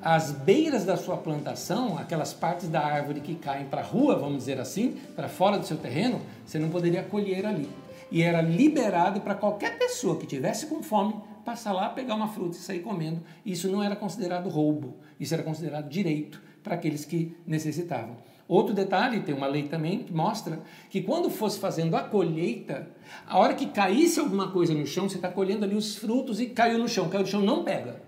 as 0.00 0.32
beiras 0.32 0.84
da 0.84 0.96
sua 0.96 1.16
plantação, 1.16 1.96
aquelas 1.96 2.34
partes 2.34 2.68
da 2.68 2.80
árvore 2.80 3.20
que 3.20 3.36
caem 3.36 3.66
para 3.66 3.80
a 3.80 3.84
rua, 3.84 4.16
vamos 4.16 4.38
dizer 4.38 4.60
assim, 4.60 4.96
para 5.14 5.28
fora 5.28 5.58
do 5.58 5.64
seu 5.64 5.76
terreno, 5.76 6.20
você 6.44 6.58
não 6.58 6.68
poderia 6.68 7.02
colher 7.02 7.46
ali. 7.46 7.68
E 8.10 8.20
era 8.20 8.42
liberado 8.42 9.20
para 9.20 9.34
qualquer 9.34 9.78
pessoa 9.78 10.18
que 10.18 10.26
tivesse 10.26 10.66
com 10.66 10.82
fome 10.82 11.14
passar 11.44 11.72
lá, 11.72 11.88
pegar 11.88 12.14
uma 12.14 12.28
fruta 12.28 12.56
e 12.56 12.60
sair 12.60 12.80
comendo. 12.80 13.20
Isso 13.44 13.68
não 13.68 13.82
era 13.82 13.96
considerado 13.96 14.48
roubo, 14.48 14.96
isso 15.18 15.34
era 15.34 15.42
considerado 15.42 15.88
direito 15.88 16.42
para 16.62 16.74
aqueles 16.74 17.04
que 17.04 17.36
necessitavam. 17.46 18.16
Outro 18.52 18.74
detalhe, 18.74 19.20
tem 19.20 19.34
uma 19.34 19.46
lei 19.46 19.62
também 19.62 20.00
que 20.00 20.12
mostra 20.12 20.60
que 20.90 21.00
quando 21.00 21.30
fosse 21.30 21.58
fazendo 21.58 21.96
a 21.96 22.02
colheita, 22.02 22.86
a 23.26 23.38
hora 23.38 23.54
que 23.54 23.64
caísse 23.64 24.20
alguma 24.20 24.50
coisa 24.50 24.74
no 24.74 24.86
chão, 24.86 25.08
você 25.08 25.16
está 25.16 25.30
colhendo 25.30 25.64
ali 25.64 25.74
os 25.74 25.96
frutos 25.96 26.38
e 26.38 26.44
caiu 26.44 26.78
no 26.78 26.86
chão. 26.86 27.08
Caiu 27.08 27.22
no 27.22 27.26
chão, 27.26 27.40
não 27.40 27.64
pega. 27.64 28.02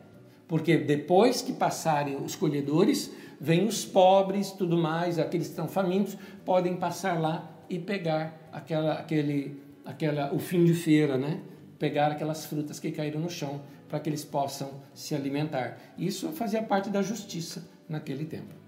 Porque 0.47 0.77
depois 0.77 1.41
que 1.41 1.55
passarem 1.55 2.17
os 2.17 2.37
colhedores, 2.37 3.11
vêm 3.41 3.67
os 3.67 3.87
pobres, 3.87 4.51
tudo 4.51 4.77
mais, 4.77 5.19
aqueles 5.19 5.47
que 5.47 5.53
estão 5.55 5.67
famintos, 5.67 6.15
podem 6.45 6.77
passar 6.77 7.19
lá 7.19 7.51
e 7.71 7.79
pegar 7.79 8.47
aquela, 8.53 8.99
aquele, 8.99 9.63
aquela, 9.83 10.31
o 10.35 10.39
fim 10.39 10.63
de 10.63 10.75
feira, 10.75 11.17
né? 11.17 11.41
Pegar 11.79 12.13
aquelas 12.13 12.45
frutas 12.45 12.79
que 12.79 12.93
caíram 12.93 13.19
no 13.19 13.31
chão 13.31 13.63
para 13.89 13.99
que 13.99 14.11
eles 14.11 14.27
possam 14.27 14.73
se 14.93 15.15
alimentar. 15.15 15.79
Isso 15.97 16.33
fazia 16.33 16.63
parte 16.63 16.91
da 16.91 17.01
justiça 17.01 17.67
naquele 17.89 18.27
tempo. 18.27 18.64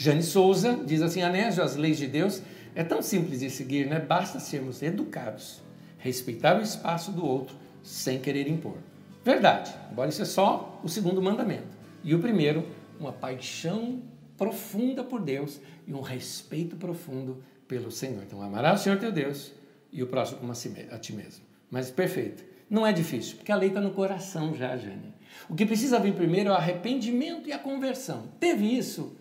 Jane 0.00 0.22
Souza 0.22 0.78
diz 0.86 1.02
assim: 1.02 1.22
Anésio, 1.22 1.60
as 1.60 1.74
leis 1.74 1.98
de 1.98 2.06
Deus 2.06 2.40
é 2.72 2.84
tão 2.84 3.02
simples 3.02 3.40
de 3.40 3.50
seguir, 3.50 3.88
né? 3.88 3.98
Basta 3.98 4.38
sermos 4.38 4.80
educados, 4.80 5.60
respeitar 5.98 6.56
o 6.56 6.62
espaço 6.62 7.10
do 7.10 7.26
outro 7.26 7.56
sem 7.82 8.20
querer 8.20 8.46
impor. 8.46 8.76
Verdade, 9.24 9.74
embora 9.90 10.08
isso 10.08 10.22
é 10.22 10.24
só 10.24 10.80
o 10.84 10.88
segundo 10.88 11.20
mandamento. 11.20 11.76
E 12.04 12.14
o 12.14 12.20
primeiro, 12.20 12.64
uma 13.00 13.12
paixão 13.12 14.00
profunda 14.36 15.02
por 15.02 15.20
Deus 15.20 15.60
e 15.84 15.92
um 15.92 16.00
respeito 16.00 16.76
profundo 16.76 17.42
pelo 17.66 17.90
Senhor. 17.90 18.22
Então, 18.22 18.40
amarás 18.40 18.80
o 18.80 18.84
Senhor 18.84 19.00
teu 19.00 19.10
Deus 19.10 19.50
e 19.92 20.00
o 20.00 20.06
próximo 20.06 20.38
como 20.38 20.52
a 20.52 20.98
ti 20.98 21.12
mesmo. 21.12 21.44
Mas 21.68 21.90
perfeito. 21.90 22.44
Não 22.70 22.86
é 22.86 22.92
difícil, 22.92 23.38
porque 23.38 23.50
a 23.50 23.56
lei 23.56 23.70
está 23.70 23.80
no 23.80 23.90
coração 23.90 24.54
já, 24.54 24.76
Jane. 24.76 25.12
O 25.48 25.56
que 25.56 25.66
precisa 25.66 25.98
vir 25.98 26.14
primeiro 26.14 26.50
é 26.50 26.52
o 26.52 26.54
arrependimento 26.56 27.48
e 27.48 27.52
a 27.52 27.58
conversão. 27.58 28.28
Teve 28.38 28.64
isso? 28.64 29.16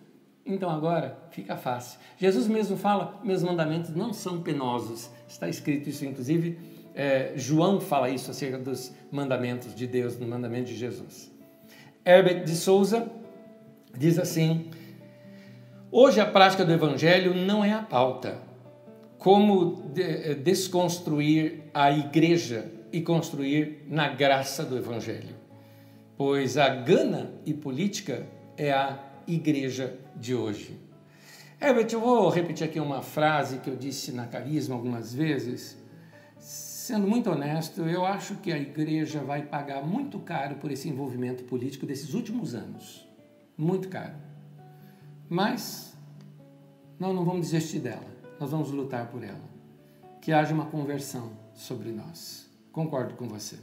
Então 0.48 0.70
agora 0.70 1.18
fica 1.30 1.58
fácil. 1.58 2.00
Jesus 2.18 2.48
mesmo 2.48 2.78
fala: 2.78 3.20
meus 3.24 3.44
mandamentos 3.44 3.94
não 3.94 4.14
são 4.14 4.42
penosos. 4.42 5.10
Está 5.28 5.50
escrito 5.50 5.90
isso, 5.90 6.06
inclusive, 6.06 6.58
é, 6.96 7.34
João 7.36 7.82
fala 7.82 8.10
isso 8.10 8.32
acerca 8.32 8.58
dos 8.58 8.94
mandamentos 9.12 9.76
de 9.76 9.86
Deus, 9.86 10.16
do 10.16 10.26
mandamento 10.26 10.70
de 10.70 10.76
Jesus. 10.76 11.32
Herbert 12.06 12.46
de 12.46 12.56
Souza 12.56 13.12
diz 13.96 14.18
assim: 14.18 14.72
Hoje 15.92 16.22
a 16.22 16.26
prática 16.26 16.64
do 16.64 16.72
evangelho 16.72 17.34
não 17.34 17.64
é 17.64 17.74
a 17.74 17.82
pauta. 17.82 18.40
Como 19.18 19.92
de, 19.94 20.36
desconstruir 20.36 21.64
a 21.74 21.92
igreja 21.92 22.72
e 22.94 23.02
construir 23.02 23.86
na 23.90 24.08
graça 24.08 24.64
do 24.64 24.78
evangelho? 24.78 25.36
Pois 26.16 26.58
a 26.58 26.70
gana 26.70 27.32
e 27.46 27.54
política 27.54 28.26
é 28.56 28.72
a 28.72 29.07
igreja 29.28 30.00
de 30.16 30.34
hoje. 30.34 30.80
Herbert, 31.60 31.88
eu 31.92 32.00
vou 32.00 32.30
repetir 32.30 32.68
aqui 32.68 32.80
uma 32.80 33.02
frase 33.02 33.60
que 33.60 33.70
eu 33.70 33.76
disse 33.76 34.12
na 34.12 34.28
Carisma 34.28 34.76
algumas 34.76 35.14
vezes. 35.14 35.78
Sendo 36.38 37.08
muito 37.08 37.30
honesto, 37.30 37.82
eu 37.82 38.06
acho 38.06 38.36
que 38.36 38.52
a 38.52 38.58
igreja 38.58 39.20
vai 39.20 39.42
pagar 39.42 39.84
muito 39.86 40.20
caro 40.20 40.56
por 40.56 40.72
esse 40.72 40.88
envolvimento 40.88 41.44
político 41.44 41.86
desses 41.86 42.14
últimos 42.14 42.56
anos. 42.56 43.08
Muito 43.58 43.90
caro. 43.90 44.14
Mas 45.28 45.98
nós 47.00 47.14
não 47.14 47.26
vamos 47.26 47.50
desistir 47.50 47.80
dela. 47.80 48.08
Nós 48.40 48.52
vamos 48.52 48.72
lutar 48.72 49.08
por 49.08 49.24
ela. 49.24 49.50
Que 50.22 50.32
haja 50.32 50.54
uma 50.54 50.66
conversão 50.68 51.32
sobre 51.54 51.92
nós. 51.92 52.50
Concordo 52.72 53.16
com 53.16 53.28
você. 53.28 53.58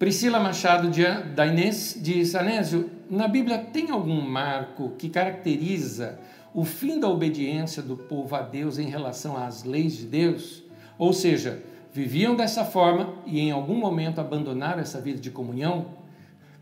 Priscila 0.00 0.40
Machado 0.40 0.90
da 1.34 1.46
Inês 1.46 1.94
diz: 2.00 2.34
Anésio, 2.34 2.88
na 3.10 3.28
Bíblia 3.28 3.58
tem 3.58 3.90
algum 3.90 4.18
marco 4.22 4.92
que 4.96 5.10
caracteriza 5.10 6.18
o 6.54 6.64
fim 6.64 6.98
da 6.98 7.06
obediência 7.06 7.82
do 7.82 7.98
povo 7.98 8.34
a 8.34 8.40
Deus 8.40 8.78
em 8.78 8.86
relação 8.86 9.36
às 9.36 9.62
leis 9.62 9.98
de 9.98 10.06
Deus? 10.06 10.64
Ou 10.98 11.12
seja, 11.12 11.62
viviam 11.92 12.34
dessa 12.34 12.64
forma 12.64 13.12
e 13.26 13.40
em 13.40 13.50
algum 13.50 13.74
momento 13.74 14.22
abandonaram 14.22 14.80
essa 14.80 14.98
vida 15.02 15.20
de 15.20 15.30
comunhão? 15.30 15.88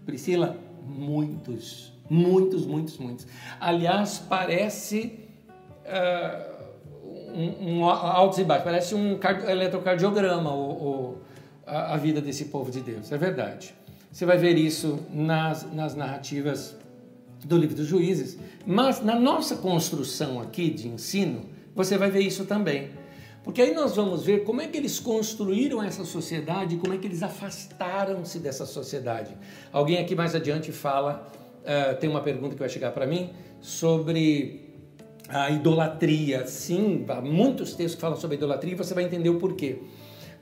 Priscila, 0.04 0.58
muitos, 0.84 1.92
muitos, 2.10 2.66
muitos, 2.66 2.98
muitos. 2.98 3.26
Aliás, 3.60 4.18
parece 4.18 5.16
uh, 5.86 6.58
um, 7.32 7.78
um 7.78 7.84
altos 7.88 8.40
e 8.40 8.44
baixos, 8.44 8.64
parece 8.64 8.94
um 8.96 9.16
eletrocardiograma 9.48 10.52
o, 10.52 11.18
a, 11.68 11.94
a 11.94 11.96
vida 11.96 12.20
desse 12.20 12.46
povo 12.46 12.70
de 12.70 12.80
Deus. 12.80 13.12
É 13.12 13.18
verdade. 13.18 13.74
Você 14.10 14.24
vai 14.24 14.38
ver 14.38 14.56
isso 14.56 14.98
nas, 15.12 15.70
nas 15.72 15.94
narrativas 15.94 16.74
do 17.44 17.56
livro 17.56 17.76
dos 17.76 17.86
juízes, 17.86 18.38
mas 18.66 19.02
na 19.02 19.14
nossa 19.14 19.56
construção 19.56 20.40
aqui 20.40 20.70
de 20.70 20.88
ensino, 20.88 21.42
você 21.74 21.96
vai 21.96 22.10
ver 22.10 22.20
isso 22.20 22.44
também. 22.46 22.90
Porque 23.44 23.62
aí 23.62 23.72
nós 23.72 23.94
vamos 23.94 24.24
ver 24.24 24.44
como 24.44 24.60
é 24.60 24.66
que 24.66 24.76
eles 24.76 24.98
construíram 24.98 25.82
essa 25.82 26.04
sociedade, 26.04 26.76
como 26.76 26.92
é 26.92 26.98
que 26.98 27.06
eles 27.06 27.22
afastaram-se 27.22 28.40
dessa 28.40 28.66
sociedade. 28.66 29.36
Alguém 29.72 29.98
aqui 29.98 30.14
mais 30.14 30.34
adiante 30.34 30.72
fala, 30.72 31.30
uh, 31.62 31.96
tem 31.96 32.10
uma 32.10 32.20
pergunta 32.20 32.54
que 32.54 32.60
vai 32.60 32.68
chegar 32.68 32.90
para 32.90 33.06
mim, 33.06 33.30
sobre 33.60 34.74
a 35.28 35.50
idolatria. 35.50 36.46
Sim, 36.46 37.04
há 37.08 37.20
muitos 37.20 37.74
textos 37.74 37.94
que 37.94 38.00
falam 38.00 38.18
sobre 38.18 38.36
idolatria 38.36 38.72
e 38.72 38.76
você 38.76 38.92
vai 38.92 39.04
entender 39.04 39.28
o 39.28 39.38
porquê 39.38 39.78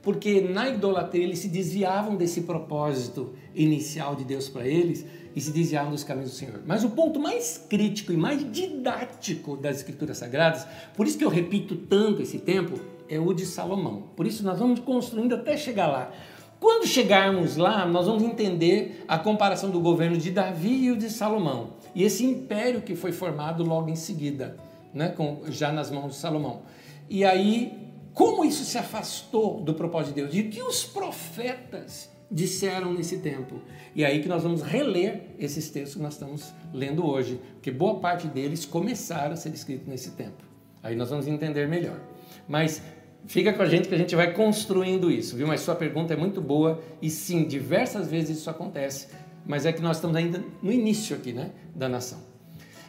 porque 0.07 0.39
na 0.39 0.69
idolatria 0.69 1.25
eles 1.25 1.39
se 1.39 1.49
desviavam 1.49 2.15
desse 2.15 2.43
propósito 2.43 3.33
inicial 3.53 4.15
de 4.15 4.23
Deus 4.23 4.47
para 4.47 4.65
eles 4.65 5.05
e 5.35 5.41
se 5.41 5.51
desviavam 5.51 5.91
dos 5.91 6.05
caminhos 6.05 6.31
do 6.31 6.37
Senhor. 6.37 6.61
Mas 6.65 6.85
o 6.85 6.91
ponto 6.91 7.19
mais 7.19 7.65
crítico 7.69 8.13
e 8.13 8.15
mais 8.15 8.49
didático 8.49 9.57
das 9.57 9.75
Escrituras 9.75 10.17
Sagradas, 10.17 10.65
por 10.95 11.05
isso 11.05 11.17
que 11.17 11.25
eu 11.25 11.29
repito 11.29 11.75
tanto 11.75 12.21
esse 12.21 12.39
tempo, 12.39 12.79
é 13.09 13.19
o 13.19 13.33
de 13.33 13.45
Salomão. 13.45 14.03
Por 14.15 14.25
isso 14.25 14.45
nós 14.45 14.57
vamos 14.57 14.79
construindo 14.79 15.35
até 15.35 15.57
chegar 15.57 15.87
lá. 15.87 16.09
Quando 16.57 16.87
chegarmos 16.87 17.57
lá, 17.57 17.85
nós 17.85 18.07
vamos 18.07 18.23
entender 18.23 19.03
a 19.09 19.19
comparação 19.19 19.69
do 19.69 19.81
governo 19.81 20.15
de 20.15 20.31
Davi 20.31 20.85
e 20.85 20.91
o 20.91 20.95
de 20.95 21.09
Salomão. 21.09 21.71
E 21.93 22.03
esse 22.03 22.23
império 22.23 22.81
que 22.81 22.95
foi 22.95 23.11
formado 23.11 23.61
logo 23.61 23.89
em 23.89 23.97
seguida, 23.97 24.55
né, 24.93 25.09
com, 25.09 25.41
já 25.49 25.69
nas 25.73 25.91
mãos 25.91 26.13
de 26.13 26.15
Salomão. 26.15 26.61
E 27.09 27.25
aí 27.25 27.86
como 28.17 28.43
isso 28.43 28.65
se 28.65 28.79
afastou 28.79 29.61
do 29.61 29.75
propósito 29.75 30.15
de 30.15 30.21
Deus? 30.21 30.33
E 30.33 30.41
o 30.41 30.49
que 30.49 30.59
os 30.59 30.83
profetas 30.83 32.09
disseram 32.31 32.91
nesse 32.91 33.19
tempo? 33.19 33.61
E 33.95 34.03
é 34.03 34.07
aí 34.07 34.23
que 34.23 34.27
nós 34.27 34.41
vamos 34.41 34.63
reler 34.63 35.35
esses 35.37 35.69
textos 35.69 35.97
que 35.97 36.01
nós 36.01 36.13
estamos 36.13 36.51
lendo 36.73 37.05
hoje, 37.05 37.39
porque 37.53 37.69
boa 37.69 37.99
parte 37.99 38.25
deles 38.27 38.65
começaram 38.65 39.33
a 39.33 39.35
ser 39.35 39.53
escritos 39.53 39.87
nesse 39.87 40.13
tempo. 40.13 40.43
Aí 40.81 40.95
nós 40.95 41.11
vamos 41.11 41.27
entender 41.27 41.67
melhor. 41.67 41.99
Mas 42.47 42.81
fica 43.27 43.53
com 43.53 43.61
a 43.61 43.67
gente 43.67 43.87
que 43.87 43.93
a 43.93 43.97
gente 43.99 44.15
vai 44.15 44.33
construindo 44.33 45.11
isso, 45.11 45.37
viu? 45.37 45.45
Mas 45.45 45.61
sua 45.61 45.75
pergunta 45.75 46.15
é 46.15 46.17
muito 46.17 46.41
boa 46.41 46.81
e 46.99 47.11
sim, 47.11 47.43
diversas 47.43 48.07
vezes 48.07 48.39
isso 48.39 48.49
acontece, 48.49 49.09
mas 49.45 49.63
é 49.63 49.71
que 49.71 49.81
nós 49.81 49.97
estamos 49.97 50.15
ainda 50.15 50.43
no 50.63 50.71
início 50.71 51.15
aqui, 51.15 51.33
né, 51.33 51.51
da 51.75 51.87
nação. 51.87 52.17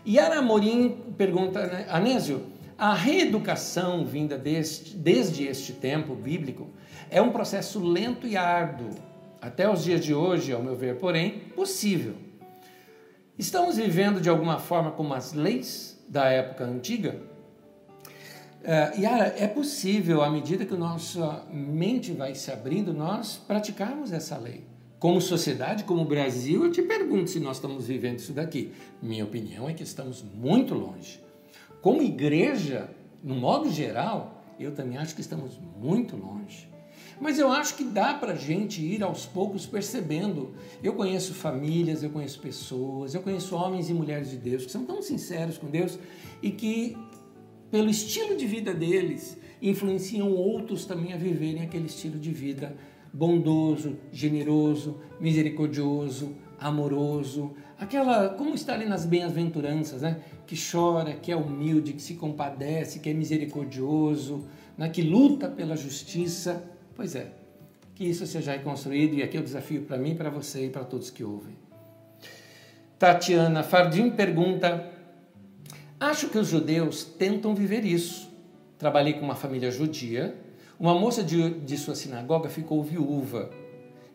Yara 0.06 0.40
Morim 0.40 1.12
pergunta, 1.18 1.66
né, 1.66 1.86
Anésio, 1.90 2.40
a 2.78 2.94
reeducação 2.94 4.06
vinda 4.06 4.38
deste, 4.38 4.96
desde 4.96 5.44
este 5.44 5.72
tempo 5.72 6.14
bíblico 6.14 6.70
é 7.10 7.20
um 7.20 7.32
processo 7.32 7.80
lento 7.80 8.24
e 8.24 8.36
árduo, 8.36 8.90
até 9.40 9.68
os 9.68 9.82
dias 9.82 10.04
de 10.04 10.14
hoje, 10.14 10.52
ao 10.52 10.62
meu 10.62 10.76
ver, 10.76 10.96
porém, 10.96 11.40
possível. 11.56 12.14
Estamos 13.36 13.76
vivendo 13.76 14.20
de 14.20 14.28
alguma 14.28 14.60
forma 14.60 14.92
como 14.92 15.12
as 15.12 15.32
leis 15.32 15.98
da 16.08 16.26
época 16.26 16.64
antiga? 16.64 17.20
Uh, 18.60 19.00
Yara, 19.00 19.34
é 19.36 19.46
possível, 19.46 20.22
à 20.22 20.30
medida 20.30 20.64
que 20.64 20.74
nossa 20.74 21.44
mente 21.52 22.12
vai 22.12 22.34
se 22.34 22.50
abrindo, 22.52 22.92
nós 22.92 23.36
praticarmos 23.36 24.12
essa 24.12 24.36
lei. 24.36 24.64
Como 25.00 25.20
sociedade, 25.20 25.84
como 25.84 26.04
Brasil, 26.04 26.64
eu 26.64 26.70
te 26.70 26.82
pergunto 26.82 27.30
se 27.30 27.40
nós 27.40 27.56
estamos 27.56 27.86
vivendo 27.86 28.18
isso 28.18 28.32
daqui. 28.32 28.72
Minha 29.00 29.24
opinião 29.24 29.68
é 29.68 29.74
que 29.74 29.84
estamos 29.84 30.22
muito 30.22 30.74
longe. 30.74 31.27
Como 31.80 32.02
igreja, 32.02 32.90
no 33.22 33.34
modo 33.34 33.70
geral, 33.70 34.42
eu 34.58 34.74
também 34.74 34.98
acho 34.98 35.14
que 35.14 35.20
estamos 35.20 35.58
muito 35.78 36.16
longe. 36.16 36.68
Mas 37.20 37.38
eu 37.38 37.50
acho 37.50 37.76
que 37.76 37.84
dá 37.84 38.14
para 38.14 38.32
a 38.32 38.36
gente 38.36 38.80
ir 38.80 39.02
aos 39.02 39.26
poucos 39.26 39.66
percebendo. 39.66 40.54
Eu 40.82 40.94
conheço 40.94 41.34
famílias, 41.34 42.02
eu 42.02 42.10
conheço 42.10 42.40
pessoas, 42.40 43.14
eu 43.14 43.22
conheço 43.22 43.56
homens 43.56 43.90
e 43.90 43.94
mulheres 43.94 44.30
de 44.30 44.36
Deus 44.36 44.64
que 44.64 44.72
são 44.72 44.84
tão 44.84 45.02
sinceros 45.02 45.58
com 45.58 45.68
Deus 45.68 45.98
e 46.42 46.50
que, 46.50 46.96
pelo 47.70 47.90
estilo 47.90 48.36
de 48.36 48.46
vida 48.46 48.72
deles, 48.72 49.36
influenciam 49.60 50.30
outros 50.32 50.84
também 50.84 51.12
a 51.12 51.16
viverem 51.16 51.62
aquele 51.62 51.86
estilo 51.86 52.18
de 52.18 52.30
vida 52.30 52.76
bondoso, 53.12 53.96
generoso, 54.12 55.00
misericordioso, 55.20 56.36
amoroso, 56.58 57.54
aquela 57.78 58.30
como 58.30 58.54
está 58.54 58.74
ali 58.74 58.86
nas 58.86 59.06
bem-aventuranças, 59.06 60.02
né? 60.02 60.20
Que 60.46 60.56
chora, 60.56 61.12
que 61.14 61.30
é 61.30 61.36
humilde, 61.36 61.92
que 61.92 62.02
se 62.02 62.14
compadece, 62.14 62.98
que 62.98 63.08
é 63.08 63.14
misericordioso, 63.14 64.46
né? 64.76 64.88
que 64.88 65.02
luta 65.02 65.48
pela 65.48 65.76
justiça. 65.76 66.62
Pois 66.94 67.14
é, 67.14 67.30
que 67.94 68.04
isso 68.04 68.26
seja 68.26 68.52
reconstruído 68.52 69.14
e 69.14 69.22
aqui 69.22 69.36
é 69.36 69.40
o 69.40 69.44
desafio 69.44 69.82
para 69.82 69.96
mim, 69.96 70.14
para 70.16 70.30
você 70.30 70.66
e 70.66 70.70
para 70.70 70.84
todos 70.84 71.10
que 71.10 71.22
ouvem. 71.22 71.56
Tatiana 72.98 73.62
Fardim 73.62 74.10
pergunta: 74.10 74.90
Acho 76.00 76.28
que 76.28 76.38
os 76.38 76.48
judeus 76.48 77.04
tentam 77.04 77.54
viver 77.54 77.84
isso. 77.84 78.28
Trabalhei 78.78 79.14
com 79.14 79.20
uma 79.20 79.34
família 79.34 79.70
judia. 79.70 80.34
Uma 80.78 80.94
moça 80.94 81.24
de, 81.24 81.50
de 81.50 81.76
sua 81.76 81.94
sinagoga 81.94 82.48
ficou 82.48 82.82
viúva. 82.82 83.50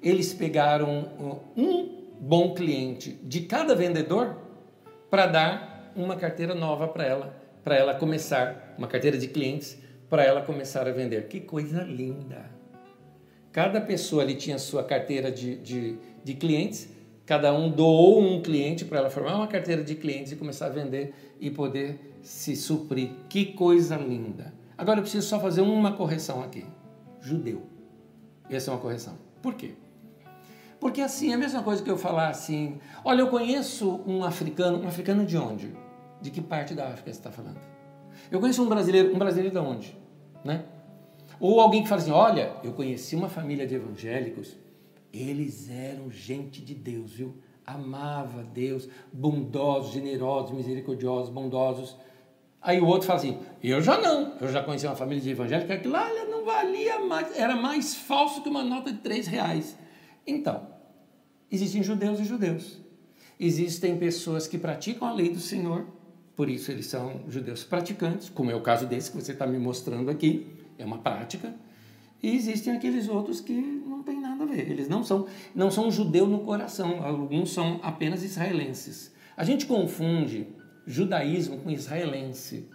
Eles 0.02 0.34
pegaram 0.34 1.10
um 1.56 2.03
bom 2.26 2.54
cliente 2.54 3.20
de 3.22 3.42
cada 3.42 3.76
vendedor 3.76 4.38
para 5.10 5.26
dar 5.26 5.92
uma 5.94 6.16
carteira 6.16 6.56
nova 6.56 6.88
para 6.88 7.06
ela, 7.06 7.36
para 7.66 7.76
ela 7.76 7.94
começar, 7.94 8.74
uma 8.78 8.88
carteira 8.88 9.18
de 9.18 9.28
clientes, 9.28 9.78
para 10.10 10.24
ela 10.24 10.42
começar 10.42 10.88
a 10.88 10.92
vender. 10.92 11.28
Que 11.28 11.42
coisa 11.42 11.84
linda! 11.84 12.50
Cada 13.52 13.82
pessoa 13.82 14.24
ali 14.24 14.36
tinha 14.36 14.58
sua 14.58 14.86
carteira 14.86 15.30
de, 15.30 15.58
de, 15.58 15.98
de 16.24 16.34
clientes, 16.36 16.88
cada 17.26 17.54
um 17.54 17.70
doou 17.70 18.22
um 18.22 18.42
cliente 18.42 18.86
para 18.86 19.00
ela 19.00 19.10
formar 19.10 19.36
uma 19.36 19.48
carteira 19.48 19.84
de 19.84 19.94
clientes 19.94 20.32
e 20.32 20.38
começar 20.38 20.68
a 20.68 20.70
vender 20.70 21.14
e 21.42 21.52
poder 21.52 22.18
se 22.22 22.56
suprir. 22.56 23.12
Que 23.28 23.48
coisa 23.48 23.98
linda! 23.98 24.54
Agora 24.78 25.00
eu 25.00 25.04
preciso 25.04 25.28
só 25.28 25.42
fazer 25.42 25.60
uma 25.60 25.92
correção 25.92 26.42
aqui. 26.42 26.66
Judeu. 27.20 27.64
Essa 28.50 28.72
é 28.72 28.74
uma 28.74 28.80
correção. 28.80 29.18
Por 29.42 29.56
quê? 29.56 29.74
Porque 30.84 31.00
assim, 31.00 31.32
é 31.32 31.36
a 31.36 31.38
mesma 31.38 31.64
coisa 31.64 31.82
que 31.82 31.90
eu 31.90 31.98
falar 31.98 32.28
assim, 32.28 32.78
olha, 33.06 33.22
eu 33.22 33.30
conheço 33.30 34.02
um 34.06 34.22
africano, 34.22 34.84
um 34.84 34.86
africano 34.86 35.26
de 35.26 35.38
onde? 35.38 35.74
De 36.22 36.30
que 36.30 36.42
parte 36.42 36.74
da 36.74 36.90
África 36.90 37.04
você 37.06 37.18
está 37.18 37.32
falando? 37.32 37.58
Eu 38.30 38.42
conheço 38.42 38.62
um 38.62 38.68
brasileiro, 38.68 39.16
um 39.16 39.18
brasileiro 39.18 39.50
de 39.50 39.60
onde? 39.62 39.98
Né? 40.44 40.66
Ou 41.40 41.62
alguém 41.62 41.84
que 41.84 41.88
fala 41.88 42.02
assim: 42.02 42.12
olha, 42.12 42.52
eu 42.66 42.74
conheci 42.74 43.16
uma 43.16 43.30
família 43.30 43.66
de 43.66 43.76
evangélicos, 43.76 44.58
eles 45.14 45.70
eram 45.70 46.12
gente 46.12 46.62
de 46.62 46.76
Deus, 46.76 47.14
viu? 47.14 47.38
Amava 47.66 48.44
Deus, 48.44 48.90
bondosos, 49.12 49.94
generosos, 49.94 50.52
misericordiosos, 50.52 51.30
bondosos. 51.30 51.96
Aí 52.62 52.82
o 52.82 52.86
outro 52.86 53.08
fala 53.08 53.20
assim: 53.20 53.40
eu 53.64 53.82
já 53.82 54.02
não, 54.02 54.34
eu 54.42 54.50
já 54.50 54.62
conheci 54.62 54.86
uma 54.86 54.98
família 54.98 55.24
de 55.24 55.30
evangélicos 55.30 55.78
que 55.78 55.88
lá 55.88 56.10
não 56.30 56.44
valia 56.44 57.00
mais, 57.00 57.40
era 57.40 57.56
mais 57.56 57.96
falso 57.96 58.44
que 58.44 58.50
uma 58.50 58.66
nota 58.66 58.92
de 58.92 58.98
três 58.98 59.28
reais. 59.28 59.78
Então, 60.28 60.73
existem 61.54 61.84
judeus 61.84 62.20
e 62.20 62.26
judeus. 62.26 62.82
Existem 63.40 63.96
pessoas 63.98 64.48
que 64.48 64.58
praticam 64.58 65.08
a 65.08 65.14
lei 65.14 65.30
do 65.30 65.40
Senhor, 65.40 65.86
por 66.36 66.50
isso 66.50 66.72
eles 66.72 66.88
são 66.88 67.22
judeus 67.30 67.64
praticantes, 67.64 68.28
como 68.28 68.50
é 68.50 68.56
o 68.56 68.62
caso 68.62 68.88
desse 68.88 69.12
que 69.12 69.18
você 69.18 69.34
está 69.34 69.46
me 69.46 69.60
mostrando 69.60 70.10
aqui, 70.10 70.48
é 70.80 70.86
uma 70.86 70.98
prática. 70.98 71.54
E 72.22 72.36
existem 72.36 72.74
aqueles 72.74 73.08
outros 73.08 73.40
que 73.40 73.54
não 73.54 74.02
tem 74.02 74.20
nada 74.20 74.44
a 74.44 74.48
ver. 74.48 74.72
Eles 74.72 74.88
não 74.88 75.04
são, 75.04 75.28
não 75.54 75.70
são 75.70 75.92
judeu 75.92 76.26
no 76.26 76.40
coração, 76.40 77.04
alguns 77.04 77.52
são 77.52 77.80
apenas 77.84 78.24
israelenses. 78.24 79.14
A 79.38 79.44
gente 79.44 79.66
confunde 79.66 80.48
judaísmo 80.88 81.58
com 81.60 81.70
israelense. 81.70 82.68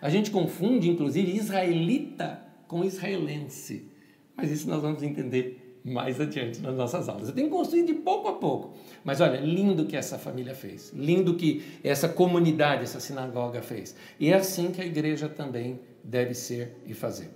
A 0.00 0.10
gente 0.10 0.30
confunde, 0.30 0.90
inclusive, 0.90 1.34
israelita 1.34 2.42
com 2.68 2.84
israelense. 2.84 3.90
Mas 4.36 4.50
isso 4.50 4.68
nós 4.68 4.82
vamos 4.82 5.02
entender 5.02 5.61
mais 5.84 6.20
adiante 6.20 6.60
nas 6.60 6.74
nossas 6.74 7.08
aulas. 7.08 7.28
Eu 7.28 7.34
tenho 7.34 7.48
construído 7.48 7.86
de 7.86 7.94
pouco 7.94 8.28
a 8.28 8.34
pouco. 8.34 8.74
Mas 9.04 9.20
olha, 9.20 9.40
lindo 9.40 9.84
que 9.86 9.96
essa 9.96 10.18
família 10.18 10.54
fez. 10.54 10.92
Lindo 10.94 11.34
que 11.34 11.64
essa 11.82 12.08
comunidade, 12.08 12.84
essa 12.84 13.00
sinagoga 13.00 13.62
fez. 13.62 13.96
E 14.18 14.30
é 14.30 14.34
assim 14.34 14.70
que 14.70 14.80
a 14.80 14.84
igreja 14.84 15.28
também 15.28 15.80
deve 16.02 16.34
ser 16.34 16.76
e 16.86 16.94
fazer. 16.94 17.30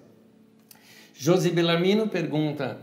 Josi 1.14 1.50
Bellarmino 1.50 2.08
pergunta: 2.08 2.78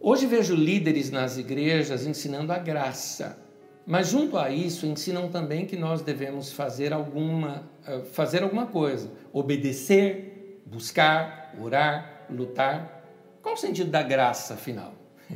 Hoje 0.00 0.26
vejo 0.26 0.54
líderes 0.54 1.10
nas 1.10 1.38
igrejas 1.38 2.06
ensinando 2.06 2.52
a 2.52 2.58
graça 2.58 3.44
mas 3.86 4.08
junto 4.08 4.38
a 4.38 4.48
isso, 4.50 4.86
ensinam 4.86 5.28
também 5.28 5.66
que 5.66 5.76
nós 5.76 6.00
devemos 6.00 6.50
fazer 6.52 6.92
alguma, 6.92 7.68
eh, 7.86 8.00
fazer 8.12 8.42
alguma 8.42 8.66
coisa, 8.66 9.10
obedecer, 9.30 10.62
buscar, 10.64 11.54
orar, 11.60 12.26
lutar. 12.30 13.03
Qual 13.44 13.54
o 13.54 13.58
sentido 13.58 13.90
da 13.90 14.02
graça, 14.02 14.54
afinal? 14.54 14.94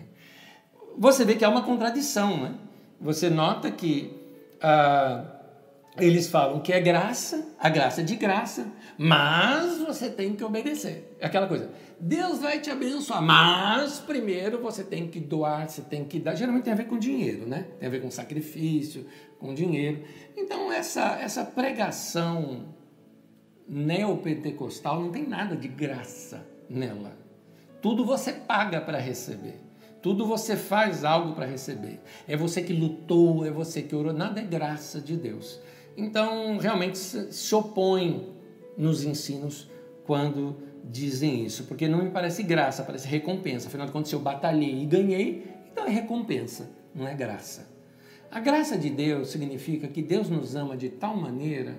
Você 0.97 1.27
vê 1.27 1.35
que 1.35 1.45
há 1.45 1.51
uma 1.51 1.63
contradição, 1.63 2.39
né? 2.43 2.55
Você 2.99 3.29
nota 3.29 3.71
que 3.71 4.19
ah, 4.63 5.25
eles 5.99 6.27
falam 6.27 6.59
que 6.61 6.73
é 6.73 6.81
graça, 6.81 7.55
a 7.61 7.69
graça 7.69 8.01
é 8.01 8.05
de 8.05 8.17
graça, 8.17 8.67
mas 8.97 9.79
você 9.79 10.09
tem 10.09 10.35
que 10.35 10.43
obedecer. 10.43 11.17
É 11.21 11.27
aquela 11.27 11.47
coisa. 11.47 11.71
Deus 12.01 12.41
vai 12.41 12.61
te 12.61 12.71
abençoar, 12.71 13.23
mas 13.23 14.01
primeiro 14.01 14.61
você 14.63 14.83
tem 14.83 15.07
que 15.07 15.21
doar, 15.21 15.69
você 15.69 15.83
tem 15.83 16.05
que 16.05 16.19
dar. 16.19 16.35
Geralmente 16.35 16.65
tem 16.65 16.73
a 16.73 16.77
ver 16.77 16.87
com 16.87 16.99
dinheiro, 16.99 17.47
né? 17.47 17.67
Tem 17.79 17.87
a 17.87 17.91
ver 17.91 18.01
com 18.01 18.11
sacrifício, 18.11 19.07
com 19.39 19.53
dinheiro. 19.53 20.03
Então, 20.35 20.73
essa, 20.73 21.19
essa 21.21 21.45
pregação 21.45 22.75
neopentecostal 23.69 24.99
não 24.99 25.11
tem 25.11 25.29
nada 25.29 25.55
de 25.55 25.69
graça 25.69 26.45
nela. 26.71 27.28
Tudo 27.81 28.05
você 28.05 28.33
paga 28.33 28.81
para 28.81 28.99
receber. 28.99 29.61
Tudo 30.03 30.27
você 30.27 30.57
faz 30.57 31.05
algo 31.05 31.35
para 31.35 31.47
receber. 31.47 32.01
É 32.27 32.37
você 32.37 32.63
que 32.63 32.73
lutou, 32.73 33.45
é 33.45 33.51
você 33.51 33.83
que 33.83 33.95
orou. 33.95 34.13
Nada 34.13 34.41
é 34.41 34.45
graça 34.45 35.01
de 35.01 35.17
Deus. 35.17 35.61
Então, 35.97 36.59
realmente 36.59 36.97
se 36.97 37.55
opõe 37.55 38.33
nos 38.77 39.05
ensinos 39.05 39.69
quando 40.07 40.57
dizem 40.85 41.45
isso, 41.45 41.65
porque 41.65 41.89
não 41.89 42.03
me 42.03 42.11
parece 42.11 42.43
graça, 42.43 42.83
parece 42.83 43.07
recompensa. 43.09 43.69
Afinal 43.69 43.87
de 43.87 43.93
contas, 43.93 44.09
se 44.09 44.15
eu 44.15 44.21
batalhei 44.21 44.83
e 44.83 44.87
ganhei, 44.87 45.45
então 45.71 45.87
é 45.87 45.91
recompensa, 45.91 46.71
não 46.95 47.07
é 47.07 47.15
graça. 47.15 47.69
A 48.31 48.41
graça 48.41 48.79
de 48.79 48.91
Deus 48.91 49.29
significa 49.29 49.89
que 49.89 50.01
Deus 50.01 50.31
nos 50.31 50.55
ama 50.55 50.77
de 50.77 50.89
tal 50.89 51.17
maneira 51.17 51.79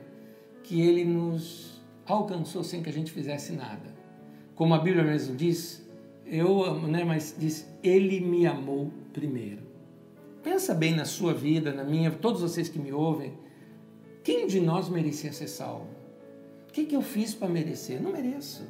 que 0.64 0.82
ele 0.82 1.06
nos 1.06 1.82
alcançou 2.06 2.64
sem 2.64 2.84
que 2.84 2.90
a 2.90 2.94
gente 2.94 3.12
fizesse 3.12 3.54
nada. 3.54 3.96
Como 4.56 4.74
a 4.74 4.80
Bíblia 4.80 5.04
mesmo 5.04 5.36
diz, 5.36 5.89
eu 6.30 6.64
amo, 6.64 6.88
né, 6.88 7.04
mas 7.04 7.36
diz, 7.38 7.68
ele 7.84 8.20
me 8.20 8.46
amou 8.46 8.92
primeiro. 9.12 9.64
Pensa 10.44 10.74
bem 10.74 10.96
na 10.96 11.06
sua 11.06 11.34
vida, 11.34 11.74
na 11.74 11.84
minha, 11.84 12.12
todos 12.12 12.42
vocês 12.42 12.70
que 12.70 12.80
me 12.80 12.94
ouvem, 12.94 13.34
quem 14.24 14.48
de 14.48 14.60
nós 14.60 14.90
merecia 14.90 15.34
ser 15.34 15.48
salvo? 15.48 15.88
O 16.70 16.72
que, 16.72 16.86
que 16.86 16.96
eu 16.96 17.02
fiz 17.02 17.34
para 17.34 17.48
merecer? 17.48 18.02
Não 18.02 18.12
mereço. 18.12 18.64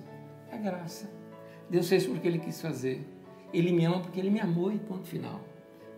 É 0.51 0.57
graça. 0.57 1.09
Deus 1.69 1.87
fez 1.89 2.07
porque 2.07 2.27
Ele 2.27 2.39
quis 2.39 2.61
fazer. 2.61 3.05
Ele 3.53 3.71
me 3.71 3.85
ama 3.85 3.99
porque 3.99 4.19
Ele 4.19 4.29
me 4.29 4.39
amou 4.39 4.71
e 4.71 4.79
ponto 4.79 5.07
final. 5.07 5.41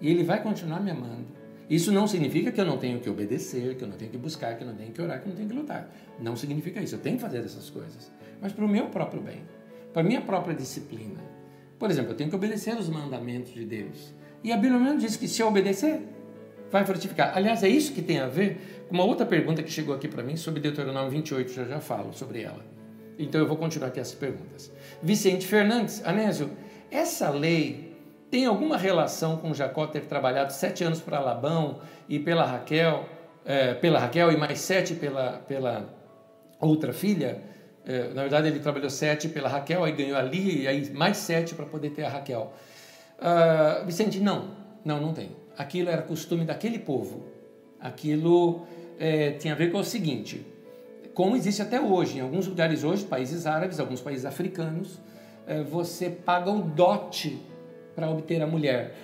E 0.01 0.09
Ele 0.09 0.23
vai 0.23 0.41
continuar 0.41 0.79
me 0.79 0.91
amando. 0.91 1.27
Isso 1.69 1.91
não 1.91 2.07
significa 2.07 2.51
que 2.51 2.59
eu 2.59 2.65
não 2.65 2.77
tenho 2.77 2.99
que 2.99 3.09
obedecer, 3.09 3.77
que 3.77 3.83
eu 3.83 3.87
não 3.87 3.95
tenho 3.95 4.11
que 4.11 4.17
buscar, 4.17 4.57
que 4.57 4.63
eu 4.63 4.67
não 4.67 4.75
tenho 4.75 4.91
que 4.91 5.01
orar, 5.01 5.21
que 5.21 5.27
eu 5.27 5.29
não 5.29 5.37
tenho 5.37 5.47
que 5.47 5.55
lutar. 5.55 5.89
Não 6.19 6.35
significa 6.35 6.81
isso. 6.81 6.95
Eu 6.95 6.99
tenho 6.99 7.15
que 7.15 7.21
fazer 7.21 7.37
essas 7.37 7.69
coisas. 7.69 8.11
Mas 8.41 8.51
para 8.51 8.65
o 8.65 8.67
meu 8.67 8.87
próprio 8.87 9.21
bem, 9.21 9.43
para 9.93 10.01
a 10.01 10.05
minha 10.05 10.21
própria 10.21 10.53
disciplina. 10.53 11.21
Por 11.81 11.89
exemplo, 11.89 12.11
eu 12.11 12.15
tenho 12.15 12.29
que 12.29 12.35
obedecer 12.35 12.77
os 12.77 12.87
mandamentos 12.87 13.55
de 13.55 13.65
Deus. 13.65 14.13
E 14.43 14.51
a 14.51 14.55
Bíblia 14.55 14.79
mesmo 14.79 14.99
diz 14.99 15.17
que 15.17 15.27
se 15.27 15.41
eu 15.41 15.47
obedecer, 15.47 15.99
vai 16.69 16.85
frutificar. 16.85 17.35
Aliás, 17.35 17.63
é 17.63 17.67
isso 17.67 17.91
que 17.91 18.03
tem 18.03 18.19
a 18.19 18.27
ver 18.27 18.85
com 18.87 18.93
uma 18.93 19.03
outra 19.03 19.25
pergunta 19.25 19.63
que 19.63 19.71
chegou 19.71 19.95
aqui 19.95 20.07
para 20.07 20.21
mim 20.21 20.35
sobre 20.35 20.59
Deuteronômio 20.59 21.09
28, 21.09 21.51
já 21.51 21.65
já 21.65 21.79
falo 21.79 22.13
sobre 22.13 22.43
ela. 22.43 22.63
Então 23.17 23.41
eu 23.41 23.47
vou 23.47 23.57
continuar 23.57 23.87
aqui 23.87 23.99
as 23.99 24.13
perguntas. 24.13 24.71
Vicente 25.01 25.47
Fernandes, 25.47 26.05
Anésio, 26.05 26.51
essa 26.91 27.31
lei 27.31 27.97
tem 28.29 28.45
alguma 28.45 28.77
relação 28.77 29.37
com 29.37 29.51
Jacó 29.51 29.87
ter 29.87 30.01
trabalhado 30.01 30.53
sete 30.53 30.83
anos 30.83 31.01
para 31.01 31.19
Labão 31.19 31.81
e 32.07 32.19
pela 32.19 32.45
Raquel, 32.45 33.09
é, 33.43 33.73
pela 33.73 33.97
Raquel 33.97 34.31
e 34.31 34.37
mais 34.37 34.59
sete 34.59 34.93
pela, 34.93 35.41
pela 35.47 35.89
outra 36.59 36.93
filha? 36.93 37.41
É, 37.85 38.13
na 38.13 38.21
verdade, 38.21 38.47
ele 38.47 38.59
trabalhou 38.59 38.89
sete 38.89 39.27
pela 39.27 39.49
Raquel, 39.49 39.83
aí 39.83 39.91
ganhou 39.91 40.17
ali, 40.17 40.63
e 40.63 40.67
aí 40.67 40.89
mais 40.91 41.17
sete 41.17 41.55
para 41.55 41.65
poder 41.65 41.91
ter 41.91 42.03
a 42.03 42.09
Raquel. 42.09 42.53
Uh, 43.19 43.85
Vicente, 43.85 44.19
não, 44.19 44.49
não, 44.83 44.99
não 44.99 45.13
tem. 45.13 45.31
Aquilo 45.57 45.89
era 45.89 46.01
costume 46.01 46.45
daquele 46.45 46.79
povo. 46.79 47.25
Aquilo 47.79 48.65
é, 48.99 49.31
tinha 49.31 49.53
a 49.53 49.57
ver 49.57 49.71
com 49.71 49.79
o 49.79 49.83
seguinte: 49.83 50.45
como 51.13 51.35
existe 51.35 51.61
até 51.61 51.79
hoje. 51.79 52.17
Em 52.17 52.21
alguns 52.21 52.47
lugares 52.47 52.83
hoje, 52.83 53.05
países 53.05 53.45
árabes, 53.45 53.79
alguns 53.79 54.01
países 54.01 54.25
africanos, 54.25 54.99
eh, 55.47 55.61
você 55.63 56.09
paga 56.09 56.51
o 56.51 56.61
dote 56.61 57.41
para 57.95 58.09
obter 58.09 58.41
a 58.41 58.47
mulher. 58.47 58.95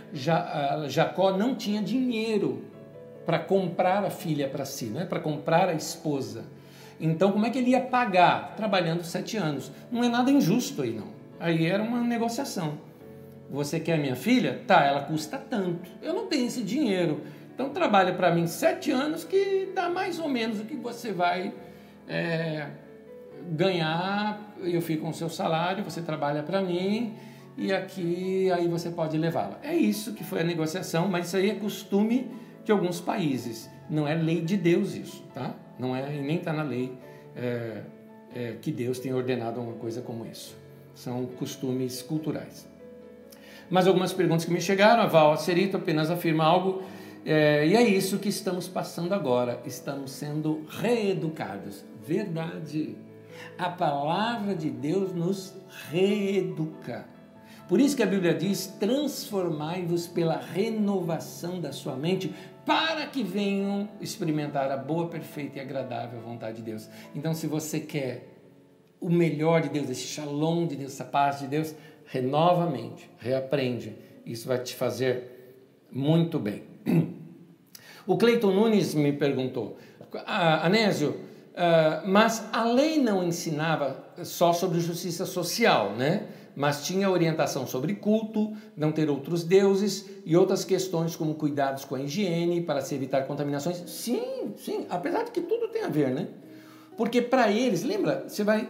Jacó 0.87 1.35
não 1.37 1.55
tinha 1.55 1.81
dinheiro 1.81 2.63
para 3.25 3.39
comprar 3.39 4.05
a 4.05 4.09
filha 4.09 4.47
para 4.47 4.63
si, 4.63 4.85
né? 4.85 5.05
para 5.05 5.19
comprar 5.19 5.67
a 5.67 5.73
esposa. 5.73 6.45
Então, 6.99 7.31
como 7.31 7.45
é 7.45 7.49
que 7.49 7.57
ele 7.57 7.71
ia 7.71 7.81
pagar? 7.81 8.55
Trabalhando 8.55 9.03
sete 9.03 9.37
anos. 9.37 9.71
Não 9.91 10.03
é 10.03 10.09
nada 10.09 10.31
injusto 10.31 10.81
aí, 10.81 10.93
não. 10.93 11.07
Aí 11.39 11.65
era 11.65 11.83
uma 11.83 12.01
negociação. 12.01 12.79
Você 13.49 13.79
quer 13.79 13.97
minha 13.99 14.15
filha? 14.15 14.61
Tá, 14.65 14.83
ela 14.83 15.01
custa 15.01 15.37
tanto. 15.37 15.89
Eu 16.01 16.13
não 16.13 16.27
tenho 16.27 16.47
esse 16.47 16.63
dinheiro. 16.63 17.21
Então, 17.53 17.69
trabalha 17.69 18.13
para 18.13 18.33
mim 18.33 18.47
sete 18.47 18.91
anos, 18.91 19.23
que 19.23 19.69
dá 19.73 19.89
mais 19.89 20.19
ou 20.19 20.27
menos 20.27 20.59
o 20.59 20.65
que 20.65 20.75
você 20.75 21.11
vai 21.11 21.53
é, 22.07 22.67
ganhar, 23.51 24.55
eu 24.61 24.81
fico 24.81 25.03
com 25.03 25.09
o 25.09 25.13
seu 25.13 25.29
salário, 25.29 25.83
você 25.83 26.01
trabalha 26.01 26.43
para 26.43 26.61
mim 26.61 27.15
e 27.57 27.73
aqui 27.73 28.51
aí 28.51 28.67
você 28.67 28.89
pode 28.89 29.17
levá-la. 29.17 29.59
É 29.63 29.75
isso 29.75 30.13
que 30.13 30.23
foi 30.23 30.41
a 30.41 30.43
negociação, 30.43 31.07
mas 31.07 31.27
isso 31.27 31.37
aí 31.37 31.49
é 31.49 31.55
costume 31.55 32.31
de 32.63 32.71
alguns 32.71 33.01
países. 33.01 33.69
Não 33.89 34.07
é 34.07 34.13
lei 34.13 34.41
de 34.41 34.57
Deus 34.57 34.95
isso, 34.95 35.23
tá? 35.33 35.55
Não 35.79 35.95
é 35.95 36.15
e 36.15 36.21
nem 36.21 36.37
está 36.37 36.53
na 36.53 36.63
lei 36.63 36.91
é, 37.35 37.81
é, 38.35 38.55
que 38.61 38.71
Deus 38.71 38.99
tenha 38.99 39.15
ordenado 39.15 39.59
uma 39.59 39.73
coisa 39.73 40.01
como 40.01 40.25
isso. 40.25 40.55
São 40.95 41.25
costumes 41.25 42.01
culturais. 42.01 42.67
Mas 43.69 43.85
algumas 43.85 44.13
perguntas 44.13 44.45
que 44.45 44.51
me 44.51 44.61
chegaram, 44.61 45.03
a 45.03 45.07
Val 45.07 45.33
Acerito 45.33 45.77
apenas 45.77 46.09
afirma 46.09 46.45
algo 46.45 46.83
é, 47.29 47.67
e 47.67 47.75
é 47.75 47.83
isso 47.83 48.19
que 48.19 48.29
estamos 48.29 48.69
passando 48.69 49.13
agora. 49.13 49.61
Estamos 49.65 50.11
sendo 50.11 50.65
reeducados. 50.69 51.83
Verdade. 52.05 52.95
A 53.57 53.69
palavra 53.69 54.55
de 54.55 54.69
Deus 54.69 55.13
nos 55.13 55.53
reeduca. 55.91 57.05
Por 57.67 57.81
isso 57.81 57.97
que 57.97 58.03
a 58.03 58.07
Bíblia 58.07 58.33
diz: 58.33 58.67
transformai-vos 58.79 60.07
pela 60.07 60.37
renovação 60.37 61.59
da 61.59 61.73
sua 61.73 61.97
mente, 61.97 62.33
para 62.67 63.05
que 63.07 63.23
venham 63.23 63.87
experimentar 64.01 64.69
a 64.69 64.75
boa, 64.75 65.07
perfeita 65.07 65.57
e 65.57 65.61
agradável 65.61 66.19
vontade 66.19 66.57
de 66.57 66.63
Deus. 66.63 66.89
Então, 67.15 67.33
se 67.33 67.47
você 67.47 67.79
quer 67.79 68.27
o 68.99 69.09
melhor 69.09 69.61
de 69.61 69.69
Deus, 69.69 69.89
esse 69.89 70.05
shalom 70.05 70.67
de 70.67 70.75
Deus, 70.75 70.91
essa 70.91 71.05
paz 71.05 71.39
de 71.39 71.47
Deus, 71.47 71.73
renova 72.05 72.65
a 72.65 72.69
mente, 72.69 73.09
reaprende. 73.19 73.95
Isso 74.25 74.49
vai 74.49 74.59
te 74.59 74.75
fazer 74.75 75.55
muito 75.89 76.37
bem. 76.37 76.63
O 78.05 78.17
Cleiton 78.17 78.51
Nunes 78.51 78.93
me 78.93 79.13
perguntou: 79.13 79.77
ah, 80.25 80.65
Anésio, 80.65 81.27
Uh, 81.57 82.07
mas 82.07 82.47
a 82.53 82.63
lei 82.65 82.99
não 82.99 83.23
ensinava 83.23 83.97
só 84.23 84.53
sobre 84.53 84.79
justiça 84.79 85.25
social, 85.25 85.93
né? 85.93 86.27
Mas 86.57 86.83
tinha 86.87 87.07
orientação 87.07 87.67
sobre 87.67 87.93
culto, 87.93 88.51
não 88.75 88.91
ter 88.91 89.11
outros 89.11 89.43
deuses 89.43 90.09
e 90.25 90.35
outras 90.35 90.65
questões 90.65 91.15
como 91.15 91.35
cuidados 91.35 91.85
com 91.85 91.93
a 91.93 92.01
higiene 92.01 92.61
para 92.61 92.81
se 92.81 92.95
evitar 92.95 93.27
contaminações. 93.27 93.77
Sim, 93.85 94.55
sim, 94.57 94.87
apesar 94.89 95.21
de 95.21 95.29
que 95.29 95.41
tudo 95.41 95.67
tem 95.67 95.83
a 95.83 95.87
ver, 95.87 96.09
né? 96.09 96.29
Porque 96.97 97.21
para 97.21 97.51
eles, 97.51 97.83
lembra, 97.83 98.25
você 98.27 98.43
vai. 98.43 98.67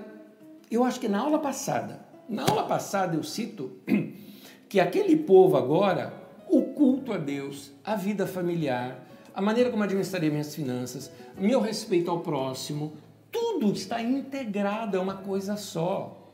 Eu 0.69 0.83
acho 0.83 0.99
que 0.99 1.07
na 1.07 1.19
aula 1.19 1.39
passada, 1.39 2.01
na 2.27 2.43
aula 2.43 2.65
passada 2.65 3.15
eu 3.15 3.23
cito 3.23 3.77
que 4.67 4.81
aquele 4.81 5.15
povo 5.15 5.55
agora, 5.55 6.11
o 6.49 6.63
culto 6.63 7.13
a 7.13 7.17
Deus, 7.17 7.71
a 7.85 7.95
vida 7.95 8.27
familiar, 8.27 9.07
a 9.33 9.41
maneira 9.41 9.69
como 9.69 9.83
administraria 9.83 10.29
minhas 10.29 10.53
finanças, 10.53 11.09
meu 11.37 11.61
respeito 11.61 12.11
ao 12.11 12.19
próximo, 12.19 12.97
tudo 13.31 13.71
está 13.71 14.01
integrado, 14.01 14.97
é 14.97 14.99
uma 14.99 15.15
coisa 15.15 15.55
só. 15.55 16.26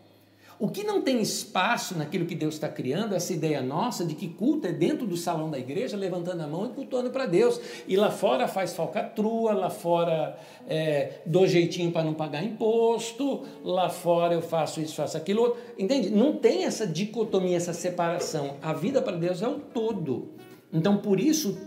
O 0.64 0.70
que 0.70 0.82
não 0.82 1.02
tem 1.02 1.22
espaço 1.22 1.98
naquilo 1.98 2.26
que 2.26 2.34
Deus 2.34 2.54
está 2.54 2.70
criando, 2.70 3.14
essa 3.14 3.34
ideia 3.34 3.62
nossa 3.62 4.06
de 4.06 4.16
que 4.16 4.30
culto 4.30 4.66
é 4.66 4.72
dentro 4.72 5.06
do 5.06 5.18
salão 5.18 5.52
da 5.52 5.60
igreja, 5.60 5.98
levantando 5.98 6.42
a 6.42 6.48
mão 6.48 6.68
e 6.68 6.70
cultuando 6.70 7.10
para 7.10 7.26
Deus. 7.26 7.60
E 7.86 7.98
lá 7.98 8.10
fora 8.10 8.48
faz 8.48 8.74
falcatrua, 8.74 9.52
lá 9.52 9.70
fora 9.70 10.40
é, 10.66 11.20
dou 11.26 11.46
jeitinho 11.46 11.92
para 11.92 12.06
não 12.06 12.14
pagar 12.14 12.42
imposto, 12.46 13.44
lá 13.62 13.90
fora 13.90 14.36
eu 14.36 14.42
faço 14.42 14.80
isso, 14.80 14.96
faço 14.96 15.18
aquilo 15.18 15.42
outro. 15.42 15.60
Entende? 15.78 16.10
Não 16.10 16.38
tem 16.38 16.64
essa 16.64 16.88
dicotomia, 16.88 17.58
essa 17.58 17.74
separação. 17.74 18.56
A 18.62 18.72
vida 18.72 19.02
para 19.02 19.18
Deus 19.18 19.42
é 19.42 19.48
o 19.50 19.60
todo. 19.60 20.30
Então, 20.72 20.96
por 20.96 21.20
isso, 21.20 21.58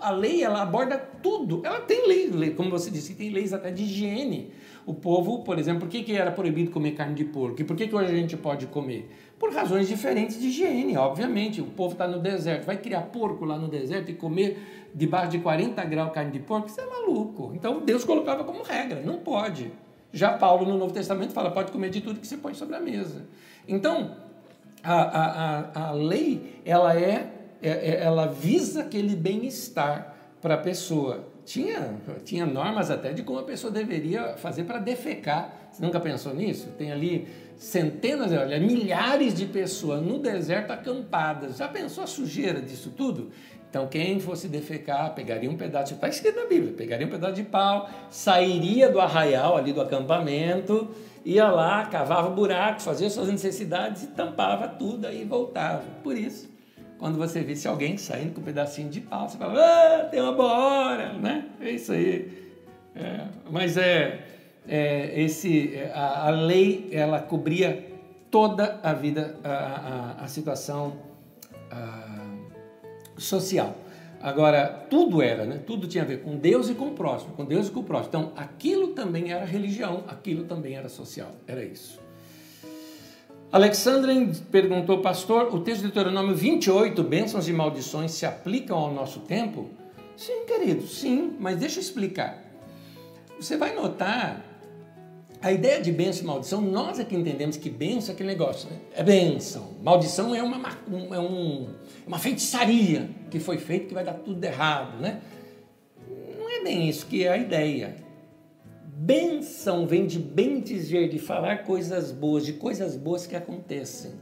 a 0.00 0.12
lei 0.12 0.44
ela 0.44 0.62
aborda 0.62 0.96
tudo. 0.96 1.62
Ela 1.64 1.80
tem 1.80 2.06
lei, 2.06 2.50
como 2.54 2.70
você 2.70 2.92
disse, 2.92 3.14
tem 3.14 3.30
leis 3.30 3.52
até 3.52 3.72
de 3.72 3.82
higiene. 3.82 4.52
O 4.90 4.94
povo, 4.94 5.44
por 5.44 5.56
exemplo, 5.56 5.82
por 5.82 5.88
que, 5.88 6.02
que 6.02 6.16
era 6.16 6.32
proibido 6.32 6.72
comer 6.72 6.96
carne 6.96 7.14
de 7.14 7.24
porco? 7.24 7.60
E 7.60 7.64
por 7.64 7.76
que, 7.76 7.86
que 7.86 7.94
hoje 7.94 8.10
a 8.10 8.16
gente 8.16 8.36
pode 8.36 8.66
comer? 8.66 9.08
Por 9.38 9.54
razões 9.54 9.86
diferentes 9.86 10.40
de 10.40 10.48
higiene, 10.48 10.96
obviamente. 10.96 11.60
O 11.60 11.66
povo 11.66 11.92
está 11.92 12.08
no 12.08 12.18
deserto, 12.18 12.66
vai 12.66 12.76
criar 12.76 13.02
porco 13.02 13.44
lá 13.44 13.56
no 13.56 13.68
deserto 13.68 14.10
e 14.10 14.14
comer 14.14 14.90
debaixo 14.92 15.30
de 15.30 15.38
40 15.38 15.84
graus 15.84 16.12
carne 16.12 16.32
de 16.32 16.40
porco? 16.40 16.66
Isso 16.66 16.80
é 16.80 16.86
maluco. 16.86 17.52
Então 17.54 17.84
Deus 17.84 18.02
colocava 18.02 18.42
como 18.42 18.64
regra, 18.64 19.00
não 19.00 19.18
pode. 19.18 19.70
Já 20.12 20.32
Paulo 20.32 20.66
no 20.66 20.76
Novo 20.76 20.92
Testamento 20.92 21.32
fala, 21.32 21.52
pode 21.52 21.70
comer 21.70 21.90
de 21.90 22.00
tudo 22.00 22.18
que 22.18 22.26
você 22.26 22.36
põe 22.36 22.54
sobre 22.54 22.74
a 22.74 22.80
mesa. 22.80 23.26
Então, 23.68 24.16
a, 24.82 25.02
a, 25.02 25.88
a, 25.88 25.92
lei, 25.92 26.60
ela 26.64 26.98
é, 26.98 27.30
é, 27.62 27.70
é 27.70 28.00
ela 28.02 28.26
visa 28.26 28.80
aquele 28.80 29.14
bem-estar 29.14 30.16
para 30.42 30.54
a 30.54 30.58
pessoa. 30.58 31.29
Tinha, 31.44 31.94
tinha 32.24 32.46
normas 32.46 32.90
até 32.90 33.12
de 33.12 33.22
como 33.22 33.38
a 33.38 33.42
pessoa 33.42 33.72
deveria 33.72 34.36
fazer 34.36 34.64
para 34.64 34.78
defecar. 34.78 35.54
Você 35.70 35.84
nunca 35.84 36.00
pensou 36.00 36.34
nisso? 36.34 36.68
Tem 36.78 36.92
ali 36.92 37.28
centenas, 37.56 38.32
olha, 38.32 38.58
milhares 38.58 39.34
de 39.34 39.46
pessoas 39.46 40.02
no 40.02 40.18
deserto 40.18 40.70
acampadas. 40.70 41.58
Já 41.58 41.68
pensou 41.68 42.04
a 42.04 42.06
sujeira 42.06 42.60
disso 42.60 42.90
tudo? 42.96 43.30
Então, 43.68 43.86
quem 43.86 44.18
fosse 44.18 44.48
defecar, 44.48 45.14
pegaria 45.14 45.48
um 45.48 45.56
pedaço, 45.56 45.94
está 45.94 46.08
escrito 46.08 46.40
na 46.40 46.46
Bíblia, 46.46 46.72
pegaria 46.72 47.06
um 47.06 47.10
pedaço 47.10 47.34
de 47.34 47.44
pau, 47.44 47.88
sairia 48.10 48.90
do 48.90 48.98
arraial 48.98 49.56
ali 49.56 49.72
do 49.72 49.80
acampamento, 49.80 50.88
ia 51.24 51.48
lá, 51.48 51.86
cavava 51.86 52.30
buracos, 52.30 52.84
fazia 52.84 53.08
suas 53.08 53.28
necessidades 53.28 54.02
e 54.02 54.06
tampava 54.08 54.66
tudo, 54.66 55.06
aí 55.06 55.24
voltava. 55.24 55.84
Por 56.02 56.16
isso, 56.16 56.50
quando 57.00 57.16
você 57.16 57.40
visse 57.40 57.66
alguém 57.66 57.96
saindo 57.96 58.34
com 58.34 58.42
um 58.42 58.44
pedacinho 58.44 58.90
de 58.90 59.00
pau, 59.00 59.26
você 59.26 59.38
fala, 59.38 59.58
ah, 59.58 60.04
tem 60.04 60.20
uma 60.20 60.32
boa 60.32 60.52
hora, 60.52 61.14
né? 61.14 61.46
É 61.58 61.70
isso 61.70 61.92
aí. 61.92 62.52
É, 62.94 63.26
mas 63.50 63.78
é, 63.78 64.26
é 64.68 65.22
esse, 65.22 65.80
a, 65.94 66.28
a, 66.28 66.30
lei, 66.30 66.90
ela 66.92 67.18
cobria 67.18 67.86
toda 68.30 68.78
a 68.82 68.92
vida, 68.92 69.34
a, 69.42 70.18
a, 70.20 70.24
a 70.24 70.28
situação 70.28 71.08
social. 73.16 73.74
Agora, 74.22 74.66
tudo 74.90 75.22
era, 75.22 75.46
né? 75.46 75.58
Tudo 75.66 75.88
tinha 75.88 76.04
a 76.04 76.06
ver 76.06 76.20
com 76.20 76.36
Deus 76.36 76.68
e 76.68 76.74
com 76.74 76.88
o 76.88 76.92
próximo, 76.92 77.32
com 77.32 77.46
Deus 77.46 77.68
e 77.68 77.70
com 77.70 77.80
o 77.80 77.84
próximo. 77.84 78.08
Então, 78.08 78.32
aquilo 78.36 78.88
também 78.88 79.32
era 79.32 79.46
religião, 79.46 80.04
aquilo 80.06 80.44
também 80.44 80.74
era 80.74 80.90
social, 80.90 81.30
era 81.46 81.64
isso. 81.64 81.98
Alexandre 83.52 84.30
perguntou, 84.52 84.98
pastor, 84.98 85.52
o 85.52 85.60
texto 85.60 85.80
de 85.80 85.88
Deuteronômio 85.88 86.36
28, 86.36 87.02
bênçãos 87.02 87.48
e 87.48 87.52
maldições, 87.52 88.12
se 88.12 88.24
aplicam 88.24 88.78
ao 88.78 88.94
nosso 88.94 89.20
tempo? 89.20 89.70
Sim, 90.16 90.44
querido, 90.46 90.86
sim, 90.86 91.36
mas 91.40 91.58
deixa 91.58 91.78
eu 91.78 91.82
explicar. 91.82 92.38
Você 93.40 93.56
vai 93.56 93.74
notar 93.74 94.44
a 95.42 95.50
ideia 95.50 95.80
de 95.80 95.90
bênção 95.90 96.22
e 96.22 96.26
maldição, 96.26 96.60
nós 96.60 97.00
é 97.00 97.04
que 97.04 97.16
entendemos 97.16 97.56
que 97.56 97.68
bênção 97.68 98.12
é 98.12 98.14
aquele 98.14 98.28
negócio, 98.28 98.70
né? 98.70 98.76
É 98.94 99.02
bênção. 99.02 99.70
Maldição 99.82 100.32
é 100.32 100.42
uma, 100.42 100.58
é 101.12 101.18
um, 101.18 101.70
uma 102.06 102.18
feitiçaria 102.20 103.10
que 103.30 103.40
foi 103.40 103.58
feita 103.58 103.86
que 103.86 103.94
vai 103.94 104.04
dar 104.04 104.14
tudo 104.14 104.44
errado, 104.44 105.00
né? 105.00 105.22
Não 106.38 106.48
é 106.48 106.62
bem 106.62 106.88
isso 106.88 107.06
que 107.06 107.24
é 107.24 107.32
a 107.32 107.36
ideia. 107.36 107.96
Bênção 109.02 109.86
vem 109.86 110.06
de 110.06 110.18
bem 110.18 110.60
dizer, 110.60 111.08
de 111.08 111.18
falar 111.18 111.64
coisas 111.64 112.12
boas, 112.12 112.44
de 112.44 112.52
coisas 112.52 112.96
boas 112.96 113.26
que 113.26 113.34
acontecem. 113.34 114.12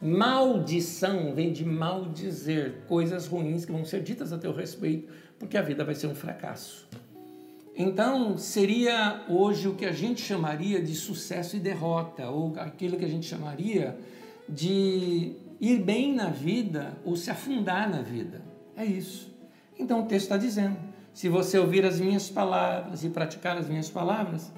Maldição 0.00 1.34
vem 1.34 1.52
de 1.52 1.66
maldizer, 1.66 2.80
coisas 2.88 3.26
ruins 3.26 3.66
que 3.66 3.72
vão 3.72 3.84
ser 3.84 4.02
ditas 4.02 4.32
a 4.32 4.38
teu 4.38 4.54
respeito, 4.54 5.12
porque 5.38 5.58
a 5.58 5.60
vida 5.60 5.84
vai 5.84 5.94
ser 5.94 6.06
um 6.06 6.14
fracasso. 6.14 6.88
Então, 7.76 8.38
seria 8.38 9.26
hoje 9.28 9.68
o 9.68 9.74
que 9.74 9.84
a 9.84 9.92
gente 9.92 10.22
chamaria 10.22 10.80
de 10.80 10.94
sucesso 10.94 11.54
e 11.54 11.60
derrota, 11.60 12.30
ou 12.30 12.54
aquilo 12.56 12.96
que 12.96 13.04
a 13.04 13.08
gente 13.08 13.26
chamaria 13.26 13.98
de 14.48 15.34
ir 15.60 15.78
bem 15.78 16.14
na 16.14 16.30
vida 16.30 16.96
ou 17.04 17.16
se 17.16 17.30
afundar 17.30 17.90
na 17.90 18.00
vida. 18.00 18.40
É 18.74 18.82
isso. 18.82 19.30
Então, 19.78 20.00
o 20.00 20.06
texto 20.06 20.24
está 20.24 20.38
dizendo: 20.38 20.89
se 21.20 21.28
você 21.28 21.58
ouvir 21.58 21.84
as 21.84 22.00
minhas 22.00 22.30
palavras 22.30 23.04
e 23.04 23.10
praticar 23.10 23.58
as 23.58 23.68
minhas 23.68 23.90
palavras, 23.90 24.50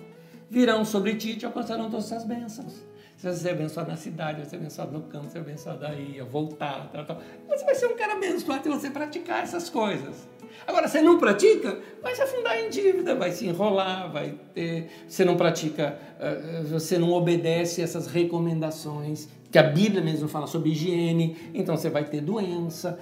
virão 0.49 0.85
sobre 0.85 1.17
ti 1.17 1.31
e 1.31 1.37
te 1.37 1.45
alcançarão 1.45 1.91
todas 1.91 2.05
essas 2.07 2.25
bênçãos. 2.25 2.75
Você 3.17 3.27
vai 3.27 3.37
ser 3.37 3.51
abençoado 3.51 3.91
na 3.91 3.97
cidade, 3.97 4.39
vai 4.43 4.49
ser 4.49 4.57
abençoado 4.57 4.93
no 4.93 5.01
campo, 5.03 5.25
vai 5.25 5.33
ser 5.33 5.39
abençoado 5.41 5.85
aí, 5.85 6.21
voltar, 6.31 6.89
tal, 6.93 7.05
tal. 7.05 7.21
Você 7.49 7.65
vai 7.65 7.75
ser 7.75 7.87
um 7.87 7.97
cara 7.97 8.13
abençoado 8.13 8.63
se 8.63 8.69
você 8.69 8.91
praticar 8.91 9.43
essas 9.43 9.69
coisas. 9.69 10.29
Agora, 10.65 10.87
você 10.87 11.03
não 11.03 11.19
pratica, 11.19 11.81
vai 12.01 12.15
se 12.15 12.23
afundar 12.23 12.57
em 12.57 12.71
dívida, 12.71 13.17
vai 13.17 13.33
se 13.33 13.45
enrolar, 13.45 14.13
vai 14.13 14.39
ter. 14.55 14.89
Você 15.09 15.25
não 15.25 15.37
pratica, 15.37 15.99
eh, 16.21 16.61
eh, 16.61 16.63
você 16.63 16.97
não 16.97 17.11
obedece 17.11 17.83
essas 17.83 18.07
recomendações 18.07 19.29
que 19.53 19.59
a 19.59 19.63
Bíblia 19.65 20.01
mesmo 20.01 20.29
fala 20.29 20.47
sobre 20.47 20.71
higiene, 20.71 21.37
então 21.53 21.77
você 21.77 21.91
vai 21.91 22.05
ter 22.07 22.23
doença, 22.23 22.99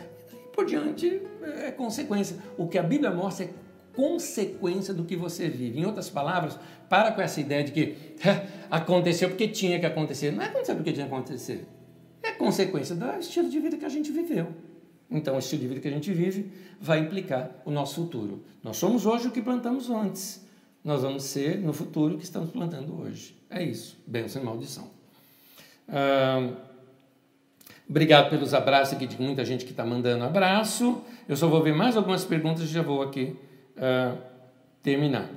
por 0.60 0.66
diante 0.66 1.22
é 1.64 1.70
consequência. 1.70 2.36
O 2.58 2.68
que 2.68 2.76
a 2.76 2.82
Bíblia 2.82 3.10
mostra 3.10 3.46
é 3.46 3.50
consequência 3.94 4.92
do 4.92 5.04
que 5.04 5.16
você 5.16 5.48
vive. 5.48 5.80
Em 5.80 5.86
outras 5.86 6.10
palavras, 6.10 6.58
para 6.88 7.12
com 7.12 7.22
essa 7.22 7.40
ideia 7.40 7.64
de 7.64 7.72
que 7.72 7.96
aconteceu 8.70 9.30
porque 9.30 9.48
tinha 9.48 9.80
que 9.80 9.86
acontecer. 9.86 10.30
Não 10.32 10.42
é 10.42 10.46
acontecer 10.46 10.74
porque 10.74 10.92
tinha 10.92 11.06
que 11.06 11.14
acontecer. 11.14 11.66
É 12.22 12.32
consequência 12.32 12.94
do 12.94 13.06
estilo 13.18 13.48
de 13.48 13.58
vida 13.58 13.78
que 13.78 13.86
a 13.86 13.88
gente 13.88 14.12
viveu. 14.12 14.48
Então, 15.10 15.34
o 15.34 15.38
estilo 15.38 15.62
de 15.62 15.68
vida 15.68 15.80
que 15.80 15.88
a 15.88 15.90
gente 15.90 16.12
vive 16.12 16.52
vai 16.78 16.98
implicar 16.98 17.50
o 17.64 17.70
nosso 17.70 17.94
futuro. 17.94 18.44
Nós 18.62 18.76
somos 18.76 19.06
hoje 19.06 19.28
o 19.28 19.30
que 19.30 19.40
plantamos 19.40 19.88
antes. 19.88 20.46
Nós 20.84 21.02
vamos 21.02 21.24
ser 21.24 21.58
no 21.58 21.72
futuro 21.72 22.14
o 22.14 22.18
que 22.18 22.24
estamos 22.24 22.50
plantando 22.50 23.00
hoje. 23.00 23.34
É 23.48 23.62
isso. 23.62 23.98
Bênção 24.06 24.42
e 24.42 24.44
maldição. 24.44 24.90
Ah, 25.88 26.52
Obrigado 27.90 28.30
pelos 28.30 28.54
abraços 28.54 28.94
aqui 28.94 29.04
de 29.04 29.20
muita 29.20 29.44
gente 29.44 29.64
que 29.64 29.72
está 29.72 29.84
mandando 29.84 30.22
abraço. 30.22 31.02
Eu 31.28 31.36
só 31.36 31.48
vou 31.48 31.60
ver 31.60 31.74
mais 31.74 31.96
algumas 31.96 32.24
perguntas 32.24 32.62
e 32.62 32.66
já 32.68 32.82
vou 32.82 33.02
aqui 33.02 33.36
uh, 33.76 34.16
terminar. 34.80 35.28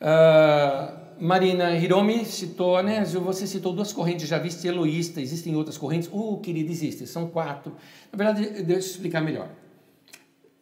Uh, 0.00 1.02
Marina 1.18 1.76
Hiromi 1.76 2.24
citou, 2.24 2.80
né? 2.80 3.04
Você 3.04 3.44
citou 3.44 3.72
duas 3.72 3.92
correntes, 3.92 4.28
já 4.28 4.38
viste 4.38 4.68
eloísta, 4.68 5.20
existem 5.20 5.56
outras 5.56 5.76
correntes? 5.76 6.08
Uh, 6.12 6.38
querido, 6.38 6.70
existem, 6.70 7.08
são 7.08 7.26
quatro. 7.26 7.74
Na 8.12 8.16
verdade, 8.16 8.62
deixa 8.62 8.72
eu 8.72 8.78
explicar 8.78 9.20
melhor. 9.20 9.48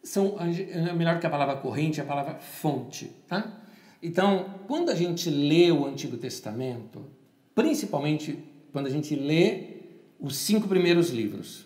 São, 0.03 0.35
melhor 0.97 1.19
que 1.19 1.27
a 1.27 1.29
palavra 1.29 1.57
corrente, 1.57 1.99
é 1.99 2.03
a 2.03 2.07
palavra 2.07 2.39
fonte, 2.39 3.05
tá? 3.27 3.61
Então, 4.01 4.55
quando 4.67 4.89
a 4.89 4.95
gente 4.95 5.29
lê 5.29 5.71
o 5.71 5.85
Antigo 5.85 6.17
Testamento, 6.17 7.05
principalmente 7.53 8.39
quando 8.71 8.87
a 8.87 8.89
gente 8.89 9.13
lê 9.15 9.70
os 10.21 10.37
cinco 10.37 10.67
primeiros 10.67 11.09
livros, 11.09 11.65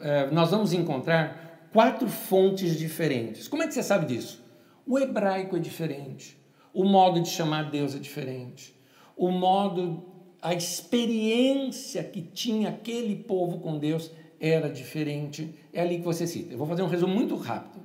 é, 0.00 0.28
nós 0.32 0.50
vamos 0.50 0.72
encontrar 0.72 1.68
quatro 1.72 2.08
fontes 2.08 2.76
diferentes. 2.76 3.46
Como 3.46 3.62
é 3.62 3.68
que 3.68 3.74
você 3.74 3.82
sabe 3.82 4.06
disso? 4.06 4.44
O 4.84 4.98
hebraico 4.98 5.56
é 5.56 5.60
diferente, 5.60 6.36
o 6.74 6.84
modo 6.84 7.20
de 7.20 7.28
chamar 7.28 7.70
Deus 7.70 7.94
é 7.94 7.98
diferente, 7.98 8.74
o 9.16 9.30
modo, 9.30 10.04
a 10.42 10.52
experiência 10.52 12.02
que 12.02 12.20
tinha 12.20 12.70
aquele 12.70 13.16
povo 13.16 13.60
com 13.60 13.78
Deus 13.78 14.10
era 14.38 14.68
diferente. 14.68 15.54
É 15.72 15.80
ali 15.80 15.98
que 15.98 16.04
você 16.04 16.26
cita. 16.26 16.52
Eu 16.52 16.58
vou 16.58 16.66
fazer 16.66 16.82
um 16.82 16.88
resumo 16.88 17.14
muito 17.14 17.34
rápido. 17.36 17.82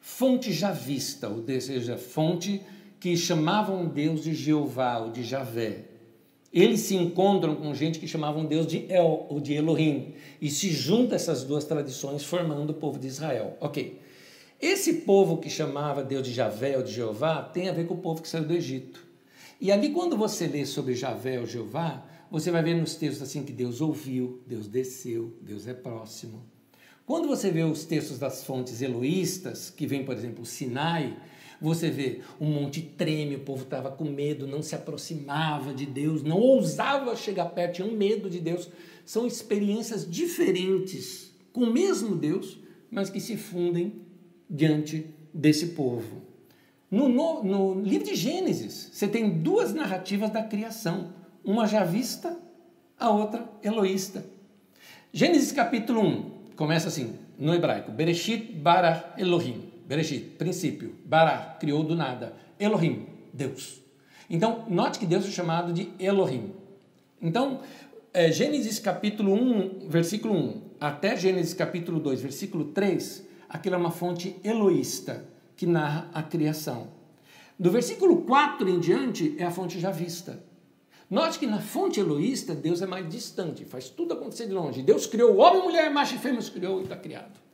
fonte 0.00 0.52
já 0.52 0.72
vista, 0.72 1.28
ou 1.28 1.44
seja, 1.60 1.98
fonte 1.98 2.62
que 2.98 3.16
chamavam 3.16 3.86
Deus 3.86 4.22
de 4.22 4.34
Jeová 4.34 4.98
ou 4.98 5.10
de 5.10 5.22
Javé. 5.22 5.84
Eles 6.52 6.80
se 6.80 6.96
encontram 6.96 7.56
com 7.56 7.74
gente 7.74 7.98
que 7.98 8.08
chamavam 8.08 8.46
Deus 8.46 8.66
de 8.66 8.86
El 8.90 9.26
ou 9.28 9.38
de 9.38 9.52
Elohim 9.52 10.14
e 10.40 10.50
se 10.50 10.70
juntam 10.70 11.14
essas 11.14 11.44
duas 11.44 11.64
tradições 11.64 12.24
formando 12.24 12.70
o 12.70 12.74
povo 12.74 12.98
de 12.98 13.06
Israel. 13.06 13.56
Ok. 13.60 14.00
Esse 14.60 14.94
povo 14.94 15.36
que 15.36 15.50
chamava 15.50 16.02
Deus 16.02 16.26
de 16.26 16.32
Javé 16.32 16.76
ou 16.76 16.82
de 16.82 16.92
Jeová 16.92 17.42
tem 17.42 17.68
a 17.68 17.72
ver 17.72 17.86
com 17.86 17.94
o 17.94 17.98
povo 17.98 18.22
que 18.22 18.28
saiu 18.28 18.44
do 18.44 18.54
Egito. 18.54 19.06
E 19.60 19.70
ali, 19.70 19.90
quando 19.90 20.16
você 20.16 20.46
lê 20.46 20.64
sobre 20.64 20.94
Javé 20.94 21.38
ou 21.38 21.46
Jeová, 21.46 22.04
você 22.30 22.50
vai 22.50 22.62
ver 22.62 22.74
nos 22.74 22.94
textos 22.94 23.22
assim 23.22 23.44
que 23.44 23.52
Deus 23.52 23.80
ouviu, 23.80 24.42
Deus 24.46 24.66
desceu, 24.66 25.36
Deus 25.40 25.66
é 25.66 25.74
próximo. 25.74 26.42
Quando 27.06 27.28
você 27.28 27.50
vê 27.50 27.62
os 27.62 27.84
textos 27.84 28.18
das 28.18 28.44
fontes 28.44 28.82
eloístas, 28.82 29.70
que 29.70 29.86
vem, 29.86 30.04
por 30.04 30.14
exemplo, 30.14 30.42
o 30.42 30.46
Sinai, 30.46 31.16
você 31.60 31.90
vê 31.90 32.20
um 32.40 32.46
monte 32.46 32.80
treme, 32.80 33.36
o 33.36 33.40
povo 33.40 33.64
estava 33.64 33.90
com 33.90 34.04
medo, 34.04 34.46
não 34.46 34.62
se 34.62 34.74
aproximava 34.74 35.74
de 35.74 35.86
Deus, 35.86 36.22
não 36.22 36.38
ousava 36.38 37.14
chegar 37.16 37.46
perto, 37.46 37.76
tinha 37.76 37.88
um 37.88 37.96
medo 37.96 38.30
de 38.30 38.40
Deus. 38.40 38.70
São 39.04 39.26
experiências 39.26 40.08
diferentes 40.08 41.32
com 41.52 41.62
o 41.62 41.72
mesmo 41.72 42.14
Deus, 42.14 42.58
mas 42.90 43.10
que 43.10 43.20
se 43.20 43.36
fundem 43.36 43.94
diante 44.48 45.06
desse 45.34 45.68
povo. 45.68 46.22
No, 46.90 47.08
no, 47.08 47.44
no, 47.44 47.82
livro 47.82 48.06
de 48.06 48.14
Gênesis, 48.14 48.90
você 48.92 49.06
tem 49.06 49.28
duas 49.28 49.74
narrativas 49.74 50.30
da 50.30 50.42
criação, 50.42 51.12
uma 51.44 51.66
javista, 51.66 52.38
a 52.98 53.10
outra 53.10 53.48
eloísta. 53.62 54.24
Gênesis 55.12 55.52
capítulo 55.52 56.00
1 56.00 56.30
começa 56.56 56.88
assim, 56.88 57.14
no 57.38 57.54
hebraico: 57.54 57.92
Bereshit 57.92 58.52
bara 58.52 59.14
Elohim. 59.18 59.67
Bereshit, 59.88 60.36
princípio. 60.36 60.94
Bara, 61.06 61.56
criou 61.58 61.82
do 61.82 61.96
nada. 61.96 62.36
Elohim, 62.60 63.06
Deus. 63.32 63.80
Então, 64.28 64.66
note 64.68 64.98
que 64.98 65.06
Deus 65.06 65.26
é 65.26 65.30
chamado 65.30 65.72
de 65.72 65.90
Elohim. 65.98 66.52
Então, 67.22 67.62
é, 68.12 68.30
Gênesis 68.30 68.78
capítulo 68.78 69.32
1, 69.32 69.88
versículo 69.88 70.34
1, 70.34 70.62
até 70.78 71.16
Gênesis 71.16 71.54
capítulo 71.54 71.98
2, 72.00 72.20
versículo 72.20 72.66
3, 72.66 73.26
aquilo 73.48 73.76
é 73.76 73.78
uma 73.78 73.90
fonte 73.90 74.36
eloísta 74.44 75.24
que 75.56 75.64
narra 75.64 76.10
a 76.12 76.22
criação. 76.22 76.88
Do 77.58 77.70
versículo 77.70 78.18
4 78.22 78.68
em 78.68 78.78
diante 78.78 79.36
é 79.38 79.44
a 79.44 79.50
fonte 79.50 79.80
javista. 79.80 80.44
Note 81.08 81.38
que 81.38 81.46
na 81.46 81.60
fonte 81.60 81.98
eloísta, 81.98 82.54
Deus 82.54 82.82
é 82.82 82.86
mais 82.86 83.08
distante, 83.08 83.64
faz 83.64 83.88
tudo 83.88 84.12
acontecer 84.12 84.46
de 84.46 84.52
longe. 84.52 84.82
Deus 84.82 85.06
criou 85.06 85.32
o 85.32 85.38
homem, 85.38 85.62
mulher, 85.62 85.90
macho 85.90 86.14
e 86.14 86.18
fêmea, 86.18 86.42
criou 86.42 86.80
e 86.80 86.82
está 86.82 86.96
criado. 86.96 87.47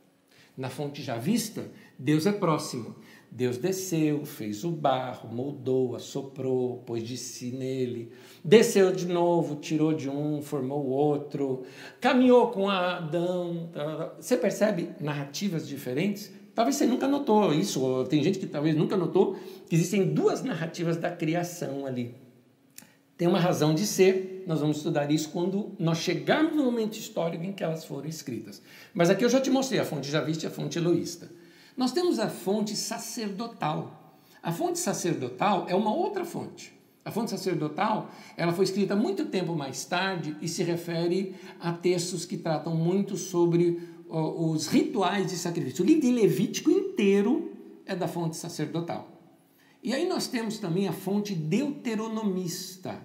Na 0.57 0.69
fonte 0.69 1.01
javista, 1.01 1.69
Deus 1.97 2.25
é 2.25 2.31
próximo. 2.31 2.95
Deus 3.35 3.57
desceu, 3.57 4.25
fez 4.25 4.63
o 4.63 4.71
barro, 4.71 5.27
moldou, 5.27 5.93
assoprou, 5.93 6.77
pôs 6.85 7.03
de 7.03 7.17
si 7.17 7.51
nele, 7.51 8.09
desceu 8.41 8.93
de 8.93 9.05
novo, 9.05 9.55
tirou 9.57 9.91
de 9.91 10.09
um, 10.09 10.41
formou 10.41 10.85
o 10.85 10.89
outro, 10.89 11.63
caminhou 11.99 12.49
com 12.51 12.69
Adão. 12.69 13.69
Você 14.17 14.37
percebe 14.37 14.91
narrativas 15.01 15.67
diferentes? 15.67 16.31
Talvez 16.53 16.77
você 16.77 16.85
nunca 16.85 17.09
notou 17.09 17.53
isso, 17.53 17.81
ou 17.81 18.05
tem 18.05 18.23
gente 18.23 18.39
que 18.39 18.47
talvez 18.47 18.73
nunca 18.73 18.95
notou 18.95 19.35
que 19.67 19.75
existem 19.75 20.13
duas 20.13 20.41
narrativas 20.41 20.95
da 20.95 21.11
criação 21.11 21.85
ali. 21.85 22.15
Tem 23.17 23.27
uma 23.27 23.39
razão 23.39 23.73
de 23.73 23.85
ser, 23.85 24.43
nós 24.45 24.59
vamos 24.59 24.77
estudar 24.77 25.09
isso 25.09 25.29
quando 25.29 25.71
nós 25.79 25.99
chegarmos 25.99 26.55
no 26.55 26.65
momento 26.65 26.97
histórico 26.97 27.43
em 27.43 27.53
que 27.53 27.63
elas 27.63 27.85
foram 27.85 28.09
escritas. 28.09 28.61
Mas 28.93 29.09
aqui 29.09 29.23
eu 29.23 29.29
já 29.29 29.39
te 29.39 29.49
mostrei 29.49 29.79
a 29.79 29.85
fonte 29.85 30.11
javista 30.11 30.45
e 30.45 30.47
a 30.47 30.51
fonte 30.51 30.77
eloísta. 30.77 31.31
Nós 31.77 31.93
temos 31.93 32.19
a 32.19 32.27
fonte 32.27 32.75
sacerdotal. 32.75 34.19
A 34.43 34.51
fonte 34.51 34.79
sacerdotal 34.79 35.65
é 35.69 35.75
uma 35.75 35.93
outra 35.93 36.25
fonte. 36.25 36.73
A 37.05 37.11
fonte 37.11 37.31
sacerdotal, 37.31 38.09
ela 38.35 38.51
foi 38.51 38.65
escrita 38.65 38.95
muito 38.95 39.25
tempo 39.25 39.55
mais 39.55 39.85
tarde 39.85 40.35
e 40.41 40.47
se 40.47 40.63
refere 40.63 41.35
a 41.59 41.71
textos 41.71 42.25
que 42.25 42.35
tratam 42.35 42.75
muito 42.75 43.15
sobre 43.15 43.79
os 44.09 44.67
rituais 44.67 45.27
de 45.27 45.37
sacrifício. 45.37 45.83
O 45.83 45.87
livro 45.87 46.01
de 46.01 46.11
Levítico 46.11 46.69
inteiro 46.69 47.53
é 47.85 47.95
da 47.95 48.07
fonte 48.07 48.35
sacerdotal. 48.35 49.14
E 49.85 49.93
aí 49.93 50.09
nós 50.09 50.25
temos 50.25 50.57
também 50.57 50.87
a 50.87 50.91
fonte 50.91 51.35
deuteronomista. 51.35 52.99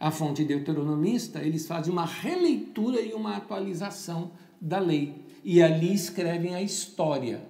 A 0.00 0.10
fonte 0.10 0.44
deuteronomista, 0.44 1.40
eles 1.40 1.68
fazem 1.68 1.92
uma 1.92 2.04
releitura 2.04 3.00
e 3.00 3.12
uma 3.12 3.36
atualização 3.36 4.32
da 4.60 4.80
lei. 4.80 5.24
E 5.44 5.62
ali 5.62 5.94
escrevem 5.94 6.56
a 6.56 6.60
história. 6.60 7.46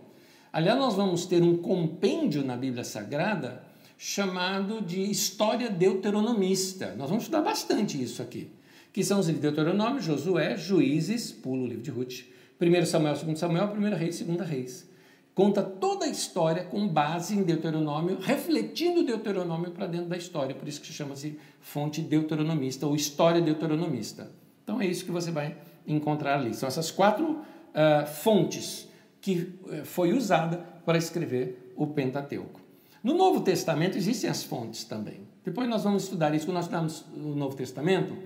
Aliás, 0.52 0.78
nós 0.78 0.94
vamos 0.94 1.24
ter 1.24 1.42
um 1.42 1.56
compêndio 1.56 2.44
na 2.44 2.54
Bíblia 2.54 2.84
Sagrada 2.84 3.64
chamado 3.96 4.82
de 4.82 5.10
História 5.10 5.70
Deuteronomista. 5.70 6.94
Nós 6.98 7.08
vamos 7.08 7.24
estudar 7.24 7.40
bastante 7.40 8.00
isso 8.00 8.20
aqui. 8.20 8.50
Que 8.92 9.02
são 9.02 9.20
os 9.20 9.26
livros 9.26 9.42
de 9.42 9.54
Deuteronômio, 9.54 10.02
Josué, 10.02 10.54
Juízes, 10.54 11.32
pulo 11.32 11.64
o 11.64 11.66
livro 11.66 11.82
de 11.82 11.90
Ruth, 11.90 12.24
1 12.60 12.84
Samuel, 12.84 13.16
2 13.16 13.38
Samuel, 13.38 13.72
1 13.74 13.96
Reis, 13.96 14.20
2 14.20 14.40
Reis 14.46 14.95
conta 15.36 15.62
toda 15.62 16.06
a 16.06 16.08
história 16.08 16.64
com 16.64 16.88
base 16.88 17.36
em 17.36 17.42
Deuteronômio, 17.42 18.16
refletindo 18.18 19.04
Deuteronômio 19.04 19.70
para 19.70 19.86
dentro 19.86 20.08
da 20.08 20.16
história, 20.16 20.54
por 20.54 20.66
isso 20.66 20.80
que 20.80 20.90
chama-se 20.90 21.38
fonte 21.60 22.00
deuteronomista 22.00 22.86
ou 22.86 22.96
história 22.96 23.42
deuteronomista. 23.42 24.32
Então 24.64 24.80
é 24.80 24.86
isso 24.86 25.04
que 25.04 25.10
você 25.10 25.30
vai 25.30 25.54
encontrar 25.86 26.38
ali. 26.38 26.54
São 26.54 26.66
essas 26.66 26.90
quatro 26.90 27.32
uh, 27.32 28.06
fontes 28.06 28.88
que 29.20 29.52
uh, 29.66 29.84
foi 29.84 30.14
usada 30.14 30.56
para 30.86 30.96
escrever 30.96 31.74
o 31.76 31.86
Pentateuco. 31.86 32.58
No 33.04 33.12
Novo 33.12 33.42
Testamento 33.42 33.98
existem 33.98 34.30
as 34.30 34.42
fontes 34.42 34.84
também. 34.84 35.20
Depois 35.44 35.68
nós 35.68 35.84
vamos 35.84 36.04
estudar 36.04 36.34
isso 36.34 36.46
quando 36.46 36.56
nós 36.56 36.64
estudamos 36.64 37.04
o 37.14 37.36
Novo 37.36 37.54
Testamento. 37.54 38.16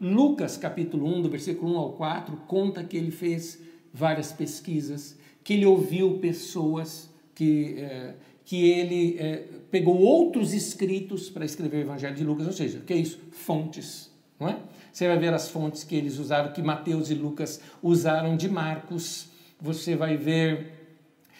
Lucas, 0.00 0.56
capítulo 0.56 1.06
1, 1.16 1.22
do 1.22 1.30
versículo 1.30 1.72
1 1.74 1.78
ao 1.78 1.92
4, 1.92 2.36
conta 2.48 2.82
que 2.82 2.96
ele 2.96 3.12
fez 3.12 3.62
várias 3.94 4.32
pesquisas, 4.32 5.16
que 5.46 5.52
ele 5.52 5.64
ouviu 5.64 6.18
pessoas, 6.18 7.08
que, 7.32 7.76
é, 7.78 8.14
que 8.44 8.68
ele 8.68 9.16
é, 9.16 9.44
pegou 9.70 9.96
outros 9.96 10.52
escritos 10.52 11.30
para 11.30 11.44
escrever 11.44 11.76
o 11.76 11.80
Evangelho 11.82 12.16
de 12.16 12.24
Lucas, 12.24 12.48
ou 12.48 12.52
seja, 12.52 12.80
que 12.80 12.92
é 12.92 12.96
isso? 12.96 13.20
Fontes, 13.30 14.10
não 14.40 14.48
é? 14.48 14.58
Você 14.92 15.06
vai 15.06 15.16
ver 15.16 15.32
as 15.32 15.48
fontes 15.48 15.84
que 15.84 15.94
eles 15.94 16.18
usaram, 16.18 16.52
que 16.52 16.60
Mateus 16.60 17.10
e 17.10 17.14
Lucas 17.14 17.60
usaram 17.80 18.36
de 18.36 18.48
Marcos, 18.48 19.28
você 19.60 19.94
vai 19.94 20.16
ver 20.16 20.72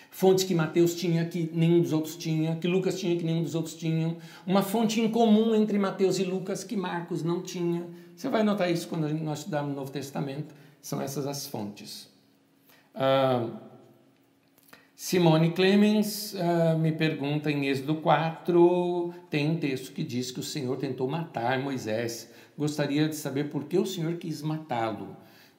fontes 0.08 0.44
que 0.44 0.54
Mateus 0.54 0.94
tinha 0.94 1.24
que 1.24 1.50
nenhum 1.52 1.82
dos 1.82 1.92
outros 1.92 2.14
tinha, 2.14 2.54
que 2.54 2.68
Lucas 2.68 3.00
tinha 3.00 3.16
que 3.16 3.24
nenhum 3.24 3.42
dos 3.42 3.56
outros 3.56 3.74
tinham, 3.74 4.18
uma 4.46 4.62
fonte 4.62 5.00
em 5.00 5.10
comum 5.10 5.52
entre 5.52 5.80
Mateus 5.80 6.20
e 6.20 6.22
Lucas 6.22 6.62
que 6.62 6.76
Marcos 6.76 7.24
não 7.24 7.42
tinha. 7.42 7.84
Você 8.14 8.28
vai 8.28 8.44
notar 8.44 8.70
isso 8.70 8.86
quando 8.86 9.12
nós 9.14 9.40
estudarmos 9.40 9.72
o 9.72 9.74
Novo 9.74 9.90
Testamento, 9.90 10.54
são 10.80 11.00
essas 11.00 11.26
as 11.26 11.48
fontes. 11.48 12.08
Ah, 12.94 13.65
Simone 14.98 15.52
Clemens 15.52 16.32
uh, 16.32 16.78
me 16.78 16.90
pergunta 16.90 17.50
em 17.50 17.66
Êxodo 17.66 17.96
4, 17.96 19.12
tem 19.28 19.50
um 19.50 19.58
texto 19.58 19.92
que 19.92 20.02
diz 20.02 20.30
que 20.30 20.40
o 20.40 20.42
Senhor 20.42 20.74
tentou 20.78 21.06
matar 21.06 21.58
Moisés. 21.58 22.30
Gostaria 22.56 23.06
de 23.06 23.14
saber 23.14 23.50
por 23.50 23.64
que 23.64 23.76
o 23.78 23.84
Senhor 23.84 24.16
quis 24.16 24.40
matá-lo. 24.40 25.14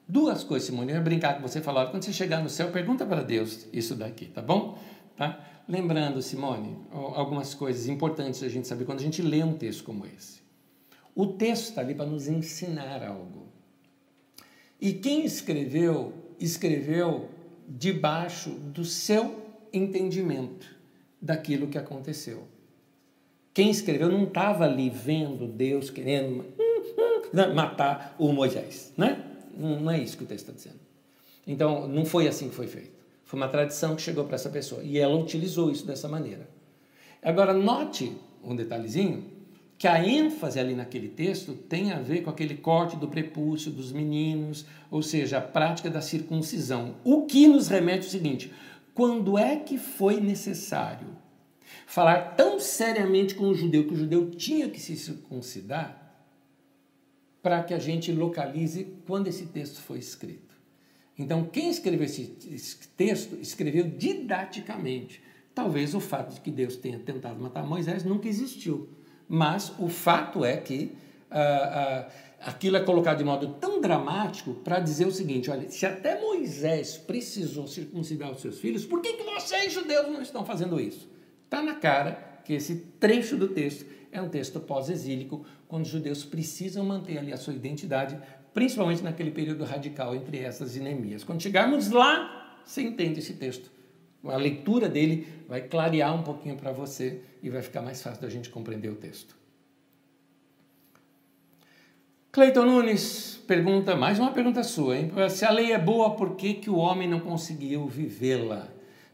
Duas 0.08 0.44
coisas, 0.44 0.68
Simone, 0.68 0.90
eu 0.90 0.96
ia 0.96 1.04
brincar 1.04 1.36
com 1.36 1.48
você 1.48 1.62
falar, 1.62 1.92
quando 1.92 2.04
você 2.04 2.12
chegar 2.12 2.42
no 2.42 2.50
céu, 2.50 2.72
pergunta 2.72 3.06
para 3.06 3.22
Deus 3.22 3.68
isso 3.72 3.94
daqui, 3.94 4.26
tá 4.26 4.42
bom? 4.42 4.80
Tá? 5.16 5.40
Lembrando, 5.70 6.20
Simone, 6.20 6.76
algumas 6.92 7.54
coisas 7.54 7.88
importantes 7.88 8.42
a 8.42 8.50
gente 8.50 8.68
saber 8.68 8.86
quando 8.86 9.02
a 9.02 9.04
gente 9.04 9.22
lê 9.22 9.44
um 9.44 9.54
texto 9.54 9.84
como 9.84 10.08
esse. 10.08 10.42
O 11.14 11.28
texto 11.28 11.70
está 11.70 11.82
ali 11.82 11.94
para 11.94 12.08
nos 12.08 12.28
ensinar 12.28 13.04
algo. 13.04 13.50
E 14.82 14.94
quem 14.94 15.24
escreveu, 15.24 16.12
escreveu 16.40 17.37
debaixo 17.68 18.52
do 18.52 18.86
seu 18.86 19.36
entendimento 19.74 20.68
daquilo 21.22 21.68
que 21.68 21.78
aconteceu. 21.78 22.48
Quem 23.54 23.70
escreveu 23.70 24.10
não 24.10 24.24
estava 24.24 24.66
ali 24.66 24.90
vendo 24.90 25.48
Deus 25.48 25.90
querendo 25.90 26.46
matar 27.54 28.16
o 28.18 28.32
Moisés, 28.32 28.94
né? 28.96 29.24
Não 29.58 29.90
é 29.90 30.00
isso 30.00 30.16
que 30.16 30.24
o 30.24 30.28
texto 30.28 30.50
está 30.50 30.54
dizendo. 30.54 30.80
Então, 31.46 31.88
não 31.88 32.06
foi 32.06 32.28
assim 32.28 32.50
que 32.50 32.56
foi 32.56 32.68
feito. 32.68 32.92
Foi 33.24 33.40
uma 33.40 33.48
tradição 33.48 33.96
que 33.96 34.02
chegou 34.02 34.26
para 34.26 34.36
essa 34.36 34.50
pessoa 34.50 34.84
e 34.84 34.98
ela 34.98 35.16
utilizou 35.16 35.72
isso 35.72 35.86
dessa 35.86 36.08
maneira. 36.08 36.48
Agora, 37.22 37.54
note 37.54 38.16
um 38.44 38.56
detalhezinho 38.56 39.37
que 39.78 39.88
a 39.88 40.04
ênfase 40.04 40.60
ali 40.60 40.74
naquele 40.74 41.08
texto 41.08 41.54
tem 41.54 41.92
a 41.92 42.00
ver 42.00 42.22
com 42.24 42.30
aquele 42.30 42.56
corte 42.56 42.98
do 42.98 43.08
prepúcio 43.08 43.72
dos 43.72 43.92
meninos, 43.92 44.66
ou 44.90 45.04
seja, 45.04 45.38
a 45.38 45.42
prática 45.42 45.90
da 45.90 46.02
circuncisão. 46.02 46.96
O 47.04 47.26
que 47.26 47.48
nos 47.48 47.68
remete 47.68 48.06
ao 48.06 48.12
seguinte: 48.12 48.52
quando 48.94 49.38
é 49.38 49.56
que 49.56 49.78
foi 49.78 50.20
necessário 50.20 51.08
falar 51.86 52.36
tão 52.36 52.60
seriamente 52.60 53.36
com 53.36 53.46
o 53.46 53.56
judeu 53.56 53.88
que 53.88 53.94
o 53.94 53.98
judeu 53.98 54.32
tinha 54.32 54.68
que 54.70 54.80
se 54.80 54.98
circuncidar 54.98 56.04
para 57.42 57.64
que 57.64 57.74
a 57.74 57.80
gente 57.80 58.12
localize 58.12 58.88
quando 59.06 59.28
esse 59.28 59.46
texto 59.46 59.80
foi 59.82 60.00
escrito? 60.00 60.58
Então, 61.20 61.46
quem 61.46 61.70
escreveu 61.70 62.06
esse 62.06 62.28
texto 62.96 63.36
escreveu 63.42 63.90
didaticamente 63.90 65.22
Talvez 65.58 65.96
o 65.96 66.00
fato 66.00 66.36
de 66.36 66.40
que 66.40 66.52
Deus 66.52 66.76
tenha 66.76 67.00
tentado 67.00 67.42
matar 67.42 67.66
Moisés 67.66 68.04
nunca 68.04 68.28
existiu. 68.28 68.88
Mas 69.28 69.74
o 69.78 69.88
fato 69.88 70.46
é 70.46 70.58
que 70.58 70.96
ah, 71.30 72.08
ah, 72.42 72.50
aquilo 72.50 72.78
é 72.78 72.80
colocado 72.80 73.18
de 73.18 73.24
modo 73.24 73.56
tão 73.60 73.82
dramático 73.82 74.54
para 74.54 74.80
dizer 74.80 75.06
o 75.06 75.12
seguinte: 75.12 75.50
olha, 75.50 75.70
se 75.70 75.86
até 75.86 76.20
Moisés 76.20 76.98
precisou 76.98 77.68
circuncidar 77.68 78.32
os 78.32 78.42
seus 78.42 78.60
filhos, 78.60 78.86
por 78.86 79.02
que, 79.02 79.14
que 79.14 79.24
vocês, 79.24 79.74
judeus, 79.74 80.08
não 80.08 80.22
estão 80.22 80.46
fazendo 80.46 80.80
isso? 80.80 81.10
Está 81.44 81.62
na 81.62 81.76
cara 81.76 82.42
que 82.46 82.54
esse 82.54 82.76
trecho 83.00 83.36
do 83.36 83.50
texto 83.50 83.86
é 84.12 84.22
um 84.22 84.30
texto 84.30 84.60
pós-exílico, 84.60 85.46
quando 85.68 85.84
os 85.84 85.92
judeus 85.92 86.24
precisam 86.24 86.86
manter 86.86 87.18
ali 87.18 87.34
a 87.34 87.38
sua 87.38 87.54
identidade, 87.54 88.18
principalmente 88.54 89.04
naquele 89.04 89.32
período 89.32 89.66
radical 89.66 90.16
entre 90.16 90.40
essas 90.40 90.76
e 90.76 90.80
Neemias. 90.80 91.24
Quando 91.24 91.42
chegarmos 91.42 91.92
lá, 91.92 92.62
você 92.64 92.82
entende 92.82 93.20
esse 93.20 93.34
texto. 93.34 93.70
A 94.32 94.38
leitura 94.38 94.90
dele 94.90 95.28
vai 95.48 95.62
clarear 95.62 96.14
um 96.16 96.24
pouquinho 96.24 96.56
para 96.56 96.72
você 96.72 97.22
e 97.42 97.50
vai 97.50 97.62
ficar 97.62 97.82
mais 97.82 98.02
fácil 98.02 98.22
da 98.22 98.30
gente 98.30 98.50
compreender 98.50 98.90
o 98.90 98.96
texto. 98.96 99.36
Cleiton 102.32 102.66
Nunes 102.66 103.42
pergunta, 103.48 103.96
mais 103.96 104.20
uma 104.20 104.32
pergunta 104.32 104.62
sua, 104.62 104.98
hein? 104.98 105.12
Se 105.30 105.44
a 105.44 105.50
lei 105.50 105.72
é 105.72 105.80
boa, 105.80 106.12
por 106.16 106.36
que, 106.36 106.54
que 106.54 106.70
o 106.70 106.76
homem 106.76 107.08
não 107.08 107.20
conseguiu 107.20 107.88
vivê-la? 107.88 108.68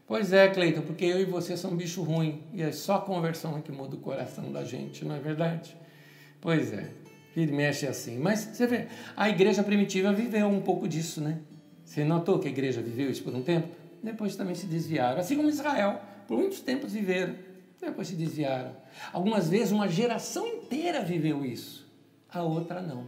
Pois 0.06 0.32
é, 0.32 0.48
Cleiton, 0.48 0.82
porque 0.82 1.06
eu 1.06 1.20
e 1.20 1.24
você 1.24 1.56
são 1.56 1.74
bicho 1.74 2.02
ruim 2.02 2.42
e 2.52 2.60
é 2.60 2.70
só 2.70 2.96
a 2.96 3.00
conversão 3.00 3.62
que 3.62 3.72
muda 3.72 3.96
o 3.96 4.00
coração 4.00 4.52
da 4.52 4.62
gente, 4.62 5.04
não 5.04 5.14
é 5.14 5.18
verdade? 5.18 5.74
Pois 6.40 6.72
é, 6.74 6.90
vira 7.34 7.50
e 7.50 7.54
mexe 7.54 7.86
assim. 7.86 8.18
Mas 8.18 8.40
você 8.40 8.66
vê, 8.66 8.88
a 9.16 9.30
igreja 9.30 9.62
primitiva 9.62 10.12
viveu 10.12 10.46
um 10.46 10.60
pouco 10.60 10.86
disso, 10.86 11.22
né? 11.22 11.38
Você 11.84 12.04
notou 12.04 12.38
que 12.38 12.48
a 12.48 12.50
igreja 12.50 12.82
viveu 12.82 13.10
isso 13.10 13.22
por 13.22 13.34
um 13.34 13.42
tempo? 13.42 13.68
Depois 14.04 14.36
também 14.36 14.54
se 14.54 14.66
desviaram. 14.66 15.18
Assim 15.18 15.34
como 15.34 15.48
Israel, 15.48 15.98
por 16.28 16.36
muitos 16.36 16.60
tempos 16.60 16.92
viveram, 16.92 17.34
depois 17.80 18.06
se 18.06 18.14
desviaram. 18.14 18.76
Algumas 19.12 19.48
vezes 19.48 19.72
uma 19.72 19.88
geração 19.88 20.46
inteira 20.46 21.02
viveu 21.02 21.42
isso, 21.44 21.90
a 22.28 22.42
outra 22.42 22.82
não. 22.82 23.06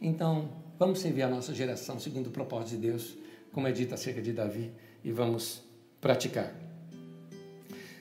Então, 0.00 0.50
vamos 0.78 0.98
servir 0.98 1.22
a 1.22 1.28
nossa 1.28 1.54
geração 1.54 2.00
segundo 2.00 2.26
o 2.26 2.30
propósito 2.30 2.70
de 2.70 2.88
Deus, 2.88 3.16
como 3.52 3.68
é 3.68 3.72
dito 3.72 3.94
acerca 3.94 4.20
de 4.20 4.32
Davi, 4.32 4.72
e 5.04 5.12
vamos 5.12 5.62
praticar. 6.00 6.52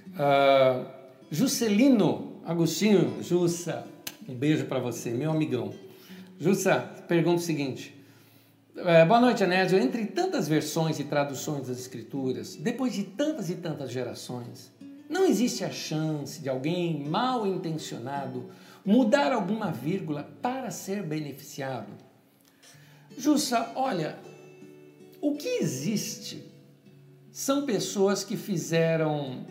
Uh, 0.09 0.85
Juscelino 1.29 2.41
Agostinho, 2.43 3.21
Jussa, 3.21 3.87
um 4.27 4.33
beijo 4.33 4.65
para 4.65 4.79
você, 4.79 5.11
meu 5.11 5.29
amigão. 5.29 5.71
Jussa, 6.39 6.79
pergunta 7.07 7.37
o 7.37 7.45
seguinte. 7.45 8.00
É, 8.83 9.05
boa 9.05 9.19
noite, 9.19 9.43
Anésio. 9.43 9.77
Entre 9.77 10.07
tantas 10.07 10.47
versões 10.47 10.99
e 10.99 11.03
traduções 11.03 11.67
das 11.67 11.77
Escrituras, 11.77 12.55
depois 12.55 12.91
de 12.91 13.03
tantas 13.03 13.47
e 13.51 13.55
tantas 13.55 13.91
gerações, 13.91 14.71
não 15.07 15.23
existe 15.23 15.63
a 15.63 15.69
chance 15.69 16.41
de 16.41 16.49
alguém 16.49 17.03
mal 17.07 17.45
intencionado 17.45 18.49
mudar 18.83 19.33
alguma 19.33 19.71
vírgula 19.71 20.27
para 20.41 20.71
ser 20.71 21.03
beneficiado? 21.03 21.91
Jussa, 23.15 23.71
olha, 23.75 24.17
o 25.21 25.35
que 25.35 25.59
existe 25.61 26.43
são 27.31 27.67
pessoas 27.67 28.23
que 28.23 28.35
fizeram 28.35 29.45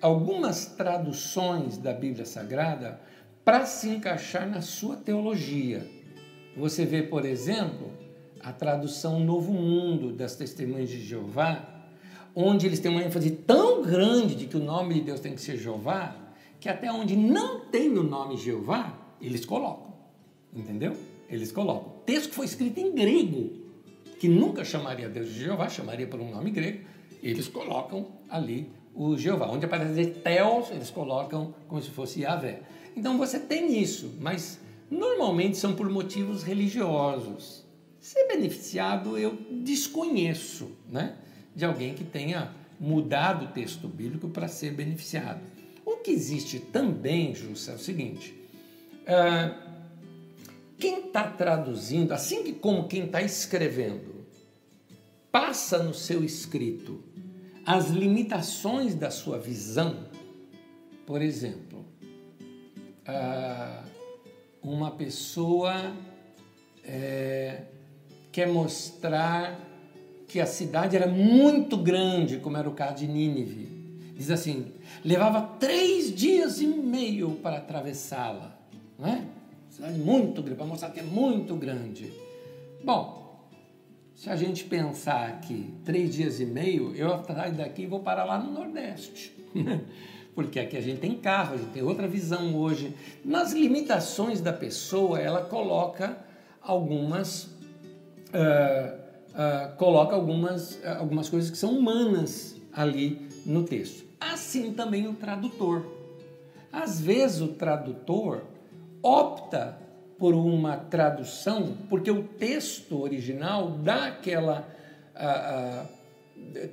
algumas 0.00 0.66
traduções 0.66 1.78
da 1.78 1.92
Bíblia 1.92 2.26
Sagrada 2.26 3.00
para 3.44 3.66
se 3.66 3.88
encaixar 3.88 4.50
na 4.50 4.60
sua 4.60 4.96
teologia. 4.96 5.88
Você 6.56 6.84
vê, 6.84 7.04
por 7.04 7.24
exemplo, 7.24 8.03
a 8.44 8.52
tradução 8.52 9.18
Novo 9.20 9.52
Mundo 9.52 10.12
das 10.12 10.36
Testemunhas 10.36 10.90
de 10.90 11.02
Jeová, 11.02 11.66
onde 12.34 12.66
eles 12.66 12.78
têm 12.78 12.90
uma 12.90 13.02
ênfase 13.02 13.30
tão 13.30 13.82
grande 13.82 14.34
de 14.34 14.46
que 14.46 14.56
o 14.56 14.62
nome 14.62 14.94
de 14.94 15.00
Deus 15.00 15.20
tem 15.20 15.34
que 15.34 15.40
ser 15.40 15.56
Jeová, 15.56 16.14
que 16.60 16.68
até 16.68 16.92
onde 16.92 17.16
não 17.16 17.60
tem 17.60 17.96
o 17.96 18.02
nome 18.02 18.36
Jeová, 18.36 18.98
eles 19.20 19.46
colocam. 19.46 19.94
Entendeu? 20.54 20.94
Eles 21.28 21.50
colocam. 21.50 21.88
O 21.88 22.00
texto 22.04 22.28
que 22.28 22.34
foi 22.34 22.44
escrito 22.44 22.78
em 22.78 22.94
grego, 22.94 23.50
que 24.20 24.28
nunca 24.28 24.62
chamaria 24.62 25.08
Deus 25.08 25.28
de 25.28 25.40
Jeová, 25.40 25.70
chamaria 25.70 26.06
por 26.06 26.20
um 26.20 26.30
nome 26.30 26.50
grego, 26.50 26.84
eles 27.22 27.48
colocam 27.48 28.08
ali 28.28 28.68
o 28.94 29.16
Jeová. 29.16 29.50
Onde 29.50 29.64
aparece 29.64 30.04
Theos, 30.06 30.70
eles 30.70 30.90
colocam 30.90 31.54
como 31.66 31.80
se 31.80 31.88
fosse 31.88 32.20
Yahvé. 32.20 32.60
Então 32.94 33.16
você 33.16 33.40
tem 33.40 33.80
isso, 33.80 34.12
mas 34.20 34.60
normalmente 34.90 35.56
são 35.56 35.74
por 35.74 35.88
motivos 35.88 36.42
religiosos. 36.42 37.63
Ser 38.04 38.28
beneficiado 38.28 39.16
eu 39.16 39.34
desconheço, 39.50 40.72
né? 40.90 41.16
De 41.56 41.64
alguém 41.64 41.94
que 41.94 42.04
tenha 42.04 42.52
mudado 42.78 43.46
o 43.46 43.48
texto 43.48 43.88
bíblico 43.88 44.28
para 44.28 44.46
ser 44.46 44.74
beneficiado. 44.74 45.40
O 45.86 45.96
que 45.96 46.10
existe 46.10 46.58
também, 46.60 47.34
Jussa, 47.34 47.72
é 47.72 47.74
o 47.76 47.78
seguinte: 47.78 48.38
uh, 49.08 49.56
quem 50.78 51.06
está 51.06 51.30
traduzindo, 51.30 52.12
assim 52.12 52.44
que 52.44 52.52
como 52.52 52.88
quem 52.88 53.06
está 53.06 53.22
escrevendo, 53.22 54.26
passa 55.32 55.82
no 55.82 55.94
seu 55.94 56.22
escrito 56.22 57.02
as 57.64 57.88
limitações 57.88 58.94
da 58.94 59.10
sua 59.10 59.38
visão, 59.38 60.10
por 61.06 61.22
exemplo, 61.22 61.86
uh, 63.08 63.88
uma 64.62 64.90
pessoa 64.90 65.90
é, 66.84 67.62
quer 68.34 68.48
mostrar 68.48 69.60
que 70.26 70.40
a 70.40 70.46
cidade 70.46 70.96
era 70.96 71.06
muito 71.06 71.76
grande, 71.76 72.38
como 72.38 72.56
era 72.56 72.68
o 72.68 72.72
caso 72.72 72.96
de 72.96 73.06
Nínive. 73.06 73.68
Diz 74.16 74.28
assim: 74.28 74.72
levava 75.04 75.40
três 75.60 76.12
dias 76.12 76.60
e 76.60 76.66
meio 76.66 77.36
para 77.36 77.58
atravessá-la. 77.58 78.58
Não 78.98 79.06
é? 79.06 79.22
Cidade 79.70 80.00
muito 80.00 80.42
grande, 80.42 80.56
para 80.56 80.66
mostrar 80.66 80.90
que 80.90 80.98
é 80.98 81.04
muito 81.04 81.54
grande. 81.54 82.12
Bom, 82.82 83.38
se 84.16 84.28
a 84.28 84.34
gente 84.34 84.64
pensar 84.64 85.28
aqui 85.28 85.72
três 85.84 86.12
dias 86.12 86.40
e 86.40 86.44
meio, 86.44 86.92
eu 86.96 87.22
saio 87.24 87.54
daqui 87.54 87.82
e 87.82 87.86
vou 87.86 88.00
parar 88.00 88.24
lá 88.24 88.36
no 88.36 88.50
Nordeste. 88.50 89.32
Porque 90.34 90.58
aqui 90.58 90.76
a 90.76 90.80
gente 90.80 90.98
tem 90.98 91.14
carro, 91.16 91.54
a 91.54 91.56
gente 91.56 91.70
tem 91.70 91.84
outra 91.84 92.08
visão 92.08 92.56
hoje. 92.56 92.92
Nas 93.24 93.52
limitações 93.52 94.40
da 94.40 94.52
pessoa, 94.52 95.20
ela 95.20 95.44
coloca 95.44 96.18
algumas. 96.60 97.53
Uh, 98.34 98.98
uh, 99.30 99.76
coloca 99.76 100.14
algumas, 100.14 100.74
uh, 100.76 100.98
algumas 100.98 101.28
coisas 101.28 101.50
que 101.50 101.56
são 101.56 101.78
humanas 101.78 102.56
ali 102.72 103.28
no 103.46 103.62
texto. 103.62 104.04
Assim 104.20 104.72
também 104.72 105.06
o 105.06 105.14
tradutor. 105.14 105.84
Às 106.72 107.00
vezes 107.00 107.40
o 107.40 107.48
tradutor 107.48 108.42
opta 109.00 109.78
por 110.18 110.34
uma 110.34 110.76
tradução 110.76 111.76
porque 111.88 112.10
o 112.10 112.24
texto 112.24 113.00
original 113.00 113.70
dá 113.70 114.06
aquela 114.06 114.68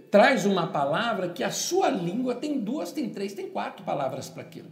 traz 0.09 0.45
uma 0.45 0.67
palavra 0.67 1.29
que 1.29 1.43
a 1.43 1.51
sua 1.51 1.89
língua 1.89 2.33
tem 2.33 2.59
duas, 2.59 2.91
tem 2.91 3.09
três, 3.09 3.33
tem 3.33 3.49
quatro 3.49 3.85
palavras 3.85 4.29
para 4.29 4.41
aquilo. 4.41 4.69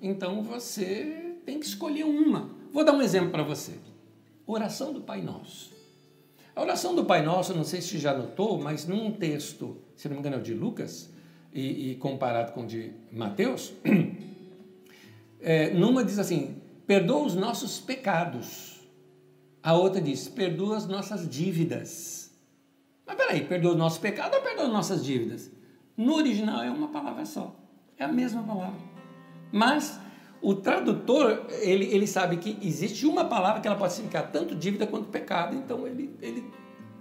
Então 0.00 0.42
você 0.42 1.36
tem 1.46 1.60
que 1.60 1.66
escolher 1.66 2.04
uma. 2.04 2.50
Vou 2.72 2.84
dar 2.84 2.92
um 2.92 3.00
exemplo 3.00 3.30
para 3.30 3.42
você. 3.42 3.72
Oração 4.46 4.92
do 4.92 5.00
Pai 5.00 5.22
Nosso. 5.22 5.71
A 6.54 6.60
oração 6.60 6.94
do 6.94 7.04
Pai 7.04 7.22
Nosso, 7.22 7.54
não 7.54 7.64
sei 7.64 7.80
se 7.80 7.98
já 7.98 8.16
notou, 8.16 8.60
mas 8.60 8.86
num 8.86 9.10
texto, 9.10 9.78
se 9.96 10.06
não 10.08 10.16
me 10.16 10.20
engano 10.20 10.36
é 10.36 10.40
de 10.40 10.52
Lucas, 10.52 11.10
e, 11.52 11.90
e 11.90 11.94
comparado 11.96 12.52
com 12.52 12.62
o 12.62 12.66
de 12.66 12.92
Mateus, 13.10 13.72
é, 15.40 15.70
numa 15.70 16.04
diz 16.04 16.18
assim: 16.18 16.56
perdoa 16.86 17.24
os 17.24 17.34
nossos 17.34 17.80
pecados. 17.80 18.80
A 19.62 19.74
outra 19.74 20.00
diz: 20.00 20.28
perdoa 20.28 20.76
as 20.76 20.86
nossas 20.86 21.26
dívidas. 21.28 22.30
Mas 23.06 23.16
peraí, 23.16 23.44
perdoa 23.44 23.72
o 23.72 23.78
nosso 23.78 24.00
pecado 24.00 24.34
ou 24.34 24.42
perdoa 24.42 24.66
as 24.66 24.72
nossas 24.72 25.04
dívidas? 25.04 25.50
No 25.96 26.16
original 26.16 26.62
é 26.62 26.70
uma 26.70 26.88
palavra 26.88 27.24
só. 27.24 27.54
É 27.98 28.04
a 28.04 28.08
mesma 28.08 28.42
palavra. 28.42 28.80
Mas 29.50 30.00
o 30.42 30.54
tradutor, 30.56 31.46
ele, 31.60 31.84
ele 31.86 32.06
sabe 32.06 32.36
que 32.36 32.58
existe 32.60 33.06
uma 33.06 33.24
palavra 33.24 33.60
que 33.60 33.68
ela 33.68 33.76
pode 33.76 33.92
significar 33.92 34.30
tanto 34.32 34.56
dívida 34.56 34.86
quanto 34.86 35.08
pecado, 35.08 35.54
então 35.54 35.86
ele, 35.86 36.14
ele, 36.20 36.44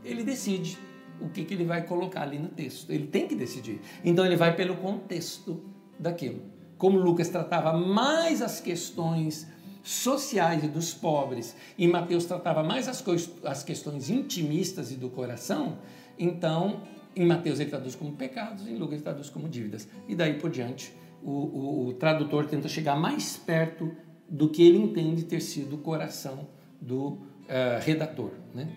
ele 0.06 0.24
decide 0.24 0.78
o 1.20 1.28
que, 1.28 1.44
que 1.44 1.54
ele 1.56 1.66
vai 1.66 1.84
colocar 1.84 2.22
ali 2.22 2.38
no 2.38 2.50
texto. 2.50 2.92
Ele 2.92 3.08
tem 3.08 3.28
que 3.28 3.36
decidir. 3.36 3.82
Então 4.04 4.26
ele 4.26 4.36
vai 4.36 4.56
pelo 4.56 4.76
contexto 4.78 5.64
daquilo. 6.00 6.42
Como 6.78 7.00
Lucas 7.00 7.30
tratava 7.30 7.74
mais 7.74 8.42
as 8.42 8.60
questões 8.62 9.48
sociais 9.84 10.64
e 10.64 10.68
dos 10.68 10.94
pobres, 10.94 11.56
e 11.78 11.88
Mateus 11.88 12.26
tratava 12.26 12.62
mais 12.62 12.88
as, 12.88 13.04
as 13.44 13.64
questões 13.64 14.12
intimistas 14.12 14.92
e 14.92 14.96
do 14.96 15.10
coração, 15.10 15.80
então 16.20 16.82
em 17.16 17.26
Mateus 17.26 17.60
ele 17.60 17.72
traduz 17.72 17.96
como 17.96 18.12
pecados, 18.14 18.68
em 18.68 18.76
Lucas 18.76 18.94
ele 18.94 19.02
traduz 19.02 19.30
como 19.30 19.50
dívidas. 19.50 19.88
E 20.08 20.16
daí 20.16 20.36
por 20.36 20.52
diante, 20.52 20.94
o, 21.24 21.32
o, 21.32 21.88
o 21.88 21.94
tradutor 21.94 22.46
tenta 22.46 22.68
chegar 22.68 22.96
mais 22.96 23.38
perto 23.38 23.92
do 24.30 24.50
que 24.50 24.66
ele 24.66 24.78
entende 24.78 25.24
ter 25.24 25.42
sido 25.42 25.76
o 25.76 25.78
coração 25.80 26.48
do 26.80 27.10
uh, 27.10 27.20
redator. 27.82 28.32
Né? 28.54 28.70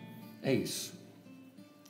É 0.42 0.52
isso. 0.52 0.92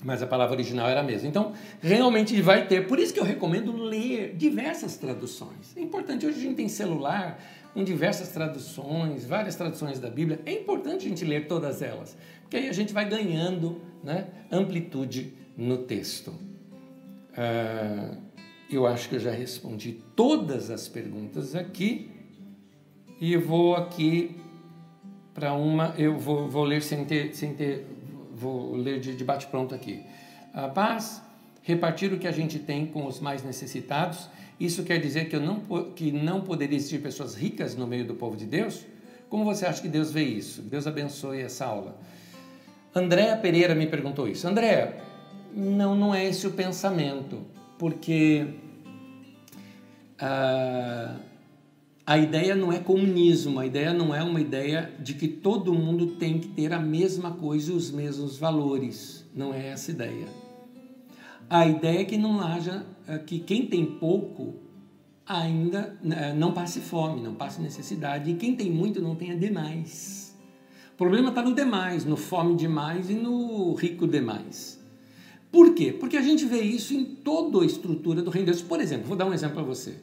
mas 0.04 0.22
a 0.22 0.26
palavra 0.26 0.54
original 0.54 0.88
era 0.88 1.00
a 1.00 1.02
mesma. 1.02 1.28
Então, 1.28 1.52
realmente 1.80 2.40
vai 2.42 2.66
ter. 2.66 2.86
Por 2.86 2.98
isso 2.98 3.12
que 3.12 3.18
eu 3.18 3.24
recomendo 3.24 3.74
ler 3.76 4.34
diversas 4.36 4.96
traduções. 4.96 5.74
É 5.76 5.80
importante, 5.80 6.26
hoje 6.26 6.38
a 6.38 6.42
gente 6.42 6.56
tem 6.56 6.68
celular 6.68 7.40
com 7.72 7.82
diversas 7.82 8.28
traduções, 8.28 9.24
várias 9.24 9.56
traduções 9.56 9.98
da 9.98 10.10
Bíblia. 10.10 10.40
É 10.46 10.52
importante 10.52 11.06
a 11.06 11.08
gente 11.08 11.24
ler 11.24 11.48
todas 11.48 11.82
elas, 11.82 12.16
porque 12.42 12.56
aí 12.56 12.68
a 12.68 12.72
gente 12.72 12.92
vai 12.92 13.08
ganhando 13.08 13.80
né, 14.02 14.28
amplitude 14.52 15.32
no 15.56 15.78
texto. 15.78 16.28
Uh, 17.32 18.23
eu 18.74 18.86
acho 18.86 19.08
que 19.08 19.16
eu 19.16 19.20
já 19.20 19.30
respondi 19.30 20.00
todas 20.14 20.70
as 20.70 20.88
perguntas 20.88 21.54
aqui 21.54 22.10
e 23.20 23.36
vou 23.36 23.74
aqui 23.74 24.36
para 25.32 25.52
uma, 25.54 25.94
eu 25.98 26.18
vou, 26.18 26.48
vou 26.48 26.64
ler 26.64 26.82
sem 26.82 27.04
ter, 27.04 27.34
sem 27.34 27.54
ter 27.54 27.86
vou 28.34 28.74
ler 28.76 29.00
de, 29.00 29.14
de 29.14 29.24
bate-pronto 29.24 29.74
aqui. 29.74 30.02
A 30.52 30.68
paz, 30.68 31.22
repartir 31.62 32.12
o 32.12 32.18
que 32.18 32.26
a 32.26 32.32
gente 32.32 32.58
tem 32.58 32.86
com 32.86 33.06
os 33.06 33.20
mais 33.20 33.42
necessitados. 33.42 34.28
Isso 34.58 34.84
quer 34.84 34.98
dizer 35.00 35.28
que, 35.28 35.36
eu 35.36 35.40
não, 35.40 35.60
que 35.94 36.12
não 36.12 36.40
poderia 36.40 36.76
existir 36.76 37.00
pessoas 37.00 37.34
ricas 37.34 37.74
no 37.74 37.86
meio 37.86 38.06
do 38.06 38.14
povo 38.14 38.36
de 38.36 38.44
Deus? 38.44 38.84
Como 39.28 39.44
você 39.44 39.66
acha 39.66 39.80
que 39.80 39.88
Deus 39.88 40.12
vê 40.12 40.22
isso? 40.22 40.62
Deus 40.62 40.86
abençoe 40.86 41.40
essa 41.40 41.64
aula. 41.64 41.98
Andréa 42.94 43.36
Pereira 43.36 43.74
me 43.74 43.86
perguntou 43.86 44.28
isso. 44.28 44.46
Andréa, 44.46 44.96
não, 45.52 45.96
não 45.96 46.14
é 46.14 46.24
esse 46.24 46.46
o 46.46 46.52
pensamento, 46.52 47.40
porque 47.78 48.46
ah, 50.20 51.16
a 52.06 52.18
ideia 52.18 52.54
não 52.54 52.72
é 52.72 52.78
comunismo, 52.78 53.58
a 53.58 53.66
ideia 53.66 53.94
não 53.94 54.14
é 54.14 54.22
uma 54.22 54.40
ideia 54.40 54.92
de 55.00 55.14
que 55.14 55.26
todo 55.26 55.72
mundo 55.72 56.16
tem 56.16 56.38
que 56.38 56.48
ter 56.48 56.72
a 56.72 56.78
mesma 56.78 57.30
coisa 57.32 57.72
e 57.72 57.74
os 57.74 57.90
mesmos 57.90 58.36
valores. 58.36 59.24
Não 59.34 59.54
é 59.54 59.68
essa 59.68 59.90
ideia. 59.90 60.26
A 61.48 61.66
ideia 61.66 62.00
é 62.00 62.04
que 62.04 62.16
não 62.16 62.40
haja, 62.40 62.84
é 63.08 63.18
que 63.18 63.38
quem 63.38 63.66
tem 63.66 63.86
pouco 63.86 64.54
ainda 65.26 65.98
né, 66.02 66.34
não 66.34 66.52
passe 66.52 66.80
fome, 66.80 67.22
não 67.22 67.34
passe 67.34 67.60
necessidade, 67.60 68.30
e 68.30 68.34
quem 68.34 68.54
tem 68.54 68.70
muito 68.70 69.00
não 69.00 69.14
tenha 69.14 69.36
demais. 69.36 70.36
O 70.92 70.96
problema 70.96 71.30
está 71.30 71.42
no 71.42 71.54
demais, 71.54 72.04
no 72.04 72.16
fome 72.16 72.54
demais 72.54 73.10
e 73.10 73.14
no 73.14 73.74
rico 73.74 74.06
demais. 74.06 74.83
Por 75.54 75.72
quê? 75.74 75.92
Porque 75.92 76.16
a 76.16 76.22
gente 76.22 76.44
vê 76.44 76.60
isso 76.60 76.92
em 76.92 77.04
toda 77.04 77.62
a 77.62 77.66
estrutura 77.66 78.22
do 78.22 78.30
reino 78.30 78.46
de 78.46 78.52
Deus. 78.52 78.66
Por 78.66 78.80
exemplo, 78.80 79.06
vou 79.06 79.16
dar 79.16 79.26
um 79.26 79.32
exemplo 79.32 79.54
para 79.54 79.62
você 79.62 79.94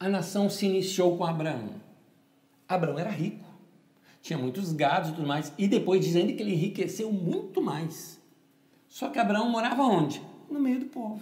a 0.00 0.08
nação 0.08 0.48
se 0.48 0.64
iniciou 0.64 1.18
com 1.18 1.26
Abraão. 1.26 1.74
Abraão 2.66 2.98
era 2.98 3.10
rico, 3.10 3.44
tinha 4.22 4.38
muitos 4.38 4.72
gados 4.72 5.10
e 5.10 5.12
tudo 5.12 5.28
mais, 5.28 5.52
e 5.58 5.68
depois 5.68 6.02
dizendo 6.02 6.32
que 6.32 6.42
ele 6.42 6.54
enriqueceu 6.54 7.12
muito 7.12 7.60
mais. 7.60 8.18
Só 8.88 9.10
que 9.10 9.18
Abraão 9.18 9.50
morava 9.50 9.82
onde? 9.82 10.22
No 10.50 10.58
meio 10.58 10.80
do 10.80 10.86
povo. 10.86 11.20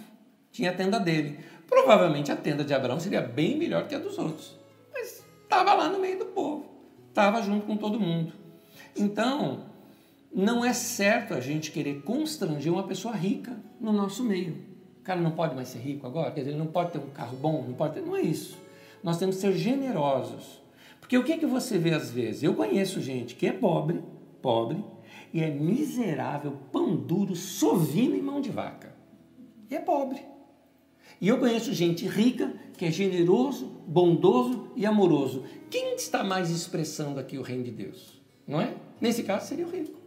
Tinha 0.49 0.71
a 0.71 0.73
tenda 0.73 0.97
dele. 0.97 1.39
Provavelmente 1.67 2.31
a 2.31 2.37
tenda 2.37 2.63
de 2.63 2.73
Abraão 2.73 2.99
seria 3.01 3.21
bem 3.21 3.57
melhor 3.57 3.85
que 3.85 3.93
a 3.93 3.99
dos 3.99 4.17
outros, 4.17 4.57
mas 4.93 5.25
estava 5.43 5.73
lá 5.73 5.89
no 5.89 5.99
meio 5.99 6.17
do 6.17 6.27
povo, 6.27 6.65
estava 7.09 7.41
junto 7.41 7.65
com 7.65 7.75
todo 7.75 7.99
mundo. 7.99 8.31
Então, 8.95 9.65
não 10.33 10.63
é 10.63 10.73
certo 10.73 11.33
a 11.33 11.39
gente 11.39 11.71
querer 11.71 12.01
constranger 12.01 12.71
uma 12.71 12.83
pessoa 12.83 13.15
rica 13.15 13.57
no 13.79 13.91
nosso 13.91 14.23
meio. 14.23 14.57
O 14.99 15.03
cara 15.03 15.19
não 15.19 15.31
pode 15.31 15.55
mais 15.55 15.69
ser 15.69 15.79
rico 15.79 16.05
agora, 16.05 16.31
quer 16.31 16.41
dizer, 16.41 16.51
ele 16.51 16.59
não 16.59 16.67
pode 16.67 16.91
ter 16.91 16.99
um 16.99 17.09
carro 17.09 17.37
bom, 17.37 17.63
não 17.67 17.73
pode 17.73 17.95
ter, 17.95 18.01
não 18.01 18.15
é 18.15 18.21
isso 18.21 18.57
nós 19.03 19.17
temos 19.17 19.35
que 19.35 19.41
ser 19.41 19.53
generosos. 19.53 20.61
Porque 20.99 21.17
o 21.17 21.23
que, 21.23 21.33
é 21.33 21.37
que 21.37 21.45
você 21.45 21.77
vê 21.77 21.93
às 21.93 22.11
vezes? 22.11 22.43
Eu 22.43 22.53
conheço 22.53 23.01
gente 23.01 23.35
que 23.35 23.47
é 23.47 23.51
pobre, 23.51 24.03
pobre, 24.41 24.83
e 25.33 25.41
é 25.41 25.49
miserável, 25.49 26.57
pão 26.71 26.95
duro, 26.95 27.35
sovino 27.35 28.15
e 28.15 28.21
mão 28.21 28.41
de 28.41 28.49
vaca. 28.49 28.93
E 29.69 29.75
é 29.75 29.79
pobre. 29.79 30.21
E 31.21 31.27
eu 31.27 31.37
conheço 31.37 31.73
gente 31.73 32.07
rica 32.07 32.53
que 32.77 32.85
é 32.85 32.91
generoso, 32.91 33.65
bondoso 33.87 34.71
e 34.75 34.85
amoroso. 34.85 35.43
Quem 35.69 35.95
está 35.95 36.23
mais 36.23 36.49
expressando 36.49 37.19
aqui 37.19 37.37
o 37.37 37.41
reino 37.41 37.63
de 37.63 37.71
Deus? 37.71 38.21
Não 38.47 38.61
é? 38.61 38.73
Nesse 39.01 39.23
caso 39.23 39.47
seria 39.47 39.67
o 39.67 39.69
rico. 39.69 39.98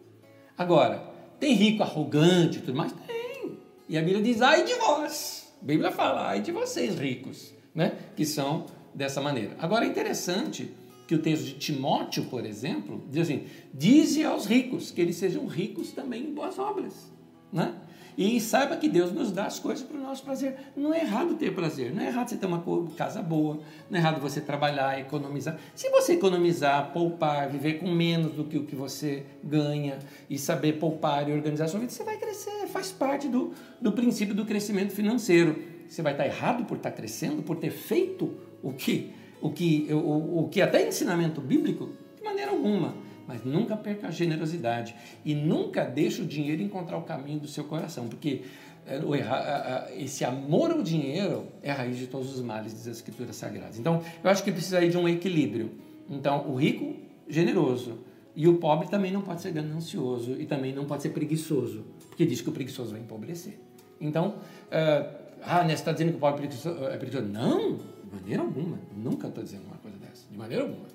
Agora, 0.56 1.02
tem 1.38 1.54
rico 1.54 1.82
arrogante 1.82 2.58
e 2.58 2.60
tudo 2.60 2.76
mais? 2.76 2.92
Tem. 2.92 3.58
E 3.88 3.98
a 3.98 4.02
Bíblia 4.02 4.22
diz: 4.22 4.40
ai 4.40 4.64
de 4.64 4.74
vós. 4.74 5.52
A 5.60 5.64
Bíblia 5.64 5.90
fala: 5.90 6.28
ai 6.28 6.40
de 6.40 6.52
vocês 6.52 6.98
ricos, 6.98 7.52
né? 7.74 7.96
Que 8.16 8.24
são 8.24 8.66
dessa 8.94 9.20
maneira. 9.20 9.56
Agora 9.58 9.84
é 9.84 9.88
interessante 9.88 10.72
que 11.06 11.14
o 11.14 11.18
texto 11.18 11.44
de 11.44 11.54
Timóteo, 11.54 12.24
por 12.26 12.46
exemplo, 12.46 13.02
diz 13.10 13.22
assim: 13.22 13.44
dize 13.72 14.24
aos 14.24 14.46
ricos 14.46 14.90
que 14.90 15.00
eles 15.00 15.16
sejam 15.16 15.46
ricos 15.46 15.92
também 15.92 16.24
em 16.24 16.32
boas 16.32 16.58
obras, 16.58 17.12
né? 17.52 17.74
E 18.16 18.40
saiba 18.40 18.76
que 18.76 18.88
Deus 18.88 19.12
nos 19.12 19.32
dá 19.32 19.46
as 19.46 19.58
coisas 19.58 19.84
para 19.84 19.96
o 19.96 20.00
nosso 20.00 20.22
prazer. 20.22 20.56
Não 20.76 20.92
é 20.92 21.00
errado 21.00 21.34
ter 21.34 21.54
prazer, 21.54 21.94
não 21.94 22.02
é 22.02 22.08
errado 22.08 22.28
você 22.28 22.36
ter 22.36 22.46
uma 22.46 22.62
casa 22.96 23.22
boa, 23.22 23.60
não 23.88 23.98
é 23.98 24.00
errado 24.00 24.20
você 24.20 24.40
trabalhar, 24.40 25.00
economizar. 25.00 25.58
Se 25.74 25.88
você 25.90 26.14
economizar, 26.14 26.92
poupar, 26.92 27.48
viver 27.48 27.74
com 27.74 27.90
menos 27.90 28.32
do 28.32 28.44
que 28.44 28.58
o 28.58 28.64
que 28.64 28.76
você 28.76 29.24
ganha 29.42 29.98
e 30.28 30.38
saber 30.38 30.74
poupar 30.74 31.28
e 31.28 31.32
organizar 31.32 31.64
a 31.64 31.68
sua 31.68 31.80
vida, 31.80 31.92
você 31.92 32.04
vai 32.04 32.18
crescer, 32.18 32.66
faz 32.68 32.92
parte 32.92 33.28
do, 33.28 33.52
do 33.80 33.92
princípio 33.92 34.34
do 34.34 34.44
crescimento 34.44 34.92
financeiro. 34.92 35.56
Você 35.88 36.02
vai 36.02 36.12
estar 36.12 36.26
errado 36.26 36.64
por 36.64 36.76
estar 36.76 36.90
crescendo, 36.90 37.42
por 37.42 37.56
ter 37.56 37.70
feito 37.70 38.34
o 38.62 38.72
que, 38.72 39.12
o 39.40 39.50
que, 39.50 39.88
o, 39.90 40.44
o 40.44 40.48
que 40.48 40.62
até 40.62 40.86
ensinamento 40.86 41.40
bíblico, 41.40 41.90
de 42.16 42.22
maneira 42.22 42.50
alguma. 42.50 42.94
Mas 43.26 43.44
nunca 43.44 43.76
perca 43.76 44.08
a 44.08 44.10
generosidade 44.10 44.94
e 45.24 45.34
nunca 45.34 45.84
deixe 45.84 46.22
o 46.22 46.26
dinheiro 46.26 46.62
encontrar 46.62 46.98
o 46.98 47.02
caminho 47.02 47.40
do 47.40 47.48
seu 47.48 47.64
coração, 47.64 48.08
porque 48.08 48.42
eh, 48.86 49.94
esse 49.96 50.24
amor 50.24 50.70
ao 50.70 50.82
dinheiro 50.82 51.46
é 51.62 51.70
a 51.70 51.74
raiz 51.74 51.96
de 51.96 52.06
todos 52.06 52.34
os 52.34 52.40
males, 52.42 52.72
diz 52.72 52.88
as 52.88 52.96
escrituras 52.96 53.36
sagradas. 53.36 53.78
Então, 53.78 54.02
eu 54.22 54.30
acho 54.30 54.42
que 54.42 54.50
precisa 54.50 54.78
aí 54.78 54.88
de 54.88 54.98
um 54.98 55.08
equilíbrio. 55.08 55.70
Então, 56.10 56.48
o 56.48 56.56
rico, 56.56 56.96
generoso, 57.28 57.98
e 58.34 58.48
o 58.48 58.56
pobre 58.56 58.88
também 58.88 59.12
não 59.12 59.22
pode 59.22 59.40
ser 59.42 59.52
ganancioso 59.52 60.32
e 60.40 60.46
também 60.46 60.72
não 60.74 60.84
pode 60.84 61.02
ser 61.02 61.10
preguiçoso, 61.10 61.84
porque 62.08 62.24
diz 62.24 62.40
que 62.40 62.48
o 62.48 62.52
preguiçoso 62.52 62.92
vai 62.92 63.00
empobrecer. 63.00 63.58
Então, 64.00 64.28
uh, 64.28 65.22
ah, 65.42 65.62
né, 65.62 65.68
você 65.68 65.74
está 65.74 65.92
dizendo 65.92 66.10
que 66.10 66.16
o 66.16 66.20
pobre 66.20 66.46
é 66.46 66.96
preguiçoso? 66.96 67.28
Não, 67.28 67.76
de 67.76 67.82
maneira 68.12 68.42
alguma. 68.42 68.78
Nunca 68.96 69.28
estou 69.28 69.44
dizendo 69.44 69.64
uma 69.66 69.76
coisa 69.76 69.96
dessa. 69.98 70.24
De 70.30 70.36
maneira 70.36 70.64
alguma. 70.64 70.86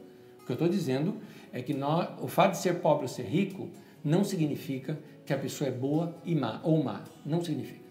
O 0.41 0.45
que 0.45 0.51
eu 0.51 0.55
estou 0.55 0.67
dizendo 0.67 1.15
é 1.57 1.61
que 1.63 1.73
nós, 1.73 2.07
o 2.21 2.27
fato 2.27 2.51
de 2.51 2.59
ser 2.59 2.75
pobre 2.81 3.03
ou 3.03 3.07
ser 3.07 3.23
rico 3.23 3.67
não 4.03 4.23
significa 4.23 4.99
que 5.25 5.33
a 5.33 5.37
pessoa 5.37 5.67
é 5.67 5.71
boa 5.71 6.15
e 6.23 6.35
má, 6.35 6.61
ou 6.63 6.83
má. 6.83 7.01
Não 7.25 7.43
significa. 7.43 7.87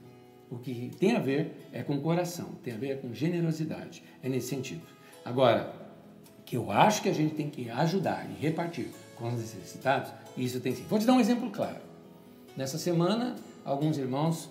O 0.49 0.57
que 0.57 0.93
tem 1.01 1.17
a 1.17 1.19
ver 1.19 1.69
é 1.73 1.83
com 1.83 2.01
coração, 2.01 2.51
tem 2.63 2.75
a 2.75 2.77
ver 2.77 3.01
com 3.01 3.13
generosidade. 3.13 4.05
É 4.23 4.29
nesse 4.29 4.47
sentido. 4.47 4.83
Agora, 5.25 5.75
que 6.45 6.57
eu 6.57 6.71
acho 6.71 7.03
que 7.03 7.09
a 7.09 7.13
gente 7.13 7.35
tem 7.35 7.51
que 7.51 7.69
ajudar 7.69 8.25
e 8.31 8.41
repartir 8.41 8.89
com 9.17 9.27
os 9.27 9.35
necessitados, 9.35 10.13
isso 10.37 10.61
tem 10.61 10.73
sim. 10.73 10.85
Vou 10.89 11.01
te 11.01 11.05
dar 11.05 11.15
um 11.15 11.21
exemplo 11.21 11.51
claro. 11.51 11.81
Nessa 12.57 12.79
semana, 12.79 13.35
alguns 13.65 13.99
irmãos 13.99 14.49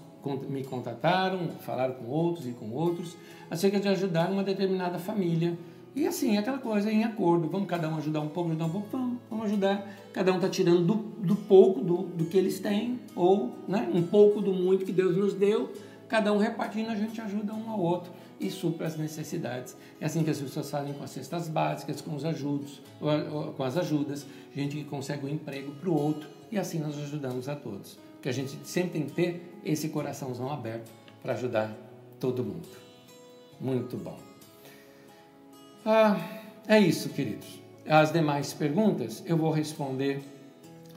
me 0.49 0.65
contataram, 0.65 1.51
falaram 1.61 1.93
com 1.93 2.05
outros 2.07 2.45
e 2.45 2.51
com 2.51 2.69
outros, 2.71 3.15
acerca 3.49 3.79
de 3.79 3.87
ajudar 3.87 4.29
uma 4.29 4.43
determinada 4.43 4.99
família. 4.99 5.57
E 5.95 6.05
assim, 6.05 6.37
aquela 6.37 6.57
coisa 6.57 6.91
em 6.91 7.03
acordo, 7.03 7.47
vamos 7.47 7.67
cada 7.67 7.87
um 7.87 7.97
ajudar 7.97 8.19
um 8.19 8.27
pouco, 8.27 8.49
ajudar 8.49 8.65
um 8.65 8.69
pouco, 8.69 8.87
vamos, 8.91 9.17
vamos 9.29 9.45
ajudar. 9.45 9.87
Cada 10.11 10.31
um 10.31 10.35
está 10.35 10.49
tirando 10.49 10.83
do, 10.83 10.95
do 10.95 11.35
pouco 11.35 11.81
do, 11.81 12.03
do 12.03 12.25
que 12.25 12.37
eles 12.37 12.59
têm, 12.59 12.99
ou 13.15 13.55
né, 13.67 13.89
um 13.93 14.03
pouco 14.03 14.41
do 14.41 14.53
muito 14.53 14.85
que 14.85 14.91
Deus 14.91 15.15
nos 15.15 15.33
deu, 15.33 15.71
cada 16.09 16.33
um 16.33 16.37
repartindo, 16.37 16.89
a 16.89 16.95
gente 16.95 17.19
ajuda 17.21 17.53
um 17.53 17.69
ao 17.69 17.79
outro 17.79 18.11
e 18.39 18.49
supra 18.51 18.87
as 18.87 18.97
necessidades. 18.97 19.75
É 20.01 20.05
assim 20.05 20.23
que 20.23 20.29
as 20.29 20.39
pessoas 20.39 20.69
fazem 20.69 20.93
com 20.93 21.03
as 21.03 21.11
cestas 21.11 21.47
básicas, 21.47 22.01
com 22.01 22.13
os 22.13 22.25
ajudos, 22.25 22.81
com 23.55 23.63
as 23.63 23.77
ajudas, 23.77 24.25
gente 24.53 24.75
que 24.75 24.83
consegue 24.83 25.25
um 25.25 25.29
emprego 25.29 25.71
para 25.75 25.89
o 25.89 25.93
outro, 25.93 26.27
e 26.51 26.57
assim 26.57 26.79
nós 26.79 26.97
ajudamos 26.97 27.47
a 27.47 27.55
todos 27.55 27.97
que 28.25 28.29
a 28.29 28.33
gente 28.33 28.57
sempre 28.63 28.89
tem 28.89 29.05
que 29.05 29.11
ter 29.11 29.61
esse 29.63 29.89
coraçãozão 29.89 30.51
aberto 30.51 30.91
para 31.21 31.33
ajudar 31.33 31.71
todo 32.19 32.43
mundo. 32.43 32.67
Muito 33.61 33.95
bom. 33.97 34.17
Ah, 35.87 36.19
é 36.67 36.79
isso, 36.79 37.09
queridos. 37.09 37.61
As 37.87 38.11
demais 38.11 38.51
perguntas 38.51 39.21
eu 39.27 39.37
vou 39.37 39.51
responder 39.51 40.19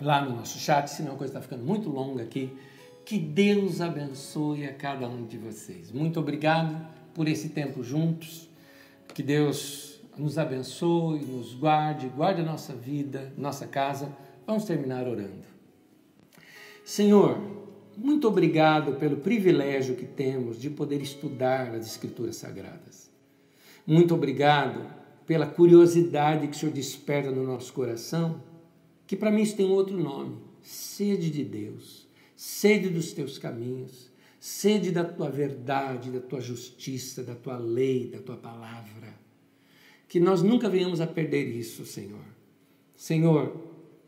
lá 0.01 0.25
no 0.25 0.35
nosso 0.35 0.59
chat, 0.59 0.89
senão 0.89 1.13
a 1.13 1.17
coisa 1.17 1.33
está 1.33 1.43
ficando 1.43 1.63
muito 1.63 1.91
longa 1.91 2.23
aqui. 2.23 2.57
Que 3.05 3.19
Deus 3.19 3.83
abençoe 3.83 4.65
a 4.65 4.73
cada 4.73 5.07
um 5.07 5.27
de 5.27 5.37
vocês. 5.37 5.93
Muito 5.93 6.19
obrigado 6.19 6.75
por 7.13 7.29
esse 7.29 7.51
tempo 7.51 7.83
juntos. 7.85 8.49
Que 9.13 9.23
Deus 9.23 10.01
nos 10.17 10.39
abençoe, 10.39 11.21
nos 11.21 11.53
guarde, 11.53 12.09
guarde 12.09 12.41
a 12.41 12.45
nossa 12.45 12.73
vida, 12.73 13.31
nossa 13.37 13.67
casa. 13.67 14.11
Vamos 14.47 14.65
terminar 14.65 15.07
orando. 15.07 15.45
Senhor, 16.83 17.39
muito 17.95 18.27
obrigado 18.27 18.95
pelo 18.95 19.19
privilégio 19.19 19.97
que 19.97 20.07
temos 20.07 20.59
de 20.59 20.71
poder 20.71 21.03
estudar 21.03 21.75
as 21.75 21.87
Escrituras 21.87 22.37
Sagradas. 22.37 23.08
Muito 23.91 24.15
obrigado 24.15 24.87
pela 25.25 25.47
curiosidade 25.47 26.47
que 26.47 26.55
o 26.55 26.59
Senhor 26.59 26.73
desperta 26.73 27.31
no 27.31 27.43
nosso 27.43 27.73
coração, 27.73 28.45
que 29.07 29.17
para 29.17 29.31
mim 29.31 29.41
isso 29.41 29.57
tem 29.57 29.65
outro 29.65 29.97
nome: 29.97 30.37
sede 30.61 31.31
de 31.31 31.43
Deus, 31.43 32.07
sede 32.37 32.91
dos 32.91 33.13
teus 33.13 33.39
caminhos, 33.39 34.11
sede 34.39 34.91
da 34.91 35.05
tua 35.05 35.31
verdade, 35.31 36.11
da 36.11 36.21
tua 36.21 36.39
justiça, 36.39 37.23
da 37.23 37.35
tua 37.35 37.57
lei, 37.57 38.11
da 38.11 38.19
tua 38.19 38.37
palavra. 38.37 39.19
Que 40.07 40.21
nós 40.21 40.43
nunca 40.43 40.69
venhamos 40.69 41.01
a 41.01 41.07
perder 41.07 41.49
isso, 41.49 41.87
Senhor. 41.87 42.27
Senhor, 42.95 43.57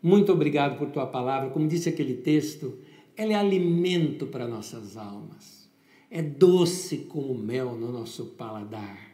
muito 0.03 0.31
obrigado 0.31 0.77
por 0.77 0.91
tua 0.91 1.07
palavra. 1.07 1.49
Como 1.49 1.67
disse 1.67 1.89
aquele 1.89 2.17
texto, 2.17 2.81
ela 3.17 3.33
é 3.33 3.37
alimento 3.37 4.27
para 4.27 4.47
nossas 4.47 4.99
almas. 4.99 5.71
É 6.11 6.21
doce 6.21 6.99
como 6.99 7.33
mel 7.33 7.79
no 7.79 7.91
nosso 7.91 8.27
paladar. 8.27 9.10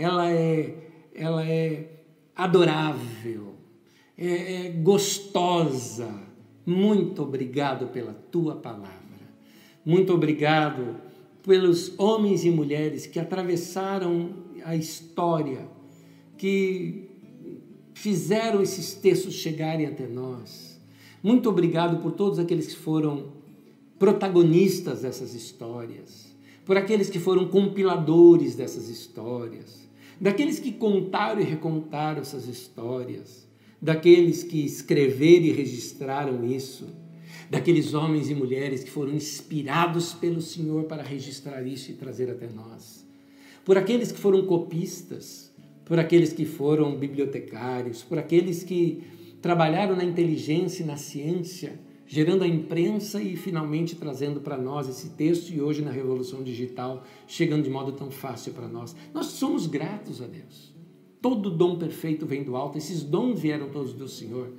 Ela 0.00 0.32
é, 0.32 0.74
ela 1.14 1.46
é 1.46 1.90
adorável, 2.34 3.54
é, 4.16 4.66
é 4.66 4.70
gostosa. 4.70 6.10
Muito 6.64 7.22
obrigado 7.22 7.88
pela 7.88 8.14
tua 8.14 8.56
palavra. 8.56 8.98
Muito 9.84 10.14
obrigado 10.14 10.96
pelos 11.42 11.92
homens 11.98 12.44
e 12.44 12.50
mulheres 12.50 13.04
que 13.04 13.18
atravessaram 13.18 14.30
a 14.64 14.74
história, 14.74 15.68
que 16.38 17.10
fizeram 17.92 18.62
esses 18.62 18.94
textos 18.94 19.34
chegarem 19.34 19.84
até 19.84 20.06
nós. 20.06 20.80
Muito 21.22 21.50
obrigado 21.50 22.00
por 22.00 22.12
todos 22.12 22.38
aqueles 22.38 22.68
que 22.68 22.76
foram 22.76 23.32
protagonistas 23.98 25.02
dessas 25.02 25.34
histórias, 25.34 26.34
por 26.64 26.78
aqueles 26.78 27.10
que 27.10 27.18
foram 27.18 27.48
compiladores 27.48 28.54
dessas 28.54 28.88
histórias, 28.88 29.89
daqueles 30.20 30.58
que 30.58 30.72
contaram 30.72 31.40
e 31.40 31.44
recontaram 31.44 32.20
essas 32.20 32.46
histórias, 32.46 33.48
daqueles 33.80 34.42
que 34.42 34.64
escreveram 34.64 35.46
e 35.46 35.52
registraram 35.52 36.44
isso, 36.44 36.88
daqueles 37.48 37.94
homens 37.94 38.28
e 38.28 38.34
mulheres 38.34 38.84
que 38.84 38.90
foram 38.90 39.14
inspirados 39.14 40.12
pelo 40.12 40.40
Senhor 40.40 40.84
para 40.84 41.02
registrar 41.02 41.62
isso 41.66 41.90
e 41.90 41.94
trazer 41.94 42.30
até 42.30 42.48
nós, 42.48 43.06
por 43.64 43.78
aqueles 43.78 44.12
que 44.12 44.18
foram 44.18 44.44
copistas, 44.44 45.50
por 45.84 45.98
aqueles 45.98 46.32
que 46.32 46.44
foram 46.44 46.96
bibliotecários, 46.96 48.02
por 48.02 48.18
aqueles 48.18 48.62
que 48.62 49.02
trabalharam 49.40 49.96
na 49.96 50.04
inteligência 50.04 50.82
e 50.82 50.86
na 50.86 50.96
ciência, 50.96 51.80
gerando 52.12 52.42
a 52.42 52.48
imprensa 52.48 53.22
e 53.22 53.36
finalmente 53.36 53.94
trazendo 53.94 54.40
para 54.40 54.58
nós 54.58 54.88
esse 54.88 55.10
texto 55.10 55.50
e 55.50 55.62
hoje 55.62 55.80
na 55.80 55.92
revolução 55.92 56.42
digital, 56.42 57.04
chegando 57.24 57.62
de 57.62 57.70
modo 57.70 57.92
tão 57.92 58.10
fácil 58.10 58.52
para 58.52 58.66
nós. 58.66 58.96
Nós 59.14 59.26
somos 59.26 59.68
gratos 59.68 60.20
a 60.20 60.26
Deus. 60.26 60.74
Todo 61.22 61.52
dom 61.52 61.78
perfeito 61.78 62.26
vem 62.26 62.42
do 62.42 62.56
alto, 62.56 62.76
esses 62.76 63.04
dons 63.04 63.38
vieram 63.38 63.68
todos 63.68 63.92
do 63.92 64.08
Senhor. 64.08 64.50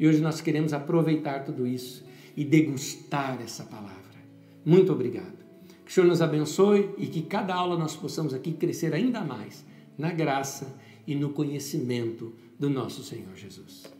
E 0.00 0.08
hoje 0.08 0.22
nós 0.22 0.40
queremos 0.40 0.72
aproveitar 0.72 1.44
tudo 1.44 1.66
isso 1.66 2.02
e 2.34 2.42
degustar 2.46 3.42
essa 3.42 3.64
palavra. 3.64 4.16
Muito 4.64 4.90
obrigado. 4.90 5.36
Que 5.84 5.90
o 5.90 5.94
Senhor 5.94 6.06
nos 6.06 6.22
abençoe 6.22 6.88
e 6.96 7.08
que 7.08 7.20
cada 7.20 7.54
aula 7.54 7.76
nós 7.76 7.94
possamos 7.94 8.32
aqui 8.32 8.52
crescer 8.52 8.94
ainda 8.94 9.20
mais 9.20 9.66
na 9.98 10.10
graça 10.12 10.74
e 11.06 11.14
no 11.14 11.28
conhecimento 11.28 12.32
do 12.58 12.70
nosso 12.70 13.04
Senhor 13.04 13.36
Jesus. 13.36 13.95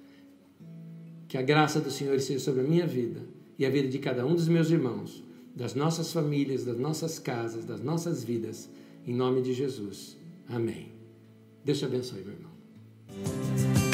Que 1.29 1.37
a 1.37 1.43
graça 1.43 1.81
do 1.81 1.91
Senhor 1.91 2.19
seja 2.21 2.41
sobre 2.41 2.61
a 2.61 2.65
minha 2.65 2.87
vida 2.87 3.21
e 3.59 3.67
a 3.67 3.71
vida 3.71 3.89
de 3.89 3.99
cada 3.99 4.25
um 4.25 4.35
dos 4.35 4.49
meus 4.49 4.71
irmãos, 4.71 5.23
das 5.55 5.75
nossas 5.75 6.13
famílias, 6.13 6.65
das 6.65 6.79
nossas 6.79 7.19
casas, 7.19 7.65
das 7.65 7.81
nossas 7.81 8.23
vidas, 8.23 8.69
em 9.07 9.15
nome 9.15 9.43
de 9.43 9.53
Jesus. 9.53 10.17
Amém. 10.49 10.93
Deus 11.65 11.79
te 11.79 11.85
abençoe, 11.85 12.23
meu 12.23 12.35
irmão. 12.35 13.86